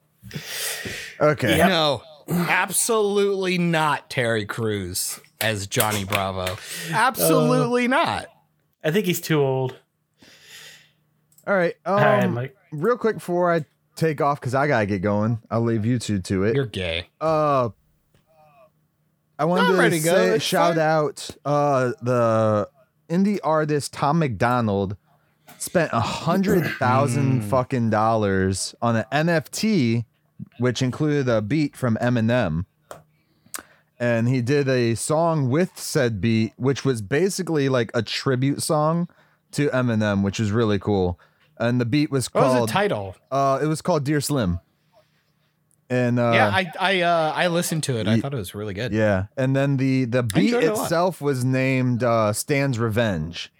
Okay. 1.20 1.58
No. 1.58 2.02
absolutely 2.28 3.56
not 3.58 4.10
Terry 4.10 4.44
Crews 4.44 5.20
as 5.40 5.66
Johnny 5.66 6.04
Bravo. 6.04 6.56
Absolutely 6.90 7.88
not. 7.88 8.26
I 8.84 8.90
think 8.90 9.06
he's 9.06 9.20
too 9.20 9.40
old. 9.40 9.76
All 11.46 11.54
right. 11.54 11.74
Um, 11.84 11.94
All 11.94 12.00
right, 12.00 12.26
Mike. 12.26 12.56
real 12.72 12.96
quick 12.96 13.16
before 13.16 13.52
I 13.52 13.64
take 13.94 14.20
off 14.20 14.40
because 14.40 14.54
I 14.54 14.66
gotta 14.66 14.86
get 14.86 15.00
going. 15.02 15.40
I'll 15.50 15.62
leave 15.62 15.84
you 15.86 15.98
two 15.98 16.18
to 16.20 16.44
it. 16.44 16.54
You're 16.56 16.66
gay. 16.66 17.08
uh, 17.20 17.70
I 19.38 19.44
wanted 19.44 19.66
I'm 19.66 19.72
to 19.72 19.78
ready 19.78 20.00
to 20.00 20.04
say, 20.06 20.38
shout 20.38 20.74
fine. 20.76 20.78
out 20.82 21.30
uh 21.44 21.92
the 22.00 22.68
indie 23.08 23.38
artist 23.44 23.92
Tom 23.92 24.18
McDonald 24.18 24.96
spent 25.58 25.90
a 25.92 26.00
hundred 26.00 26.66
thousand 26.78 27.42
Hmm. 27.42 27.48
fucking 27.48 27.90
dollars 27.90 28.74
on 28.80 28.96
an 28.96 29.04
NFT, 29.12 30.04
which 30.58 30.80
included 30.82 31.28
a 31.28 31.42
beat 31.42 31.76
from 31.76 31.96
Eminem. 32.00 32.64
And 33.98 34.28
he 34.28 34.42
did 34.42 34.68
a 34.68 34.94
song 34.94 35.48
with 35.48 35.78
said 35.78 36.20
beat, 36.20 36.52
which 36.56 36.84
was 36.84 37.00
basically 37.00 37.68
like 37.70 37.90
a 37.94 38.02
tribute 38.02 38.62
song 38.62 39.08
to 39.52 39.68
Eminem, 39.70 40.22
which 40.22 40.38
was 40.38 40.50
really 40.52 40.78
cool. 40.78 41.18
And 41.58 41.80
the 41.80 41.86
beat 41.86 42.10
was 42.10 42.28
called. 42.28 42.44
What 42.52 42.60
was 42.62 42.68
the 42.68 42.72
title? 42.72 43.16
uh 43.30 43.58
it 43.62 43.66
was 43.66 43.80
called 43.80 44.04
Dear 44.04 44.20
Slim. 44.20 44.60
And 45.88 46.18
uh 46.18 46.32
yeah, 46.34 46.48
I 46.48 46.72
I 46.80 47.00
uh, 47.02 47.32
I 47.34 47.46
listened 47.46 47.84
to 47.84 47.96
it. 47.98 48.08
I 48.08 48.18
thought 48.20 48.34
it 48.34 48.38
was 48.38 48.54
really 48.54 48.74
good. 48.74 48.92
yeah, 48.92 49.26
and 49.36 49.54
then 49.54 49.76
the 49.76 50.04
the 50.04 50.22
beat 50.24 50.52
it 50.52 50.64
itself 50.64 51.20
was 51.20 51.44
named 51.44 52.02
uh, 52.02 52.32
"Stan's 52.32 52.76
Revenge," 52.78 53.52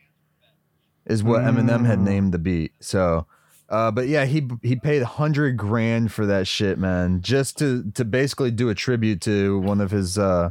is 1.07 1.22
what 1.22 1.43
Eminem 1.43 1.87
had 1.87 2.01
Mm. 2.01 2.05
named 2.05 2.32
the 2.34 2.39
beat. 2.39 2.72
So, 2.80 3.26
uh, 3.69 3.91
but 3.91 4.09
yeah, 4.09 4.25
he 4.25 4.49
he 4.62 4.77
paid 4.77 5.03
hundred 5.03 5.57
grand 5.57 6.12
for 6.12 6.27
that 6.27 6.47
shit, 6.47 6.79
man, 6.79 7.21
just 7.21 7.59
to 7.59 7.91
to 7.95 8.05
basically 8.05 8.51
do 8.51 8.69
a 8.69 8.75
tribute 8.75 9.21
to 9.23 9.59
one 9.61 9.81
of 9.81 9.91
his 9.91 10.19
uh, 10.19 10.51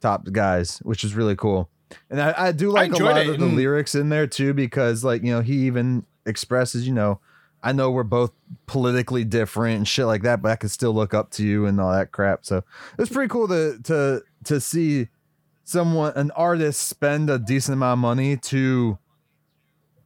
top 0.00 0.30
guys, 0.32 0.78
which 0.78 1.04
is 1.04 1.14
really 1.14 1.36
cool. 1.36 1.68
And 2.10 2.20
I, 2.20 2.34
I 2.48 2.52
do 2.52 2.70
like 2.70 2.92
a 2.92 2.96
lot 2.96 3.18
it, 3.18 3.28
of 3.28 3.38
the 3.38 3.46
and- 3.46 3.56
lyrics 3.56 3.94
in 3.94 4.08
there 4.08 4.26
too, 4.26 4.52
because 4.52 5.04
like 5.04 5.22
you 5.22 5.32
know 5.32 5.40
he 5.40 5.66
even 5.66 6.04
expresses, 6.26 6.86
you 6.88 6.94
know, 6.94 7.20
I 7.62 7.72
know 7.72 7.90
we're 7.90 8.02
both 8.02 8.32
politically 8.66 9.24
different 9.24 9.76
and 9.76 9.88
shit 9.88 10.06
like 10.06 10.22
that, 10.22 10.42
but 10.42 10.50
I 10.50 10.56
can 10.56 10.68
still 10.68 10.92
look 10.92 11.14
up 11.14 11.30
to 11.32 11.44
you 11.44 11.66
and 11.66 11.80
all 11.80 11.92
that 11.92 12.10
crap. 12.10 12.44
So 12.44 12.64
it's 12.98 13.10
pretty 13.10 13.28
cool 13.28 13.46
to 13.48 13.78
to 13.84 14.22
to 14.44 14.60
see 14.60 15.08
someone 15.62 16.12
an 16.16 16.30
artist 16.32 16.88
spend 16.88 17.30
a 17.30 17.38
decent 17.38 17.74
amount 17.74 17.98
of 17.98 18.02
money 18.02 18.36
to 18.36 18.98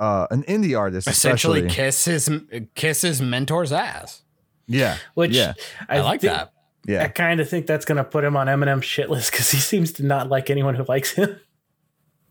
uh 0.01 0.27
an 0.31 0.43
indie 0.45 0.77
artist 0.77 1.07
Essentially, 1.07 1.61
especially. 1.67 1.75
kiss 1.85 2.05
his 2.07 2.31
kiss 2.75 3.03
his 3.03 3.21
mentor's 3.21 3.71
ass. 3.73 4.23
yeah 4.67 4.97
Which 5.15 5.31
yeah 5.33 5.53
I, 5.89 6.01
like 6.01 6.21
think- 6.23 6.33
that. 6.33 6.53
I 6.89 7.07
kind 7.09 7.39
of 7.41 7.49
think 7.49 7.67
that's 7.69 7.85
going 7.85 7.99
to 7.99 8.05
put 8.05 8.25
him 8.25 8.37
on 8.37 8.49
Eminem's 8.49 8.85
shit 8.87 9.09
list 9.11 9.31
because 9.31 9.51
he 9.53 9.59
seems 9.59 9.93
to 9.93 10.03
not 10.05 10.29
like 10.29 10.51
anyone 10.51 10.75
who 10.75 10.83
likes 10.85 11.13
him. 11.13 11.39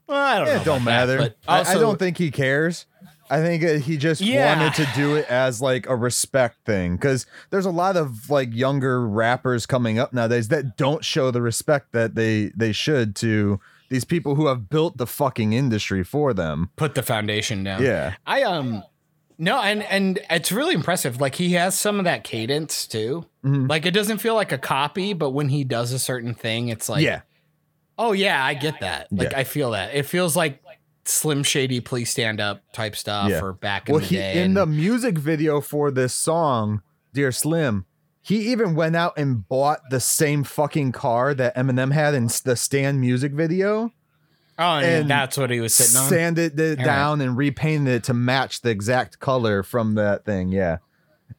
Well, 0.08 0.18
I 0.18 0.38
don't 0.40 0.48
know. 0.48 0.52
it 0.56 0.66
don't 0.66 0.82
about 0.82 0.86
matter 0.86 1.18
That, 1.18 1.36
but 1.46 1.52
I, 1.52 1.58
also, 1.60 1.72
I 1.72 1.80
don't 1.80 2.00
think 2.00 2.18
he 2.18 2.32
cares 2.32 2.88
I 3.30 3.42
think 3.42 3.64
uh, 3.64 3.74
he 3.76 3.96
just 3.96 4.22
Yeah. 4.22 4.58
wanted 4.58 4.74
to 4.84 4.90
do 4.96 5.16
it 5.16 5.30
as 5.30 5.62
like 5.62 5.88
a 5.88 5.96
respect 5.96 6.66
thing 6.66 6.96
because 6.96 7.28
there's 7.52 7.68
a 7.68 7.70
lot 7.72 7.96
of 7.96 8.28
like 8.28 8.50
younger 8.52 9.08
rappers 9.08 9.68
coming 9.68 10.00
up 10.00 10.12
nowadays 10.12 10.48
that 10.48 10.78
don't 10.78 11.06
show 11.06 11.30
the 11.30 11.44
respect 11.44 11.92
that 11.92 12.16
they 12.16 12.52
they 12.56 12.72
should 12.72 13.16
to 13.18 13.60
these 13.90 14.06
people 14.06 14.36
who 14.36 14.48
have 14.48 14.70
built 14.70 14.98
the 14.98 15.08
fucking 15.08 15.54
industry 15.54 16.04
for 16.04 16.34
them. 16.34 16.70
put 16.76 16.96
the 16.96 17.04
foundation 17.04 17.64
down. 17.64 17.82
Yeah, 17.84 18.16
I 18.26 18.44
um 18.44 18.84
no, 19.38 19.62
and 19.62 19.84
and 19.84 20.20
it's 20.30 20.52
really 20.52 20.74
impressive. 20.76 21.20
Like 21.22 21.36
he 21.36 21.54
has 21.54 21.78
some 21.78 21.98
of 22.00 22.06
that 22.06 22.24
cadence 22.24 22.86
too. 22.88 23.26
Mhm. 23.46 23.70
Like 23.70 23.86
it 23.86 23.92
doesn't 23.92 24.18
feel 24.20 24.36
like 24.36 24.52
a 24.52 24.58
copy, 24.58 25.14
but 25.14 25.30
when 25.32 25.50
he 25.50 25.64
does 25.64 25.92
a 25.94 26.00
certain 26.00 26.34
thing, 26.34 26.68
it's 26.70 26.90
like, 26.90 27.04
yeah, 27.04 27.22
oh 27.98 28.12
yeah, 28.12 28.44
I 28.44 28.54
get 28.54 28.80
that. 28.82 29.08
Like 29.12 29.32
Yeah. 29.32 29.40
I 29.40 29.44
feel 29.46 29.72
that. 29.72 29.94
It 29.96 30.06
feels 30.06 30.36
like 30.36 30.62
Slim 31.06 31.42
Shady, 31.44 31.80
please 31.80 32.10
stand 32.12 32.40
up 32.40 32.62
type 32.74 32.96
stuff, 32.96 33.30
Yeah. 33.30 33.42
or 33.42 33.54
back 33.54 33.88
in 33.90 33.94
Well, 33.94 34.02
the 34.02 34.08
he 34.08 34.16
day. 34.18 34.44
in 34.44 34.54
the 34.54 34.66
music 34.68 35.18
video 35.18 35.60
for 35.62 35.90
this 35.90 36.14
song, 36.14 36.82
"Dear 37.14 37.32
Slim," 37.32 37.86
he 38.22 38.52
even 38.52 38.76
went 38.76 38.96
out 38.96 39.14
and 39.18 39.48
bought 39.48 39.80
the 39.90 40.00
same 40.00 40.44
fucking 40.44 40.92
car 40.92 41.34
that 41.34 41.56
Eminem 41.56 41.92
had 41.94 42.14
in 42.14 42.28
the 42.44 42.56
Stan 42.56 43.00
music 43.00 43.32
video, 43.32 43.92
oh, 44.60 44.64
and, 44.78 44.86
and 44.86 45.10
that's 45.10 45.38
what 45.38 45.50
he 45.50 45.60
was 45.60 45.74
sitting 45.74 45.96
on. 45.98 46.10
sanded 46.10 46.60
it 46.60 46.80
All 46.80 46.86
down 46.86 47.22
and 47.22 47.36
repainted 47.38 47.94
it 47.94 48.04
to 48.06 48.14
match 48.14 48.62
the 48.62 48.70
exact 48.70 49.20
color 49.20 49.64
from 49.64 49.96
that 49.96 50.26
thing. 50.26 50.50
Yeah, 50.50 50.78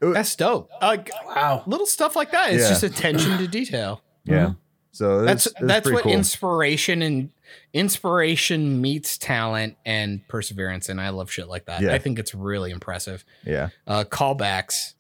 That's 0.01 0.35
dope. 0.37 0.71
Like 0.81 1.11
Wow. 1.27 1.63
little 1.67 1.87
stuff 1.87 2.17
like 2.17 2.31
that. 2.33 2.53
It's 2.53 2.63
Yeah. 2.65 2.69
just 2.71 2.83
attention 2.83 3.39
to 3.39 3.47
detail. 3.47 4.03
yeah. 4.25 4.53
So 4.93 5.23
That's 5.23 5.47
it's, 5.47 5.55
it's 5.57 5.67
that's 5.69 5.91
what 5.91 6.03
cool. 6.03 6.13
inspiration 6.13 7.01
and 7.03 7.31
inspiration 7.73 8.81
meets 8.81 9.17
talent 9.19 9.77
and 9.87 10.27
perseverance, 10.29 10.89
and 10.89 11.01
I 11.01 11.11
love 11.11 11.31
shit 11.31 11.49
like 11.49 11.67
that. 11.67 11.81
Yeah. 11.81 11.95
I 11.95 11.99
think 11.99 12.19
it's 12.19 12.35
really 12.35 12.71
impressive. 12.71 13.25
yeah, 13.45 13.69
Uh, 13.87 14.05
callbacks. 14.05 14.95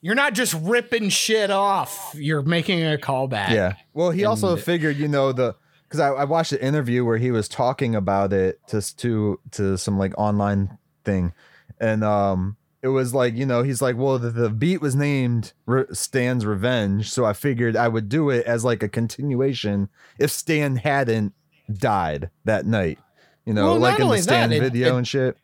You're 0.00 0.14
not 0.14 0.34
just 0.34 0.54
ripping 0.54 1.08
shit 1.08 1.50
off. 1.50 2.12
You're 2.14 2.42
making 2.42 2.80
a 2.84 2.96
callback. 2.96 3.50
yeah. 3.50 3.74
Well, 3.94 4.10
he 4.10 4.24
also 4.24 4.56
figured, 4.56 4.96
you 4.96 5.08
know, 5.08 5.32
the 5.32 5.54
because 5.88 6.00
I, 6.00 6.08
I 6.08 6.24
watched 6.24 6.50
the 6.50 6.62
interview 6.64 7.04
where 7.04 7.18
he 7.18 7.30
was 7.30 7.48
talking 7.48 7.94
about 7.94 8.32
it 8.32 8.60
to 8.68 8.80
to 8.96 9.40
to 9.52 9.76
some 9.78 9.98
like 9.98 10.12
online 10.18 10.78
thing, 11.04 11.32
and 11.80 12.04
um, 12.04 12.56
it 12.82 12.88
was 12.88 13.14
like 13.14 13.34
you 13.34 13.46
know 13.46 13.62
he's 13.62 13.80
like, 13.82 13.96
well, 13.96 14.18
the, 14.18 14.30
the 14.30 14.50
beat 14.50 14.80
was 14.80 14.94
named 14.94 15.52
Re- 15.64 15.84
Stan's 15.92 16.44
Revenge, 16.46 17.10
so 17.10 17.24
I 17.24 17.32
figured 17.32 17.76
I 17.76 17.88
would 17.88 18.08
do 18.08 18.30
it 18.30 18.44
as 18.46 18.64
like 18.64 18.82
a 18.82 18.88
continuation 18.88 19.88
if 20.18 20.30
Stan 20.30 20.76
hadn't 20.76 21.32
died 21.72 22.30
that 22.44 22.66
night, 22.66 22.98
you 23.44 23.54
know, 23.54 23.72
Well, 23.72 23.78
like 23.80 23.98
in 23.98 24.08
the 24.08 24.18
Stan 24.18 24.50
that, 24.50 24.60
video 24.60 24.94
it- 24.94 24.98
and 24.98 25.08
shit. 25.08 25.36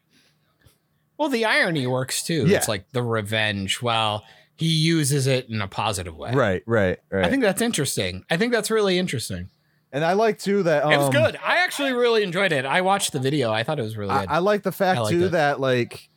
Well, 1.18 1.28
the 1.28 1.44
irony 1.44 1.86
works 1.86 2.22
too. 2.22 2.46
Yeah. 2.46 2.57
It's 2.59 2.68
like 2.68 2.90
the 2.92 3.03
revenge 3.03 3.80
while 3.80 4.24
he 4.63 4.69
uses 4.69 5.27
it 5.27 5.49
in 5.49 5.61
a 5.61 5.69
positive 5.69 6.17
way. 6.17 6.33
Right, 6.33 6.63
right, 6.67 6.99
right. 7.11 7.25
I 7.25 7.31
think 7.31 7.43
that's 7.43 7.63
interesting. 7.63 8.25
I 8.31 8.37
think 8.37 8.53
that's 8.53 8.71
really 8.71 8.99
interesting. 8.99 9.51
and 9.93 10.05
I 10.05 10.15
like 10.15 10.39
too 10.39 10.63
that 10.63 10.85
um, 10.85 10.93
it 10.93 10.99
was 10.99 11.11
good. 11.11 11.37
I 11.45 11.59
actually 11.59 11.93
really 11.93 12.23
enjoyed 12.23 12.53
it. 12.53 12.65
I 12.65 12.81
watched 12.81 13.13
the 13.13 13.21
video. 13.21 13.53
I 13.53 13.63
thought 13.63 13.79
it 13.79 13.83
was 13.83 13.97
really 13.97 14.11
I, 14.11 14.21
good. 14.21 14.31
I 14.31 14.39
like 14.39 14.63
the 14.63 14.73
fact 14.73 15.09
too 15.09 15.27
it. 15.27 15.33
that 15.33 15.61
like 15.61 16.09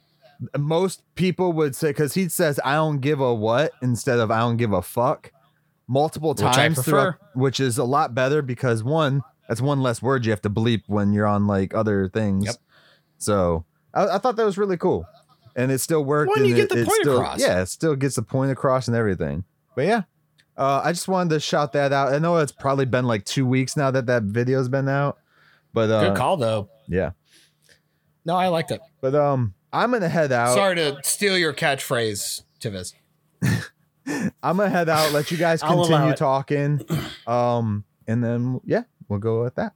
most 0.58 1.04
people 1.16 1.54
would 1.54 1.76
say 1.76 1.89
because 1.89 2.14
he 2.14 2.30
says 2.30 2.60
I 2.64 2.76
don't 2.76 3.00
give 3.00 3.20
a 3.20 3.34
what 3.34 3.74
instead 3.82 4.20
of 4.20 4.32
I 4.32 4.39
don't 4.39 4.58
give 4.58 4.74
a 4.74 4.82
fuck 4.82 5.32
multiple 5.88 6.32
Which 6.32 6.39
times 6.39 6.84
throughout, 6.84 7.16
which 7.34 7.60
is 7.60 7.78
a 7.78 7.84
lot 7.84 8.16
better 8.16 8.41
because 8.41 8.84
one 8.84 9.22
that's 9.48 9.62
one 9.62 9.82
less 9.82 10.02
word 10.02 10.26
you 10.26 10.32
have 10.32 10.41
to 10.41 10.50
bleep 10.50 10.84
when 10.88 11.14
you're 11.14 11.28
on 11.28 11.48
like 11.48 11.74
other 11.76 12.10
things. 12.10 12.46
Yep. 12.46 12.56
So 13.18 13.66
I, 13.93 14.16
I 14.16 14.18
thought 14.18 14.36
that 14.38 14.46
was 14.46 14.58
really 14.58 14.78
cool, 14.78 15.06
and 15.56 15.72
it 15.72 15.80
still 15.80 16.03
worked. 16.03 16.30
Well, 16.30 16.39
and 16.39 16.47
you 16.47 16.56
get 16.56 16.70
the 16.70 16.86
point 16.86 17.01
still, 17.01 17.18
across. 17.18 17.39
Yeah, 17.39 17.62
it 17.62 17.68
still 17.68 17.95
gets 17.95 18.16
the 18.16 18.22
point 18.22 18.51
across 18.51 18.88
and 18.88 18.95
everything. 18.95 19.43
But 19.76 19.86
yeah. 19.86 20.03
Uh, 20.58 20.82
I 20.84 20.93
just 20.93 21.08
wanted 21.10 21.32
to 21.32 21.39
shout 21.41 21.74
that 21.74 21.91
out. 21.91 22.14
I 22.14 22.20
know 22.20 22.38
it's 22.38 22.51
probably 22.51 22.86
been 22.86 23.06
like 23.06 23.26
two 23.26 23.45
weeks 23.45 23.76
now 23.76 23.91
that 23.91 24.06
that 24.06 24.24
video's 24.24 24.70
been 24.70 24.88
out, 24.88 25.18
but 25.74 25.89
uh, 25.91 26.10
good 26.10 26.18
call 26.18 26.38
though. 26.38 26.70
yeah. 26.88 27.12
No, 28.24 28.36
I 28.36 28.47
liked 28.47 28.72
it. 28.72 28.80
But 29.01 29.16
um, 29.16 29.53
I'm 29.74 29.91
gonna 29.91 30.08
head 30.08 30.32
out. 30.32 30.56
Sorry 30.56 30.76
to 30.76 30.97
steal 31.03 31.38
your 31.38 31.53
catchphrase, 31.53 32.43
Tivis. 32.60 32.93
I'm 34.41 34.58
gonna 34.58 34.70
head 34.70 34.88
out. 34.88 35.12
Let 35.12 35.29
you 35.29 35.38
guys 35.38 35.62
continue 35.62 36.13
talking. 36.13 36.82
Um, 37.28 37.84
and 38.08 38.24
then 38.24 38.62
yeah, 38.63 38.84
we'll 39.09 39.20
go 39.20 39.43
with 39.43 39.55
that. 39.55 39.74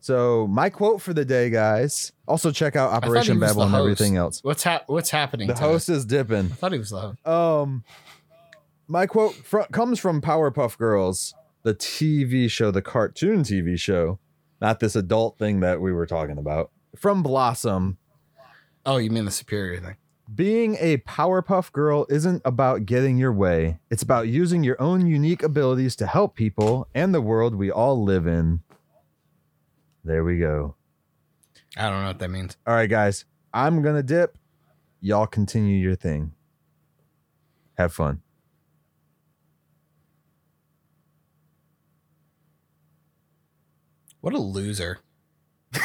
So 0.00 0.46
my 0.48 0.70
quote 0.70 1.00
for 1.02 1.12
the 1.12 1.24
day, 1.24 1.50
guys. 1.50 2.12
Also 2.26 2.50
check 2.50 2.76
out 2.76 2.92
Operation 2.92 3.38
Babble 3.40 3.62
and 3.64 3.74
everything 3.74 4.16
else. 4.16 4.40
What's 4.42 4.62
hap- 4.62 4.88
What's 4.88 5.10
happening? 5.10 5.48
The 5.48 5.54
host 5.54 5.88
is 5.88 6.04
dipping. 6.04 6.46
I 6.46 6.54
thought 6.54 6.72
he 6.72 6.78
was 6.78 6.90
the 6.90 7.00
host. 7.00 7.26
Um, 7.26 7.84
my 8.88 9.06
quote 9.06 9.34
fr- 9.34 9.60
comes 9.72 9.98
from 10.00 10.20
Powerpuff 10.20 10.78
Girls, 10.78 11.34
the 11.62 11.74
TV 11.74 12.50
show, 12.50 12.70
the 12.70 12.82
cartoon 12.82 13.42
TV 13.42 13.78
show, 13.78 14.18
not 14.60 14.80
this 14.80 14.96
adult 14.96 15.38
thing 15.38 15.60
that 15.60 15.80
we 15.80 15.92
were 15.92 16.06
talking 16.06 16.38
about. 16.38 16.70
From 16.96 17.22
Blossom, 17.22 17.98
Oh, 18.86 18.96
you 18.96 19.10
mean 19.10 19.26
the 19.26 19.30
superior 19.30 19.78
thing? 19.80 19.96
Being 20.34 20.76
a 20.80 20.98
Powerpuff 20.98 21.70
Girl 21.72 22.06
isn't 22.08 22.40
about 22.44 22.86
getting 22.86 23.18
your 23.18 23.32
way. 23.32 23.78
It's 23.90 24.02
about 24.02 24.28
using 24.28 24.62
your 24.64 24.80
own 24.80 25.06
unique 25.06 25.42
abilities 25.42 25.94
to 25.96 26.06
help 26.06 26.34
people 26.34 26.88
and 26.94 27.12
the 27.12 27.20
world 27.20 27.54
we 27.54 27.70
all 27.70 28.02
live 28.02 28.26
in. 28.26 28.62
There 30.04 30.24
we 30.24 30.38
go. 30.38 30.76
I 31.76 31.88
don't 31.88 32.02
know 32.02 32.08
what 32.08 32.18
that 32.18 32.30
means. 32.30 32.56
All 32.66 32.74
right, 32.74 32.88
guys. 32.88 33.24
I'm 33.52 33.82
going 33.82 33.96
to 33.96 34.02
dip. 34.02 34.36
Y'all 35.00 35.26
continue 35.26 35.76
your 35.76 35.96
thing. 35.96 36.32
Have 37.76 37.92
fun. 37.92 38.22
What 44.20 44.34
a 44.34 44.38
loser. 44.38 44.98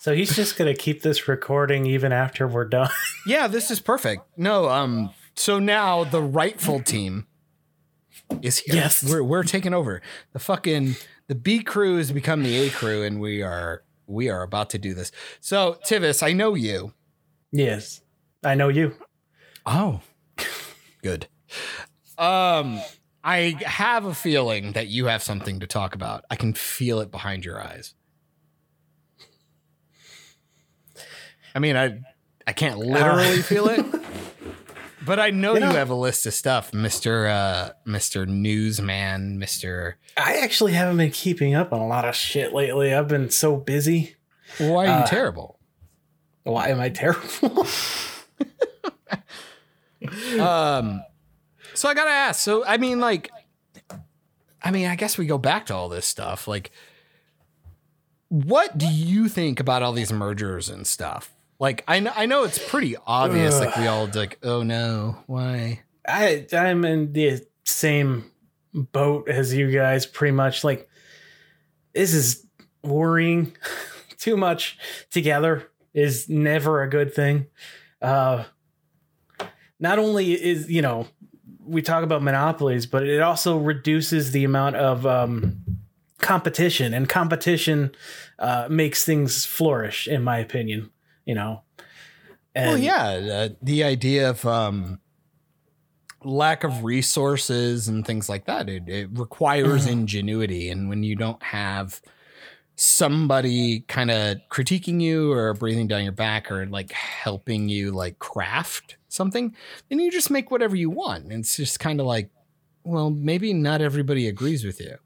So 0.00 0.14
he's 0.14 0.34
just 0.34 0.56
gonna 0.56 0.74
keep 0.74 1.02
this 1.02 1.28
recording 1.28 1.84
even 1.84 2.10
after 2.10 2.48
we're 2.48 2.64
done. 2.64 2.88
Yeah, 3.26 3.48
this 3.48 3.70
is 3.70 3.80
perfect. 3.80 4.22
No, 4.38 4.70
um, 4.70 5.10
so 5.34 5.58
now 5.58 6.04
the 6.04 6.22
rightful 6.22 6.80
team 6.80 7.26
is 8.40 8.56
here. 8.60 8.76
Yes. 8.76 9.02
we're 9.04 9.22
we're 9.22 9.42
taking 9.42 9.74
over. 9.74 10.00
The 10.32 10.38
fucking 10.38 10.96
the 11.30 11.36
B 11.36 11.62
crew 11.62 11.98
has 11.98 12.10
become 12.10 12.42
the 12.42 12.56
A 12.56 12.70
crew, 12.70 13.04
and 13.04 13.20
we 13.20 13.40
are 13.40 13.84
we 14.08 14.28
are 14.28 14.42
about 14.42 14.68
to 14.70 14.78
do 14.78 14.94
this. 14.94 15.12
So 15.40 15.78
Tivis, 15.86 16.24
I 16.24 16.32
know 16.32 16.56
you. 16.56 16.92
Yes, 17.52 18.00
I 18.42 18.56
know 18.56 18.68
you. 18.68 18.96
Oh, 19.64 20.00
good. 21.04 21.28
Um, 22.18 22.80
I 23.22 23.56
have 23.64 24.06
a 24.06 24.12
feeling 24.12 24.72
that 24.72 24.88
you 24.88 25.06
have 25.06 25.22
something 25.22 25.60
to 25.60 25.68
talk 25.68 25.94
about. 25.94 26.24
I 26.32 26.34
can 26.34 26.52
feel 26.52 26.98
it 26.98 27.12
behind 27.12 27.44
your 27.44 27.62
eyes. 27.62 27.94
I 31.54 31.60
mean, 31.60 31.76
I 31.76 32.00
I 32.44 32.52
can't 32.52 32.80
literally 32.80 33.42
feel 33.42 33.68
it, 33.68 33.86
but 35.10 35.18
I 35.18 35.30
know 35.30 35.54
you, 35.54 35.60
You 35.60 35.66
know- 35.66 35.72
have 35.72 35.90
a 35.90 35.94
list 35.96 36.24
of 36.26 36.32
stuff, 36.34 36.72
Mister 36.72 37.26
uh, 37.26 37.70
Mister 37.84 38.26
Newsman, 38.26 39.38
Mister. 39.40 39.98
I 40.16 40.36
actually 40.38 40.72
haven't 40.74 40.98
been 40.98 41.10
keeping 41.10 41.54
up 41.54 41.72
on 41.72 41.80
a 41.80 41.86
lot 41.88 42.04
of 42.04 42.14
shit 42.14 42.52
lately. 42.54 42.94
I've 42.94 43.08
been 43.08 43.28
so 43.30 43.56
busy. 43.56 44.14
Why 44.58 44.84
are 44.84 44.86
you 44.86 44.92
Uh, 45.04 45.06
terrible? 45.06 45.58
Why 46.44 46.68
am 46.68 46.80
I 46.80 46.90
terrible? 46.90 47.66
Um, 50.40 51.02
so 51.74 51.88
I 51.88 51.94
gotta 51.94 52.10
ask. 52.10 52.40
So 52.40 52.64
I 52.64 52.78
mean, 52.78 53.00
like, 53.00 53.30
I 54.62 54.70
mean, 54.70 54.86
I 54.86 54.94
guess 54.96 55.18
we 55.18 55.26
go 55.26 55.36
back 55.38 55.66
to 55.66 55.74
all 55.74 55.88
this 55.90 56.06
stuff. 56.06 56.48
Like, 56.48 56.70
what 58.28 58.78
do 58.78 58.86
you 58.86 59.28
think 59.28 59.60
about 59.60 59.82
all 59.82 59.92
these 59.92 60.12
mergers 60.12 60.68
and 60.70 60.86
stuff? 60.86 61.32
Like, 61.60 61.84
I 61.86 62.00
know, 62.00 62.12
I 62.16 62.24
know 62.24 62.44
it's 62.44 62.58
pretty 62.58 62.96
obvious. 63.06 63.60
Like, 63.60 63.76
we 63.76 63.86
all 63.86 64.08
like, 64.12 64.38
oh 64.42 64.62
no, 64.62 65.18
why? 65.26 65.82
I 66.08 66.46
I'm 66.54 66.84
in 66.86 67.12
the 67.12 67.46
same 67.64 68.30
boat 68.72 69.28
as 69.28 69.54
you 69.54 69.70
guys, 69.70 70.06
pretty 70.06 70.32
much. 70.32 70.64
Like 70.64 70.88
this 71.94 72.14
is 72.14 72.46
worrying. 72.82 73.56
Too 74.18 74.36
much 74.36 74.78
together 75.10 75.70
is 75.94 76.28
never 76.28 76.82
a 76.82 76.88
good 76.88 77.14
thing. 77.14 77.46
Uh, 78.02 78.44
not 79.78 79.98
only 79.98 80.32
is 80.32 80.70
you 80.70 80.82
know 80.82 81.06
we 81.64 81.82
talk 81.82 82.04
about 82.04 82.22
monopolies, 82.22 82.86
but 82.86 83.06
it 83.06 83.20
also 83.20 83.58
reduces 83.58 84.32
the 84.32 84.44
amount 84.44 84.76
of 84.76 85.06
um, 85.06 85.58
competition, 86.18 86.94
and 86.94 87.08
competition 87.08 87.92
uh, 88.38 88.66
makes 88.70 89.04
things 89.04 89.44
flourish, 89.44 90.08
in 90.08 90.22
my 90.22 90.38
opinion. 90.38 90.90
You 91.24 91.34
know. 91.34 91.62
well, 92.54 92.78
yeah, 92.78 93.04
uh, 93.08 93.48
the 93.62 93.84
idea 93.84 94.30
of 94.30 94.44
um, 94.44 94.98
lack 96.24 96.64
of 96.64 96.84
resources 96.84 97.88
and 97.88 98.06
things 98.06 98.28
like 98.28 98.46
that. 98.46 98.68
It, 98.68 98.88
it 98.88 99.08
requires 99.12 99.86
ingenuity, 99.86 100.68
and 100.68 100.88
when 100.88 101.02
you 101.02 101.16
don't 101.16 101.42
have 101.42 102.00
somebody 102.80 103.80
kind 103.88 104.10
of 104.10 104.38
critiquing 104.50 105.02
you 105.02 105.32
or 105.32 105.52
breathing 105.52 105.86
down 105.86 106.02
your 106.02 106.12
back 106.12 106.50
or 106.50 106.64
like 106.66 106.90
helping 106.92 107.68
you 107.68 107.90
like 107.90 108.18
craft 108.18 108.96
something, 109.08 109.54
then 109.90 109.98
you 109.98 110.10
just 110.10 110.30
make 110.30 110.50
whatever 110.50 110.74
you 110.74 110.88
want. 110.88 111.24
And 111.24 111.32
it's 111.40 111.56
just 111.56 111.78
kind 111.78 112.00
of 112.00 112.06
like, 112.06 112.30
well, 112.82 113.10
maybe 113.10 113.52
not 113.52 113.82
everybody 113.82 114.26
agrees 114.26 114.64
with 114.64 114.80
you. 114.80 114.96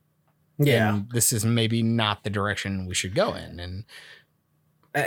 Yeah. 0.59 0.95
And 0.95 1.11
this 1.11 1.33
is 1.33 1.45
maybe 1.45 1.83
not 1.83 2.23
the 2.23 2.31
direction 2.31 2.87
we 2.87 2.95
should 2.95 3.15
go 3.15 3.35
in. 3.35 3.59
And 3.59 3.85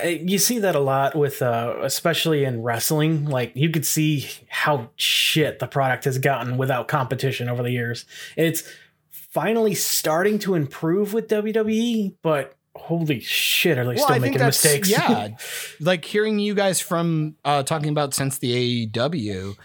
you 0.06 0.38
see 0.38 0.60
that 0.60 0.76
a 0.76 0.80
lot 0.80 1.16
with 1.16 1.42
uh 1.42 1.76
especially 1.82 2.44
in 2.44 2.62
wrestling 2.62 3.26
like 3.26 3.52
you 3.56 3.70
could 3.70 3.86
see 3.86 4.28
how 4.50 4.90
shit 4.98 5.60
the 5.60 5.68
product 5.68 6.04
has 6.04 6.18
gotten 6.18 6.58
without 6.58 6.88
competition 6.88 7.48
over 7.48 7.64
the 7.64 7.72
years 7.72 8.06
it's 8.36 8.64
finally 9.10 9.74
starting 9.74 10.40
to 10.40 10.56
improve 10.56 11.14
with 11.14 11.28
WWE 11.30 12.16
but 12.22 12.56
holy 12.76 13.20
shit 13.20 13.78
are 13.78 13.86
they 13.86 13.96
still 13.96 14.20
making 14.20 14.40
mistakes 14.44 14.90
Yeah, 14.90 15.30
like 15.80 16.04
hearing 16.06 16.38
you 16.40 16.54
guys 16.54 16.80
from 16.82 17.36
uh, 17.46 17.64
talking 17.64 17.90
about 17.90 18.14
since 18.14 18.38
the 18.40 18.88
AEW 18.88 19.56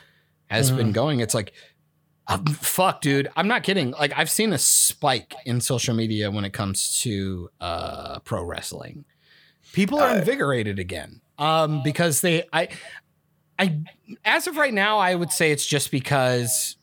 has 0.46 0.70
Mm. 0.70 0.76
been 0.76 0.92
going, 0.92 1.20
it's 1.20 1.32
like, 1.34 1.52
uh, 2.26 2.38
fuck, 2.52 3.00
dude. 3.00 3.28
I'm 3.36 3.48
not 3.48 3.62
kidding. 3.62 3.92
Like 3.92 4.12
I've 4.16 4.30
seen 4.30 4.52
a 4.52 4.58
spike 4.58 5.34
in 5.46 5.60
social 5.62 5.94
media 5.94 6.30
when 6.30 6.44
it 6.44 6.52
comes 6.52 7.00
to 7.02 7.48
uh, 7.60 8.18
pro 8.20 8.42
wrestling. 8.44 9.04
People 9.72 10.00
are 10.00 10.18
invigorated 10.18 10.78
again 10.78 11.20
um, 11.38 11.82
because 11.82 12.20
they, 12.20 12.44
I, 12.52 12.68
I, 13.58 13.80
as 14.24 14.46
of 14.46 14.56
right 14.56 14.74
now, 14.74 14.98
I 14.98 15.14
would 15.14 15.30
say 15.30 15.50
it's 15.52 15.66
just 15.66 15.90
because 15.90 16.76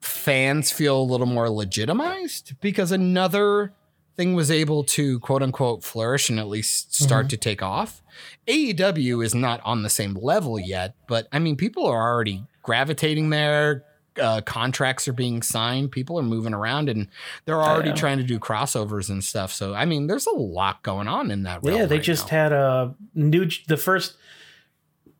fans 0.00 0.70
feel 0.70 1.00
a 1.00 1.02
little 1.02 1.26
more 1.26 1.48
legitimized 1.48 2.54
because 2.60 2.92
another 2.92 3.72
thing 4.16 4.34
was 4.34 4.50
able 4.50 4.84
to 4.84 5.18
quote 5.20 5.42
unquote 5.42 5.84
flourish 5.84 6.28
and 6.28 6.38
at 6.38 6.48
least 6.48 6.94
start 6.94 7.30
to 7.30 7.36
take 7.36 7.62
off. 7.62 8.02
AEW 8.46 9.24
is 9.24 9.34
not 9.34 9.60
on 9.64 9.82
the 9.82 9.90
same 9.90 10.14
level 10.14 10.58
yet, 10.58 10.94
but 11.08 11.28
I 11.32 11.38
mean, 11.38 11.56
people 11.56 11.86
are 11.86 12.12
already 12.12 12.44
gravitating 12.62 13.30
there. 13.30 13.84
Uh, 14.20 14.40
contracts 14.42 15.08
are 15.08 15.12
being 15.12 15.42
signed. 15.42 15.90
People 15.92 16.18
are 16.18 16.22
moving 16.22 16.54
around, 16.54 16.88
and 16.88 17.08
they're 17.44 17.62
already 17.62 17.90
yeah. 17.90 17.94
trying 17.94 18.18
to 18.18 18.24
do 18.24 18.38
crossovers 18.38 19.08
and 19.08 19.22
stuff. 19.22 19.52
So, 19.52 19.74
I 19.74 19.84
mean, 19.84 20.06
there's 20.06 20.26
a 20.26 20.34
lot 20.34 20.82
going 20.82 21.08
on 21.08 21.30
in 21.30 21.44
that. 21.44 21.60
yeah 21.64 21.86
they 21.86 21.96
right 21.96 22.04
just 22.04 22.26
now. 22.26 22.38
had 22.38 22.52
a 22.52 22.94
new 23.14 23.48
the 23.68 23.76
first 23.76 24.16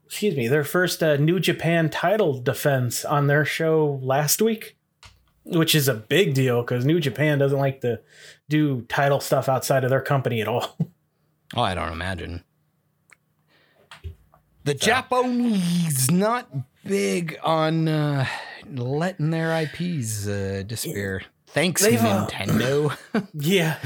excuse 0.06 0.36
me 0.36 0.46
their 0.46 0.64
first 0.64 1.02
uh, 1.02 1.16
new 1.16 1.40
japan 1.40 1.88
title 1.88 2.38
defense 2.38 3.02
on 3.02 3.28
their 3.28 3.46
show 3.46 3.98
last 4.02 4.42
week 4.42 4.76
which 5.44 5.74
is 5.74 5.88
a 5.88 5.94
big 5.94 6.34
deal 6.34 6.60
because 6.60 6.84
new 6.84 7.00
japan 7.00 7.38
doesn't 7.38 7.58
like 7.58 7.80
to 7.80 7.98
do 8.50 8.82
title 8.90 9.20
stuff 9.20 9.48
outside 9.48 9.84
of 9.84 9.90
their 9.90 10.02
company 10.02 10.42
at 10.42 10.48
all 10.48 10.76
Oh, 11.54 11.62
I 11.62 11.74
don't 11.74 11.92
imagine. 11.92 12.44
The 14.64 14.74
Japanese 14.74 16.10
not 16.10 16.48
big 16.84 17.38
on 17.42 17.88
uh, 17.88 18.26
letting 18.78 19.30
their 19.30 19.62
IPs 19.62 20.26
uh, 20.26 20.62
disappear. 20.66 21.22
Thanks, 21.52 21.82
They've, 21.82 22.00
uh, 22.00 22.26
Nintendo. 22.26 22.96
Yeah, 23.34 23.78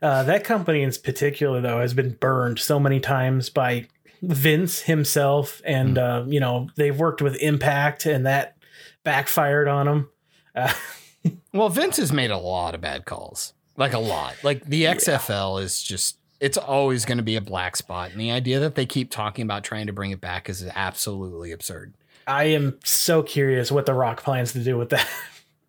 uh, 0.00 0.22
that 0.22 0.44
company 0.44 0.82
in 0.82 0.90
particular, 1.02 1.60
though, 1.60 1.80
has 1.80 1.92
been 1.92 2.12
burned 2.14 2.58
so 2.58 2.80
many 2.80 3.00
times 3.00 3.50
by 3.50 3.86
Vince 4.22 4.80
himself, 4.80 5.60
and 5.64 5.98
uh, 5.98 6.24
you 6.26 6.40
know 6.40 6.68
they've 6.76 6.98
worked 6.98 7.20
with 7.20 7.36
Impact, 7.36 8.06
and 8.06 8.24
that 8.26 8.56
backfired 9.02 9.68
on 9.68 9.86
them. 9.86 10.10
Uh, 10.54 10.72
well, 11.52 11.68
Vince 11.68 11.98
has 11.98 12.12
made 12.12 12.30
a 12.30 12.38
lot 12.38 12.74
of 12.74 12.80
bad 12.80 13.04
calls, 13.04 13.52
like 13.76 13.92
a 13.92 13.98
lot. 13.98 14.34
Like 14.42 14.64
the 14.64 14.84
XFL 14.84 15.62
is 15.62 15.82
just. 15.82 16.18
It's 16.40 16.58
always 16.58 17.04
going 17.06 17.18
to 17.18 17.24
be 17.24 17.36
a 17.36 17.40
black 17.40 17.76
spot, 17.76 18.10
and 18.10 18.20
the 18.20 18.30
idea 18.30 18.60
that 18.60 18.74
they 18.74 18.86
keep 18.86 19.10
talking 19.10 19.44
about 19.44 19.64
trying 19.64 19.86
to 19.86 19.92
bring 19.92 20.10
it 20.10 20.20
back 20.20 20.48
is 20.48 20.66
absolutely 20.74 21.52
absurd. 21.52 21.94
I 22.26 22.44
am 22.44 22.78
so 22.84 23.22
curious 23.22 23.70
what 23.70 23.86
The 23.86 23.94
Rock 23.94 24.22
plans 24.22 24.52
to 24.52 24.60
do 24.64 24.76
with 24.78 24.90
that. 24.90 25.06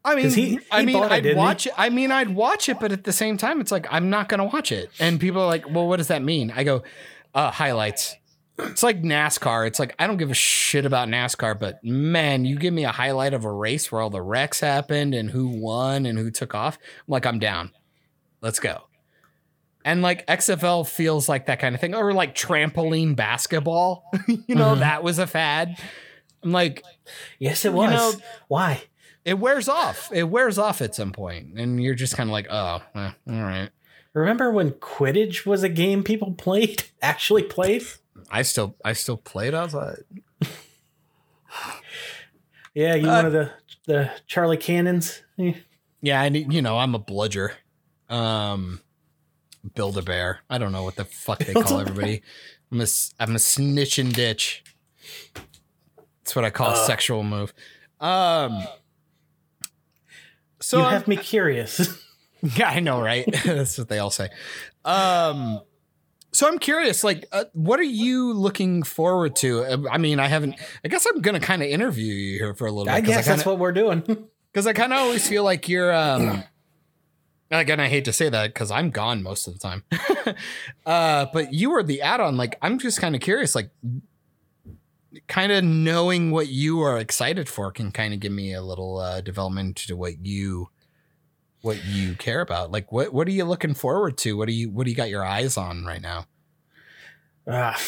I 0.04 0.16
mean, 0.16 0.30
he- 0.30 0.60
I 0.72 0.86
mean, 0.86 1.02
I'd 1.04 1.26
he? 1.26 1.34
watch 1.34 1.66
it. 1.68 1.74
I 1.78 1.90
mean, 1.90 2.12
I'd 2.12 2.30
watch 2.36 2.70
it, 2.70 2.80
but 2.80 2.92
at 2.92 3.04
the 3.06 3.12
same 3.12 3.38
time, 3.38 3.60
it's 3.60 3.72
like 3.72 3.88
I'm 3.92 4.10
not 4.10 4.30
going 4.30 4.38
to 4.40 4.44
watch 4.44 4.72
it. 4.72 4.90
And 5.00 5.20
people 5.20 5.42
are 5.42 5.48
like, 5.48 5.68
"Well, 5.70 5.88
what 5.88 5.98
does 5.98 6.10
that 6.10 6.22
mean?" 6.22 6.54
I 6.56 6.64
go, 6.64 6.84
uh, 7.34 7.50
"Highlights." 7.52 8.16
It's 8.60 8.84
like 8.84 9.02
NASCAR. 9.02 9.68
It's 9.68 9.80
like 9.80 9.96
I 10.00 10.08
don't 10.08 10.18
give 10.18 10.32
a 10.32 10.36
shit 10.36 10.86
about 10.86 11.10
NASCAR, 11.10 11.60
but 11.60 11.84
man, 11.84 12.46
you 12.46 12.58
give 12.58 12.74
me 12.74 12.86
a 12.86 12.92
highlight 12.92 13.34
of 13.34 13.44
a 13.46 13.52
race 13.52 13.92
where 13.92 14.00
all 14.00 14.10
the 14.10 14.22
wrecks 14.22 14.60
happened 14.62 15.14
and 15.16 15.32
who 15.32 15.48
won 15.48 16.06
and 16.06 16.18
who 16.18 16.30
took 16.32 16.54
off. 16.56 16.78
I'm 16.82 17.12
like, 17.12 17.26
I'm 17.26 17.40
down. 17.40 17.72
Let's 18.42 18.60
go. 18.60 18.84
And 19.84 20.02
like 20.02 20.26
XFL 20.28 20.88
feels 20.88 21.28
like 21.28 21.48
that 21.48 21.60
kind 21.60 21.76
of 21.76 21.82
thing, 21.82 21.94
or 21.96 22.14
like 22.14 22.34
trampoline 22.34 23.16
basketball. 23.16 24.06
you 24.28 24.56
know, 24.56 24.76
Mhm. 24.76 24.80
that 24.80 25.04
was 25.04 25.20
a 25.20 25.28
fad. 25.28 25.78
I'm 26.46 26.52
like, 26.54 26.82
yes, 27.40 27.66
it 27.66 27.70
You 27.72 27.76
was. 27.78 27.92
know- 27.92 28.14
Why? 28.48 28.84
it 29.26 29.40
wears 29.40 29.68
off. 29.68 30.10
It 30.14 30.24
wears 30.30 30.58
off 30.60 30.82
at 30.82 30.94
some 30.96 31.12
point, 31.12 31.58
and 31.60 31.82
you're 31.84 31.96
just 31.96 32.16
kind 32.16 32.30
of 32.30 32.32
like, 32.32 32.46
oh, 32.50 32.82
eh, 32.96 33.12
all 33.28 33.34
right. 33.42 33.70
Remember 34.14 34.52
when 34.52 34.72
Quidditch 34.72 35.46
was 35.46 35.64
a 35.64 35.70
game 35.70 36.04
people 36.04 36.32
played, 36.34 36.84
actually 37.02 37.42
played? 37.44 37.84
I 38.32 38.44
still, 38.44 38.76
I 38.86 38.94
still 38.94 39.18
played 39.18 39.54
outside. 39.56 40.04
Yeah, 42.74 42.96
you 42.96 43.08
Uh, 43.10 43.16
one 43.16 43.26
of 43.26 43.32
the 43.32 43.52
the 43.88 44.12
Chudley 44.28 44.58
Cannons. 44.58 45.22
Eh. 45.40 45.54
Yeah, 46.02 46.22
I 46.22 46.28
need, 46.30 46.52
you 46.52 46.62
know, 46.62 46.78
I'm 46.78 46.94
a 46.94 47.00
bludger. 47.00 47.54
Um, 48.10 48.82
build 49.76 49.98
a 49.98 50.02
bear. 50.02 50.40
I 50.50 50.58
don't 50.58 50.72
know 50.74 50.84
what 50.84 50.96
the 50.98 51.06
fuck 51.06 51.40
they 51.40 51.54
call 51.54 51.80
everybody. 51.80 52.22
I'm 52.72 52.80
a, 52.82 52.84
s- 52.84 53.14
I'm 53.20 53.36
a 53.36 53.40
snitch 53.40 53.98
and 53.98 54.14
ditch. 54.14 54.64
That's 56.26 56.36
what 56.36 56.44
I 56.44 56.50
call 56.50 56.70
a 56.72 56.74
Uh. 56.74 56.86
sexual 56.88 57.24
move. 57.24 57.54
Um, 58.02 58.64
so 60.60 60.78
you 60.80 60.84
I'm- 60.84 60.94
have 60.94 61.08
me 61.08 61.18
curious. 61.18 62.02
Yeah, 62.58 62.70
I 62.70 62.80
know, 62.80 63.02
right? 63.02 63.26
That's 63.46 63.76
what 63.76 63.90
they 63.90 63.98
all 63.98 64.12
say. 64.12 64.30
Um, 64.84 65.62
so 66.32 66.48
I'm 66.48 66.60
curious, 66.60 67.04
like, 67.04 67.26
uh, 67.32 67.46
what 67.54 67.80
are 67.80 67.84
you 67.84 68.34
looking 68.34 68.84
forward 68.84 69.36
to? 69.38 69.64
Uh, 69.64 69.78
I 69.92 69.98
mean, 69.98 70.20
I 70.20 70.28
haven't. 70.28 70.54
I 70.84 70.90
guess 70.90 71.08
I'm 71.08 71.22
gonna 71.22 71.40
kind 71.40 71.64
of 71.64 71.70
interview 71.70 72.14
you 72.14 72.38
here 72.38 72.54
for 72.54 72.68
a 72.68 72.72
little 72.72 72.86
bit. 72.86 72.94
I 72.94 73.02
guess 73.02 73.26
that's 73.26 73.42
kinda, 73.44 73.50
what 73.50 73.58
we're 73.60 73.72
doing. 73.72 74.04
Because 74.54 74.68
I 74.68 74.74
kind 74.74 74.94
of 74.94 75.00
always 75.00 75.28
feel 75.28 75.44
like 75.44 75.68
you're 75.68 75.92
um 75.92 76.44
again 77.50 77.80
I 77.80 77.88
hate 77.90 78.06
to 78.06 78.14
say 78.14 78.30
that 78.30 78.54
because 78.54 78.70
I'm 78.70 78.92
gone 78.92 79.24
most 79.24 79.48
of 79.48 79.54
the 79.54 79.60
time. 79.60 79.84
uh 80.86 81.26
but 81.34 81.52
you 81.52 81.72
were 81.72 81.82
the 81.84 82.04
add-on. 82.04 82.38
Like 82.38 82.58
I'm 82.62 82.78
just 82.78 83.02
kind 83.02 83.16
of 83.16 83.22
curious, 83.22 83.56
like 83.56 83.72
kind 85.28 85.52
of 85.52 85.64
knowing 85.64 86.32
what 86.32 86.48
you 86.48 86.82
are 86.82 86.98
excited 86.98 87.48
for 87.50 87.72
can 87.72 87.92
kind 87.92 88.14
of 88.14 88.20
give 88.20 88.32
me 88.32 88.54
a 88.54 88.62
little 88.62 88.98
uh 88.98 89.22
development 89.22 89.76
to 89.78 89.96
what 89.96 90.26
you 90.26 90.70
what 91.62 91.84
you 91.86 92.16
care 92.16 92.42
about. 92.42 92.72
Like 92.72 92.92
what 92.92 93.14
what 93.14 93.28
are 93.28 93.32
you 93.32 93.46
looking 93.46 93.74
forward 93.74 94.18
to? 94.20 94.38
What 94.38 94.48
do 94.48 94.54
you 94.54 94.70
what 94.70 94.86
do 94.86 94.92
you 94.92 94.96
got 94.96 95.10
your 95.10 95.24
eyes 95.26 95.58
on 95.58 95.84
right 95.86 96.02
now? 96.02 96.26
Ah, 97.48 97.80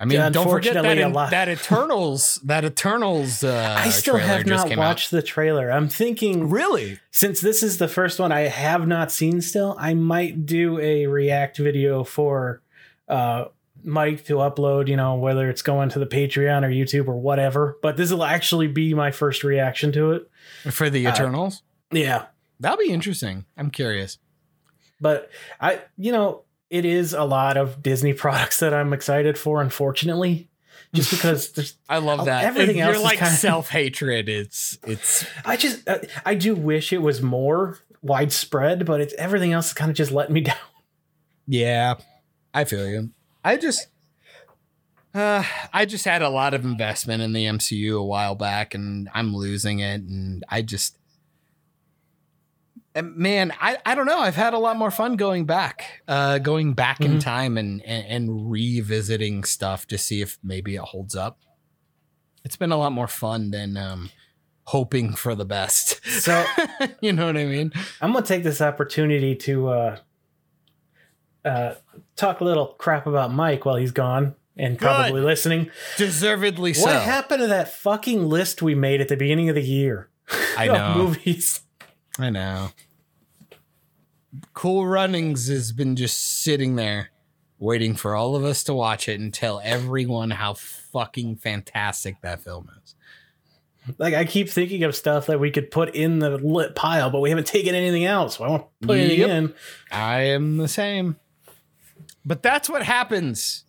I 0.00 0.06
mean, 0.06 0.32
don't 0.32 0.50
forget 0.50 0.74
that 0.74 0.98
in, 0.98 1.12
that 1.12 1.48
Eternals 1.48 2.40
that 2.44 2.64
Eternals 2.64 3.44
uh 3.44 3.76
I 3.78 3.90
still 3.90 4.16
have 4.16 4.44
not 4.44 4.66
came 4.68 4.80
out. 4.80 4.88
watched 4.88 5.12
the 5.12 5.22
trailer. 5.22 5.70
I'm 5.70 5.88
thinking 5.88 6.50
Really? 6.50 6.98
since 7.12 7.40
this 7.40 7.62
is 7.62 7.78
the 7.78 7.86
first 7.86 8.18
one 8.18 8.32
I 8.32 8.40
have 8.48 8.88
not 8.88 9.12
seen 9.12 9.40
still, 9.40 9.76
I 9.78 9.94
might 9.94 10.46
do 10.46 10.80
a 10.80 11.06
react 11.06 11.58
video 11.58 12.02
for 12.02 12.60
uh 13.08 13.44
Mike 13.84 14.24
to 14.26 14.34
upload, 14.36 14.88
you 14.88 14.96
know, 14.96 15.14
whether 15.16 15.48
it's 15.50 15.62
going 15.62 15.90
to 15.90 15.98
the 15.98 16.06
Patreon 16.06 16.64
or 16.64 16.70
YouTube 16.70 17.06
or 17.08 17.16
whatever. 17.16 17.78
But 17.82 17.96
this 17.96 18.10
will 18.10 18.24
actually 18.24 18.66
be 18.66 18.94
my 18.94 19.10
first 19.10 19.44
reaction 19.44 19.92
to 19.92 20.12
it. 20.12 20.30
For 20.70 20.88
the 20.90 21.06
Uh, 21.06 21.12
Eternals? 21.12 21.62
Yeah. 21.92 22.26
That'll 22.60 22.78
be 22.78 22.90
interesting. 22.92 23.44
I'm 23.56 23.70
curious. 23.70 24.18
But 25.00 25.30
I 25.60 25.80
you 25.98 26.12
know, 26.12 26.42
it 26.70 26.84
is 26.84 27.12
a 27.12 27.24
lot 27.24 27.56
of 27.56 27.82
Disney 27.82 28.12
products 28.24 28.60
that 28.60 28.72
I'm 28.72 28.92
excited 28.92 29.36
for, 29.36 29.60
unfortunately. 29.60 30.48
Just 30.94 31.10
because 31.12 31.52
there's 31.52 31.76
I 31.88 31.98
love 31.98 32.24
that. 32.26 32.44
everything 32.44 32.78
You're 32.78 32.88
else 32.88 32.96
is 32.98 33.02
like 33.02 33.18
self 33.26 33.68
hatred. 33.70 34.28
It's 34.28 34.78
it's 34.86 35.26
I 35.44 35.56
just 35.56 35.86
uh, 35.88 35.98
I 36.24 36.34
do 36.36 36.54
wish 36.54 36.92
it 36.92 37.02
was 37.02 37.20
more 37.20 37.78
widespread, 38.02 38.86
but 38.86 39.00
it's 39.00 39.14
everything 39.14 39.52
else 39.52 39.68
is 39.68 39.72
kind 39.74 39.90
of 39.90 39.96
just 39.96 40.12
letting 40.12 40.34
me 40.34 40.40
down. 40.42 40.56
yeah. 41.46 41.94
I 42.56 42.62
feel 42.64 42.86
you. 42.86 43.10
I 43.44 43.56
just 43.56 43.88
uh 45.14 45.44
I 45.72 45.84
just 45.84 46.04
had 46.04 46.22
a 46.22 46.28
lot 46.28 46.54
of 46.54 46.64
investment 46.64 47.22
in 47.22 47.32
the 47.32 47.44
MCU 47.44 47.98
a 47.98 48.02
while 48.04 48.34
back 48.34 48.74
and 48.74 49.08
I'm 49.14 49.34
losing 49.36 49.78
it 49.80 50.00
and 50.00 50.42
I 50.48 50.62
just 50.62 50.96
and 52.96 53.16
man, 53.16 53.52
I, 53.60 53.78
I 53.84 53.96
don't 53.96 54.06
know. 54.06 54.20
I've 54.20 54.36
had 54.36 54.54
a 54.54 54.58
lot 54.58 54.76
more 54.76 54.92
fun 54.92 55.16
going 55.16 55.46
back, 55.46 56.02
uh, 56.06 56.38
going 56.38 56.74
back 56.74 57.00
in 57.00 57.16
Mhm. 57.16 57.20
time 57.20 57.58
and, 57.58 57.82
and 57.82 58.06
and 58.06 58.50
revisiting 58.50 59.42
stuff 59.42 59.86
to 59.88 59.98
see 59.98 60.20
if 60.20 60.38
maybe 60.44 60.76
it 60.76 60.80
holds 60.82 61.16
up. 61.16 61.40
It's 62.44 62.56
been 62.56 62.70
a 62.70 62.76
lot 62.76 62.92
more 62.92 63.08
fun 63.08 63.50
than 63.50 63.76
um, 63.76 64.10
hoping 64.64 65.14
for 65.16 65.34
the 65.34 65.44
best. 65.44 66.06
So 66.06 66.44
you 67.00 67.12
know 67.12 67.26
what 67.26 67.36
I 67.36 67.46
mean? 67.46 67.72
I'm 68.00 68.12
gonna 68.12 68.24
take 68.24 68.44
this 68.44 68.60
opportunity 68.60 69.34
to 69.36 69.68
uh, 69.70 69.96
uh, 71.44 71.74
talk 72.16 72.40
a 72.40 72.44
little 72.44 72.66
crap 72.66 73.06
about 73.06 73.32
Mike 73.32 73.64
while 73.64 73.76
he's 73.76 73.92
gone 73.92 74.34
and 74.56 74.78
probably 74.78 75.20
Good. 75.20 75.24
listening. 75.26 75.70
Deservedly 75.96 76.74
so. 76.74 76.86
What 76.86 77.02
happened 77.02 77.40
to 77.40 77.46
that 77.48 77.72
fucking 77.72 78.28
list 78.28 78.62
we 78.62 78.74
made 78.74 79.00
at 79.00 79.08
the 79.08 79.16
beginning 79.16 79.48
of 79.48 79.54
the 79.54 79.62
year? 79.62 80.08
I 80.56 80.66
know. 80.66 80.94
movies. 80.96 81.60
I 82.18 82.30
know. 82.30 82.70
Cool 84.52 84.86
Runnings 84.86 85.48
has 85.48 85.72
been 85.72 85.96
just 85.96 86.42
sitting 86.42 86.76
there 86.76 87.10
waiting 87.58 87.94
for 87.94 88.14
all 88.14 88.36
of 88.36 88.44
us 88.44 88.64
to 88.64 88.74
watch 88.74 89.08
it 89.08 89.20
and 89.20 89.32
tell 89.32 89.60
everyone 89.64 90.30
how 90.30 90.54
fucking 90.54 91.36
fantastic 91.36 92.20
that 92.20 92.40
film 92.40 92.70
is. 92.82 92.94
Like 93.98 94.14
I 94.14 94.24
keep 94.24 94.48
thinking 94.48 94.82
of 94.84 94.96
stuff 94.96 95.26
that 95.26 95.38
we 95.40 95.50
could 95.50 95.70
put 95.70 95.94
in 95.94 96.18
the 96.18 96.30
lit 96.38 96.74
pile, 96.74 97.10
but 97.10 97.20
we 97.20 97.28
haven't 97.30 97.46
taken 97.46 97.74
anything 97.74 98.04
else. 98.04 98.36
So 98.36 98.44
I 98.44 98.48
won't 98.48 98.66
put 98.80 98.98
anything 98.98 99.28
in. 99.28 99.54
I 99.90 100.20
am 100.22 100.56
the 100.56 100.68
same. 100.68 101.16
But 102.24 102.42
that's 102.42 102.68
what 102.70 102.82
happens 102.82 103.64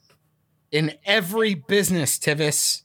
in 0.72 0.94
every 1.06 1.54
business, 1.54 2.18
Tivis. 2.18 2.82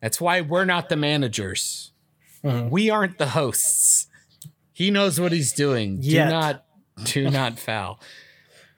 That's 0.00 0.20
why 0.20 0.40
we're 0.42 0.64
not 0.64 0.88
the 0.88 0.96
managers. 0.96 1.92
Mhm. 2.44 2.70
We 2.70 2.88
aren't 2.90 3.18
the 3.18 3.28
hosts. 3.28 4.06
He 4.72 4.90
knows 4.90 5.18
what 5.18 5.32
he's 5.32 5.52
doing. 5.52 5.98
Yet. 6.00 6.26
Do 6.26 6.30
not 6.30 6.64
do 7.04 7.30
not 7.30 7.58
foul. 7.66 7.98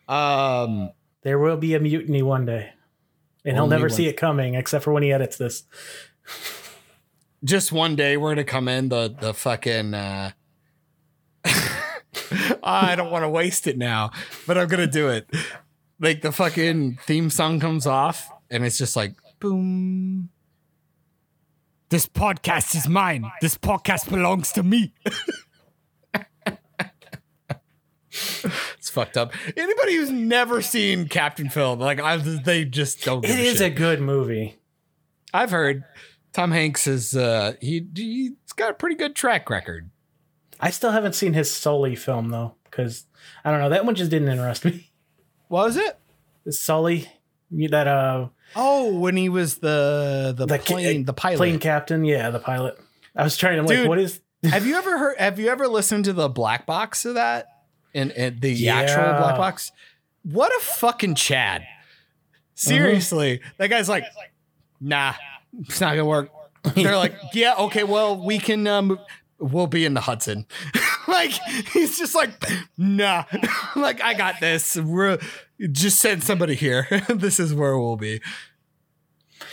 Um 0.08 0.90
There 1.22 1.38
will 1.38 1.56
be 1.58 1.74
a 1.74 1.80
mutiny 1.80 2.22
one 2.22 2.46
day, 2.46 2.70
and 3.44 3.56
he'll 3.56 3.66
never 3.66 3.82
one- 3.84 3.90
see 3.90 4.06
it 4.06 4.14
coming, 4.16 4.54
except 4.54 4.84
for 4.84 4.92
when 4.92 5.02
he 5.02 5.12
edits 5.12 5.36
this. 5.36 5.64
just 7.44 7.72
one 7.72 7.96
day 7.96 8.16
we're 8.16 8.30
gonna 8.30 8.44
come 8.44 8.68
in 8.68 8.88
the 8.88 9.14
the 9.20 9.34
fucking 9.34 9.92
uh 9.94 10.30
I 12.62 12.94
don't 12.96 13.10
want 13.10 13.24
to 13.24 13.28
waste 13.28 13.66
it 13.66 13.76
now, 13.78 14.10
but 14.46 14.56
I'm 14.58 14.68
gonna 14.68 14.86
do 14.86 15.08
it. 15.08 15.28
Like 16.00 16.22
the 16.22 16.32
fucking 16.32 16.98
theme 17.04 17.28
song 17.30 17.60
comes 17.60 17.86
off 17.86 18.30
and 18.50 18.64
it's 18.64 18.78
just 18.78 18.96
like 18.96 19.12
boom. 19.38 20.30
This 21.90 22.06
podcast 22.06 22.74
is 22.74 22.88
mine. 22.88 23.30
This 23.42 23.58
podcast 23.58 24.08
belongs 24.08 24.52
to 24.52 24.62
me. 24.62 24.94
it's 28.12 28.88
fucked 28.90 29.16
up. 29.16 29.32
Anybody 29.56 29.96
who's 29.96 30.10
never 30.10 30.62
seen 30.62 31.08
Captain 31.08 31.48
Phil, 31.48 31.76
like 31.76 32.00
I, 32.00 32.16
they 32.16 32.64
just 32.64 33.04
don't. 33.04 33.20
Give 33.22 33.30
It 33.38 33.40
a 33.40 33.42
is 33.42 33.58
shit. 33.58 33.72
a 33.72 33.74
good 33.74 34.00
movie. 34.00 34.56
I've 35.34 35.50
heard 35.50 35.84
Tom 36.32 36.50
Hanks 36.50 36.86
is 36.86 37.14
uh 37.16 37.54
he 37.60 37.86
he's 37.94 38.32
got 38.56 38.70
a 38.70 38.74
pretty 38.74 38.96
good 38.96 39.14
track 39.14 39.50
record. 39.50 39.90
I 40.60 40.70
still 40.70 40.92
haven't 40.92 41.14
seen 41.14 41.32
his 41.34 41.50
Sully 41.50 41.94
film 41.96 42.28
though, 42.30 42.54
because 42.64 43.06
I 43.44 43.50
don't 43.50 43.60
know 43.60 43.68
that 43.70 43.84
one 43.84 43.94
just 43.94 44.10
didn't 44.10 44.28
interest 44.28 44.64
me. 44.64 44.89
What 45.50 45.66
was 45.66 45.76
it? 45.76 45.98
Sully, 46.54 47.08
that 47.50 47.88
uh, 47.88 48.28
Oh, 48.54 48.94
when 48.98 49.16
he 49.16 49.28
was 49.28 49.58
the 49.58 50.32
the, 50.36 50.46
The 50.46 50.58
ca- 50.58 50.64
plane 50.64 51.04
the 51.04 51.12
pilot. 51.12 51.36
plane 51.38 51.58
captain, 51.58 52.04
yeah, 52.04 52.30
the 52.30 52.38
pilot. 52.38 52.78
I 53.16 53.24
was 53.24 53.36
trying 53.36 53.56
to 53.56 53.62
like, 53.62 53.76
Dude. 53.76 53.88
what 53.88 53.98
is? 53.98 54.20
have 54.44 54.64
you 54.64 54.76
ever 54.78 54.96
heard 54.96 55.18
have 55.18 55.40
you 55.40 55.48
ever 55.48 55.66
listened 55.66 56.04
to 56.04 56.12
the 56.12 56.28
black 56.28 56.66
box 56.66 57.04
of 57.04 57.14
that? 57.14 57.48
And, 57.92 58.12
and 58.12 58.40
the 58.40 58.52
Yeah. 58.52 58.76
actual 58.78 59.02
black 59.18 59.36
box? 59.36 59.72
What 60.22 60.52
a 60.56 60.60
fucking 60.64 61.16
Chad. 61.16 61.64
Seriously. 62.54 63.40
That 63.58 63.68
guy's 63.70 63.88
like, 63.88 64.04
nah, 64.80 65.14
it's 65.62 65.80
not 65.80 65.90
gonna 65.90 66.04
work. 66.04 66.30
They're 66.76 66.96
like, 66.96 67.16
yeah, 67.34 67.54
okay, 67.58 67.82
well, 67.82 68.16
we 68.24 68.38
can 68.38 68.68
um 68.68 69.00
we'll 69.40 69.66
be 69.66 69.84
in 69.84 69.94
the 69.94 70.00
Hudson. 70.02 70.46
Like 71.10 71.32
he's 71.72 71.98
just 71.98 72.14
like, 72.14 72.30
nah. 72.78 73.24
like 73.76 74.00
I 74.02 74.14
got 74.14 74.40
this. 74.40 74.76
We're 74.76 75.18
just 75.72 75.98
send 76.00 76.22
somebody 76.24 76.54
here. 76.54 76.86
this 77.08 77.38
is 77.40 77.52
where 77.54 77.76
we'll 77.78 77.96
be. 77.96 78.20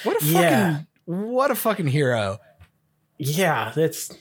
What 0.04 0.18
a 0.18 0.20
fucking 0.26 0.34
Yeah. 0.42 0.80
what 1.06 1.52
a 1.52 1.56
fucking 1.56 1.88
hero. 1.88 2.40
Yeah, 3.18 3.72
that's. 3.76 4.12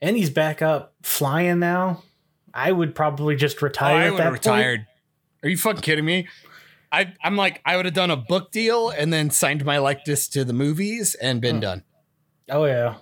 And 0.00 0.16
he's 0.16 0.30
back 0.30 0.62
up 0.62 0.94
flying 1.02 1.58
now. 1.58 2.02
I 2.54 2.70
would 2.72 2.94
probably 2.94 3.36
just 3.36 3.58
Oh, 3.62 3.66
retire. 3.66 3.96
I 4.08 4.10
would 4.10 4.20
have 4.20 4.32
point. 4.32 4.44
retired. 4.44 4.86
Are 5.42 5.48
you 5.48 5.56
fucking 5.56 5.82
kidding 5.82 6.04
me? 6.04 6.28
I, 6.92 7.12
I'm 7.22 7.36
like, 7.36 7.60
I 7.66 7.76
would 7.76 7.84
have 7.84 7.94
done 7.94 8.10
a 8.10 8.16
book 8.16 8.52
deal 8.52 8.90
and 8.90 9.12
then 9.12 9.30
signed 9.30 9.64
my 9.64 9.78
likeness 9.78 10.28
to 10.28 10.44
the 10.44 10.52
movies 10.52 11.14
and 11.16 11.40
been 11.40 11.56
Hmm. 11.56 11.60
done. 11.60 11.84
Oh 12.48 12.64
yeah, 12.64 12.94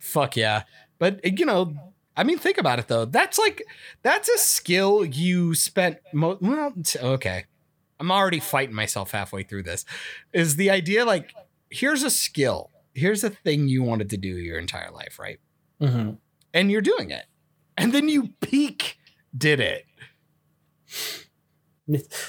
Fuck 0.00 0.36
yeah. 0.36 0.62
But 0.98 1.20
you 1.38 1.44
know, 1.44 1.74
I 2.16 2.22
mean, 2.24 2.38
think 2.38 2.58
about 2.58 2.78
it 2.78 2.88
though. 2.88 3.04
That's 3.04 3.38
like, 3.38 3.62
that's 4.02 4.28
a 4.28 4.38
skill 4.38 5.04
you 5.04 5.54
spent. 5.54 5.98
Mo- 6.12 6.38
well, 6.40 6.72
okay. 6.96 7.44
I'm 8.00 8.10
already 8.10 8.40
fighting 8.40 8.74
myself 8.74 9.10
halfway 9.12 9.42
through 9.42 9.62
this. 9.64 9.84
Is 10.32 10.56
the 10.56 10.70
idea 10.70 11.04
like, 11.04 11.34
here's 11.70 12.02
a 12.02 12.10
skill. 12.10 12.70
Here's 12.94 13.24
a 13.24 13.30
thing 13.30 13.66
you 13.68 13.82
wanted 13.82 14.10
to 14.10 14.16
do 14.16 14.28
your 14.28 14.58
entire 14.58 14.90
life, 14.90 15.18
right? 15.18 15.40
hmm 15.80 16.10
And 16.52 16.70
you're 16.70 16.80
doing 16.80 17.10
it. 17.10 17.26
And 17.76 17.92
then 17.92 18.08
you 18.08 18.28
peak 18.40 18.98
did 19.36 19.58
it. 19.60 19.84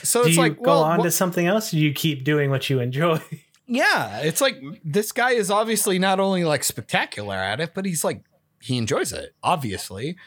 So 0.03 0.23
Do 0.23 0.27
it's 0.27 0.35
you 0.35 0.41
like, 0.41 0.57
go 0.57 0.63
well, 0.71 0.83
on 0.83 0.97
wha- 0.97 1.03
to 1.05 1.11
something 1.11 1.45
else? 1.47 1.73
You 1.73 1.93
keep 1.93 2.23
doing 2.23 2.49
what 2.49 2.69
you 2.69 2.79
enjoy? 2.79 3.19
Yeah, 3.67 4.19
it's 4.19 4.41
like 4.41 4.61
this 4.83 5.11
guy 5.11 5.31
is 5.31 5.49
obviously 5.49 5.97
not 5.97 6.19
only 6.19 6.43
like 6.43 6.63
spectacular 6.63 7.33
at 7.35 7.59
it, 7.59 7.71
but 7.73 7.83
he's 7.83 8.03
like 8.03 8.21
he 8.65 8.77
enjoys 8.77 9.13
it, 9.13 9.35
obviously. 9.43 10.17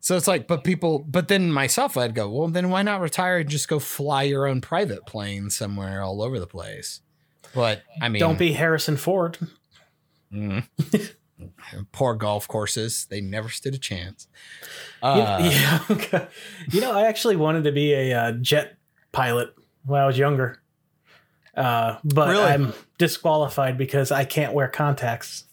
So 0.00 0.16
it's 0.16 0.26
like, 0.26 0.46
but 0.48 0.64
people, 0.64 1.00
but 1.00 1.28
then 1.28 1.52
myself, 1.52 1.96
I'd 1.96 2.14
go, 2.14 2.28
well, 2.30 2.48
then 2.48 2.70
why 2.70 2.82
not 2.82 3.00
retire 3.00 3.38
and 3.38 3.48
just 3.50 3.68
go 3.68 3.78
fly 3.78 4.22
your 4.24 4.46
own 4.46 4.60
private 4.60 5.04
plane 5.06 5.50
somewhere 5.50 6.02
all 6.02 6.22
over 6.22 6.38
the 6.40 6.46
place? 6.46 7.00
But 7.54 7.82
I 8.00 8.08
mean, 8.08 8.20
Don't 8.20 8.38
be 8.38 8.52
Harrison 8.52 8.96
Ford. 8.96 9.36
Mm. 10.32 10.66
poor 11.92 12.14
golf 12.14 12.46
courses; 12.48 13.06
they 13.10 13.20
never 13.20 13.48
stood 13.48 13.74
a 13.74 13.78
chance. 13.78 14.26
You- 15.02 15.08
Uh, 15.08 15.38
yeah. 16.12 16.26
You 16.70 16.80
know, 16.80 16.92
I 16.92 17.06
actually 17.06 17.36
wanted 17.36 17.64
to 17.64 17.72
be 17.72 17.92
a 17.92 18.12
uh, 18.14 18.32
jet 18.32 18.76
pilot 19.12 19.54
when 19.84 20.00
I 20.00 20.06
was 20.06 20.16
younger. 20.18 20.62
Uh, 21.56 21.96
but 22.04 22.28
Really? 22.30 22.42
I'm 22.44 22.72
disqualified 22.98 23.76
because 23.76 24.12
I 24.12 24.24
can't 24.24 24.52
wear 24.54 24.68
contacts. 24.68 25.44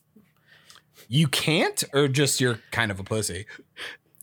You 1.07 1.27
can't, 1.27 1.83
or 1.93 2.07
just 2.07 2.41
you're 2.41 2.59
kind 2.71 2.91
of 2.91 2.99
a 2.99 3.03
pussy. 3.03 3.45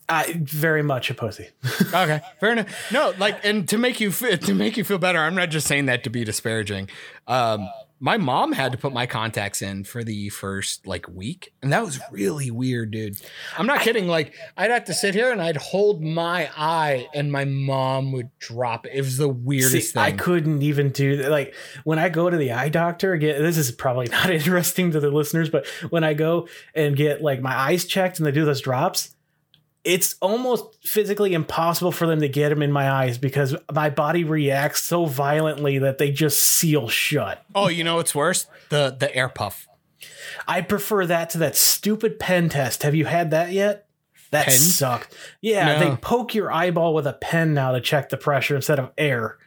I 0.08 0.34
very 0.42 0.82
much 0.82 1.10
a 1.10 1.14
pussy. 1.14 1.48
Okay, 1.94 2.20
fair 2.40 2.52
enough. 2.52 2.92
No, 2.92 3.14
like, 3.18 3.42
and 3.44 3.68
to 3.68 3.78
make 3.78 4.00
you 4.00 4.10
fe- 4.10 4.36
to 4.36 4.54
make 4.54 4.76
you 4.76 4.84
feel 4.84 4.98
better, 4.98 5.18
I'm 5.18 5.34
not 5.34 5.48
just 5.50 5.66
saying 5.66 5.86
that 5.86 6.04
to 6.04 6.10
be 6.10 6.24
disparaging. 6.24 6.88
Um, 7.26 7.68
my 8.04 8.18
mom 8.18 8.52
had 8.52 8.70
to 8.70 8.76
put 8.76 8.92
my 8.92 9.06
contacts 9.06 9.62
in 9.62 9.82
for 9.82 10.04
the 10.04 10.28
first 10.28 10.86
like 10.86 11.08
week, 11.08 11.54
and 11.62 11.72
that 11.72 11.82
was 11.82 11.98
really 12.12 12.50
weird, 12.50 12.90
dude. 12.90 13.16
I'm 13.56 13.66
not 13.66 13.80
kidding. 13.80 14.06
Like, 14.06 14.34
I'd 14.58 14.70
have 14.70 14.84
to 14.84 14.92
sit 14.92 15.14
here 15.14 15.32
and 15.32 15.40
I'd 15.40 15.56
hold 15.56 16.02
my 16.02 16.50
eye, 16.54 17.08
and 17.14 17.32
my 17.32 17.46
mom 17.46 18.12
would 18.12 18.28
drop 18.38 18.84
it. 18.84 18.92
It 18.92 19.00
was 19.00 19.16
the 19.16 19.30
weirdest 19.30 19.94
See, 19.94 19.98
I 19.98 20.12
couldn't 20.12 20.60
even 20.60 20.90
do 20.90 21.16
that. 21.16 21.30
Like 21.30 21.54
when 21.84 21.98
I 21.98 22.10
go 22.10 22.28
to 22.28 22.36
the 22.36 22.52
eye 22.52 22.68
doctor, 22.68 23.14
again, 23.14 23.42
this 23.42 23.56
is 23.56 23.72
probably 23.72 24.06
not 24.10 24.28
interesting 24.28 24.90
to 24.90 25.00
the 25.00 25.10
listeners, 25.10 25.48
but 25.48 25.66
when 25.88 26.04
I 26.04 26.12
go 26.12 26.46
and 26.74 26.94
get 26.94 27.22
like 27.22 27.40
my 27.40 27.56
eyes 27.56 27.86
checked 27.86 28.18
and 28.18 28.26
they 28.26 28.32
do 28.32 28.44
those 28.44 28.60
drops, 28.60 29.13
it's 29.84 30.16
almost 30.22 30.82
physically 30.82 31.34
impossible 31.34 31.92
for 31.92 32.06
them 32.06 32.20
to 32.20 32.28
get 32.28 32.48
them 32.48 32.62
in 32.62 32.72
my 32.72 32.90
eyes 32.90 33.18
because 33.18 33.54
my 33.72 33.90
body 33.90 34.24
reacts 34.24 34.82
so 34.82 35.04
violently 35.06 35.78
that 35.78 35.98
they 35.98 36.10
just 36.10 36.40
seal 36.40 36.88
shut. 36.88 37.44
oh, 37.54 37.68
you 37.68 37.84
know 37.84 37.96
what's 37.96 38.14
worse? 38.14 38.46
The 38.70 38.96
the 38.98 39.14
air 39.14 39.28
puff. 39.28 39.68
I 40.48 40.62
prefer 40.62 41.06
that 41.06 41.30
to 41.30 41.38
that 41.38 41.54
stupid 41.56 42.18
pen 42.18 42.48
test. 42.48 42.82
Have 42.82 42.94
you 42.94 43.04
had 43.04 43.30
that 43.30 43.52
yet? 43.52 43.86
That 44.30 44.46
Pen? 44.46 44.54
sucked. 44.58 45.14
Yeah, 45.40 45.78
No. 45.78 45.78
they 45.90 45.96
poke 45.96 46.34
your 46.34 46.50
eyeball 46.50 46.92
with 46.92 47.06
a 47.06 47.12
pen 47.12 47.54
now 47.54 47.70
to 47.72 47.80
check 47.80 48.08
the 48.08 48.16
pressure 48.16 48.56
instead 48.56 48.78
of 48.80 48.90
air. 48.98 49.38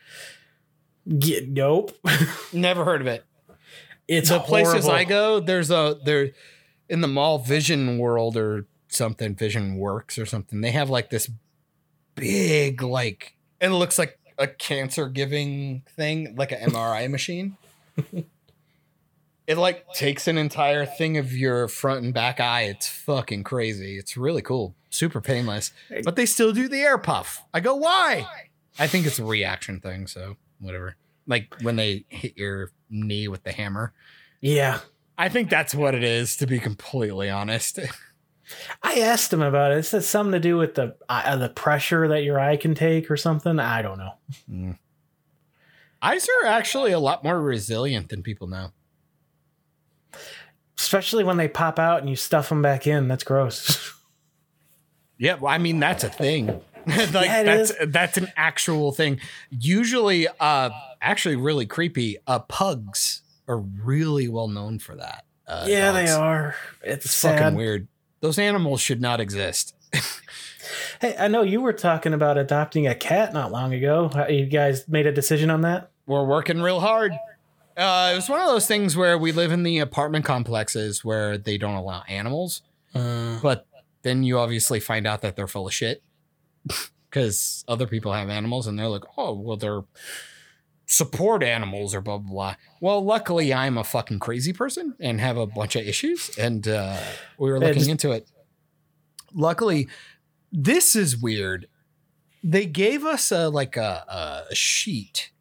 Get, 1.20 1.50
nope. 1.50 1.92
Never 2.54 2.86
heard 2.86 3.02
of 3.02 3.08
it. 3.08 3.26
It's 4.08 4.30
the 4.30 4.40
places. 4.40 4.88
I 4.88 5.04
go, 5.04 5.40
there's 5.42 5.72
a 5.72 5.98
there 6.06 6.32
in 6.90 7.02
the 7.02 7.08
mall 7.08 7.40
Vision 7.40 7.98
World 7.98 8.38
or 8.38 8.66
something, 8.90 9.36
Vision 9.36 9.78
Works 9.78 10.18
or 10.18 10.26
something. 10.26 10.62
They 10.62 10.72
have 10.72 10.90
like 10.90 11.10
this 11.10 11.30
big 12.16 12.82
like 12.82 13.36
and 13.62 13.74
it 13.74 13.76
looks 13.76 13.98
like 13.98 14.20
a 14.38 14.48
cancer 14.48 15.08
giving 15.08 15.84
thing, 15.96 16.36
like 16.36 16.52
an 16.52 16.70
MRI 16.72 17.10
machine. 17.12 17.58
It 19.48 19.58
like 19.58 19.92
takes 19.94 20.28
an 20.28 20.38
entire 20.38 20.86
thing 20.86 21.18
of 21.18 21.34
your 21.34 21.68
front 21.68 22.04
and 22.04 22.14
back 22.14 22.40
eye. 22.40 22.64
It's 22.64 22.88
fucking 22.88 23.44
crazy. 23.44 23.98
It's 23.98 24.18
really 24.18 24.42
cool. 24.42 24.76
Super 24.90 25.22
painless. 25.22 25.72
But 26.04 26.16
they 26.16 26.26
still 26.26 26.52
do 26.52 26.68
the 26.68 26.82
air 26.82 26.98
puff. 26.98 27.44
I 27.54 27.62
go, 27.62 27.76
why? 27.76 28.28
I 28.78 28.88
think 28.88 29.06
it's 29.06 29.20
a 29.20 29.26
reaction 29.26 29.80
thing, 29.80 30.08
so 30.08 30.38
whatever. 30.60 30.96
Like 31.26 31.56
when 31.62 31.78
they 31.78 32.06
hit 32.10 32.38
your 32.38 32.72
knee 32.90 33.28
with 33.28 33.44
the 33.44 33.52
hammer. 33.52 33.94
Yeah. 34.42 34.80
I 35.18 35.30
think 35.30 35.50
that's 35.50 35.74
what 35.74 35.96
it 35.96 36.04
is, 36.04 36.38
to 36.38 36.46
be 36.46 36.60
completely 36.60 37.30
honest. 37.30 37.80
I 38.82 39.00
asked 39.00 39.34
him 39.34 39.42
about 39.42 39.72
it. 39.72 39.80
It 39.80 39.84
said 39.84 40.04
something 40.04 40.32
to 40.32 40.40
do 40.40 40.58
with 40.58 40.76
the 40.76 40.96
uh, 41.10 41.36
the 41.36 41.50
pressure 41.50 42.08
that 42.08 42.24
your 42.24 42.40
eye 42.40 42.58
can 42.58 42.76
take 42.76 43.12
or 43.12 43.18
something. 43.18 43.60
I 43.60 43.82
don't 43.82 43.98
know. 43.98 44.76
Eyes 46.02 46.28
are 46.42 46.48
actually 46.48 46.92
a 46.92 47.00
lot 47.00 47.24
more 47.24 47.42
resilient 47.42 48.10
than 48.10 48.24
people 48.24 48.48
know. 48.48 48.72
Especially 50.80 51.24
when 51.24 51.38
they 51.38 51.48
pop 51.48 51.80
out 51.80 52.00
and 52.02 52.10
you 52.10 52.16
stuff 52.16 52.50
them 52.50 52.62
back 52.62 52.86
in. 52.88 53.08
That's 53.08 53.24
gross. 53.24 53.94
Yeah, 55.20 55.34
well, 55.34 55.52
I 55.52 55.58
mean 55.58 55.80
that's 55.80 56.04
a 56.04 56.10
thing. 56.10 56.46
like 56.86 57.26
Yeah, 57.26 57.42
that's 57.42 57.72
is. 57.72 57.92
that's 57.92 58.18
an 58.20 58.32
actual 58.38 58.92
thing. 58.92 59.20
Usually, 59.50 60.28
uh, 60.40 60.70
actually, 61.02 61.38
really 61.38 61.66
creepy. 61.66 62.18
Uh, 62.28 62.38
pugs 62.38 63.24
are 63.48 63.58
really 63.58 64.28
well 64.28 64.48
known 64.48 64.78
for 64.78 64.96
that. 64.96 65.26
Uh, 65.48 65.66
yeah, 65.68 65.92
they 65.92 66.08
are. 66.10 66.54
It's, 66.84 67.06
It's 67.06 67.16
sad. 67.16 67.40
fucking 67.40 67.58
weird. 67.58 67.88
Those 68.20 68.40
animals 68.40 68.82
should 68.82 69.02
not 69.02 69.20
exist. 69.20 69.76
Hey, 71.00 71.16
I 71.18 71.28
know 71.28 71.44
you 71.44 71.62
were 71.62 71.74
talking 71.74 72.14
about 72.14 72.38
adopting 72.38 72.88
a 72.88 72.96
cat 72.96 73.32
not 73.32 73.52
long 73.52 73.74
ago. 73.74 74.10
Uh, 74.14 74.28
You 74.28 74.46
guys 74.48 74.88
made 74.88 75.06
a 75.06 75.12
decision 75.12 75.50
on 75.50 75.62
that? 75.62 75.92
We're 76.08 76.26
working 76.26 76.60
real 76.62 76.80
hard. 76.80 77.12
Uh, 77.78 78.10
it 78.12 78.16
was 78.16 78.28
one 78.28 78.42
of 78.42 78.48
those 78.48 78.66
things 78.68 78.98
where 78.98 79.18
we 79.18 79.32
live 79.32 79.52
in 79.52 79.62
the 79.64 79.78
apartment 79.80 80.26
complexes 80.26 81.06
where 81.06 81.38
they 81.38 81.58
don't 81.58 81.76
allow 81.76 82.04
animals, 82.10 82.64
but 82.94 83.68
then 84.02 84.24
you 84.24 84.40
obviously 84.40 84.80
find 84.80 85.06
out 85.06 85.22
that 85.22 85.36
they're 85.36 85.48
full 85.48 85.68
of 85.68 85.74
shit 85.74 86.02
because 87.10 87.64
other 87.68 87.86
people 87.86 88.12
have 88.14 88.30
animals 88.30 88.66
and 88.68 88.78
they're 88.80 88.88
like, 88.90 89.04
oh, 89.18 89.34
well, 89.34 89.58
they're 89.58 89.84
support 90.90 91.44
animals 91.44 91.94
or 91.94 92.02
blah, 92.02 92.18
blah, 92.18 92.32
blah. 92.32 92.56
Well, 92.82 93.04
luckily, 93.04 93.54
I'm 93.54 93.78
a 93.78 93.84
fucking 93.84 94.20
crazy 94.20 94.54
person 94.54 94.96
and 95.00 95.20
have 95.22 95.38
a 95.38 95.46
bunch 95.46 95.76
of 95.76 95.86
issues, 95.86 96.32
and 96.38 96.68
uh, 96.68 96.98
we 97.38 97.52
were 97.52 97.60
looking 97.60 97.76
just- 97.76 97.90
into 97.90 98.12
it. 98.12 98.28
Luckily, 99.34 99.88
this 100.52 100.96
is 100.96 101.16
weird. 101.18 101.68
They 102.44 102.66
gave 102.66 103.04
us 103.04 103.32
a 103.32 103.50
like 103.50 103.76
a, 103.76 104.46
a 104.50 104.56
sheet 104.56 105.32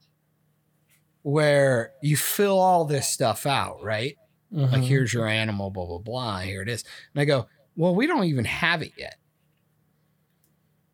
where 1.22 1.92
you 2.02 2.16
fill 2.16 2.58
all 2.58 2.84
this 2.84 3.08
stuff 3.08 3.46
out, 3.46 3.82
right? 3.82 4.16
Like 4.50 4.80
Mhm. 4.80 4.84
here's 4.84 5.12
your 5.14 5.26
animal, 5.28 5.70
blah 5.70 5.86
blah 5.86 5.98
blah. 5.98 6.38
Here 6.40 6.62
it 6.62 6.68
is. 6.68 6.82
And 7.14 7.20
I 7.20 7.24
go, 7.24 7.46
well, 7.76 7.94
we 7.94 8.06
don't 8.06 8.24
even 8.24 8.44
have 8.44 8.82
it 8.82 8.92
yet. 8.96 9.16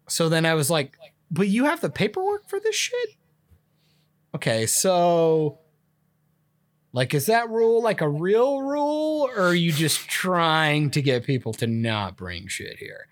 So 0.08 0.28
then 0.28 0.44
I 0.44 0.54
was 0.54 0.68
like, 0.70 0.96
but 1.30 1.48
you 1.48 1.64
have 1.64 1.80
the 1.80 1.90
paperwork 1.90 2.48
for 2.48 2.60
this 2.60 2.74
shit? 2.76 3.10
Okay, 4.34 4.66
so 4.66 5.58
like 6.92 7.14
is 7.14 7.26
that 7.26 7.48
rule 7.50 7.82
like 7.82 8.00
a 8.00 8.08
real 8.08 8.60
rule 8.62 9.28
or 9.34 9.38
are 9.48 9.54
you 9.54 9.72
just 9.72 10.08
trying 10.08 10.90
to 10.90 11.00
get 11.02 11.24
people 11.24 11.52
to 11.54 11.66
not 11.66 12.16
bring 12.16 12.46
shit 12.48 12.78
here? 12.78 13.06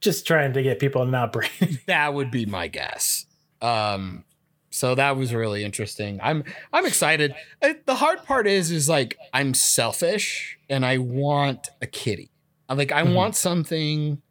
just 0.00 0.26
trying 0.26 0.52
to 0.54 0.62
get 0.62 0.78
people 0.78 1.04
to 1.04 1.10
not 1.10 1.30
bring. 1.32 1.50
That 1.86 2.14
would 2.14 2.30
be 2.30 2.46
my 2.46 2.68
guess. 2.68 3.26
Um 3.60 4.24
so 4.70 4.94
that 4.94 5.16
was 5.16 5.32
really 5.34 5.64
interesting. 5.64 6.20
I'm 6.22 6.44
I'm 6.72 6.86
excited. 6.86 7.34
Uh, 7.62 7.74
the 7.86 7.96
hard 7.96 8.22
part 8.24 8.46
is 8.46 8.70
is 8.70 8.88
like 8.88 9.18
I'm 9.32 9.54
selfish 9.54 10.58
and 10.70 10.84
I 10.86 10.98
want 10.98 11.68
a 11.82 11.86
kitty. 11.86 12.30
I 12.68 12.74
like 12.74 12.92
I 12.92 13.02
Mhm. 13.02 13.14
want 13.14 13.34
something 13.36 14.22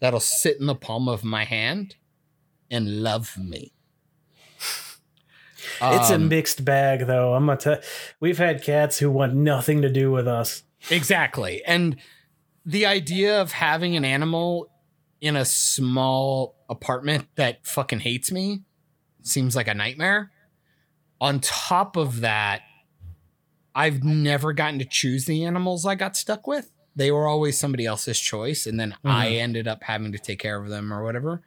that'll 0.00 0.20
sit 0.20 0.58
in 0.58 0.66
the 0.66 0.74
palm 0.74 1.08
of 1.08 1.22
my 1.24 1.44
hand 1.44 1.96
and 2.70 3.02
love 3.02 3.36
me. 3.38 3.72
It's 5.80 6.10
a 6.10 6.14
Um, 6.14 6.28
mixed 6.28 6.64
bag, 6.64 7.06
though. 7.06 7.34
I'm 7.34 7.46
gonna 7.46 7.58
tell. 7.58 7.80
We've 8.20 8.38
had 8.38 8.62
cats 8.62 8.98
who 8.98 9.10
want 9.10 9.34
nothing 9.34 9.82
to 9.82 9.90
do 9.90 10.10
with 10.10 10.26
us. 10.28 10.62
Exactly. 10.90 11.62
And 11.64 11.96
the 12.64 12.86
idea 12.86 13.40
of 13.40 13.52
having 13.52 13.96
an 13.96 14.04
animal 14.04 14.70
in 15.20 15.36
a 15.36 15.44
small 15.44 16.56
apartment 16.68 17.26
that 17.36 17.66
fucking 17.66 18.00
hates 18.00 18.30
me 18.30 18.62
seems 19.22 19.56
like 19.56 19.68
a 19.68 19.74
nightmare. 19.74 20.30
On 21.20 21.40
top 21.40 21.96
of 21.96 22.20
that, 22.20 22.62
I've 23.74 24.04
never 24.04 24.52
gotten 24.52 24.78
to 24.78 24.84
choose 24.84 25.24
the 25.24 25.44
animals 25.44 25.86
I 25.86 25.94
got 25.94 26.16
stuck 26.16 26.46
with. 26.46 26.70
They 26.96 27.10
were 27.10 27.26
always 27.26 27.58
somebody 27.58 27.86
else's 27.86 28.20
choice, 28.20 28.66
and 28.66 28.78
then 28.78 28.94
I 29.04 29.28
ended 29.30 29.66
up 29.66 29.82
having 29.82 30.12
to 30.12 30.18
take 30.18 30.38
care 30.38 30.62
of 30.62 30.68
them 30.68 30.92
or 30.92 31.02
whatever. 31.02 31.42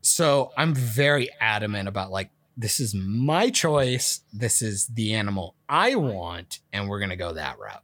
So 0.00 0.50
I'm 0.56 0.74
very 0.74 1.30
adamant 1.40 1.88
about 1.88 2.10
like, 2.10 2.30
this 2.56 2.78
is 2.80 2.94
my 2.94 3.50
choice. 3.50 4.20
This 4.32 4.62
is 4.62 4.86
the 4.86 5.14
animal 5.14 5.54
I 5.68 5.94
want, 5.96 6.60
and 6.72 6.88
we're 6.88 7.00
gonna 7.00 7.16
go 7.16 7.32
that 7.32 7.58
route. 7.58 7.82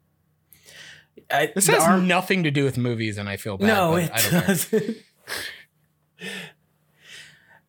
I, 1.30 1.52
This 1.54 1.66
has 1.68 1.82
arm- 1.82 2.08
nothing 2.08 2.42
to 2.44 2.50
do 2.50 2.64
with 2.64 2.76
movies, 2.78 3.16
and 3.18 3.28
I 3.28 3.36
feel 3.36 3.56
bad. 3.58 3.66
no, 3.66 3.92
but 3.92 4.02
it 4.04 4.10
I 4.12 4.40
doesn't. 4.46 4.96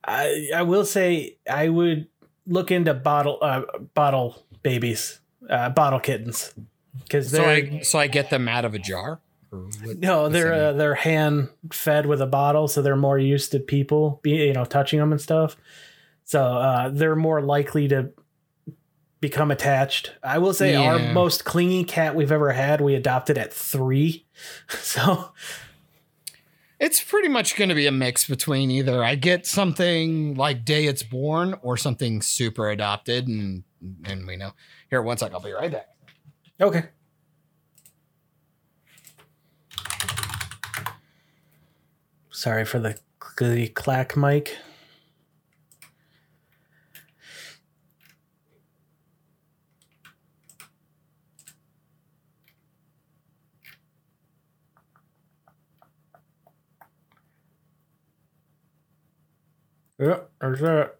I 0.04 0.50
I 0.56 0.62
will 0.64 0.86
say 0.86 1.38
I 1.50 1.70
would 1.70 2.08
look 2.48 2.72
into 2.72 2.94
bottle 2.94 3.38
uh, 3.42 3.62
bottle 3.94 4.44
babies, 4.64 5.20
uh, 5.50 5.70
bottle 5.70 6.00
kittens, 6.00 6.54
because 7.04 7.30
So 7.32 7.46
I 7.46 7.82
so 7.82 8.00
I 8.00 8.08
get 8.08 8.30
them 8.30 8.48
out 8.48 8.66
of 8.66 8.74
a 8.74 8.80
jar. 8.80 9.20
What- 9.52 10.00
no, 10.00 10.30
they're 10.30 10.54
uh, 10.54 10.74
they're 10.74 10.96
hand 10.96 11.50
fed 11.72 12.06
with 12.06 12.22
a 12.22 12.26
bottle, 12.26 12.68
so 12.68 12.82
they're 12.82 12.96
more 12.96 13.20
used 13.20 13.52
to 13.52 13.60
people, 13.60 14.20
be 14.24 14.32
you 14.32 14.54
know, 14.54 14.66
touching 14.66 15.00
them 15.00 15.12
and 15.12 15.22
stuff. 15.22 15.56
So 16.32 16.42
uh, 16.42 16.88
they're 16.88 17.18
more 17.18 17.42
likely 17.42 17.90
to 17.90 18.12
become 19.20 19.52
attached. 19.52 20.14
I 20.24 20.38
will 20.38 20.54
say 20.54 20.76
our 20.76 20.98
most 21.12 21.44
clingy 21.44 21.84
cat 21.84 22.16
we've 22.16 22.32
ever 22.32 22.54
had, 22.54 22.80
we 22.80 22.96
adopted 22.96 23.38
at 23.38 23.54
three. 23.54 24.26
So 24.70 25.34
It's 26.80 27.04
pretty 27.04 27.28
much 27.28 27.58
going 27.58 27.68
to 27.68 27.76
be 27.76 27.86
a 27.86 27.92
mix 27.92 28.30
between 28.30 28.72
either 28.72 29.04
I 29.04 29.16
get 29.16 29.46
something 29.46 30.36
like 30.36 30.64
day 30.64 30.86
it's 30.86 31.04
born 31.04 31.54
or 31.64 31.76
something 31.76 32.22
super 32.22 32.70
adopted, 32.70 33.28
and 33.28 33.66
and 34.06 34.26
we 34.26 34.38
know. 34.38 34.54
Here, 34.90 35.02
one 35.02 35.18
sec, 35.18 35.34
I'll 35.34 35.42
be 35.42 35.52
right 35.52 35.70
back. 35.70 35.90
okay. 36.62 36.86
Sorry 42.30 42.64
for 42.64 42.80
the, 42.80 42.98
the 43.38 43.68
clack 43.68 44.16
mic. 44.16 44.58
Yeah, 60.02 60.22
there's 60.42 60.60
that. 60.62 60.98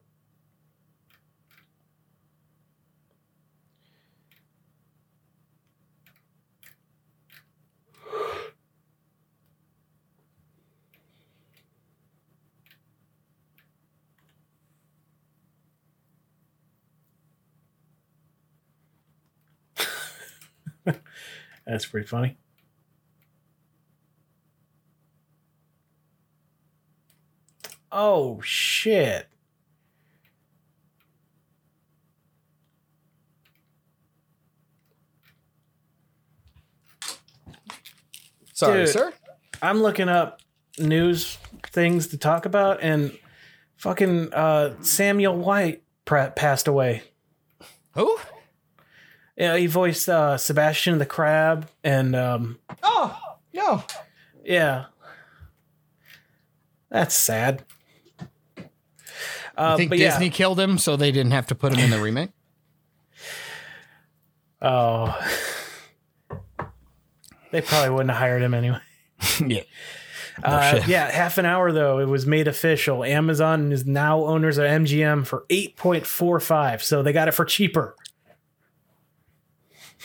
That's 21.66 21.86
pretty 21.86 22.08
funny. 22.08 22.41
Oh 27.92 28.40
shit. 28.42 29.28
Sorry, 38.54 38.86
Dude. 38.86 38.90
sir. 38.90 39.14
I'm 39.62 39.82
looking 39.82 40.10
up 40.10 40.42
news 40.80 41.38
things 41.68 42.08
to 42.08 42.18
talk 42.18 42.46
about 42.46 42.82
and 42.82 43.18
fucking 43.78 44.34
uh 44.34 44.76
Samuel 44.82 45.38
Wright 45.38 45.82
passed 46.06 46.68
away. 46.68 47.04
Who? 47.94 48.18
Yeah, 49.38 49.58
he 49.58 49.68
voiced 49.68 50.10
uh 50.10 50.38
Sebastian 50.38 50.98
the 50.98 51.06
Crab 51.06 51.70
and 51.84 52.16
um 52.16 52.60
Oh 52.84 53.18
no. 53.54 53.84
yeah. 54.44 54.86
That's 56.90 57.16
sad. 57.16 57.64
Uh, 59.58 59.74
I 59.74 59.78
think 59.78 59.90
but 59.90 59.98
Disney 59.98 60.26
yeah. 60.28 60.32
killed 60.32 60.60
him, 60.60 60.78
so 60.78 60.96
they 60.96 61.12
didn't 61.12 61.32
have 61.32 61.48
to 61.48 61.56
put 61.56 61.74
him 61.74 61.80
in 61.80 61.90
the 61.90 62.02
remake. 62.02 62.32
Oh. 64.64 65.20
They 67.52 67.62
probably 67.62 67.90
wouldn't 67.90 68.12
have 68.12 68.20
hired 68.20 68.42
him 68.42 68.54
anyway. 68.54 68.80
yeah. 69.46 69.64
Uh, 70.44 70.72
shit. 70.72 70.88
yeah, 70.88 71.12
half 71.12 71.38
an 71.38 71.46
hour 71.46 71.72
though. 71.72 72.00
It 72.00 72.08
was 72.08 72.26
made 72.26 72.48
official. 72.48 73.04
Amazon 73.04 73.72
is 73.72 73.86
now 73.86 74.24
owners 74.24 74.58
of 74.58 74.66
MGM 74.66 75.26
for 75.28 75.46
eight 75.50 75.76
point 75.76 76.06
four 76.06 76.40
five. 76.40 76.82
So 76.84 77.04
they 77.04 77.12
got 77.12 77.28
it 77.28 77.34
for 77.34 77.46
cheaper. 77.46 77.96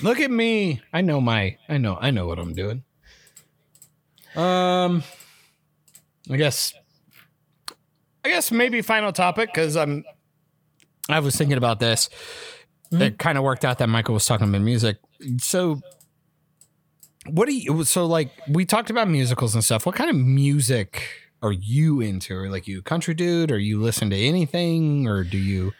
Look 0.02 0.20
at 0.20 0.30
me. 0.30 0.82
I 0.92 1.00
know 1.00 1.20
my. 1.20 1.56
I 1.68 1.78
know. 1.78 1.96
I 2.00 2.10
know 2.10 2.26
what 2.26 2.38
I'm 2.38 2.54
doing. 2.54 2.82
Um. 4.34 5.04
I 6.30 6.36
guess. 6.36 6.74
I 8.26 8.28
guess 8.30 8.50
maybe 8.50 8.82
final 8.82 9.12
topic 9.12 9.50
because 9.54 9.76
I'm. 9.76 10.04
I 11.08 11.20
was 11.20 11.36
thinking 11.36 11.56
about 11.56 11.78
this. 11.78 12.10
It 12.90 13.18
kind 13.18 13.38
of 13.38 13.44
worked 13.44 13.64
out 13.64 13.78
that 13.78 13.88
Michael 13.88 14.14
was 14.14 14.26
talking 14.26 14.48
about 14.48 14.62
music. 14.62 14.98
So. 15.38 15.80
What 17.28 17.46
do 17.46 17.54
you? 17.56 17.84
So 17.84 18.06
like 18.06 18.30
we 18.48 18.64
talked 18.64 18.90
about 18.90 19.08
musicals 19.08 19.54
and 19.54 19.62
stuff. 19.64 19.86
What 19.86 19.94
kind 19.94 20.10
of 20.10 20.16
music 20.16 21.02
are 21.42 21.52
you 21.52 22.00
into? 22.00 22.34
Are 22.36 22.48
like 22.50 22.66
you 22.68 22.78
a 22.80 22.82
country 22.82 23.14
dude? 23.14 23.50
Or 23.50 23.58
you 23.58 23.80
listen 23.80 24.10
to 24.10 24.16
anything? 24.16 25.08
Or 25.08 25.24
do 25.24 25.38
you 25.38 25.72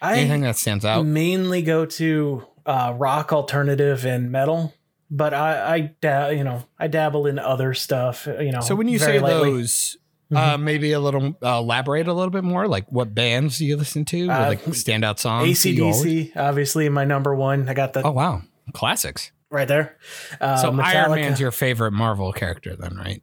I 0.00 0.16
anything 0.18 0.42
that 0.42 0.56
stands 0.56 0.84
out? 0.84 1.04
mainly 1.04 1.62
go 1.62 1.84
to 1.86 2.46
uh, 2.66 2.94
rock, 2.96 3.32
alternative, 3.32 4.04
and 4.04 4.30
metal. 4.30 4.72
But 5.10 5.34
I, 5.34 5.74
I, 5.74 5.80
da- 6.00 6.28
you 6.28 6.42
know, 6.44 6.64
I 6.78 6.86
dabble 6.88 7.26
in 7.26 7.38
other 7.38 7.74
stuff. 7.74 8.26
You 8.26 8.50
know, 8.52 8.60
So 8.60 8.74
when 8.74 8.88
you 8.88 8.98
say 8.98 9.20
lightly. 9.20 9.50
those, 9.52 9.96
uh, 10.34 10.56
maybe 10.58 10.92
a 10.92 11.00
little 11.00 11.36
uh, 11.42 11.58
elaborate 11.58 12.06
a 12.08 12.12
little 12.12 12.30
bit 12.30 12.44
more. 12.44 12.68
Like 12.68 12.90
what 12.92 13.14
bands 13.14 13.58
do 13.58 13.66
you 13.66 13.76
listen 13.76 14.04
to? 14.06 14.28
Uh, 14.30 14.48
like 14.48 14.64
standout 14.66 15.18
songs? 15.18 15.62
that 15.62 15.68
you 15.70 15.84
always- 15.84 16.04
ACDC, 16.04 16.36
obviously 16.36 16.88
my 16.88 17.04
number 17.04 17.34
one. 17.34 17.68
I 17.68 17.74
got 17.74 17.92
the. 17.92 18.02
Oh 18.02 18.12
wow, 18.12 18.42
classics. 18.72 19.30
right 19.50 19.68
there. 19.68 19.96
Uh, 20.40 20.56
so 20.56 20.68
Iron 20.68 20.76
Metallica. 21.10 21.14
Man's 21.16 21.40
your 21.40 21.50
favorite 21.52 21.92
Marvel 21.92 22.32
character, 22.32 22.74
then, 22.76 22.96
right? 22.96 23.22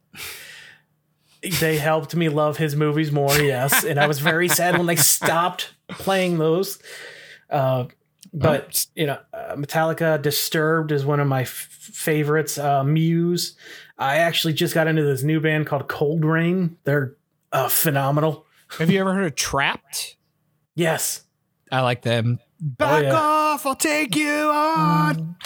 they 1.60 1.76
helped 1.76 2.14
me 2.14 2.28
love 2.28 2.56
his 2.56 2.76
movies 2.76 3.10
more 3.10 3.34
yes 3.36 3.82
and 3.82 3.98
i 3.98 4.06
was 4.06 4.20
very 4.20 4.46
sad 4.48 4.76
when 4.78 4.86
they 4.86 4.94
stopped 5.16 5.74
playing 5.88 6.38
those 6.38 6.78
uh, 7.50 7.84
but 8.32 8.86
you 8.94 9.06
know 9.06 9.18
uh, 9.34 9.56
metallica 9.56 10.22
disturbed 10.22 10.92
is 10.92 11.04
one 11.04 11.18
of 11.18 11.26
my 11.26 11.42
f- 11.42 11.48
favorites 11.48 12.58
uh, 12.58 12.84
muse 12.84 13.56
i 13.98 14.16
actually 14.18 14.52
just 14.52 14.74
got 14.74 14.86
into 14.86 15.02
this 15.02 15.22
new 15.22 15.40
band 15.40 15.66
called 15.66 15.88
cold 15.88 16.24
rain 16.24 16.76
they're 16.84 17.14
uh, 17.52 17.68
phenomenal 17.68 18.46
Have 18.78 18.90
you 18.90 19.00
ever 19.00 19.12
heard 19.14 19.24
of 19.26 19.34
Trapt? 19.34 20.14
yes 20.74 21.24
I 21.70 21.80
like 21.80 22.02
them. 22.02 22.38
Back 22.60 23.04
yeah. 23.04 23.14
off! 23.14 23.64
I'll 23.64 23.74
take 23.74 24.14
you 24.14 24.30
on. 24.30 25.36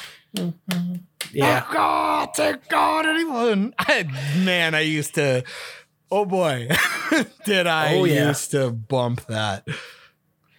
yeah 1.32 1.60
Back 1.60 1.74
off! 1.76 2.32
Take 2.32 2.72
on 2.74 3.06
anyone. 3.06 3.74
I, 3.78 4.04
man, 4.44 4.74
I 4.74 4.80
used 4.80 5.14
to. 5.14 5.44
Oh 6.10 6.24
boy, 6.24 6.68
did 7.44 7.68
I 7.68 7.94
Oh, 7.94 8.04
yeah. 8.04 8.28
used 8.28 8.50
to 8.52 8.70
bump 8.72 9.24
that. 9.26 9.68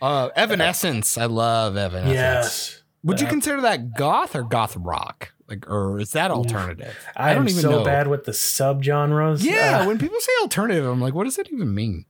Uh, 0.02 0.30
Evanescence. 0.38 1.18
I 1.18 1.26
love 1.26 1.76
Evanescence. 1.76 2.14
yes 2.14 2.84
Would 3.04 3.20
you 3.20 3.28
consider 3.28 3.60
that 3.62 3.94
goth 3.94 4.34
or 4.36 4.44
goth 4.44 4.76
rock? 4.78 5.34
Like, 5.48 5.70
or 5.70 6.00
is 6.00 6.12
that 6.12 6.30
alternative? 6.32 6.96
i, 7.16 7.34
don't 7.34 7.44
am 7.44 7.50
even 7.50 7.62
so 7.62 7.72
know. 7.72 7.84
bad 7.86 8.08
with 8.08 8.26
the 8.26 8.32
subgenres 8.34 9.44
Yeah, 9.44 9.80
Uh, 9.82 9.88
when 9.88 9.98
people 9.98 10.20
say 10.20 10.32
alternative, 10.42 10.86
I'm 10.86 11.00
like, 11.02 11.14
what 11.14 11.24
does 11.24 11.36
that 11.38 11.48
even 11.52 11.74
mean? 11.74 12.06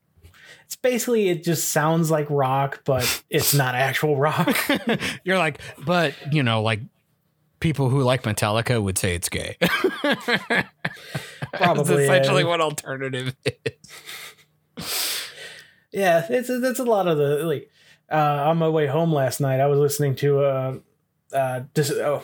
it's 0.65 0.75
basically 0.75 1.29
it 1.29 1.43
just 1.45 1.69
sounds 1.69 2.11
like 2.11 2.27
rock 2.29 2.81
but 2.83 3.23
it's 3.29 3.53
not 3.53 3.73
actual 3.73 4.17
rock 4.17 4.57
You're 5.23 5.37
like, 5.37 5.59
but 5.85 6.13
you 6.33 6.43
know, 6.43 6.61
like 6.61 6.81
people 7.61 7.89
who 7.89 8.01
like 8.03 8.23
Metallica 8.23 8.81
would 8.83 8.97
say 8.97 9.15
it's 9.15 9.29
gay. 9.29 9.55
That's 10.03 10.67
Probably, 11.53 12.03
essentially 12.03 12.43
yeah. 12.43 12.49
what 12.49 12.59
alternative 12.61 13.35
is. 13.45 15.19
Yeah, 15.91 16.25
it's 16.29 16.49
that's 16.61 16.79
a 16.79 16.83
lot 16.83 17.07
of 17.07 17.17
the 17.17 17.43
like. 17.45 17.69
Uh, 18.09 18.45
on 18.47 18.57
my 18.57 18.69
way 18.69 18.87
home 18.87 19.11
last 19.11 19.41
night, 19.41 19.59
I 19.59 19.65
was 19.67 19.79
listening 19.79 20.15
to 20.15 20.39
uh, 20.39 20.75
uh, 21.33 21.61
dis- 21.73 21.91
oh, 21.91 22.23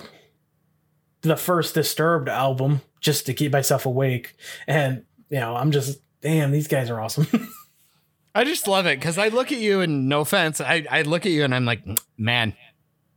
the 1.23 1.35
first 1.35 1.73
Disturbed 1.73 2.29
album 2.29 2.81
just 2.99 3.25
to 3.25 3.33
keep 3.33 3.51
myself 3.51 3.85
awake, 3.85 4.35
and 4.67 5.03
you 5.29 5.39
know, 5.39 5.55
I'm 5.55 5.71
just 5.71 5.99
damn, 6.21 6.51
these 6.51 6.67
guys 6.67 6.89
are 6.89 6.99
awesome. 6.99 7.27
I 8.35 8.43
just 8.45 8.67
love 8.67 8.85
it 8.87 8.99
because 8.99 9.17
I 9.17 9.27
look 9.27 9.51
at 9.51 9.59
you 9.59 9.81
and 9.81 10.09
no 10.09 10.21
offense, 10.21 10.59
I, 10.59 10.85
I 10.89 11.03
look 11.03 11.25
at 11.25 11.31
you 11.31 11.43
and 11.43 11.53
I'm 11.53 11.65
like, 11.65 11.83
man, 12.17 12.55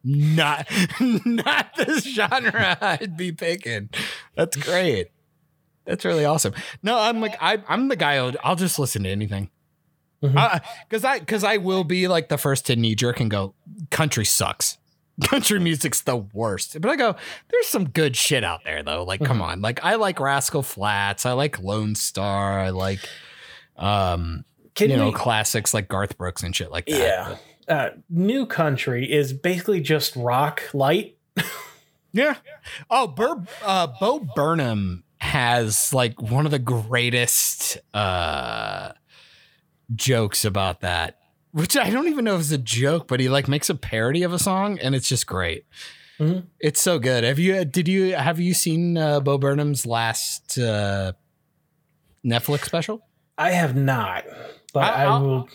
not 0.04 0.68
not 1.00 1.74
this 1.76 2.04
genre 2.04 2.76
I'd 2.80 3.16
be 3.16 3.32
picking. 3.32 3.90
That's 4.34 4.56
great. 4.56 5.08
That's 5.84 6.04
really 6.04 6.24
awesome. 6.24 6.52
No, 6.82 6.98
I'm 6.98 7.20
like 7.20 7.36
I 7.40 7.62
I'm 7.68 7.88
the 7.88 7.96
guy. 7.96 8.16
I'll, 8.16 8.32
I'll 8.42 8.56
just 8.56 8.78
listen 8.78 9.04
to 9.04 9.08
anything. 9.08 9.50
Mm-hmm. 10.22 10.36
Uh, 10.36 10.58
because 10.88 11.04
I 11.04 11.18
because 11.18 11.44
I 11.44 11.56
will 11.56 11.84
be 11.84 12.08
like 12.08 12.28
the 12.28 12.38
first 12.38 12.66
to 12.66 12.76
knee 12.76 12.94
jerk 12.94 13.20
and 13.20 13.30
go, 13.30 13.54
country 13.90 14.24
sucks. 14.24 14.78
Country 15.24 15.58
music's 15.58 16.02
the 16.02 16.16
worst. 16.16 16.80
But 16.80 16.90
I 16.90 16.96
go, 16.96 17.16
there's 17.50 17.66
some 17.66 17.88
good 17.88 18.16
shit 18.16 18.44
out 18.44 18.60
there 18.64 18.82
though. 18.82 19.02
Like, 19.04 19.24
come 19.24 19.40
on. 19.40 19.60
Like 19.62 19.82
I 19.84 19.94
like 19.94 20.20
Rascal 20.20 20.62
Flatts. 20.62 21.24
I 21.24 21.32
like 21.32 21.58
Lonestar. 21.62 22.60
I 22.62 22.70
like 22.70 23.00
um 23.76 24.44
Can 24.74 24.90
you 24.90 24.96
know 24.96 25.12
classics 25.12 25.72
like 25.72 25.88
Garth 25.88 26.18
Brooks 26.18 26.42
and 26.42 26.54
shit 26.54 26.70
like 26.70 26.86
that. 26.86 26.98
yeah, 27.68 27.74
uh, 27.74 27.90
New 28.10 28.46
Country 28.46 29.10
is 29.10 29.32
basically 29.32 29.80
just 29.80 30.14
rock 30.16 30.62
light. 30.74 31.16
Yeah. 32.12 32.36
Oh, 32.88 33.08
Bur- 33.08 33.44
uh, 33.62 33.88
Bo 34.00 34.20
Burnham 34.34 35.04
has 35.18 35.92
like 35.92 36.22
one 36.22 36.46
of 36.46 36.50
the 36.50 36.58
greatest 36.58 37.76
uh, 37.92 38.92
jokes 39.94 40.46
about 40.46 40.80
that, 40.80 41.18
which 41.56 41.76
I 41.76 41.88
don't 41.90 42.06
even 42.08 42.24
know 42.24 42.34
if 42.34 42.42
it's 42.42 42.50
a 42.52 42.58
joke, 42.58 43.08
but 43.08 43.18
he 43.18 43.28
like 43.30 43.48
makes 43.48 43.70
a 43.70 43.74
parody 43.74 44.22
of 44.22 44.32
a 44.32 44.38
song, 44.38 44.78
and 44.78 44.94
it's 44.94 45.08
just 45.08 45.26
great. 45.26 45.64
Mhm. 46.20 46.44
It's 46.60 46.80
so 46.80 46.98
good. 46.98 47.24
Have 47.24 47.38
you? 47.38 47.64
Did 47.64 47.88
you? 47.88 48.14
Have 48.14 48.38
you 48.40 48.52
seen 48.54 48.96
uh, 48.98 49.20
Bo 49.20 49.38
Burnham's 49.38 49.86
last 49.86 50.58
uh, 50.58 51.12
Netflix 52.24 52.64
special? 52.66 53.02
I 53.38 53.50
have 53.50 53.76
not, 53.76 54.24
but 54.72 54.80
I- 54.84 54.88
I, 54.88 55.04
I'll- 55.04 55.20
will 55.22 55.48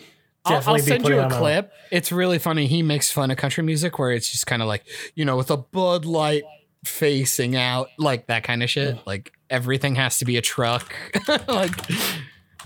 I'll, 0.44 0.56
definitely 0.56 0.80
I'll 0.80 0.86
send 0.86 1.08
you 1.08 1.20
a 1.20 1.30
clip. 1.30 1.72
It's 1.92 2.10
really 2.10 2.38
funny. 2.40 2.66
He 2.66 2.82
makes 2.82 3.12
fun 3.12 3.30
of 3.30 3.36
country 3.36 3.62
music 3.62 3.98
where 4.00 4.10
it's 4.10 4.28
just 4.30 4.44
kind 4.46 4.60
of 4.60 4.66
like, 4.66 4.82
you 5.14 5.24
know, 5.24 5.36
with 5.36 5.52
a 5.52 5.56
Bud 5.56 6.04
Light 6.04 6.42
facing 6.84 7.54
out, 7.54 7.88
like 7.96 8.26
that 8.26 8.42
kind 8.42 8.60
of 8.60 8.68
shit. 8.68 8.98
Like 9.06 9.32
everything 9.50 9.94
has 9.94 10.18
to 10.18 10.24
be 10.24 10.36
a 10.36 10.42
truck. 10.42 10.92
like 11.48 11.72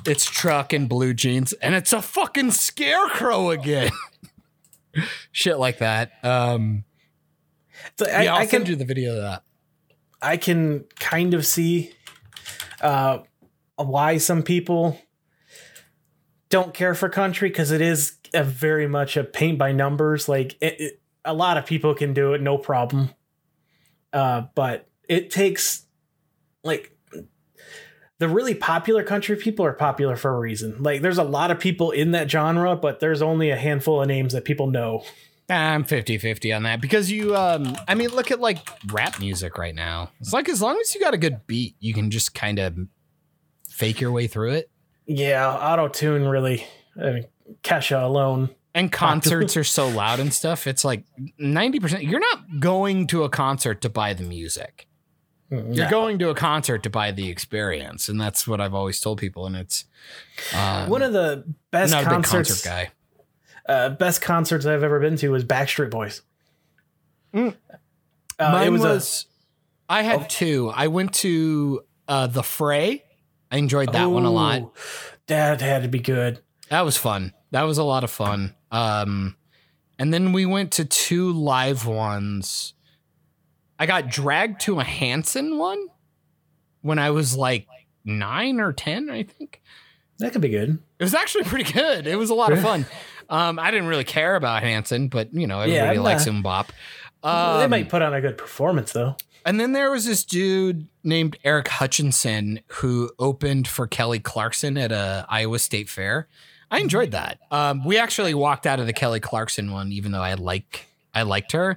it's 0.04 0.24
truck 0.24 0.72
and 0.72 0.88
blue 0.88 1.14
jeans, 1.14 1.52
and 1.54 1.74
it's 1.74 1.92
a 1.92 2.02
fucking 2.02 2.50
scarecrow 2.50 3.50
again. 3.50 3.90
shit 5.32 5.58
like 5.58 5.78
that. 5.78 6.12
Um, 6.22 6.84
So 7.98 8.06
I, 8.06 8.22
yeah, 8.24 8.34
I'll 8.34 8.40
I 8.40 8.46
can 8.46 8.50
send 8.50 8.68
you 8.68 8.76
the 8.76 8.84
video 8.84 9.16
of 9.16 9.22
that. 9.22 9.42
I 10.20 10.36
can 10.36 10.84
kind 10.98 11.34
of 11.34 11.46
see 11.46 11.92
uh, 12.80 13.18
why 13.76 14.18
some 14.18 14.42
people 14.42 14.98
don't 16.48 16.72
care 16.72 16.94
for 16.94 17.08
country 17.08 17.48
because 17.48 17.70
it 17.70 17.80
is 17.80 18.16
a 18.32 18.42
very 18.42 18.86
much 18.86 19.16
a 19.16 19.24
paint 19.24 19.58
by 19.58 19.72
numbers. 19.72 20.28
Like 20.28 20.56
it, 20.60 20.80
it, 20.80 21.00
a 21.24 21.34
lot 21.34 21.56
of 21.56 21.66
people 21.66 21.94
can 21.94 22.14
do 22.14 22.32
it, 22.34 22.40
no 22.40 22.56
problem. 22.58 23.10
Uh, 24.12 24.42
but 24.54 24.88
it 25.08 25.30
takes 25.30 25.86
like 26.64 26.95
the 28.18 28.28
really 28.28 28.54
popular 28.54 29.02
country 29.02 29.36
people 29.36 29.64
are 29.64 29.72
popular 29.72 30.16
for 30.16 30.34
a 30.34 30.38
reason. 30.38 30.82
Like 30.82 31.02
there's 31.02 31.18
a 31.18 31.24
lot 31.24 31.50
of 31.50 31.60
people 31.60 31.90
in 31.90 32.12
that 32.12 32.30
genre, 32.30 32.76
but 32.76 33.00
there's 33.00 33.22
only 33.22 33.50
a 33.50 33.56
handful 33.56 34.00
of 34.00 34.08
names 34.08 34.32
that 34.32 34.44
people 34.44 34.68
know. 34.68 35.04
I'm 35.48 35.84
50 35.84 36.18
50 36.18 36.52
on 36.52 36.64
that 36.64 36.80
because 36.80 37.10
you, 37.10 37.36
um, 37.36 37.76
I 37.86 37.94
mean, 37.94 38.08
look 38.08 38.30
at 38.30 38.40
like 38.40 38.58
rap 38.90 39.20
music 39.20 39.58
right 39.58 39.74
now. 39.74 40.10
It's 40.20 40.32
like 40.32 40.48
as 40.48 40.60
long 40.60 40.78
as 40.80 40.94
you 40.94 41.00
got 41.00 41.14
a 41.14 41.18
good 41.18 41.46
beat, 41.46 41.76
you 41.78 41.94
can 41.94 42.10
just 42.10 42.34
kind 42.34 42.58
of 42.58 42.76
fake 43.68 44.00
your 44.00 44.10
way 44.10 44.26
through 44.26 44.52
it. 44.52 44.70
Yeah, 45.06 45.48
auto 45.48 45.88
tune 45.88 46.26
really. 46.26 46.66
I 47.00 47.10
mean, 47.12 47.26
Kesha 47.62 48.02
alone. 48.02 48.50
And 48.74 48.90
concerts 48.92 49.56
are 49.56 49.64
so 49.64 49.88
loud 49.88 50.20
and 50.20 50.34
stuff. 50.34 50.66
It's 50.66 50.84
like 50.84 51.04
90%. 51.40 52.02
You're 52.02 52.20
not 52.20 52.60
going 52.60 53.06
to 53.06 53.24
a 53.24 53.30
concert 53.30 53.80
to 53.82 53.88
buy 53.88 54.12
the 54.12 54.24
music. 54.24 54.85
You're 55.50 55.88
going 55.90 56.18
to 56.18 56.30
a 56.30 56.34
concert 56.34 56.82
to 56.82 56.90
buy 56.90 57.12
the 57.12 57.28
experience. 57.28 58.08
And 58.08 58.20
that's 58.20 58.48
what 58.48 58.60
I've 58.60 58.74
always 58.74 59.00
told 59.00 59.18
people. 59.18 59.46
And 59.46 59.54
it's 59.56 59.84
um, 60.54 60.88
One 60.90 61.02
of 61.02 61.12
the 61.12 61.44
I'm 61.46 61.54
best 61.70 61.92
not 61.92 62.02
a 62.02 62.06
big 62.06 62.12
concerts, 62.14 62.64
concert 62.64 62.68
guy. 63.68 63.72
uh, 63.72 63.88
best 63.90 64.20
concerts 64.22 64.66
I've 64.66 64.82
ever 64.82 64.98
been 65.00 65.16
to 65.18 65.28
was 65.30 65.44
Backstreet 65.44 65.90
Boys. 65.90 66.22
Mm. 67.34 67.54
Uh, 68.38 68.52
Mine 68.52 68.66
it 68.66 68.70
was, 68.70 68.80
was, 68.82 69.26
a- 69.88 69.92
I 69.92 70.02
had 70.02 70.20
Oh. 70.22 70.26
two. 70.28 70.72
I 70.74 70.88
went 70.88 71.12
to 71.14 71.82
uh, 72.08 72.26
The 72.26 72.42
Fray. 72.42 73.04
I 73.50 73.58
enjoyed 73.58 73.92
that 73.92 74.06
one 74.06 74.24
a 74.24 74.30
lot. 74.30 74.72
That 75.28 75.60
had 75.60 75.82
to 75.82 75.88
be 75.88 76.00
good. 76.00 76.40
That 76.70 76.84
was 76.84 76.96
fun. 76.96 77.32
That 77.52 77.62
was 77.62 77.78
a 77.78 77.84
lot 77.84 78.02
of 78.04 78.10
fun. 78.10 78.54
Um, 78.72 79.36
and 79.98 80.12
then 80.12 80.32
we 80.32 80.44
went 80.44 80.72
to 80.72 80.84
two 80.84 81.32
live 81.32 81.86
ones. 81.86 82.74
I 83.78 83.86
got 83.86 84.08
dragged 84.08 84.60
to 84.62 84.80
a 84.80 84.84
Hanson 84.84 85.58
one 85.58 85.86
when 86.82 86.98
I 86.98 87.10
was 87.10 87.36
like 87.36 87.66
nine 88.04 88.60
or 88.60 88.72
ten, 88.72 89.10
I 89.10 89.22
think. 89.24 89.60
That 90.18 90.32
could 90.32 90.40
be 90.40 90.48
good. 90.48 90.78
It 90.98 91.04
was 91.04 91.14
actually 91.14 91.44
pretty 91.44 91.70
good. 91.72 92.06
It 92.06 92.16
was 92.16 92.30
a 92.30 92.34
lot 92.34 92.52
of 92.52 92.60
fun. 92.60 92.86
Um, 93.28 93.58
I 93.58 93.70
didn't 93.70 93.88
really 93.88 94.04
care 94.04 94.36
about 94.36 94.62
Hanson, 94.62 95.08
but 95.08 95.34
you 95.34 95.46
know 95.46 95.60
everybody 95.60 95.98
I'm 95.98 96.02
likes 96.04 96.24
MMMBop. 96.24 96.68
they 97.22 97.28
Um, 97.64 97.70
might 97.70 97.88
put 97.88 98.00
on 98.02 98.14
a 98.14 98.20
good 98.20 98.38
performance 98.38 98.92
though. 98.92 99.16
and 99.44 99.60
then 99.60 99.72
there 99.72 99.90
was 99.90 100.06
this 100.06 100.24
dude 100.24 100.86
named 101.04 101.36
Eric 101.44 101.68
Hutchinson 101.68 102.60
who 102.68 103.10
opened 103.18 103.68
for 103.68 103.86
Kelly 103.86 104.20
Clarkson 104.20 104.78
at 104.78 104.90
a 104.92 105.26
Iowa 105.28 105.58
State 105.58 105.88
Fair. 105.88 106.28
I 106.70 106.78
enjoyed 106.80 107.10
that. 107.12 107.38
Um, 107.50 107.84
we 107.84 107.98
actually 107.98 108.32
walked 108.34 108.66
out 108.66 108.80
of 108.80 108.86
the 108.86 108.92
Kelly 108.92 109.20
Clarkson 109.20 109.70
one, 109.70 109.92
even 109.92 110.12
though 110.12 110.22
I 110.22 110.34
like 110.34 110.86
I 111.14 111.22
liked 111.22 111.52
her. 111.52 111.76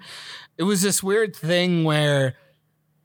It 0.59 0.63
was 0.63 0.81
this 0.81 1.01
weird 1.01 1.33
thing 1.33 1.85
where 1.85 2.35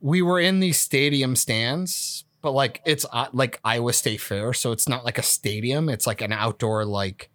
we 0.01 0.21
were 0.21 0.41
in 0.41 0.59
these 0.59 0.79
stadium 0.79 1.37
stands, 1.37 2.25
but 2.43 2.51
like 2.51 2.83
it's 2.85 3.07
uh, 3.13 3.29
like 3.33 3.61
Iowa 3.65 3.93
State 3.93 4.21
Fair, 4.21 4.53
so 4.53 4.73
it's 4.73 4.89
not 4.89 5.05
like 5.05 5.19
a 5.19 5.23
stadium. 5.23 5.89
It's 5.89 6.07
like 6.07 6.21
an 6.21 6.33
outdoor 6.33 6.85
like 6.85 7.31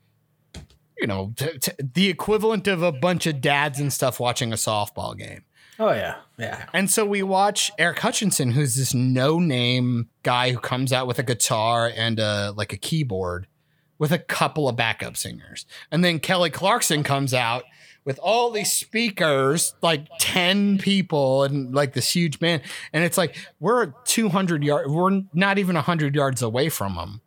you 0.99 1.07
know 1.07 1.33
t- 1.37 1.57
t- 1.57 1.71
the 1.81 2.09
equivalent 2.09 2.67
of 2.67 2.83
a 2.83 2.91
bunch 2.91 3.25
of 3.27 3.39
dads 3.39 3.79
and 3.79 3.93
stuff 3.93 4.19
watching 4.19 4.51
a 4.51 4.57
softball 4.57 5.17
game. 5.17 5.45
Oh 5.79 5.93
yeah, 5.93 6.17
yeah. 6.37 6.65
And 6.73 6.91
so 6.91 7.05
we 7.05 7.23
watch 7.23 7.71
Eric 7.79 7.99
Hutchinson, 7.99 8.51
who's 8.51 8.75
this 8.75 8.93
no-name 8.93 10.09
guy 10.23 10.51
who 10.51 10.59
comes 10.59 10.91
out 10.91 11.07
with 11.07 11.17
a 11.17 11.23
guitar 11.23 11.89
and 11.95 12.19
a 12.19 12.53
like 12.57 12.73
a 12.73 12.77
keyboard 12.77 13.47
with 13.97 14.11
a 14.11 14.19
couple 14.19 14.67
of 14.67 14.75
backup 14.75 15.15
singers. 15.15 15.65
And 15.91 16.03
then 16.03 16.19
Kelly 16.19 16.49
Clarkson 16.49 17.03
comes 17.03 17.33
out 17.33 17.63
with 18.05 18.19
all 18.19 18.51
these 18.51 18.71
speakers, 18.71 19.73
like 19.81 20.07
10 20.19 20.77
people 20.80 21.43
and 21.43 21.73
like 21.76 21.93
this 21.93 22.15
huge 22.15 22.39
band. 22.39 22.61
And 22.93 23.03
it's 23.03 23.17
like 23.17 23.35
we're 23.59 23.93
200 24.05 24.63
yards, 24.63 24.89
we're 24.89 25.21
not 25.34 25.57
even 25.59 25.76
100 25.76 26.15
yards 26.15 26.41
away 26.41 26.69
from 26.69 26.95
them. 26.95 27.21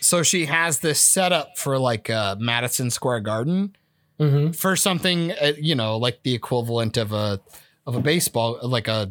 So 0.00 0.22
she 0.22 0.46
has 0.46 0.80
this 0.80 1.00
setup 1.00 1.56
for 1.56 1.78
like 1.78 2.10
uh, 2.10 2.36
Madison 2.38 2.90
Square 2.90 3.20
Garden 3.20 3.76
Mm-hmm. 4.20 4.52
for 4.52 4.76
something 4.76 5.32
uh, 5.32 5.52
you 5.58 5.74
know 5.74 5.96
like 5.96 6.22
the 6.22 6.32
equivalent 6.34 6.96
of 6.96 7.12
a 7.12 7.40
of 7.86 7.96
a 7.96 8.00
baseball 8.00 8.58
like 8.62 8.86
a 8.86 9.10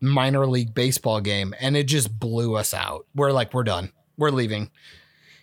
minor 0.00 0.46
league 0.46 0.74
baseball 0.74 1.20
game 1.20 1.54
and 1.60 1.76
it 1.76 1.84
just 1.84 2.18
blew 2.18 2.56
us 2.56 2.74
out 2.74 3.06
we're 3.14 3.30
like 3.30 3.54
we're 3.54 3.62
done 3.62 3.92
we're 4.16 4.30
leaving 4.30 4.70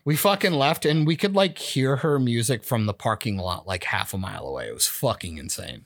we 0.05 0.15
fucking 0.15 0.53
left 0.53 0.85
and 0.85 1.05
we 1.05 1.15
could 1.17 1.35
like 1.35 1.57
hear 1.57 1.97
her 1.97 2.19
music 2.19 2.63
from 2.63 2.85
the 2.85 2.93
parking 2.93 3.37
lot 3.37 3.67
like 3.67 3.83
half 3.85 4.13
a 4.13 4.17
mile 4.17 4.47
away 4.47 4.67
it 4.67 4.73
was 4.73 4.87
fucking 4.87 5.37
insane 5.37 5.85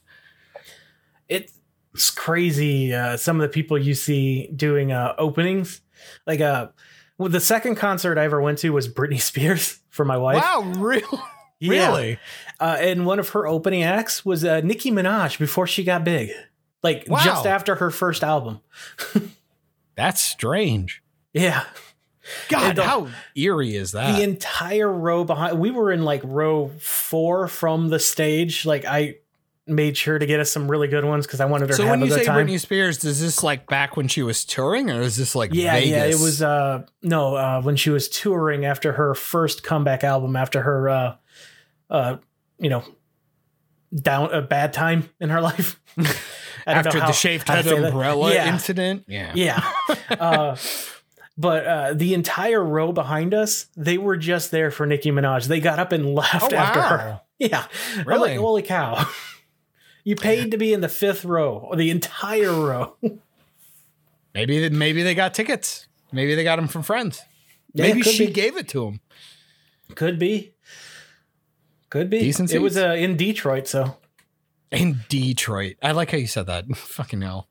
It's 1.27 2.11
crazy. 2.11 2.93
Uh, 2.93 3.17
some 3.17 3.37
of 3.37 3.41
the 3.41 3.49
people 3.53 3.77
you 3.77 3.95
see 3.95 4.47
doing 4.55 4.91
uh, 4.91 5.15
openings, 5.17 5.81
like 6.27 6.39
uh, 6.41 6.67
well, 7.17 7.29
the 7.29 7.39
second 7.39 7.75
concert 7.75 8.17
I 8.17 8.25
ever 8.25 8.41
went 8.41 8.59
to 8.59 8.69
was 8.69 8.87
Britney 8.87 9.19
Spears 9.19 9.79
for 9.89 10.05
my 10.05 10.17
wife. 10.17 10.41
wow 10.41 10.61
real 10.77 11.23
Yeah. 11.59 11.71
really 11.91 12.19
Uh, 12.59 12.77
and 12.79 13.05
one 13.05 13.19
of 13.19 13.29
her 13.29 13.45
opening 13.47 13.83
acts 13.83 14.23
was 14.23 14.45
uh, 14.45 14.61
Nicki 14.61 14.91
Minaj 14.91 15.37
before 15.39 15.67
she 15.67 15.83
got 15.83 16.03
big, 16.03 16.29
like 16.83 17.05
Wow. 17.07 17.19
just 17.23 17.45
after 17.45 17.75
her 17.75 17.89
first 17.91 18.23
album. 18.23 18.59
that's 19.95 20.21
strange 20.21 21.01
Yeah. 21.33 21.63
God 22.49 22.75
the- 22.75 22.83
how 22.83 23.07
eerie 23.35 23.75
is 23.75 23.91
that? 23.93 24.15
the 24.15 24.23
entire 24.23 24.91
row 24.91 25.23
behind 25.23 25.59
we 25.59 25.71
were 25.71 25.91
in 25.91 26.03
like 26.03 26.21
row 26.23 26.69
four 26.79 27.47
from 27.47 27.89
the 27.89 27.99
stage. 27.99 28.65
Like 28.65 28.85
i 28.85 29.15
made 29.67 29.95
sure 29.95 30.17
to 30.17 30.25
get 30.25 30.39
us 30.39 30.51
some 30.51 30.69
really 30.69 30.87
good 30.87 31.05
ones 31.05 31.27
because 31.27 31.39
i 31.39 31.45
wanted 31.45 31.69
her 31.69 31.75
so 31.75 31.83
to 31.83 31.89
have 31.89 31.99
when 31.99 32.09
you 32.09 32.13
say 32.13 32.25
Britney 32.25 32.59
Spears, 32.59 33.03
is 33.05 33.21
this 33.21 33.43
like 33.43 33.67
back 33.67 33.95
when 33.95 34.07
she 34.07 34.23
was 34.23 34.43
touring, 34.43 34.89
or 34.89 35.01
is 35.01 35.15
this 35.15 35.35
like 35.35 35.53
yeah 35.53 35.77
yeah 35.77 36.05
it 36.05 36.19
was 36.19 36.41
uh 36.41 36.83
no 37.03 37.35
uh 37.35 37.61
when 37.61 37.75
she 37.75 37.91
was 37.91 38.09
touring 38.09 38.65
after 38.65 38.93
her 38.93 39.13
first 39.13 39.63
comeback 39.63 40.03
album 40.03 40.35
after 40.35 40.61
her 40.63 40.89
uh 40.89 41.15
uh 41.91 42.17
you 42.57 42.69
know 42.69 42.83
down 43.93 44.33
a 44.33 44.41
bad 44.41 44.73
time 44.73 45.09
in 45.19 45.29
her 45.29 45.41
life. 45.49 45.79
I 45.97 46.03
don't 46.03 46.85
know 46.85 46.89
after 46.89 46.99
the 46.99 47.11
shaved 47.11 47.47
how 47.47 47.61
to 47.61 47.63
head 47.63 47.83
umbrella 47.85 48.33
yeah. 48.33 48.51
incident. 48.53 49.05
Yeah, 49.07 49.31
Yeah. 49.35 49.71
uh, 50.19 50.55
but 51.39 51.65
uh, 51.65 51.93
the 51.93 52.13
entire 52.13 52.61
row 52.63 52.91
behind 52.91 53.33
us, 53.33 53.67
they 53.77 53.97
were 53.97 54.17
just 54.17 54.51
there 54.51 54.69
for 54.71 54.85
Nicki 54.85 55.09
Minaj. 55.09 55.45
They 55.47 55.61
got 55.61 55.79
up 55.79 55.93
and 55.93 56.13
left 56.13 56.51
Oh, 56.53 56.55
after 56.55 56.79
wow. 56.79 56.87
her. 56.97 57.21
Yeah. 57.39 57.65
I'm 57.95 58.03
Really? 58.05 58.31
like, 58.31 58.39
holy 58.39 58.61
cow. 58.61 59.07
you 60.03 60.17
paid 60.17 60.51
to 60.51 60.57
be 60.57 60.73
in 60.73 60.81
the 60.81 60.89
fifth 60.89 61.23
row, 61.23 61.57
or 61.57 61.77
the 61.77 61.89
entire 61.89 62.51
row. 62.51 62.97
Maybe 64.33 64.69
maybe 64.69 65.03
they 65.03 65.15
got 65.15 65.33
tickets. 65.33 65.87
Maybe 66.11 66.35
they 66.35 66.43
got 66.43 66.57
them 66.57 66.67
from 66.67 66.83
friends. 66.83 67.21
Yeah, 67.73 67.87
maybe 67.87 68.01
she 68.01 68.27
be. 68.27 68.33
gave 68.33 68.57
it 68.57 68.67
to 68.69 68.83
them. 68.85 68.99
Could 69.95 70.19
be. 70.19 70.53
Could 71.89 72.09
be. 72.09 72.19
Decent 72.19 72.51
it 72.51 72.59
was 72.59 72.77
uh, 72.77 72.95
in 72.97 73.15
Detroit, 73.17 73.67
so. 73.67 73.97
In 74.71 74.99
Detroit. 75.09 75.77
I 75.81 75.91
like 75.93 76.11
how 76.11 76.17
you 76.17 76.27
said 76.27 76.45
that. 76.47 76.65
Fucking 76.75 77.21
hell. 77.21 77.47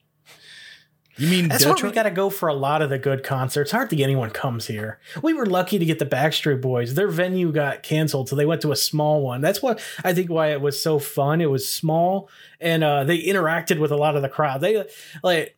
You 1.19 1.28
mean 1.28 1.49
That's 1.49 1.65
where 1.66 1.74
we 1.74 1.90
got 1.90 2.05
to 2.05 2.11
go 2.11 2.31
for 2.31 2.49
a 2.49 2.55
lot 2.55 2.81
of 2.81 2.90
the 2.90 2.99
good 2.99 3.24
concerts. 3.24 3.73
Hardly 3.73 4.05
anyone 4.05 4.31
comes 4.31 4.69
here. 4.69 5.01
We 5.20 5.35
were 5.35 5.47
lucky 5.47 5.78
to 5.78 5.85
get 5.85 5.99
the 5.99 6.07
Backstreet 6.07 6.61
Boys. 6.61 6.95
Their 6.95 7.09
venue 7.09 7.51
got 7.51 7.82
canceled, 7.82 8.28
so 8.28 8.36
they 8.36 8.47
went 8.47 8.62
to 8.62 8.70
a 8.70 8.77
small 8.77 9.23
one. 9.23 9.40
That's 9.40 9.61
what 9.61 9.81
I 10.05 10.15
think 10.15 10.31
why 10.31 10.53
it 10.53 10.61
was 10.61 10.81
so 10.81 11.01
fun. 11.01 11.40
It 11.40 11.51
was 11.51 11.69
small, 11.69 12.31
and 12.61 12.85
uh, 12.85 13.03
they 13.03 13.20
interacted 13.20 13.81
with 13.81 13.90
a 13.90 13.97
lot 13.97 14.15
of 14.15 14.23
the 14.23 14.28
crowd. 14.28 14.61
They 14.61 14.85
like, 15.23 15.57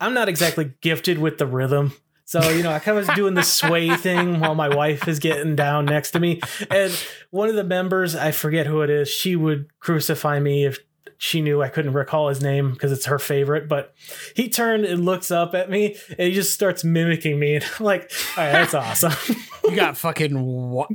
I'm 0.00 0.14
not 0.14 0.28
exactly 0.28 0.72
gifted 0.80 1.18
with 1.18 1.38
the 1.38 1.46
rhythm. 1.46 1.92
So, 2.24 2.48
you 2.48 2.62
know, 2.62 2.72
I 2.72 2.78
kind 2.78 2.98
of 2.98 3.06
was 3.06 3.14
doing 3.14 3.34
the 3.34 3.42
sway 3.42 3.90
thing 3.96 4.40
while 4.40 4.54
my 4.54 4.74
wife 4.74 5.06
is 5.06 5.18
getting 5.18 5.54
down 5.54 5.84
next 5.84 6.12
to 6.12 6.20
me. 6.20 6.40
And 6.70 6.92
one 7.30 7.48
of 7.48 7.56
the 7.56 7.64
members, 7.64 8.14
I 8.14 8.30
forget 8.30 8.66
who 8.66 8.80
it 8.80 8.90
is, 8.90 9.08
she 9.08 9.36
would 9.36 9.68
crucify 9.80 10.40
me 10.40 10.64
if 10.64 10.78
she 11.24 11.40
knew 11.40 11.62
I 11.62 11.68
couldn't 11.68 11.92
recall 11.92 12.26
his 12.30 12.42
name 12.42 12.72
because 12.72 12.90
it's 12.90 13.06
her 13.06 13.16
favorite. 13.20 13.68
But 13.68 13.94
he 14.34 14.48
turned 14.48 14.84
and 14.84 15.04
looks 15.04 15.30
up 15.30 15.54
at 15.54 15.70
me 15.70 15.96
and 16.18 16.18
he 16.28 16.32
just 16.34 16.52
starts 16.52 16.82
mimicking 16.82 17.38
me. 17.38 17.54
And 17.62 17.64
I'm 17.78 17.84
like, 17.84 18.10
all 18.36 18.42
right, 18.42 18.50
that's 18.50 18.74
awesome. 18.74 19.12
you 19.64 19.76
got 19.76 19.96
fucking 19.96 20.34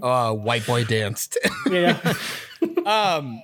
uh, 0.03 0.33
white 0.33 0.65
boy 0.67 0.83
danced. 0.83 1.37
yeah. 1.71 2.13
um 2.85 3.41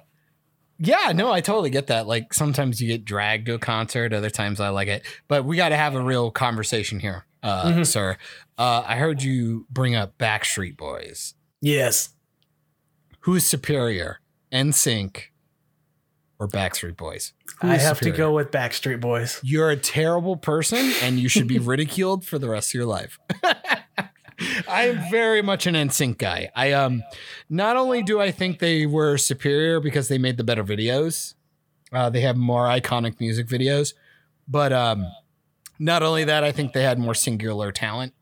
yeah, 0.77 1.14
no, 1.15 1.31
I 1.31 1.39
totally 1.39 1.69
get 1.69 1.88
that. 1.88 2.05
Like 2.05 2.34
sometimes 2.34 2.81
you 2.81 2.89
get 2.89 3.05
dragged 3.05 3.45
to 3.45 3.53
a 3.53 3.60
concert, 3.60 4.11
other 4.11 4.30
times 4.30 4.60
I 4.60 4.68
like 4.68 4.89
it. 4.89 5.03
But 5.30 5.45
we 5.45 5.55
got 5.55 5.69
to 5.69 5.77
have 5.77 5.95
a 5.95 6.01
real 6.01 6.31
conversation 6.31 6.99
here, 6.99 7.26
uh, 7.43 7.72
Mhm. 7.72 7.85
sir. 7.88 8.18
Uh, 8.57 8.84
I 8.85 8.97
heard 8.97 9.23
you 9.23 9.65
bring 9.69 9.95
up 9.95 10.18
Backstreet 10.18 10.76
Boys. 10.76 11.35
Yes. 11.61 12.10
Who's 13.22 13.45
superior, 13.45 14.19
NSYNC 14.51 15.27
or 16.44 16.48
Backstreet 16.48 16.98
Boys? 16.98 17.34
Who 17.61 17.70
I 17.70 17.76
is 17.76 17.84
have 17.84 17.99
to 18.02 18.11
go 18.11 18.34
with 18.34 18.52
Backstreet 18.52 18.99
Boys. 18.99 19.40
You're 19.44 19.70
a 19.70 19.78
terrible 19.78 20.36
person, 20.36 20.91
and 21.02 21.20
you 21.20 21.30
should 21.30 21.48
be 21.48 21.60
ridiculed 21.74 22.26
for 22.26 22.38
the 22.38 22.49
rest 22.49 22.72
of 22.72 22.74
your 22.76 22.86
life. 22.86 23.18
I 24.68 24.88
am 24.88 25.10
very 25.10 25.41
much 25.41 25.68
an 25.68 25.76
NSYNC 25.76 26.18
guy. 26.18 26.52
I 26.56 26.74
um, 26.74 27.03
not 27.49 27.78
only 27.78 28.03
do 28.03 28.20
I 28.20 28.32
think 28.32 28.60
they 28.60 28.86
were 28.86 29.18
superior 29.18 29.80
because 29.80 30.10
they 30.10 30.18
made 30.18 30.38
the 30.38 30.44
better 30.44 30.64
videos, 30.64 31.36
uh, 31.94 32.10
they 32.10 32.22
have 32.22 32.36
more 32.36 32.65
iconic 32.65 33.20
music 33.20 33.48
videos, 33.48 33.94
but 34.48 34.74
um, 34.74 35.06
not 35.80 36.03
only 36.03 36.26
that, 36.26 36.44
I 36.44 36.52
think 36.52 36.74
they 36.74 36.84
had 36.84 36.99
more 36.99 37.14
singular 37.14 37.72
talent. 37.72 38.14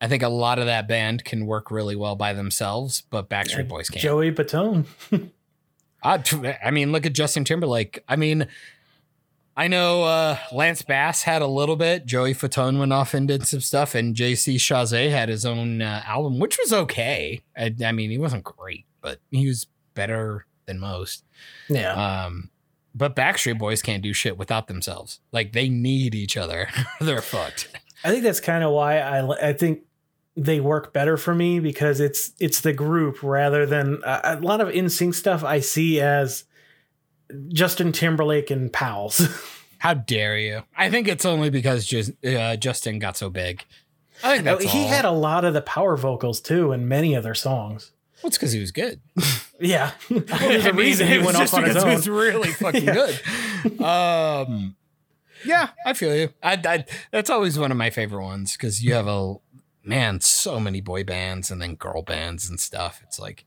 I 0.00 0.08
think 0.08 0.22
a 0.22 0.28
lot 0.28 0.58
of 0.58 0.66
that 0.66 0.88
band 0.88 1.24
can 1.24 1.46
work 1.46 1.70
really 1.70 1.94
well 1.94 2.16
by 2.16 2.32
themselves, 2.32 3.04
but 3.10 3.30
Backstreet 3.30 3.68
Boys 3.68 3.88
can't. 3.88 4.02
Joey 4.02 4.32
Fatone. 4.32 4.86
I, 6.04 6.22
I 6.62 6.70
mean, 6.70 6.92
look 6.92 7.06
at 7.06 7.14
Justin 7.14 7.44
Timberlake. 7.44 8.02
I 8.08 8.16
mean, 8.16 8.46
I 9.56 9.68
know 9.68 10.04
uh, 10.04 10.36
Lance 10.52 10.82
Bass 10.82 11.22
had 11.22 11.40
a 11.40 11.46
little 11.46 11.76
bit. 11.76 12.06
Joey 12.06 12.34
Fatone 12.34 12.78
went 12.78 12.92
off 12.92 13.14
and 13.14 13.28
did 13.28 13.46
some 13.46 13.60
stuff, 13.60 13.94
and 13.94 14.14
JC 14.14 14.56
Chasez 14.56 15.10
had 15.10 15.28
his 15.28 15.46
own 15.46 15.80
uh, 15.80 16.02
album, 16.06 16.38
which 16.38 16.58
was 16.58 16.72
okay. 16.72 17.42
I, 17.56 17.74
I 17.84 17.92
mean, 17.92 18.10
he 18.10 18.18
wasn't 18.18 18.44
great, 18.44 18.84
but 19.00 19.20
he 19.30 19.46
was 19.46 19.66
better 19.94 20.46
than 20.66 20.80
most. 20.80 21.24
Yeah. 21.68 22.24
Um, 22.24 22.50
but 22.94 23.16
Backstreet 23.16 23.58
Boys 23.58 23.82
can't 23.82 24.02
do 24.02 24.12
shit 24.12 24.36
without 24.36 24.66
themselves. 24.66 25.20
Like 25.32 25.52
they 25.52 25.68
need 25.68 26.14
each 26.14 26.36
other. 26.36 26.68
They're 27.00 27.22
fucked. 27.22 27.68
I 28.04 28.10
think 28.10 28.22
that's 28.22 28.40
kind 28.40 28.62
of 28.62 28.72
why 28.72 28.98
I 28.98 29.48
I 29.48 29.52
think 29.52 29.80
they 30.36 30.60
work 30.60 30.92
better 30.92 31.16
for 31.16 31.34
me 31.34 31.60
because 31.60 32.00
it's 32.00 32.32
it's 32.40 32.60
the 32.60 32.72
group 32.72 33.22
rather 33.22 33.66
than 33.66 34.00
a, 34.04 34.20
a 34.24 34.40
lot 34.40 34.60
of 34.60 34.68
NSYNC 34.68 35.14
stuff 35.14 35.44
I 35.44 35.60
see 35.60 36.00
as 36.00 36.44
Justin 37.48 37.92
Timberlake 37.92 38.50
and 38.50 38.72
pals. 38.72 39.28
How 39.78 39.94
dare 39.94 40.38
you? 40.38 40.62
I 40.76 40.90
think 40.90 41.08
it's 41.08 41.24
only 41.26 41.50
because 41.50 41.84
just, 41.84 42.12
uh, 42.24 42.56
Justin 42.56 42.98
got 42.98 43.16
so 43.18 43.28
big. 43.28 43.64
I 44.22 44.34
think 44.34 44.44
that's 44.44 44.64
he 44.64 44.82
all. 44.82 44.88
had 44.88 45.04
a 45.04 45.10
lot 45.10 45.44
of 45.44 45.52
the 45.52 45.60
power 45.60 45.96
vocals 45.96 46.40
too 46.40 46.72
in 46.72 46.88
many 46.88 47.14
of 47.14 47.22
their 47.22 47.34
songs. 47.34 47.92
Well, 48.22 48.28
it's 48.28 48.38
because 48.38 48.52
he 48.52 48.60
was 48.60 48.70
good. 48.72 49.00
Yeah, 49.60 49.92
well, 50.10 50.20
there's 50.20 50.66
I 50.66 50.70
a 50.70 50.72
mean, 50.72 50.86
reason 50.86 51.06
he 51.06 51.18
went 51.18 51.36
off 51.36 51.54
on 51.54 51.62
his 51.62 51.76
own. 51.76 51.90
He 51.90 51.94
was 51.94 52.08
really 52.08 52.50
fucking 52.50 52.86
good. 52.86 53.20
Um, 53.80 54.74
yeah, 55.44 55.68
I 55.86 55.92
feel 55.92 56.14
you. 56.14 56.30
I, 56.42 56.60
I 56.66 56.84
that's 57.12 57.30
always 57.30 57.56
one 57.56 57.70
of 57.70 57.76
my 57.76 57.90
favorite 57.90 58.24
ones 58.24 58.52
because 58.54 58.82
you 58.82 58.94
have 58.94 59.06
a 59.06 59.36
man, 59.84 60.20
so 60.20 60.58
many 60.58 60.80
boy 60.80 61.04
bands 61.04 61.50
and 61.50 61.60
then 61.60 61.74
girl 61.74 62.02
bands 62.02 62.48
and 62.48 62.58
stuff. 62.58 63.00
It's 63.04 63.18
like 63.18 63.44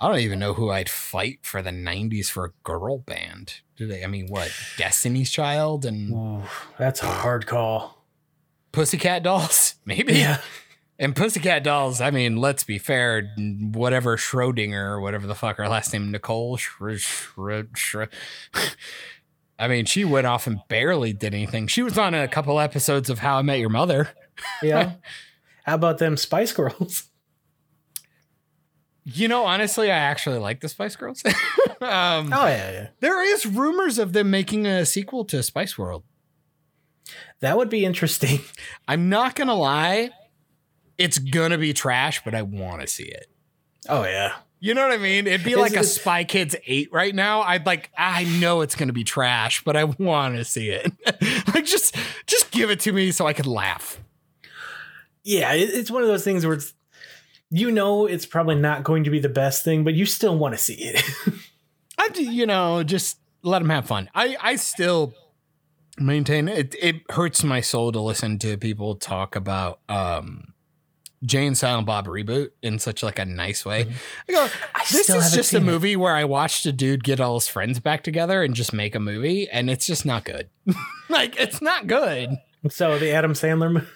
I 0.00 0.08
don't 0.08 0.20
even 0.20 0.38
know 0.38 0.54
who 0.54 0.70
I'd 0.70 0.88
fight 0.88 1.40
for 1.42 1.60
the 1.62 1.70
'90s 1.70 2.28
for 2.30 2.44
a 2.44 2.52
girl 2.64 2.98
band. 2.98 3.60
Do 3.76 3.86
they? 3.86 4.04
I 4.04 4.06
mean, 4.06 4.28
what 4.28 4.52
Destiny's 4.76 5.30
Child 5.30 5.84
and 5.84 6.12
Ooh, 6.12 6.42
that's 6.78 7.02
a 7.02 7.06
hard 7.06 7.46
call. 7.46 8.04
Pussycat 8.72 9.22
Dolls? 9.22 9.74
Maybe. 9.84 10.14
Yeah, 10.14 10.40
And 10.98 11.16
Pussycat 11.16 11.64
Dolls, 11.64 12.00
I 12.00 12.10
mean, 12.10 12.36
let's 12.36 12.64
be 12.64 12.78
fair, 12.78 13.34
whatever 13.72 14.16
Schrodinger 14.16 14.90
or 14.90 15.00
whatever 15.00 15.26
the 15.26 15.34
fuck 15.34 15.56
her 15.56 15.68
last 15.68 15.92
name, 15.92 16.10
Nicole 16.10 16.56
Schro- 16.58 16.98
Schro- 16.98 17.70
Schro- 17.72 18.10
I 19.58 19.66
mean, 19.68 19.86
she 19.86 20.04
went 20.04 20.26
off 20.26 20.46
and 20.46 20.60
barely 20.68 21.12
did 21.12 21.34
anything. 21.34 21.66
She 21.66 21.82
was 21.82 21.96
on 21.98 22.14
a 22.14 22.28
couple 22.28 22.60
episodes 22.60 23.10
of 23.10 23.20
How 23.20 23.38
I 23.38 23.42
Met 23.42 23.58
Your 23.58 23.70
Mother. 23.70 24.10
yeah. 24.62 24.92
How 25.68 25.74
about 25.74 25.98
them 25.98 26.16
Spice 26.16 26.52
Girls? 26.52 27.04
You 29.10 29.26
know, 29.26 29.46
honestly, 29.46 29.90
I 29.90 29.96
actually 29.96 30.36
like 30.36 30.60
the 30.60 30.68
Spice 30.68 30.94
Girls. 30.94 31.24
um, 31.80 32.30
Oh 32.30 32.46
yeah, 32.46 32.70
yeah. 32.70 32.88
there 33.00 33.24
is 33.24 33.46
rumors 33.46 33.98
of 33.98 34.12
them 34.12 34.30
making 34.30 34.66
a 34.66 34.84
sequel 34.84 35.24
to 35.26 35.42
Spice 35.42 35.78
World. 35.78 36.04
That 37.40 37.56
would 37.56 37.70
be 37.70 37.86
interesting. 37.86 38.40
I'm 38.86 39.08
not 39.08 39.34
gonna 39.34 39.54
lie, 39.54 40.10
it's 40.98 41.18
gonna 41.18 41.56
be 41.56 41.72
trash, 41.72 42.22
but 42.22 42.34
I 42.34 42.42
want 42.42 42.82
to 42.82 42.86
see 42.86 43.04
it. 43.04 43.28
Oh 43.88 44.04
yeah. 44.04 44.34
You 44.60 44.74
know 44.74 44.86
what 44.86 44.92
I 44.92 44.98
mean? 44.98 45.26
It'd 45.26 45.42
be 45.42 45.56
like 45.56 45.74
a 45.74 45.84
Spy 45.84 46.24
Kids 46.24 46.54
8 46.66 46.92
right 46.92 47.14
now. 47.14 47.40
I'd 47.40 47.64
like 47.64 47.90
I 47.96 48.24
know 48.24 48.60
it's 48.60 48.74
going 48.74 48.88
to 48.88 48.92
be 48.92 49.04
trash, 49.04 49.64
but 49.64 49.74
I 49.74 49.84
want 49.84 50.36
to 50.36 50.44
see 50.44 50.68
it. 50.68 50.92
like 51.54 51.64
just 51.64 51.96
just 52.26 52.50
give 52.50 52.68
it 52.68 52.80
to 52.80 52.92
me 52.92 53.10
so 53.10 53.26
I 53.26 53.32
can 53.32 53.46
laugh. 53.46 54.02
Yeah, 55.30 55.52
it's 55.52 55.90
one 55.90 56.00
of 56.02 56.08
those 56.08 56.24
things 56.24 56.46
where 56.46 56.54
it's 56.54 56.72
you 57.50 57.70
know 57.70 58.06
it's 58.06 58.24
probably 58.26 58.54
not 58.54 58.82
going 58.82 59.04
to 59.04 59.10
be 59.10 59.18
the 59.20 59.28
best 59.28 59.62
thing, 59.62 59.84
but 59.84 59.92
you 59.94 60.06
still 60.06 60.36
want 60.38 60.54
to 60.54 60.58
see 60.58 60.74
it. 60.74 61.02
I 61.98 62.08
do- 62.08 62.24
you 62.24 62.46
know, 62.46 62.82
just 62.82 63.18
let 63.42 63.58
them 63.58 63.68
have 63.68 63.86
fun. 63.86 64.08
I 64.14 64.36
I 64.40 64.56
still 64.56 65.12
maintain 65.98 66.48
it 66.48 66.74
it 66.80 67.02
hurts 67.10 67.42
my 67.44 67.60
soul 67.60 67.90
to 67.92 68.00
listen 68.00 68.38
to 68.38 68.56
people 68.56 68.94
talk 68.94 69.34
about 69.36 69.80
um 69.88 70.54
Jay 71.24 71.44
and 71.46 71.58
Silent 71.58 71.84
Bob 71.86 72.06
reboot 72.06 72.50
in 72.62 72.78
such 72.78 73.02
like 73.02 73.18
a 73.18 73.24
nice 73.24 73.66
way. 73.66 73.86
I 74.28 74.32
go, 74.32 74.48
I 74.74 74.84
this 74.90 75.02
still 75.04 75.18
is 75.18 75.32
just 75.32 75.52
a 75.52 75.56
seen 75.58 75.62
it. 75.62 75.64
movie 75.66 75.96
where 75.96 76.14
I 76.14 76.24
watched 76.24 76.64
a 76.64 76.72
dude 76.72 77.02
get 77.04 77.20
all 77.20 77.34
his 77.34 77.48
friends 77.48 77.80
back 77.80 78.02
together 78.04 78.42
and 78.44 78.54
just 78.54 78.72
make 78.72 78.94
a 78.94 79.00
movie, 79.00 79.48
and 79.50 79.68
it's 79.68 79.84
just 79.86 80.06
not 80.06 80.24
good. 80.24 80.48
like 81.10 81.38
it's 81.38 81.60
not 81.60 81.86
good. 81.88 82.30
so 82.70 82.98
the 82.98 83.10
Adam 83.10 83.32
Sandler 83.32 83.72
movie. 83.72 83.86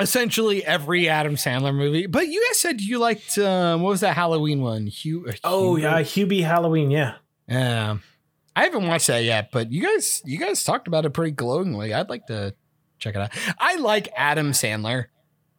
Essentially 0.00 0.64
every 0.64 1.08
Adam 1.08 1.36
Sandler 1.36 1.74
movie. 1.74 2.06
But 2.06 2.28
you 2.28 2.44
guys 2.48 2.58
said 2.58 2.80
you 2.80 2.98
liked 2.98 3.36
um, 3.38 3.82
what 3.82 3.90
was 3.90 4.00
that 4.00 4.14
Halloween 4.16 4.60
one? 4.62 4.86
Hugh. 4.86 5.26
uh, 5.28 5.32
Oh 5.44 5.76
Hugh- 5.76 5.82
yeah, 5.84 6.00
Hubie 6.02 6.42
Halloween. 6.42 6.90
Yeah. 6.90 7.14
yeah. 7.48 7.98
I 8.56 8.64
haven't 8.64 8.86
watched 8.88 9.06
that 9.06 9.22
yet, 9.24 9.50
but 9.52 9.70
you 9.70 9.82
guys 9.82 10.22
you 10.24 10.38
guys 10.38 10.64
talked 10.64 10.88
about 10.88 11.04
it 11.04 11.10
pretty 11.10 11.30
glowingly. 11.32 11.94
I'd 11.94 12.08
like 12.10 12.26
to 12.26 12.54
check 12.98 13.14
it 13.14 13.20
out. 13.20 13.30
I 13.58 13.76
like 13.76 14.08
Adam 14.16 14.52
Sandler. 14.52 15.06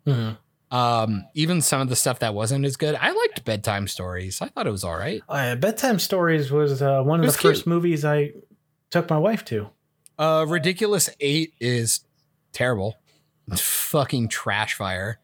Mhm. 0.06 0.38
Um, 0.72 1.26
even 1.34 1.62
some 1.62 1.82
of 1.82 1.90
the 1.90 1.96
stuff 1.96 2.20
that 2.20 2.34
wasn't 2.34 2.64
as 2.66 2.78
good. 2.78 2.96
I 2.96 3.12
liked 3.12 3.44
bedtime 3.44 3.88
stories. 3.88 4.42
I 4.42 4.48
thought 4.48 4.68
it 4.68 4.72
was 4.72 4.84
all 4.86 4.96
right. 4.96 5.22
Uh, 5.28 5.56
Bedtime 5.56 6.00
Stories 6.00 6.50
was 6.50 6.82
uh, 6.82 7.02
one 7.04 7.20
of 7.20 7.24
It 7.26 7.28
the 7.28 7.32
was 7.32 7.38
first 7.38 7.68
movies 7.68 8.06
I 8.06 8.32
took 8.90 9.10
my 9.10 9.18
wife 9.18 9.44
to. 9.46 9.70
Uh, 10.18 10.46
Ridiculous 10.48 11.10
Eight 11.20 11.54
is 11.60 12.02
terrible. 12.54 12.96
Fucking 13.60 14.28
trash 14.30 14.74
fire. 14.76 15.20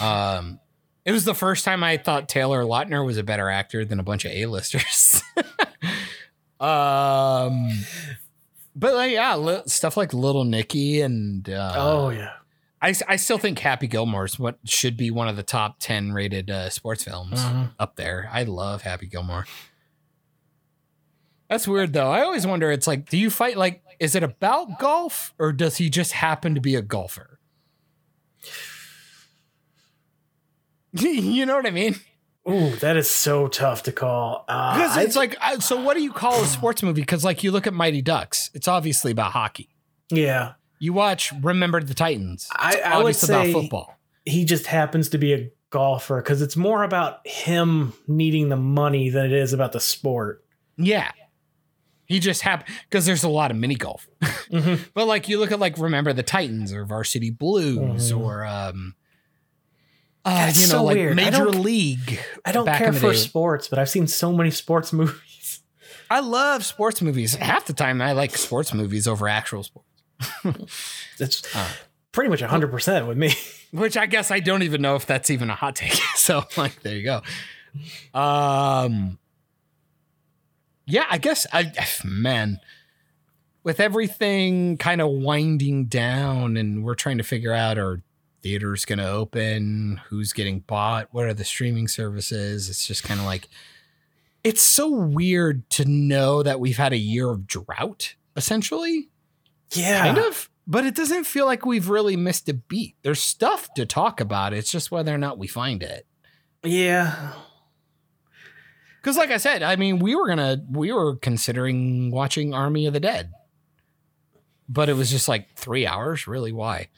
Um, 0.00 0.60
it 1.04 1.12
was 1.12 1.24
the 1.24 1.34
first 1.34 1.64
time 1.64 1.82
I 1.84 1.96
thought 1.96 2.28
Taylor 2.28 2.62
Lautner 2.64 3.04
was 3.06 3.16
a 3.16 3.22
better 3.22 3.48
actor 3.48 3.84
than 3.84 3.98
a 4.00 4.02
bunch 4.02 4.24
of 4.24 4.32
A-listers. 4.32 5.22
um, 6.60 7.70
but 8.74 8.94
like, 8.94 9.12
yeah, 9.12 9.36
li- 9.36 9.62
stuff 9.66 9.96
like 9.96 10.12
Little 10.12 10.44
Nicky 10.44 11.00
and 11.00 11.48
uh, 11.48 11.72
oh 11.76 12.08
yeah. 12.10 12.32
I, 12.80 12.94
I 13.08 13.16
still 13.16 13.38
think 13.38 13.58
Happy 13.58 13.88
Gilmore 13.88 14.24
is 14.26 14.38
what 14.38 14.58
should 14.64 14.96
be 14.96 15.10
one 15.10 15.26
of 15.28 15.34
the 15.36 15.42
top 15.42 15.76
10 15.80 16.12
rated 16.12 16.48
uh, 16.50 16.70
sports 16.70 17.02
films 17.02 17.40
Mhm. 17.42 17.72
up 17.78 17.96
there. 17.96 18.28
I 18.32 18.44
love 18.44 18.82
Happy 18.82 19.06
Gilmore. 19.06 19.46
That's 21.50 21.66
weird 21.66 21.92
though. 21.92 22.10
I 22.10 22.22
always 22.22 22.46
wonder 22.46 22.70
it's 22.70 22.86
like, 22.86 23.08
do 23.08 23.16
you 23.16 23.30
fight 23.30 23.56
like, 23.56 23.82
is 23.98 24.14
it 24.14 24.22
about 24.22 24.78
golf 24.78 25.34
or 25.38 25.52
does 25.52 25.78
he 25.78 25.90
just 25.90 26.12
happen 26.12 26.54
to 26.54 26.60
be 26.60 26.74
a 26.76 26.82
golfer? 26.82 27.37
you 30.92 31.46
know 31.46 31.56
what 31.56 31.66
I 31.66 31.70
mean? 31.70 31.96
Ooh, 32.48 32.70
that 32.76 32.96
is 32.96 33.10
so 33.10 33.46
tough 33.48 33.82
to 33.84 33.92
call. 33.92 34.44
Uh, 34.48 34.74
Because 34.74 34.96
I- 34.96 35.02
it's 35.02 35.16
like, 35.16 35.36
uh, 35.40 35.60
so 35.60 35.80
what 35.82 35.94
do 35.96 36.02
you 36.02 36.12
call 36.12 36.42
a 36.42 36.46
sports 36.46 36.82
movie? 36.82 37.02
Because 37.02 37.24
like 37.24 37.42
you 37.44 37.50
look 37.50 37.66
at 37.66 37.74
Mighty 37.74 38.00
Ducks, 38.00 38.50
it's 38.54 38.66
obviously 38.68 39.12
about 39.12 39.32
hockey. 39.32 39.68
yeah, 40.10 40.52
You 40.80 40.92
watch 40.94 41.32
Remember 41.42 41.82
the 41.82 41.92
Titans. 41.94 42.48
I- 42.52 42.80
I 42.84 43.02
would 43.02 43.16
say- 43.16 43.50
about 43.50 43.60
football. 43.62 43.98
he 44.24 44.44
just 44.46 44.66
happens 44.66 45.08
to 45.10 45.18
be 45.18 45.34
a 45.34 45.50
golfer 45.70 46.22
because 46.22 46.40
it's 46.40 46.56
more 46.56 46.82
about 46.84 47.26
him 47.26 47.92
needing 48.06 48.48
the 48.48 48.56
money 48.56 49.10
than 49.10 49.26
it 49.26 49.32
is 49.32 49.52
about 49.52 49.72
the 49.72 49.80
sport. 49.80 50.42
Yeah. 50.78 51.10
He 52.08 52.18
just 52.20 52.42
happened 52.42 52.74
because 52.88 53.06
there's 53.06 53.22
a 53.22 53.28
lot 53.28 53.50
of 53.52 53.56
mini 53.56 53.76
golf. 53.76 54.08
Mhm. 54.50 54.80
But 54.94 55.06
like 55.06 55.28
you 55.28 55.38
look 55.38 55.52
at 55.52 55.60
like 55.60 55.76
Remember 55.78 56.12
the 56.14 56.22
Titans 56.22 56.72
or 56.72 56.84
Varsity 56.86 57.30
Blues 57.30 58.10
Mhm. 58.12 58.18
or 58.18 58.46
um 58.46 58.94
uh, 60.24 60.50
you 60.54 60.62
know 60.62 60.66
so 60.68 60.84
like 60.84 60.96
weird. 60.96 61.16
Major 61.16 61.44
don't- 61.44 61.60
League. 61.62 62.18
I 62.46 62.52
don't 62.52 62.66
care 62.66 62.92
for 62.94 63.12
day. 63.12 63.16
sports, 63.18 63.68
but 63.68 63.78
I've 63.78 63.88
seen 63.90 64.06
so 64.06 64.32
many 64.32 64.50
sports 64.50 64.90
movies. 65.00 65.60
I 66.10 66.20
love 66.20 66.64
sports 66.64 67.02
movies. 67.02 67.34
Half 67.34 67.66
the 67.66 67.72
time 67.74 68.00
I 68.00 68.12
like 68.12 68.36
sports 68.36 68.72
movies 68.72 69.06
over 69.06 69.28
actual 69.28 69.62
sports. 69.62 69.88
It's 71.18 71.42
Uh. 71.54 71.68
pretty 72.12 72.30
much 72.30 72.40
100% 72.40 73.06
with 73.06 73.18
me. 73.18 73.34
Which 73.70 73.96
I 73.98 74.06
guess 74.06 74.30
I 74.30 74.40
don't 74.40 74.62
even 74.62 74.80
know 74.80 74.96
if 74.96 75.04
that's 75.04 75.28
even 75.30 75.50
a 75.50 75.54
hot 75.54 75.76
take. 75.76 75.92
so 76.16 76.44
like 76.56 76.80
there 76.82 76.96
you 76.96 77.04
go. 77.04 77.22
Um 78.18 79.18
Yeah, 80.88 81.04
I 81.10 81.18
guess 81.18 81.46
I 81.52 81.72
man 82.04 82.60
with 83.62 83.80
everything 83.80 84.78
kind 84.78 85.00
of 85.00 85.10
winding 85.10 85.86
down 85.86 86.56
and 86.56 86.82
we're 86.82 86.94
trying 86.94 87.18
to 87.18 87.24
figure 87.24 87.52
out 87.52 87.78
are 87.78 88.02
theaters 88.42 88.84
going 88.84 88.98
to 88.98 89.08
open, 89.10 90.00
who's 90.08 90.32
getting 90.32 90.60
bought, 90.60 91.08
what 91.12 91.26
are 91.26 91.34
the 91.34 91.44
streaming 91.44 91.88
services? 91.88 92.70
It's 92.70 92.86
just 92.86 93.02
kind 93.04 93.20
of 93.20 93.26
like 93.26 93.48
it's 94.44 94.62
so 94.62 94.88
weird 94.90 95.68
to 95.70 95.84
know 95.84 96.42
that 96.42 96.60
we've 96.60 96.76
had 96.78 96.92
a 96.92 96.98
year 96.98 97.28
of 97.28 97.46
drought 97.46 98.14
essentially 98.36 99.08
Yeah. 99.72 100.04
kind 100.04 100.18
of 100.18 100.48
but 100.66 100.84
it 100.86 100.94
doesn't 100.94 101.24
feel 101.24 101.46
like 101.46 101.64
we've 101.66 101.88
really 101.88 102.14
missed 102.16 102.48
a 102.48 102.54
beat. 102.54 102.94
There's 103.02 103.20
stuff 103.20 103.68
to 103.74 103.86
talk 103.86 104.20
about. 104.20 104.52
It's 104.52 104.70
just 104.70 104.90
whether 104.90 105.14
or 105.14 105.18
not 105.18 105.38
we 105.38 105.46
find 105.46 105.82
it. 105.82 106.06
Yeah. 106.62 107.32
Because, 109.08 109.16
like 109.16 109.30
I 109.30 109.38
said, 109.38 109.62
I 109.62 109.76
mean, 109.76 110.00
we 110.00 110.14
were 110.14 110.28
gonna, 110.28 110.62
we 110.70 110.92
were 110.92 111.16
considering 111.16 112.10
watching 112.10 112.52
Army 112.52 112.84
of 112.84 112.92
the 112.92 113.00
Dead, 113.00 113.32
but 114.68 114.90
it 114.90 114.92
was 114.92 115.10
just 115.10 115.28
like 115.28 115.54
three 115.54 115.86
hours. 115.86 116.26
Really, 116.26 116.52
why? 116.52 116.88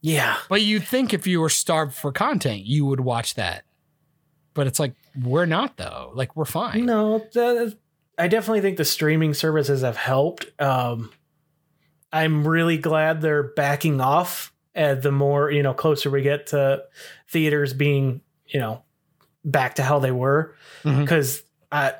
Yeah. 0.00 0.36
But 0.48 0.62
you'd 0.62 0.84
think 0.84 1.12
if 1.12 1.26
you 1.26 1.40
were 1.40 1.48
starved 1.48 1.92
for 1.92 2.12
content, 2.12 2.60
you 2.60 2.86
would 2.86 3.00
watch 3.00 3.34
that. 3.34 3.64
But 4.54 4.68
it's 4.68 4.78
like 4.78 4.94
we're 5.20 5.44
not 5.44 5.76
though. 5.76 6.12
Like 6.14 6.36
we're 6.36 6.44
fine. 6.44 6.86
No, 6.86 7.18
the, 7.32 7.76
I 8.16 8.28
definitely 8.28 8.60
think 8.60 8.76
the 8.76 8.84
streaming 8.84 9.34
services 9.34 9.82
have 9.82 9.96
helped. 9.96 10.46
Um, 10.62 11.10
I'm 12.12 12.46
really 12.46 12.78
glad 12.78 13.22
they're 13.22 13.42
backing 13.42 14.00
off. 14.00 14.52
Uh, 14.76 14.94
the 14.94 15.10
more 15.10 15.50
you 15.50 15.64
know, 15.64 15.74
closer 15.74 16.12
we 16.12 16.22
get 16.22 16.46
to 16.48 16.84
theaters 17.28 17.72
being, 17.72 18.20
you 18.46 18.60
know, 18.60 18.84
back 19.44 19.74
to 19.74 19.82
how 19.82 19.98
they 19.98 20.12
were, 20.12 20.54
because 20.84 21.42
I 21.70 21.94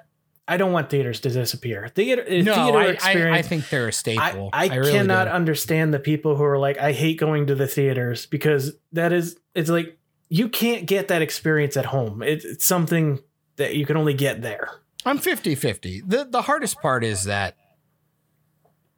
I 0.49 0.57
don't 0.57 0.73
want 0.73 0.91
theaters 0.91 1.21
to 1.21 1.31
disappear. 1.31 1.89
Theater, 1.89 2.23
uh, 2.23 2.43
No, 2.43 2.55
theater 2.55 2.79
I, 2.79 2.85
I, 2.85 2.89
experience. 2.89 3.47
I 3.47 3.49
think 3.49 3.69
they're 3.69 3.87
a 3.87 3.89
I, 3.89 3.91
staple. 3.91 4.51
I, 4.53 4.67
really 4.77 4.93
cannot 4.93 5.25
do. 5.25 5.31
understand 5.31 5.93
the 5.93 5.99
people 5.99 6.37
who 6.37 6.45
are 6.45 6.59
like, 6.59 6.79
I 6.79 6.93
hate 6.93 7.19
going 7.19 7.49
to 7.49 7.55
the 7.57 7.67
theaters 7.67 8.27
because 8.27 8.73
that 8.93 9.13
is, 9.13 9.37
it's 9.55 9.69
like 9.69 9.99
you 10.29 10.49
can't 10.49 10.87
get 10.87 11.09
that 11.09 11.21
experience 11.21 11.77
at 11.77 11.87
home. 11.87 12.23
It, 12.23 12.45
it's 12.45 12.65
something 12.65 13.19
that 13.57 13.75
you 13.75 13.87
can 13.87 13.97
only 13.97 14.15
get 14.15 14.43
there. 14.43 14.71
I'm 15.05 15.19
50 15.19 15.55
50. 15.57 16.03
The, 16.03 16.25
the 16.25 16.43
hardest 16.43 16.81
part 16.81 17.05
is 17.05 17.25
that 17.25 17.57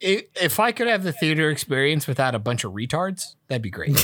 i 0.03 0.23
if 0.41 0.61
I 0.61 0.73
could 0.73 0.87
have 0.87 1.03
the 1.03 1.13
theater 1.13 1.51
experience 1.51 2.07
without 2.07 2.35
a 2.35 2.39
bunch 2.39 2.65
of 2.65 2.73
retards, 2.73 3.35
that'd 3.49 3.63
be 3.63 3.71
great. 3.71 3.95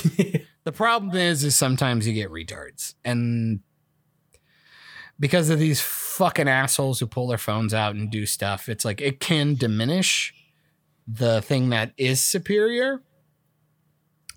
the 0.64 0.72
problem 0.72 1.14
is, 1.14 1.44
is 1.44 1.54
sometimes 1.54 2.06
you 2.06 2.14
get 2.14 2.30
retards. 2.30 2.94
And 3.04 3.60
because 5.20 5.50
of 5.50 5.58
these 5.58 5.80
fucking 5.80 6.48
assholes 6.48 7.00
who 7.00 7.06
pull 7.06 7.26
their 7.28 7.38
phones 7.38 7.72
out 7.74 7.94
and 7.94 8.10
do 8.10 8.26
stuff, 8.26 8.68
it's 8.68 8.84
like 8.84 9.00
it 9.00 9.20
can 9.20 9.54
diminish 9.54 10.34
the 11.06 11.42
thing 11.42 11.68
that 11.70 11.92
is 11.96 12.22
superior. 12.22 13.02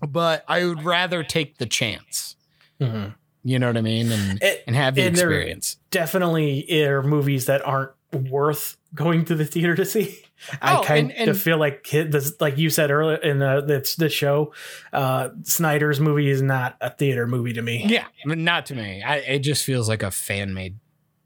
But 0.06 0.44
I 0.46 0.64
would 0.64 0.84
rather 0.84 1.22
take 1.24 1.58
the 1.58 1.66
chance. 1.66 2.36
Mhm. 2.80 3.14
You 3.42 3.58
know 3.58 3.66
what 3.68 3.76
I 3.76 3.80
mean? 3.80 4.12
And 4.12 4.42
It- 4.42 4.62
and 4.66 4.76
have 4.76 4.94
the 4.94 5.02
and 5.02 5.16
there- 5.16 5.30
experience. 5.30 5.76
definitely 5.90 6.64
there 6.68 6.98
are 6.98 7.02
movies 7.02 7.46
that 7.46 7.64
aren't 7.66 7.92
worth 8.12 8.76
going 8.94 9.24
to 9.26 9.34
the 9.34 9.44
theater 9.44 9.74
to 9.74 9.84
see. 9.84 10.22
I 10.62 10.76
Oh, 10.76 10.82
kind 10.82 11.10
and- 11.10 11.18
and- 11.20 11.30
of 11.30 11.40
feel 11.40 11.58
like 11.58 11.88
this, 11.90 12.32
like 12.40 12.58
you 12.58 12.70
said 12.70 12.90
earlier 12.90 13.16
in 13.16 13.38
the 13.38 13.60
this, 13.60 13.96
this 13.96 14.12
show, 14.12 14.52
uh, 14.92 15.30
Snyder's 15.42 16.00
movie 16.00 16.30
is 16.30 16.42
not 16.42 16.76
a 16.80 16.90
theater 16.90 17.26
movie 17.26 17.52
to 17.54 17.62
me. 17.62 17.84
Yeah, 17.86 18.06
not 18.24 18.66
to 18.66 18.74
me. 18.74 19.02
I, 19.02 19.16
it 19.16 19.38
just 19.40 19.64
feels 19.64 19.88
like 19.88 20.02
a 20.02 20.10
fan 20.10 20.54
made. 20.54 20.76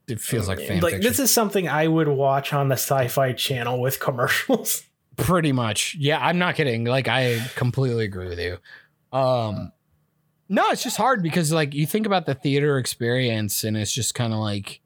It 0.09 0.20
feels 0.20 0.48
like 0.48 0.59
fan 0.59 0.80
like 0.80 0.94
fiction. 0.94 1.09
this 1.10 1.18
is 1.20 1.30
something 1.30 1.68
I 1.68 1.86
would 1.86 2.09
watch 2.09 2.52
on 2.52 2.68
the 2.68 2.74
Sci-Fi 2.74 3.32
Channel 3.34 3.80
with 3.80 4.01
commercials. 4.01 4.82
pretty 5.16 5.52
much. 5.52 5.94
Yeah, 5.98 6.18
I'm 6.24 6.39
not 6.39 6.55
kidding. 6.56 6.84
Like 6.84 7.06
I 7.06 7.39
completely 7.55 8.05
agree 8.05 8.28
with 8.28 8.40
you. 8.40 8.59
Um, 9.16 9.72
no, 10.48 10.70
it's 10.70 10.82
just 10.82 10.97
hard 10.97 11.22
because 11.22 11.52
like 11.52 11.72
you 11.74 11.86
think 11.86 12.06
about 12.06 12.26
the 12.26 12.34
theater 12.34 12.78
experience, 12.78 13.62
and 13.62 13.76
it's 13.76 13.93
just 13.93 14.14
kind 14.14 14.32
of 14.32 14.39
like, 14.40 14.80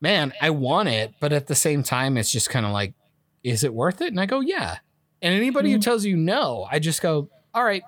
man, 0.00 0.32
I 0.40 0.50
want 0.50 0.88
it, 0.90 1.14
but 1.20 1.32
at 1.32 1.46
the 1.46 1.54
same 1.54 1.82
time, 1.82 2.16
it's 2.16 2.30
just 2.30 2.50
kind 2.50 2.64
of 2.66 2.72
like, 2.72 2.94
is 3.44 3.62
it 3.62 3.72
worth 3.74 4.00
it? 4.00 4.08
And 4.08 4.18
I 4.20 4.26
go, 4.26 4.40
yeah. 4.40 4.78
And 5.22 5.32
anybody 5.34 5.70
who 5.70 5.78
Mhm. 5.78 5.82
tells 5.84 6.04
you 6.04 6.16
no, 6.16 6.66
I 6.70 6.78
just 6.80 7.00
go, 7.00 7.28
all 7.54 7.62
right, 7.64 7.82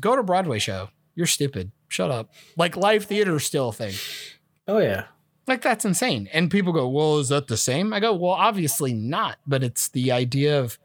go 0.00 0.14
to 0.16 0.22
Broadway 0.22 0.58
show. 0.58 0.90
You're 1.14 1.26
stupid. 1.26 1.70
Shut 1.88 2.10
up. 2.10 2.32
Like 2.56 2.76
live 2.76 3.04
theater 3.04 3.36
is 3.36 3.44
still 3.44 3.68
a 3.70 3.72
thing. 3.72 3.94
Oh 4.68 4.78
yeah, 4.78 5.06
Like 5.46 5.62
that's 5.62 5.84
insane. 5.84 6.28
And 6.32 6.50
people 6.50 6.72
go, 6.72 6.88
"Well, 6.88 7.18
is 7.18 7.28
that 7.28 7.48
the 7.48 7.56
same?" 7.58 7.92
I 7.92 8.00
go, 8.00 8.14
"Well, 8.14 8.32
obviously 8.32 8.92
not, 8.94 9.36
but 9.46 9.62
it's 9.62 9.88
the 9.88 10.10
idea 10.10 10.58
of 10.58 10.78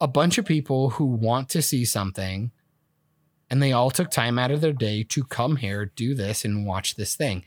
a 0.00 0.06
bunch 0.08 0.38
of 0.38 0.44
people 0.46 0.90
who 0.90 1.04
want 1.06 1.48
to 1.50 1.60
see 1.62 1.84
something 1.84 2.52
and 3.50 3.60
they 3.62 3.72
all 3.72 3.90
took 3.90 4.10
time 4.10 4.38
out 4.38 4.50
of 4.52 4.60
their 4.60 4.72
day 4.72 5.02
to 5.04 5.24
come 5.24 5.56
here, 5.56 5.86
do 5.96 6.14
this 6.14 6.44
and 6.44 6.64
watch 6.66 6.94
this 6.94 7.16
thing." 7.16 7.44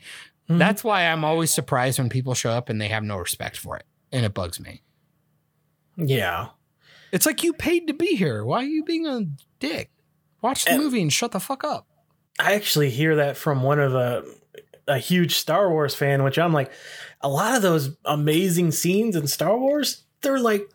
Mhm. 0.50 0.58
That's 0.60 0.84
why 0.84 1.04
I'm 1.08 1.24
always 1.24 1.54
surprised 1.54 1.98
when 1.98 2.10
people 2.10 2.34
show 2.34 2.52
up 2.52 2.68
and 2.70 2.80
they 2.82 2.90
have 2.90 3.04
no 3.04 3.16
respect 3.18 3.56
for 3.58 3.78
it, 3.78 3.86
and 4.12 4.26
it 4.26 4.34
bugs 4.34 4.60
me. 4.60 4.82
Yeah. 6.00 6.48
It's 7.12 7.26
like 7.26 7.44
you 7.44 7.54
paid 7.54 7.88
to 7.88 7.94
be 7.94 8.16
here. 8.16 8.44
Why 8.46 8.60
are 8.60 8.64
you 8.68 8.84
being 8.84 9.08
a 9.08 9.26
dick? 9.60 9.90
Watch 10.42 10.66
the 10.66 10.72
And- 10.74 10.84
movie 10.84 11.02
and 11.02 11.12
shut 11.12 11.32
the 11.32 11.40
fuck 11.40 11.64
up. 11.64 11.88
I 12.40 12.54
actually 12.54 12.90
hear 12.90 13.16
that 13.18 13.36
from 13.36 13.64
one 13.64 13.80
of 13.80 13.92
the 13.92 14.38
a 14.88 14.98
huge 14.98 15.36
Star 15.36 15.70
Wars 15.70 15.94
fan, 15.94 16.24
which 16.24 16.40
I'm 16.40 16.54
like, 16.54 16.72
a 17.22 17.30
lot 17.30 17.56
of 17.56 17.62
those 17.62 17.96
amazing 18.06 18.72
scenes 18.72 19.16
in 19.16 19.28
Star 19.28 19.58
Wars, 19.58 20.06
they're 20.22 20.40
like, 20.40 20.68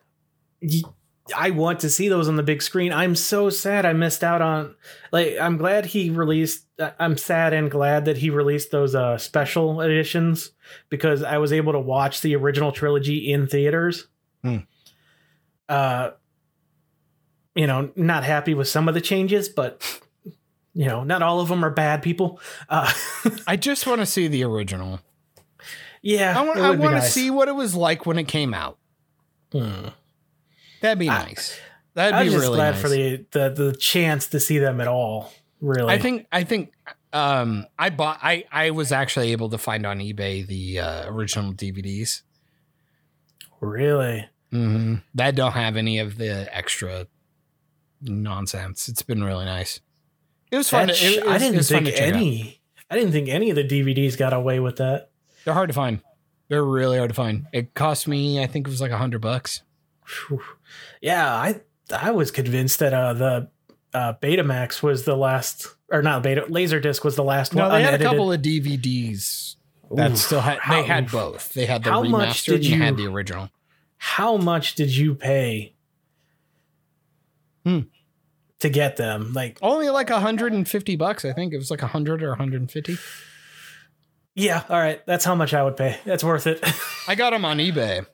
I 1.34 1.50
want 1.50 1.80
to 1.80 1.90
see 1.90 2.08
those 2.08 2.28
on 2.28 2.36
the 2.36 2.42
big 2.42 2.62
screen. 2.62 2.92
I'm 2.92 3.16
so 3.16 3.48
sad 3.50 3.86
I 3.86 3.92
missed 3.92 4.22
out 4.22 4.42
on. 4.42 4.74
Like, 5.10 5.36
I'm 5.40 5.56
glad 5.56 5.86
he 5.86 6.10
released. 6.10 6.66
I- 6.78 6.92
I'm 6.98 7.16
sad 7.16 7.52
and 7.54 7.70
glad 7.70 8.04
that 8.04 8.18
he 8.18 8.30
released 8.30 8.70
those 8.70 8.94
uh, 8.94 9.16
special 9.18 9.80
editions 9.80 10.50
because 10.90 11.22
I 11.22 11.38
was 11.38 11.52
able 11.52 11.72
to 11.72 11.80
watch 11.80 12.20
the 12.20 12.36
original 12.36 12.72
trilogy 12.72 13.32
in 13.32 13.46
theaters. 13.46 14.06
Hmm. 14.42 14.58
Uh, 15.68 16.10
you 17.54 17.66
know, 17.66 17.90
not 17.96 18.24
happy 18.24 18.54
with 18.54 18.68
some 18.68 18.88
of 18.88 18.94
the 18.94 19.00
changes, 19.00 19.48
but 19.48 20.00
you 20.74 20.86
know, 20.86 21.04
not 21.04 21.22
all 21.22 21.40
of 21.40 21.48
them 21.48 21.64
are 21.64 21.70
bad 21.70 22.02
people. 22.02 22.40
Uh, 22.68 22.92
I 23.46 23.56
just 23.56 23.86
want 23.86 24.00
to 24.00 24.06
see 24.06 24.28
the 24.28 24.44
original. 24.44 25.00
yeah, 26.02 26.38
I 26.38 26.42
want, 26.44 26.58
I 26.58 26.70
want 26.72 26.96
to 26.96 27.02
see 27.02 27.30
what 27.30 27.48
it 27.48 27.54
was 27.54 27.74
like 27.74 28.06
when 28.06 28.18
it 28.18 28.24
came 28.24 28.52
out. 28.52 28.78
Hmm. 29.52 29.88
That'd 30.80 30.98
be 30.98 31.08
I- 31.08 31.24
nice. 31.26 31.58
That'd 31.94 32.14
I 32.14 32.24
be 32.24 32.30
just 32.30 32.40
really 32.42 32.56
glad 32.56 32.72
nice. 32.72 32.82
for 32.82 32.88
the, 32.88 33.24
the 33.30 33.50
the 33.50 33.76
chance 33.78 34.26
to 34.28 34.40
see 34.40 34.58
them 34.58 34.80
at 34.80 34.88
all. 34.88 35.32
Really, 35.60 35.94
I 35.94 35.98
think 35.98 36.26
I 36.32 36.42
think 36.42 36.72
um 37.12 37.66
I 37.78 37.90
bought 37.90 38.18
I 38.20 38.44
I 38.50 38.70
was 38.72 38.90
actually 38.90 39.30
able 39.30 39.48
to 39.50 39.58
find 39.58 39.86
on 39.86 40.00
eBay 40.00 40.44
the 40.44 40.80
uh, 40.80 41.08
original 41.08 41.52
DVDs 41.52 42.22
really. 43.60 44.28
Mm-hmm. 44.54 44.94
that 45.14 45.34
don't 45.34 45.52
have 45.52 45.76
any 45.76 45.98
of 45.98 46.16
the 46.18 46.48
extra 46.54 47.06
nonsense. 48.00 48.88
It's 48.88 49.02
been 49.02 49.22
really 49.24 49.44
nice. 49.44 49.80
It 50.50 50.56
was 50.56 50.70
fun. 50.70 50.86
That 50.88 50.96
To, 50.96 51.04
it, 51.06 51.10
sh- 51.12 51.16
it 51.18 51.26
I 51.26 51.38
didn't 51.38 51.56
was 51.56 51.68
think 51.68 51.86
to 51.86 51.92
check 51.92 52.08
out. 52.10 52.16
any. 52.16 52.60
I 52.90 52.96
didn't 52.96 53.12
think 53.12 53.28
any 53.28 53.50
of 53.50 53.56
the 53.56 53.64
DVDs 53.64 54.16
got 54.16 54.32
away 54.32 54.60
with 54.60 54.76
that. 54.76 55.10
They're 55.44 55.54
hard 55.54 55.68
to 55.68 55.74
find. 55.74 56.00
They're 56.48 56.64
really 56.64 56.98
hard 56.98 57.10
to 57.10 57.14
find. 57.14 57.46
It 57.52 57.74
cost 57.74 58.06
me, 58.06 58.42
I 58.42 58.46
think 58.46 58.66
it 58.66 58.70
was 58.70 58.80
like 58.80 58.90
a 58.90 58.98
hundred 58.98 59.20
bucks. 59.22 59.62
Phew. 60.04 60.42
Yeah, 61.00 61.26
I 61.34 61.60
I 61.94 62.10
was 62.10 62.30
convinced 62.30 62.78
that 62.80 62.92
uh, 62.92 63.14
the 63.14 63.48
uh, 63.94 64.12
Betamax 64.22 64.82
was 64.82 65.04
the 65.04 65.16
last, 65.16 65.66
or 65.90 66.02
not 66.02 66.22
Beta 66.22 66.42
Laserdisc 66.42 67.02
was 67.04 67.16
the 67.16 67.24
last 67.24 67.54
No, 67.54 67.68
one. 67.68 67.72
they 67.78 67.82
had 67.82 68.00
a 68.00 68.04
couple 68.04 68.30
of 68.32 68.42
DVDs 68.42 69.56
that 69.92 70.12
Oof. 70.12 70.18
still 70.18 70.40
had. 70.40 70.58
How- 70.58 70.74
They 70.82 70.86
had 70.86 71.10
both. 71.10 71.54
They 71.54 71.64
had 71.66 71.84
the 71.84 71.90
How 71.90 72.02
much 72.02 72.42
remastered 72.44 72.62
did 72.62 72.72
and 72.72 72.82
they 72.82 72.84
had 72.84 72.96
the 72.98 73.06
original. 73.06 73.48
How 73.96 74.36
much 74.36 74.74
did 74.74 74.94
you 74.96 75.14
pay 75.14 75.74
Hmm. 77.64 77.80
to 78.60 78.68
get 78.68 78.96
them? 78.96 79.32
Like, 79.32 79.58
Only 79.62 79.88
like 79.90 80.10
150 80.10 80.96
bucks, 80.96 81.24
I 81.24 81.32
think. 81.32 81.52
It 81.52 81.56
was 81.58 81.70
like 81.70 81.80
100 81.82 82.22
or 82.22 82.28
150. 82.30 82.96
yeah, 84.34 84.62
all 84.68 84.78
right, 84.78 85.04
that's 85.06 85.24
how 85.24 85.34
much 85.34 85.54
I 85.54 85.62
would 85.62 85.76
pay. 85.76 85.98
That's 86.04 86.24
worth 86.24 86.46
it. 86.46 86.62
I 87.08 87.14
got 87.14 87.30
them 87.30 87.44
on 87.44 87.58
eBay. 87.58 88.06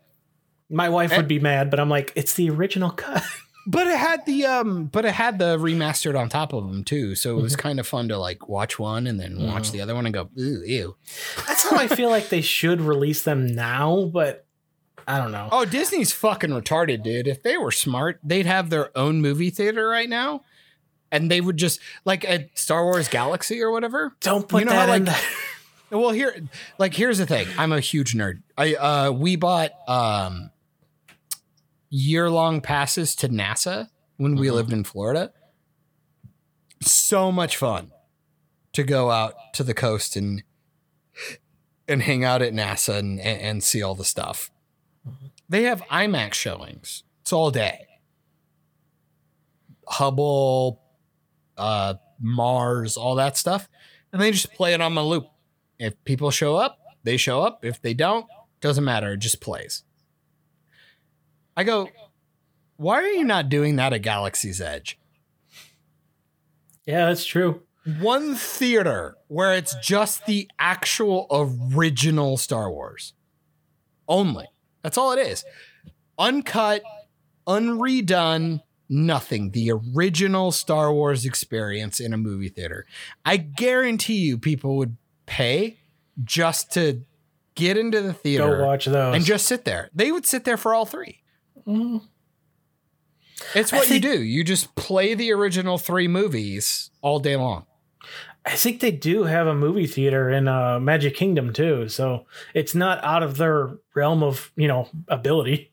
My 0.69 0.89
wife 0.89 1.11
Eh. 1.13 1.17
would 1.17 1.29
be 1.29 1.41
mad, 1.41 1.71
but 1.71 1.81
I'm 1.81 1.89
like, 1.89 2.13
it's 2.15 2.35
the 2.35 2.51
original 2.51 2.91
cut. 2.91 3.23
But 3.67 3.87
it 3.89 3.99
had 3.99 4.25
the 4.25 4.47
um 4.47 4.87
but 4.87 5.05
it 5.05 5.13
had 5.13 5.39
the 5.39 5.59
remastered 5.59 6.19
on 6.19 6.31
top 6.31 6.55
of 6.55 6.67
them 6.67 6.83
too. 6.83 7.15
So 7.15 7.39
it 7.39 7.43
was 7.43 7.53
Mm-hmm. 7.53 7.61
kind 7.61 7.79
of 7.79 7.87
fun 7.87 8.09
to 8.09 8.17
like 8.17 8.49
watch 8.49 8.79
one 8.79 9.07
and 9.07 9.21
then 9.21 9.37
watch 9.47 9.71
the 9.71 9.83
other 9.83 9.95
one 9.95 10.07
and 10.07 10.15
go, 10.15 10.31
ew, 10.35 10.63
ew. 10.65 10.97
That's 11.47 11.69
how 11.69 11.77
I 11.77 11.87
feel 11.87 12.09
like 12.09 12.31
they 12.31 12.41
should 12.41 12.81
release 12.81 13.23
them 13.23 13.47
now, 13.47 14.11
but 14.13 14.47
I 15.15 15.19
don't 15.19 15.33
know. 15.33 15.49
Oh, 15.51 15.65
Disney's 15.65 16.13
fucking 16.13 16.51
retarded, 16.51 17.03
dude. 17.03 17.27
If 17.27 17.43
they 17.43 17.57
were 17.57 17.73
smart, 17.73 18.21
they'd 18.23 18.47
have 18.47 18.71
their 18.71 18.97
own 18.97 19.21
movie 19.21 19.51
theater 19.51 19.89
right 19.89 20.09
now. 20.09 20.43
And 21.13 21.29
they 21.31 21.41
would 21.41 21.57
just 21.57 21.81
like 22.05 22.25
at 22.25 22.57
Star 22.57 22.85
Wars 22.85 23.09
Galaxy 23.09 23.61
or 23.61 23.73
whatever. 23.73 24.15
Don't 24.21 24.47
put 24.49 24.61
you 24.61 24.65
know 24.67 24.73
that 24.73 24.89
how, 24.89 24.95
in 24.95 25.05
like- 25.07 25.15
there. 25.17 25.25
Well, 25.99 26.11
here, 26.11 26.37
like, 26.79 26.95
here's 26.95 27.19
the 27.19 27.27
thing. 27.27 27.49
I'm 27.59 27.73
a 27.73 27.81
huge 27.81 28.15
nerd. 28.15 28.43
I 28.57 28.75
uh, 28.77 29.11
we 29.11 29.35
bought 29.35 29.73
um, 29.89 30.53
year 31.89 32.31
long 32.31 32.61
passes 32.61 33.17
to 33.17 33.29
NASA 33.29 33.89
when 34.17 34.37
we 34.37 34.47
Mhm. 34.47 34.53
lived 34.53 34.73
in 34.73 34.85
Florida. 34.85 35.33
So 36.81 37.33
much 37.33 37.57
fun 37.57 37.91
to 38.73 38.85
go 38.85 39.11
out 39.11 39.35
to 39.55 39.65
the 39.65 39.75
coast 39.75 40.15
and 40.15 40.45
and 41.89 42.03
hang 42.03 42.23
out 42.23 42.41
at 42.41 42.53
NASA 42.53 42.97
and 42.97 43.19
and, 43.19 43.41
and 43.41 43.65
see 43.65 43.83
all 43.83 43.97
the 43.97 44.05
stuff. 44.05 44.51
They 45.51 45.65
have 45.65 45.83
IMAX 45.91 46.35
showings. 46.35 47.03
It's 47.23 47.33
all 47.33 47.51
day. 47.51 47.89
Hubble, 49.89 50.81
uh, 51.59 51.95
Mars, 52.21 52.97
all 52.97 53.17
that 53.17 53.37
stuff, 53.37 53.69
and 54.13 54.23
they 54.23 54.31
just 54.31 54.55
play 54.55 54.75
it 54.75 54.81
on 54.81 54.93
my 54.93 55.01
loop. 55.01 55.27
If 55.81 56.03
people 56.05 56.31
show 56.31 56.55
up, 56.55 56.79
they 57.03 57.17
show 57.17 57.43
up. 57.43 57.65
If 57.65 57.83
they 57.83 57.95
don't, 57.95 58.27
doesn't 58.61 58.85
matter. 58.85 59.15
It 59.15 59.19
just 59.19 59.41
plays. 59.41 59.83
I 61.57 61.65
go, 61.65 61.89
why 62.77 63.03
are 63.03 63.09
you 63.09 63.25
not 63.25 63.49
doing 63.49 63.75
that 63.77 63.93
at 63.93 64.03
Galaxy's 64.03 64.61
Edge? 64.61 65.01
Yeah, 66.87 67.07
that's 67.07 67.25
true. 67.25 67.63
One 67.99 68.37
theater 68.37 69.17
where 69.27 69.55
it's 69.55 69.75
just 69.83 70.27
the 70.27 70.49
actual 70.61 71.27
original 71.31 72.37
Star 72.37 72.71
Wars. 72.71 73.15
Only. 74.07 74.47
That's 74.83 74.97
all 74.99 75.13
it 75.13 75.19
is. 75.27 75.45
Uncut, 76.19 76.83
unredone, 77.47 78.61
nothing. 78.89 79.51
The 79.51 79.73
original 79.73 80.53
Star 80.53 80.93
Wars 80.93 81.25
experience 81.25 82.01
in 82.01 82.13
a 82.13 82.17
movie 82.17 82.49
theater. 82.49 82.87
I 83.25 83.37
guarantee 83.37 84.19
you 84.19 84.39
people 84.39 84.77
would 84.77 84.97
pay 85.27 85.79
just 86.25 86.73
to 86.73 87.03
get 87.55 87.77
into 87.77 88.01
the 88.01 88.13
theater 88.13 88.59
Go 88.59 88.67
watch 88.67 88.87
those. 88.87 89.15
and 89.15 89.25
just 89.25 89.47
sit 89.47 89.65
there. 89.65 89.91
They 89.95 90.13
would 90.13 90.27
sit 90.27 90.45
there 90.45 90.57
for 90.57 90.75
all 90.75 90.87
three. 90.87 91.23
Mhm. 91.67 92.03
It's 93.55 93.73
what 93.73 93.87
think- 93.87 94.05
you 94.05 94.13
do. 94.13 94.23
You 94.23 94.45
just 94.45 94.75
play 94.75 95.15
the 95.15 95.33
original 95.33 95.79
three 95.79 96.09
movies 96.09 96.91
all 97.01 97.19
day 97.21 97.37
long. 97.37 97.67
I 98.47 98.57
think 98.57 98.81
they 98.81 98.91
do 98.91 99.25
have 99.25 99.47
a 99.47 99.55
movie 99.55 99.87
theater 99.87 100.31
in 100.31 100.49
uh, 100.49 100.81
Magic 100.81 101.15
Kingdom 101.15 101.53
too, 101.53 101.89
so 101.89 102.27
it's 102.55 102.75
not 102.75 103.03
out 103.05 103.23
of 103.23 103.37
their 103.37 103.77
realm 103.95 104.23
of 104.23 104.51
you 104.57 104.67
know 104.69 104.89
ability. 105.09 105.71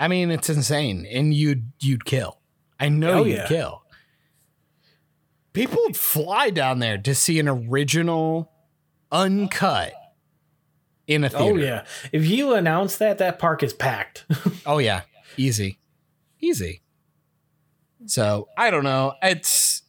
I 0.00 0.08
mean, 0.08 0.30
it's 0.30 0.48
insane, 0.50 1.06
and 1.10 1.32
you'd 1.34 1.70
you'd 1.80 2.04
kill. 2.04 2.40
I 2.80 2.88
know 2.88 3.20
Oh, 3.20 3.24
you'd 3.24 3.36
yeah. 3.36 3.46
kill. 3.48 3.82
People 5.52 5.78
would 5.82 5.96
fly 5.96 6.50
down 6.50 6.78
there 6.78 6.98
to 6.98 7.14
see 7.14 7.38
an 7.40 7.48
original, 7.48 8.52
uncut 9.10 9.92
in 11.06 11.24
a 11.24 11.28
theater. 11.30 11.44
Oh 11.44 11.56
yeah, 11.56 11.84
if 12.12 12.26
you 12.28 12.54
announce 12.54 12.96
that, 12.98 13.18
that 13.18 13.38
park 13.38 13.62
is 13.62 13.72
packed. 13.72 14.24
Oh 14.66 14.78
yeah, 14.78 15.02
easy, 15.36 15.78
easy. 16.40 16.82
So 18.06 18.48
I 18.56 18.70
don't 18.70 18.84
know. 18.84 19.14
It's 19.22 19.82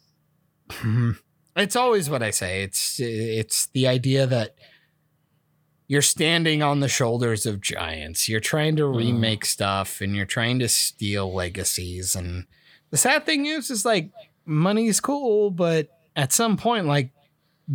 it's 1.61 1.75
always 1.75 2.09
what 2.09 2.23
I 2.23 2.31
say. 2.31 2.63
It's 2.63 2.99
it's 2.99 3.67
the 3.67 3.87
idea 3.87 4.25
that 4.27 4.55
you're 5.87 6.01
standing 6.03 6.61
on 6.61 6.79
the 6.81 6.87
shoulders 6.87 7.45
of 7.45 7.61
giants. 7.61 8.29
You're 8.29 8.39
trying 8.39 8.75
to 8.75 8.85
remake 8.87 9.45
stuff, 9.45 10.01
and 10.01 10.15
you're 10.15 10.25
trying 10.25 10.59
to 10.59 10.69
steal 10.69 11.33
legacies. 11.33 12.15
And 12.15 12.45
the 12.91 12.97
sad 12.97 13.25
thing 13.25 13.45
is, 13.47 13.71
is 13.71 13.85
like 13.85 14.11
money's 14.45 14.99
cool, 14.99 15.49
but 15.51 15.89
at 16.15 16.31
some 16.33 16.57
point, 16.57 16.85
like 16.85 17.11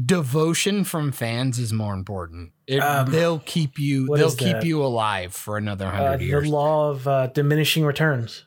devotion 0.07 0.85
from 0.85 1.13
fans 1.13 1.59
is 1.59 1.73
more 1.73 1.95
important. 1.95 2.53
It, 2.67 2.79
Um, 2.81 3.11
they'll 3.11 3.41
keep 3.41 3.79
you. 3.79 4.07
They'll 4.17 4.31
keep 4.31 4.57
that? 4.59 4.65
you 4.65 4.83
alive 4.85 5.35
for 5.35 5.57
another 5.57 5.87
uh, 5.87 5.91
hundred 5.91 6.19
the 6.19 6.25
years. 6.27 6.49
law 6.49 6.91
of 6.91 7.07
uh, 7.09 7.27
diminishing 7.29 7.85
returns. 7.85 8.47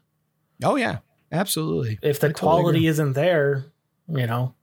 Oh 0.64 0.76
yeah, 0.76 0.99
absolutely. 1.31 1.99
If 2.01 2.19
the 2.19 2.30
I 2.30 2.31
quality 2.31 2.80
agree. 2.80 2.88
isn't 2.88 3.14
there, 3.14 3.65
you 4.07 4.26
know. 4.27 4.53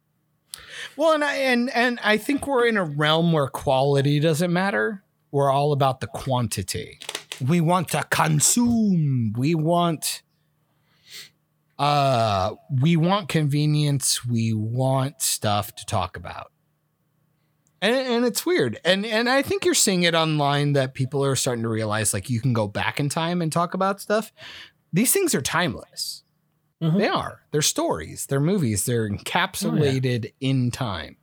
Well, 0.96 1.12
and 1.12 1.24
I 1.24 1.34
and 1.36 1.70
and 1.70 1.98
I 2.02 2.16
think 2.16 2.46
we're 2.46 2.66
in 2.66 2.76
a 2.76 2.84
realm 2.84 3.32
where 3.32 3.48
quality 3.48 4.20
doesn't 4.20 4.52
matter. 4.52 5.02
We're 5.30 5.50
all 5.50 5.72
about 5.72 6.00
the 6.00 6.06
quantity. 6.06 6.98
We 7.40 7.60
want 7.60 7.88
to 7.90 8.04
consume. 8.10 9.32
We 9.36 9.54
want 9.54 10.22
uh 11.78 12.54
we 12.70 12.96
want 12.96 13.28
convenience. 13.28 14.24
We 14.24 14.52
want 14.52 15.20
stuff 15.20 15.74
to 15.74 15.86
talk 15.86 16.16
about. 16.16 16.52
And, 17.82 17.94
and 17.94 18.24
it's 18.24 18.46
weird. 18.46 18.78
And 18.84 19.04
and 19.04 19.28
I 19.28 19.42
think 19.42 19.64
you're 19.64 19.74
seeing 19.74 20.04
it 20.04 20.14
online 20.14 20.74
that 20.74 20.94
people 20.94 21.24
are 21.24 21.36
starting 21.36 21.64
to 21.64 21.68
realize 21.68 22.14
like 22.14 22.30
you 22.30 22.40
can 22.40 22.52
go 22.52 22.68
back 22.68 23.00
in 23.00 23.08
time 23.08 23.42
and 23.42 23.52
talk 23.52 23.74
about 23.74 24.00
stuff. 24.00 24.32
These 24.92 25.12
things 25.12 25.34
are 25.34 25.42
timeless. 25.42 26.23
Mhm. 26.84 26.98
They 26.98 27.08
are. 27.08 27.40
They're 27.50 27.62
stories. 27.62 28.26
They're 28.26 28.40
movies. 28.40 28.84
They're 28.84 29.08
encapsulated 29.08 30.32
in 30.40 30.70
time. 30.70 31.16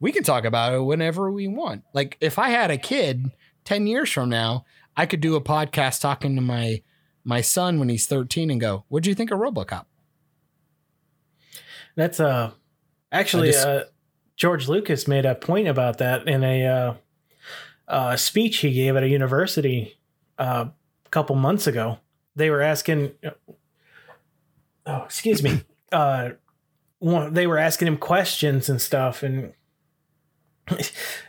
We 0.00 0.12
can 0.12 0.22
talk 0.22 0.44
about 0.44 0.74
it 0.74 0.80
whenever 0.80 1.30
we 1.30 1.48
want. 1.48 1.84
Like 1.92 2.16
if 2.20 2.38
I 2.38 2.50
had 2.50 2.70
a 2.70 2.78
kid 2.78 3.30
10 3.64 3.86
years 3.86 4.10
from 4.10 4.28
now, 4.28 4.64
I 4.96 5.06
could 5.06 5.20
do 5.20 5.34
a 5.36 5.40
podcast 5.40 6.00
talking 6.00 6.34
to 6.36 6.42
my 6.42 6.82
my 7.24 7.40
son 7.42 7.78
when 7.78 7.88
he's 7.88 8.06
13 8.06 8.50
and 8.50 8.60
go, 8.60 8.84
"What 8.88 9.02
do 9.02 9.10
you 9.10 9.14
think 9.14 9.30
of 9.30 9.38
RoboCop?" 9.38 9.84
That's 11.96 12.20
uh 12.20 12.52
actually 13.12 13.52
just- 13.52 13.66
uh 13.66 13.84
George 14.36 14.68
Lucas 14.68 15.08
made 15.08 15.26
a 15.26 15.34
point 15.34 15.66
about 15.66 15.98
that 15.98 16.28
in 16.28 16.44
a 16.44 16.64
uh, 16.66 16.94
uh 17.88 18.16
speech 18.16 18.58
he 18.58 18.72
gave 18.72 18.94
at 18.94 19.02
a 19.02 19.08
university 19.08 19.98
uh, 20.38 20.66
a 21.04 21.08
couple 21.08 21.34
months 21.34 21.66
ago. 21.66 21.98
They 22.36 22.48
were 22.50 22.62
asking 22.62 23.12
Oh, 24.88 25.02
excuse 25.04 25.42
me. 25.42 25.60
Uh 25.92 26.30
one, 26.98 27.32
they 27.32 27.46
were 27.46 27.56
asking 27.56 27.88
him 27.88 27.96
questions 27.96 28.68
and 28.68 28.78
stuff 28.82 29.22
and 29.22 29.54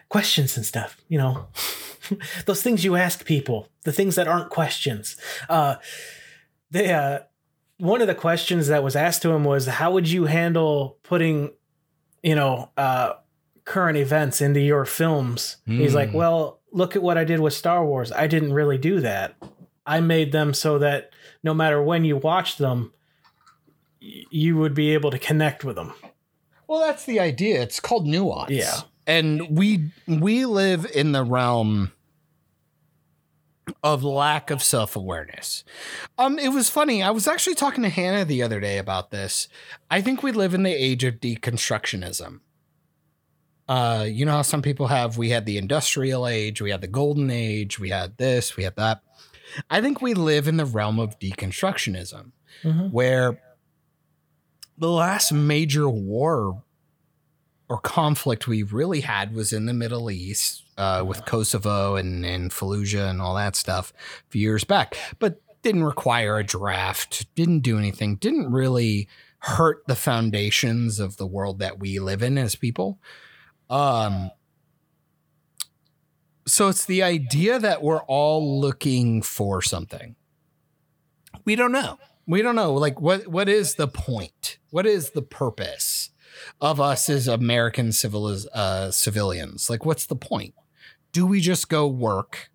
questions 0.09 0.57
and 0.57 0.65
stuff, 0.65 0.97
you 1.07 1.17
know. 1.17 1.47
Those 2.45 2.61
things 2.61 2.83
you 2.83 2.95
ask 2.95 3.23
people, 3.23 3.69
the 3.83 3.91
things 3.93 4.15
that 4.15 4.27
aren't 4.27 4.49
questions. 4.49 5.15
Uh 5.47 5.75
they 6.71 6.91
uh 6.91 7.19
one 7.77 8.01
of 8.01 8.07
the 8.07 8.15
questions 8.15 8.67
that 8.67 8.83
was 8.83 8.95
asked 8.95 9.21
to 9.21 9.29
him 9.31 9.43
was 9.45 9.65
how 9.67 9.91
would 9.91 10.09
you 10.09 10.25
handle 10.25 10.97
putting 11.03 11.51
you 12.21 12.35
know 12.35 12.69
uh 12.75 13.13
current 13.63 13.97
events 13.97 14.41
into 14.41 14.59
your 14.59 14.83
films 14.85 15.57
he's 15.65 15.95
like 15.95 16.09
Hmm. 16.09 16.17
well 16.17 16.59
look 16.73 16.95
at 16.97 17.01
what 17.01 17.17
i 17.17 17.23
did 17.23 17.39
with 17.39 17.53
star 17.53 17.85
wars 17.85 18.11
i 18.11 18.27
didn't 18.27 18.51
really 18.53 18.77
do 18.77 18.99
that 18.99 19.35
i 19.85 19.99
made 20.01 20.31
them 20.33 20.53
so 20.53 20.79
that 20.79 21.11
no 21.43 21.53
matter 21.53 21.81
when 21.81 22.03
you 22.03 22.17
watch 22.17 22.57
them 22.57 22.91
you 23.99 24.57
would 24.57 24.73
be 24.73 24.93
able 24.93 25.11
to 25.11 25.19
connect 25.19 25.63
with 25.63 25.75
them 25.75 25.93
Well, 26.67 26.79
that's 26.79 27.05
the 27.05 27.19
idea. 27.19 27.61
It's 27.61 27.79
called 27.79 28.05
nuance. 28.07 28.51
Yeah. 28.51 28.81
And 29.07 29.57
we 29.57 29.91
we 30.07 30.45
live 30.45 30.85
in 30.93 31.11
the 31.13 31.23
realm 31.23 31.91
of 33.83 34.03
lack 34.03 34.49
of 34.49 34.63
self-awareness. 34.63 35.63
Um 36.17 36.39
it 36.39 36.49
was 36.49 36.69
funny. 36.69 37.03
I 37.03 37.11
was 37.11 37.27
actually 37.27 37.55
talking 37.55 37.83
to 37.83 37.89
Hannah 37.89 38.25
the 38.25 38.41
other 38.41 38.59
day 38.59 38.77
about 38.77 39.11
this. 39.11 39.47
I 39.91 40.01
think 40.01 40.23
we 40.23 40.31
live 40.31 40.53
in 40.53 40.63
the 40.63 40.71
age 40.73 41.03
of 41.03 41.15
deconstructionism. 41.15 42.39
Uh 43.67 44.05
you 44.09 44.25
know 44.25 44.31
how 44.33 44.41
some 44.41 44.61
people 44.63 44.87
have 44.87 45.17
we 45.17 45.29
had 45.29 45.45
the 45.45 45.57
industrial 45.57 46.27
age, 46.27 46.61
we 46.61 46.71
had 46.71 46.81
the 46.81 46.87
golden 46.87 47.29
age, 47.29 47.79
we 47.79 47.89
had 47.89 48.17
this, 48.17 48.57
we 48.57 48.63
had 48.63 48.75
that. 48.77 49.01
I 49.69 49.81
think 49.81 50.01
we 50.01 50.13
live 50.13 50.47
in 50.47 50.57
the 50.57 50.65
realm 50.65 50.99
of 50.99 51.19
deconstructionism 51.19 52.31
Mhm. 52.63 52.91
where 52.91 53.39
the 54.79 54.89
last 54.89 55.31
major 55.31 55.89
war 55.89 56.63
or 57.67 57.77
conflict 57.77 58.47
we 58.47 58.63
really 58.63 59.01
had 59.01 59.33
was 59.33 59.53
in 59.53 59.65
the 59.65 59.73
Middle 59.73 60.09
East 60.09 60.63
uh, 60.77 61.03
with 61.05 61.25
Kosovo 61.25 61.95
and, 61.95 62.25
and 62.25 62.51
Fallujah 62.51 63.09
and 63.09 63.21
all 63.21 63.35
that 63.35 63.55
stuff 63.55 63.93
a 64.27 64.31
few 64.31 64.41
years 64.41 64.63
back, 64.63 64.97
but 65.19 65.41
didn't 65.61 65.83
require 65.83 66.37
a 66.37 66.43
draft, 66.43 67.33
didn't 67.35 67.59
do 67.59 67.77
anything, 67.77 68.15
didn't 68.15 68.51
really 68.51 69.07
hurt 69.39 69.83
the 69.87 69.95
foundations 69.95 70.99
of 70.99 71.17
the 71.17 71.27
world 71.27 71.59
that 71.59 71.79
we 71.79 71.99
live 71.99 72.23
in 72.23 72.37
as 72.37 72.55
people. 72.55 72.99
Um, 73.69 74.31
so 76.47 76.69
it's 76.69 76.85
the 76.85 77.03
idea 77.03 77.59
that 77.59 77.83
we're 77.83 78.01
all 78.03 78.59
looking 78.59 79.21
for 79.21 79.61
something. 79.61 80.15
We 81.45 81.55
don't 81.55 81.71
know. 81.71 81.99
We 82.29 82.43
don't 82.43 82.55
know. 82.55 82.75
Like 82.75 83.01
what 83.01 83.27
what 83.27 83.49
is 83.49 83.73
the 83.73 83.87
point? 83.87 84.59
What 84.69 84.85
is 84.85 85.09
the 85.09 85.23
purpose 85.23 86.11
of 86.61 86.79
us 86.79 87.09
as 87.09 87.27
American 87.27 87.87
civiliz- 87.87 88.45
uh, 88.53 88.91
civilians? 88.91 89.67
Like 89.67 89.83
what's 89.83 90.05
the 90.05 90.15
point? 90.15 90.53
Do 91.11 91.25
we 91.25 91.41
just 91.41 91.69
go 91.69 91.87
work, 91.87 92.51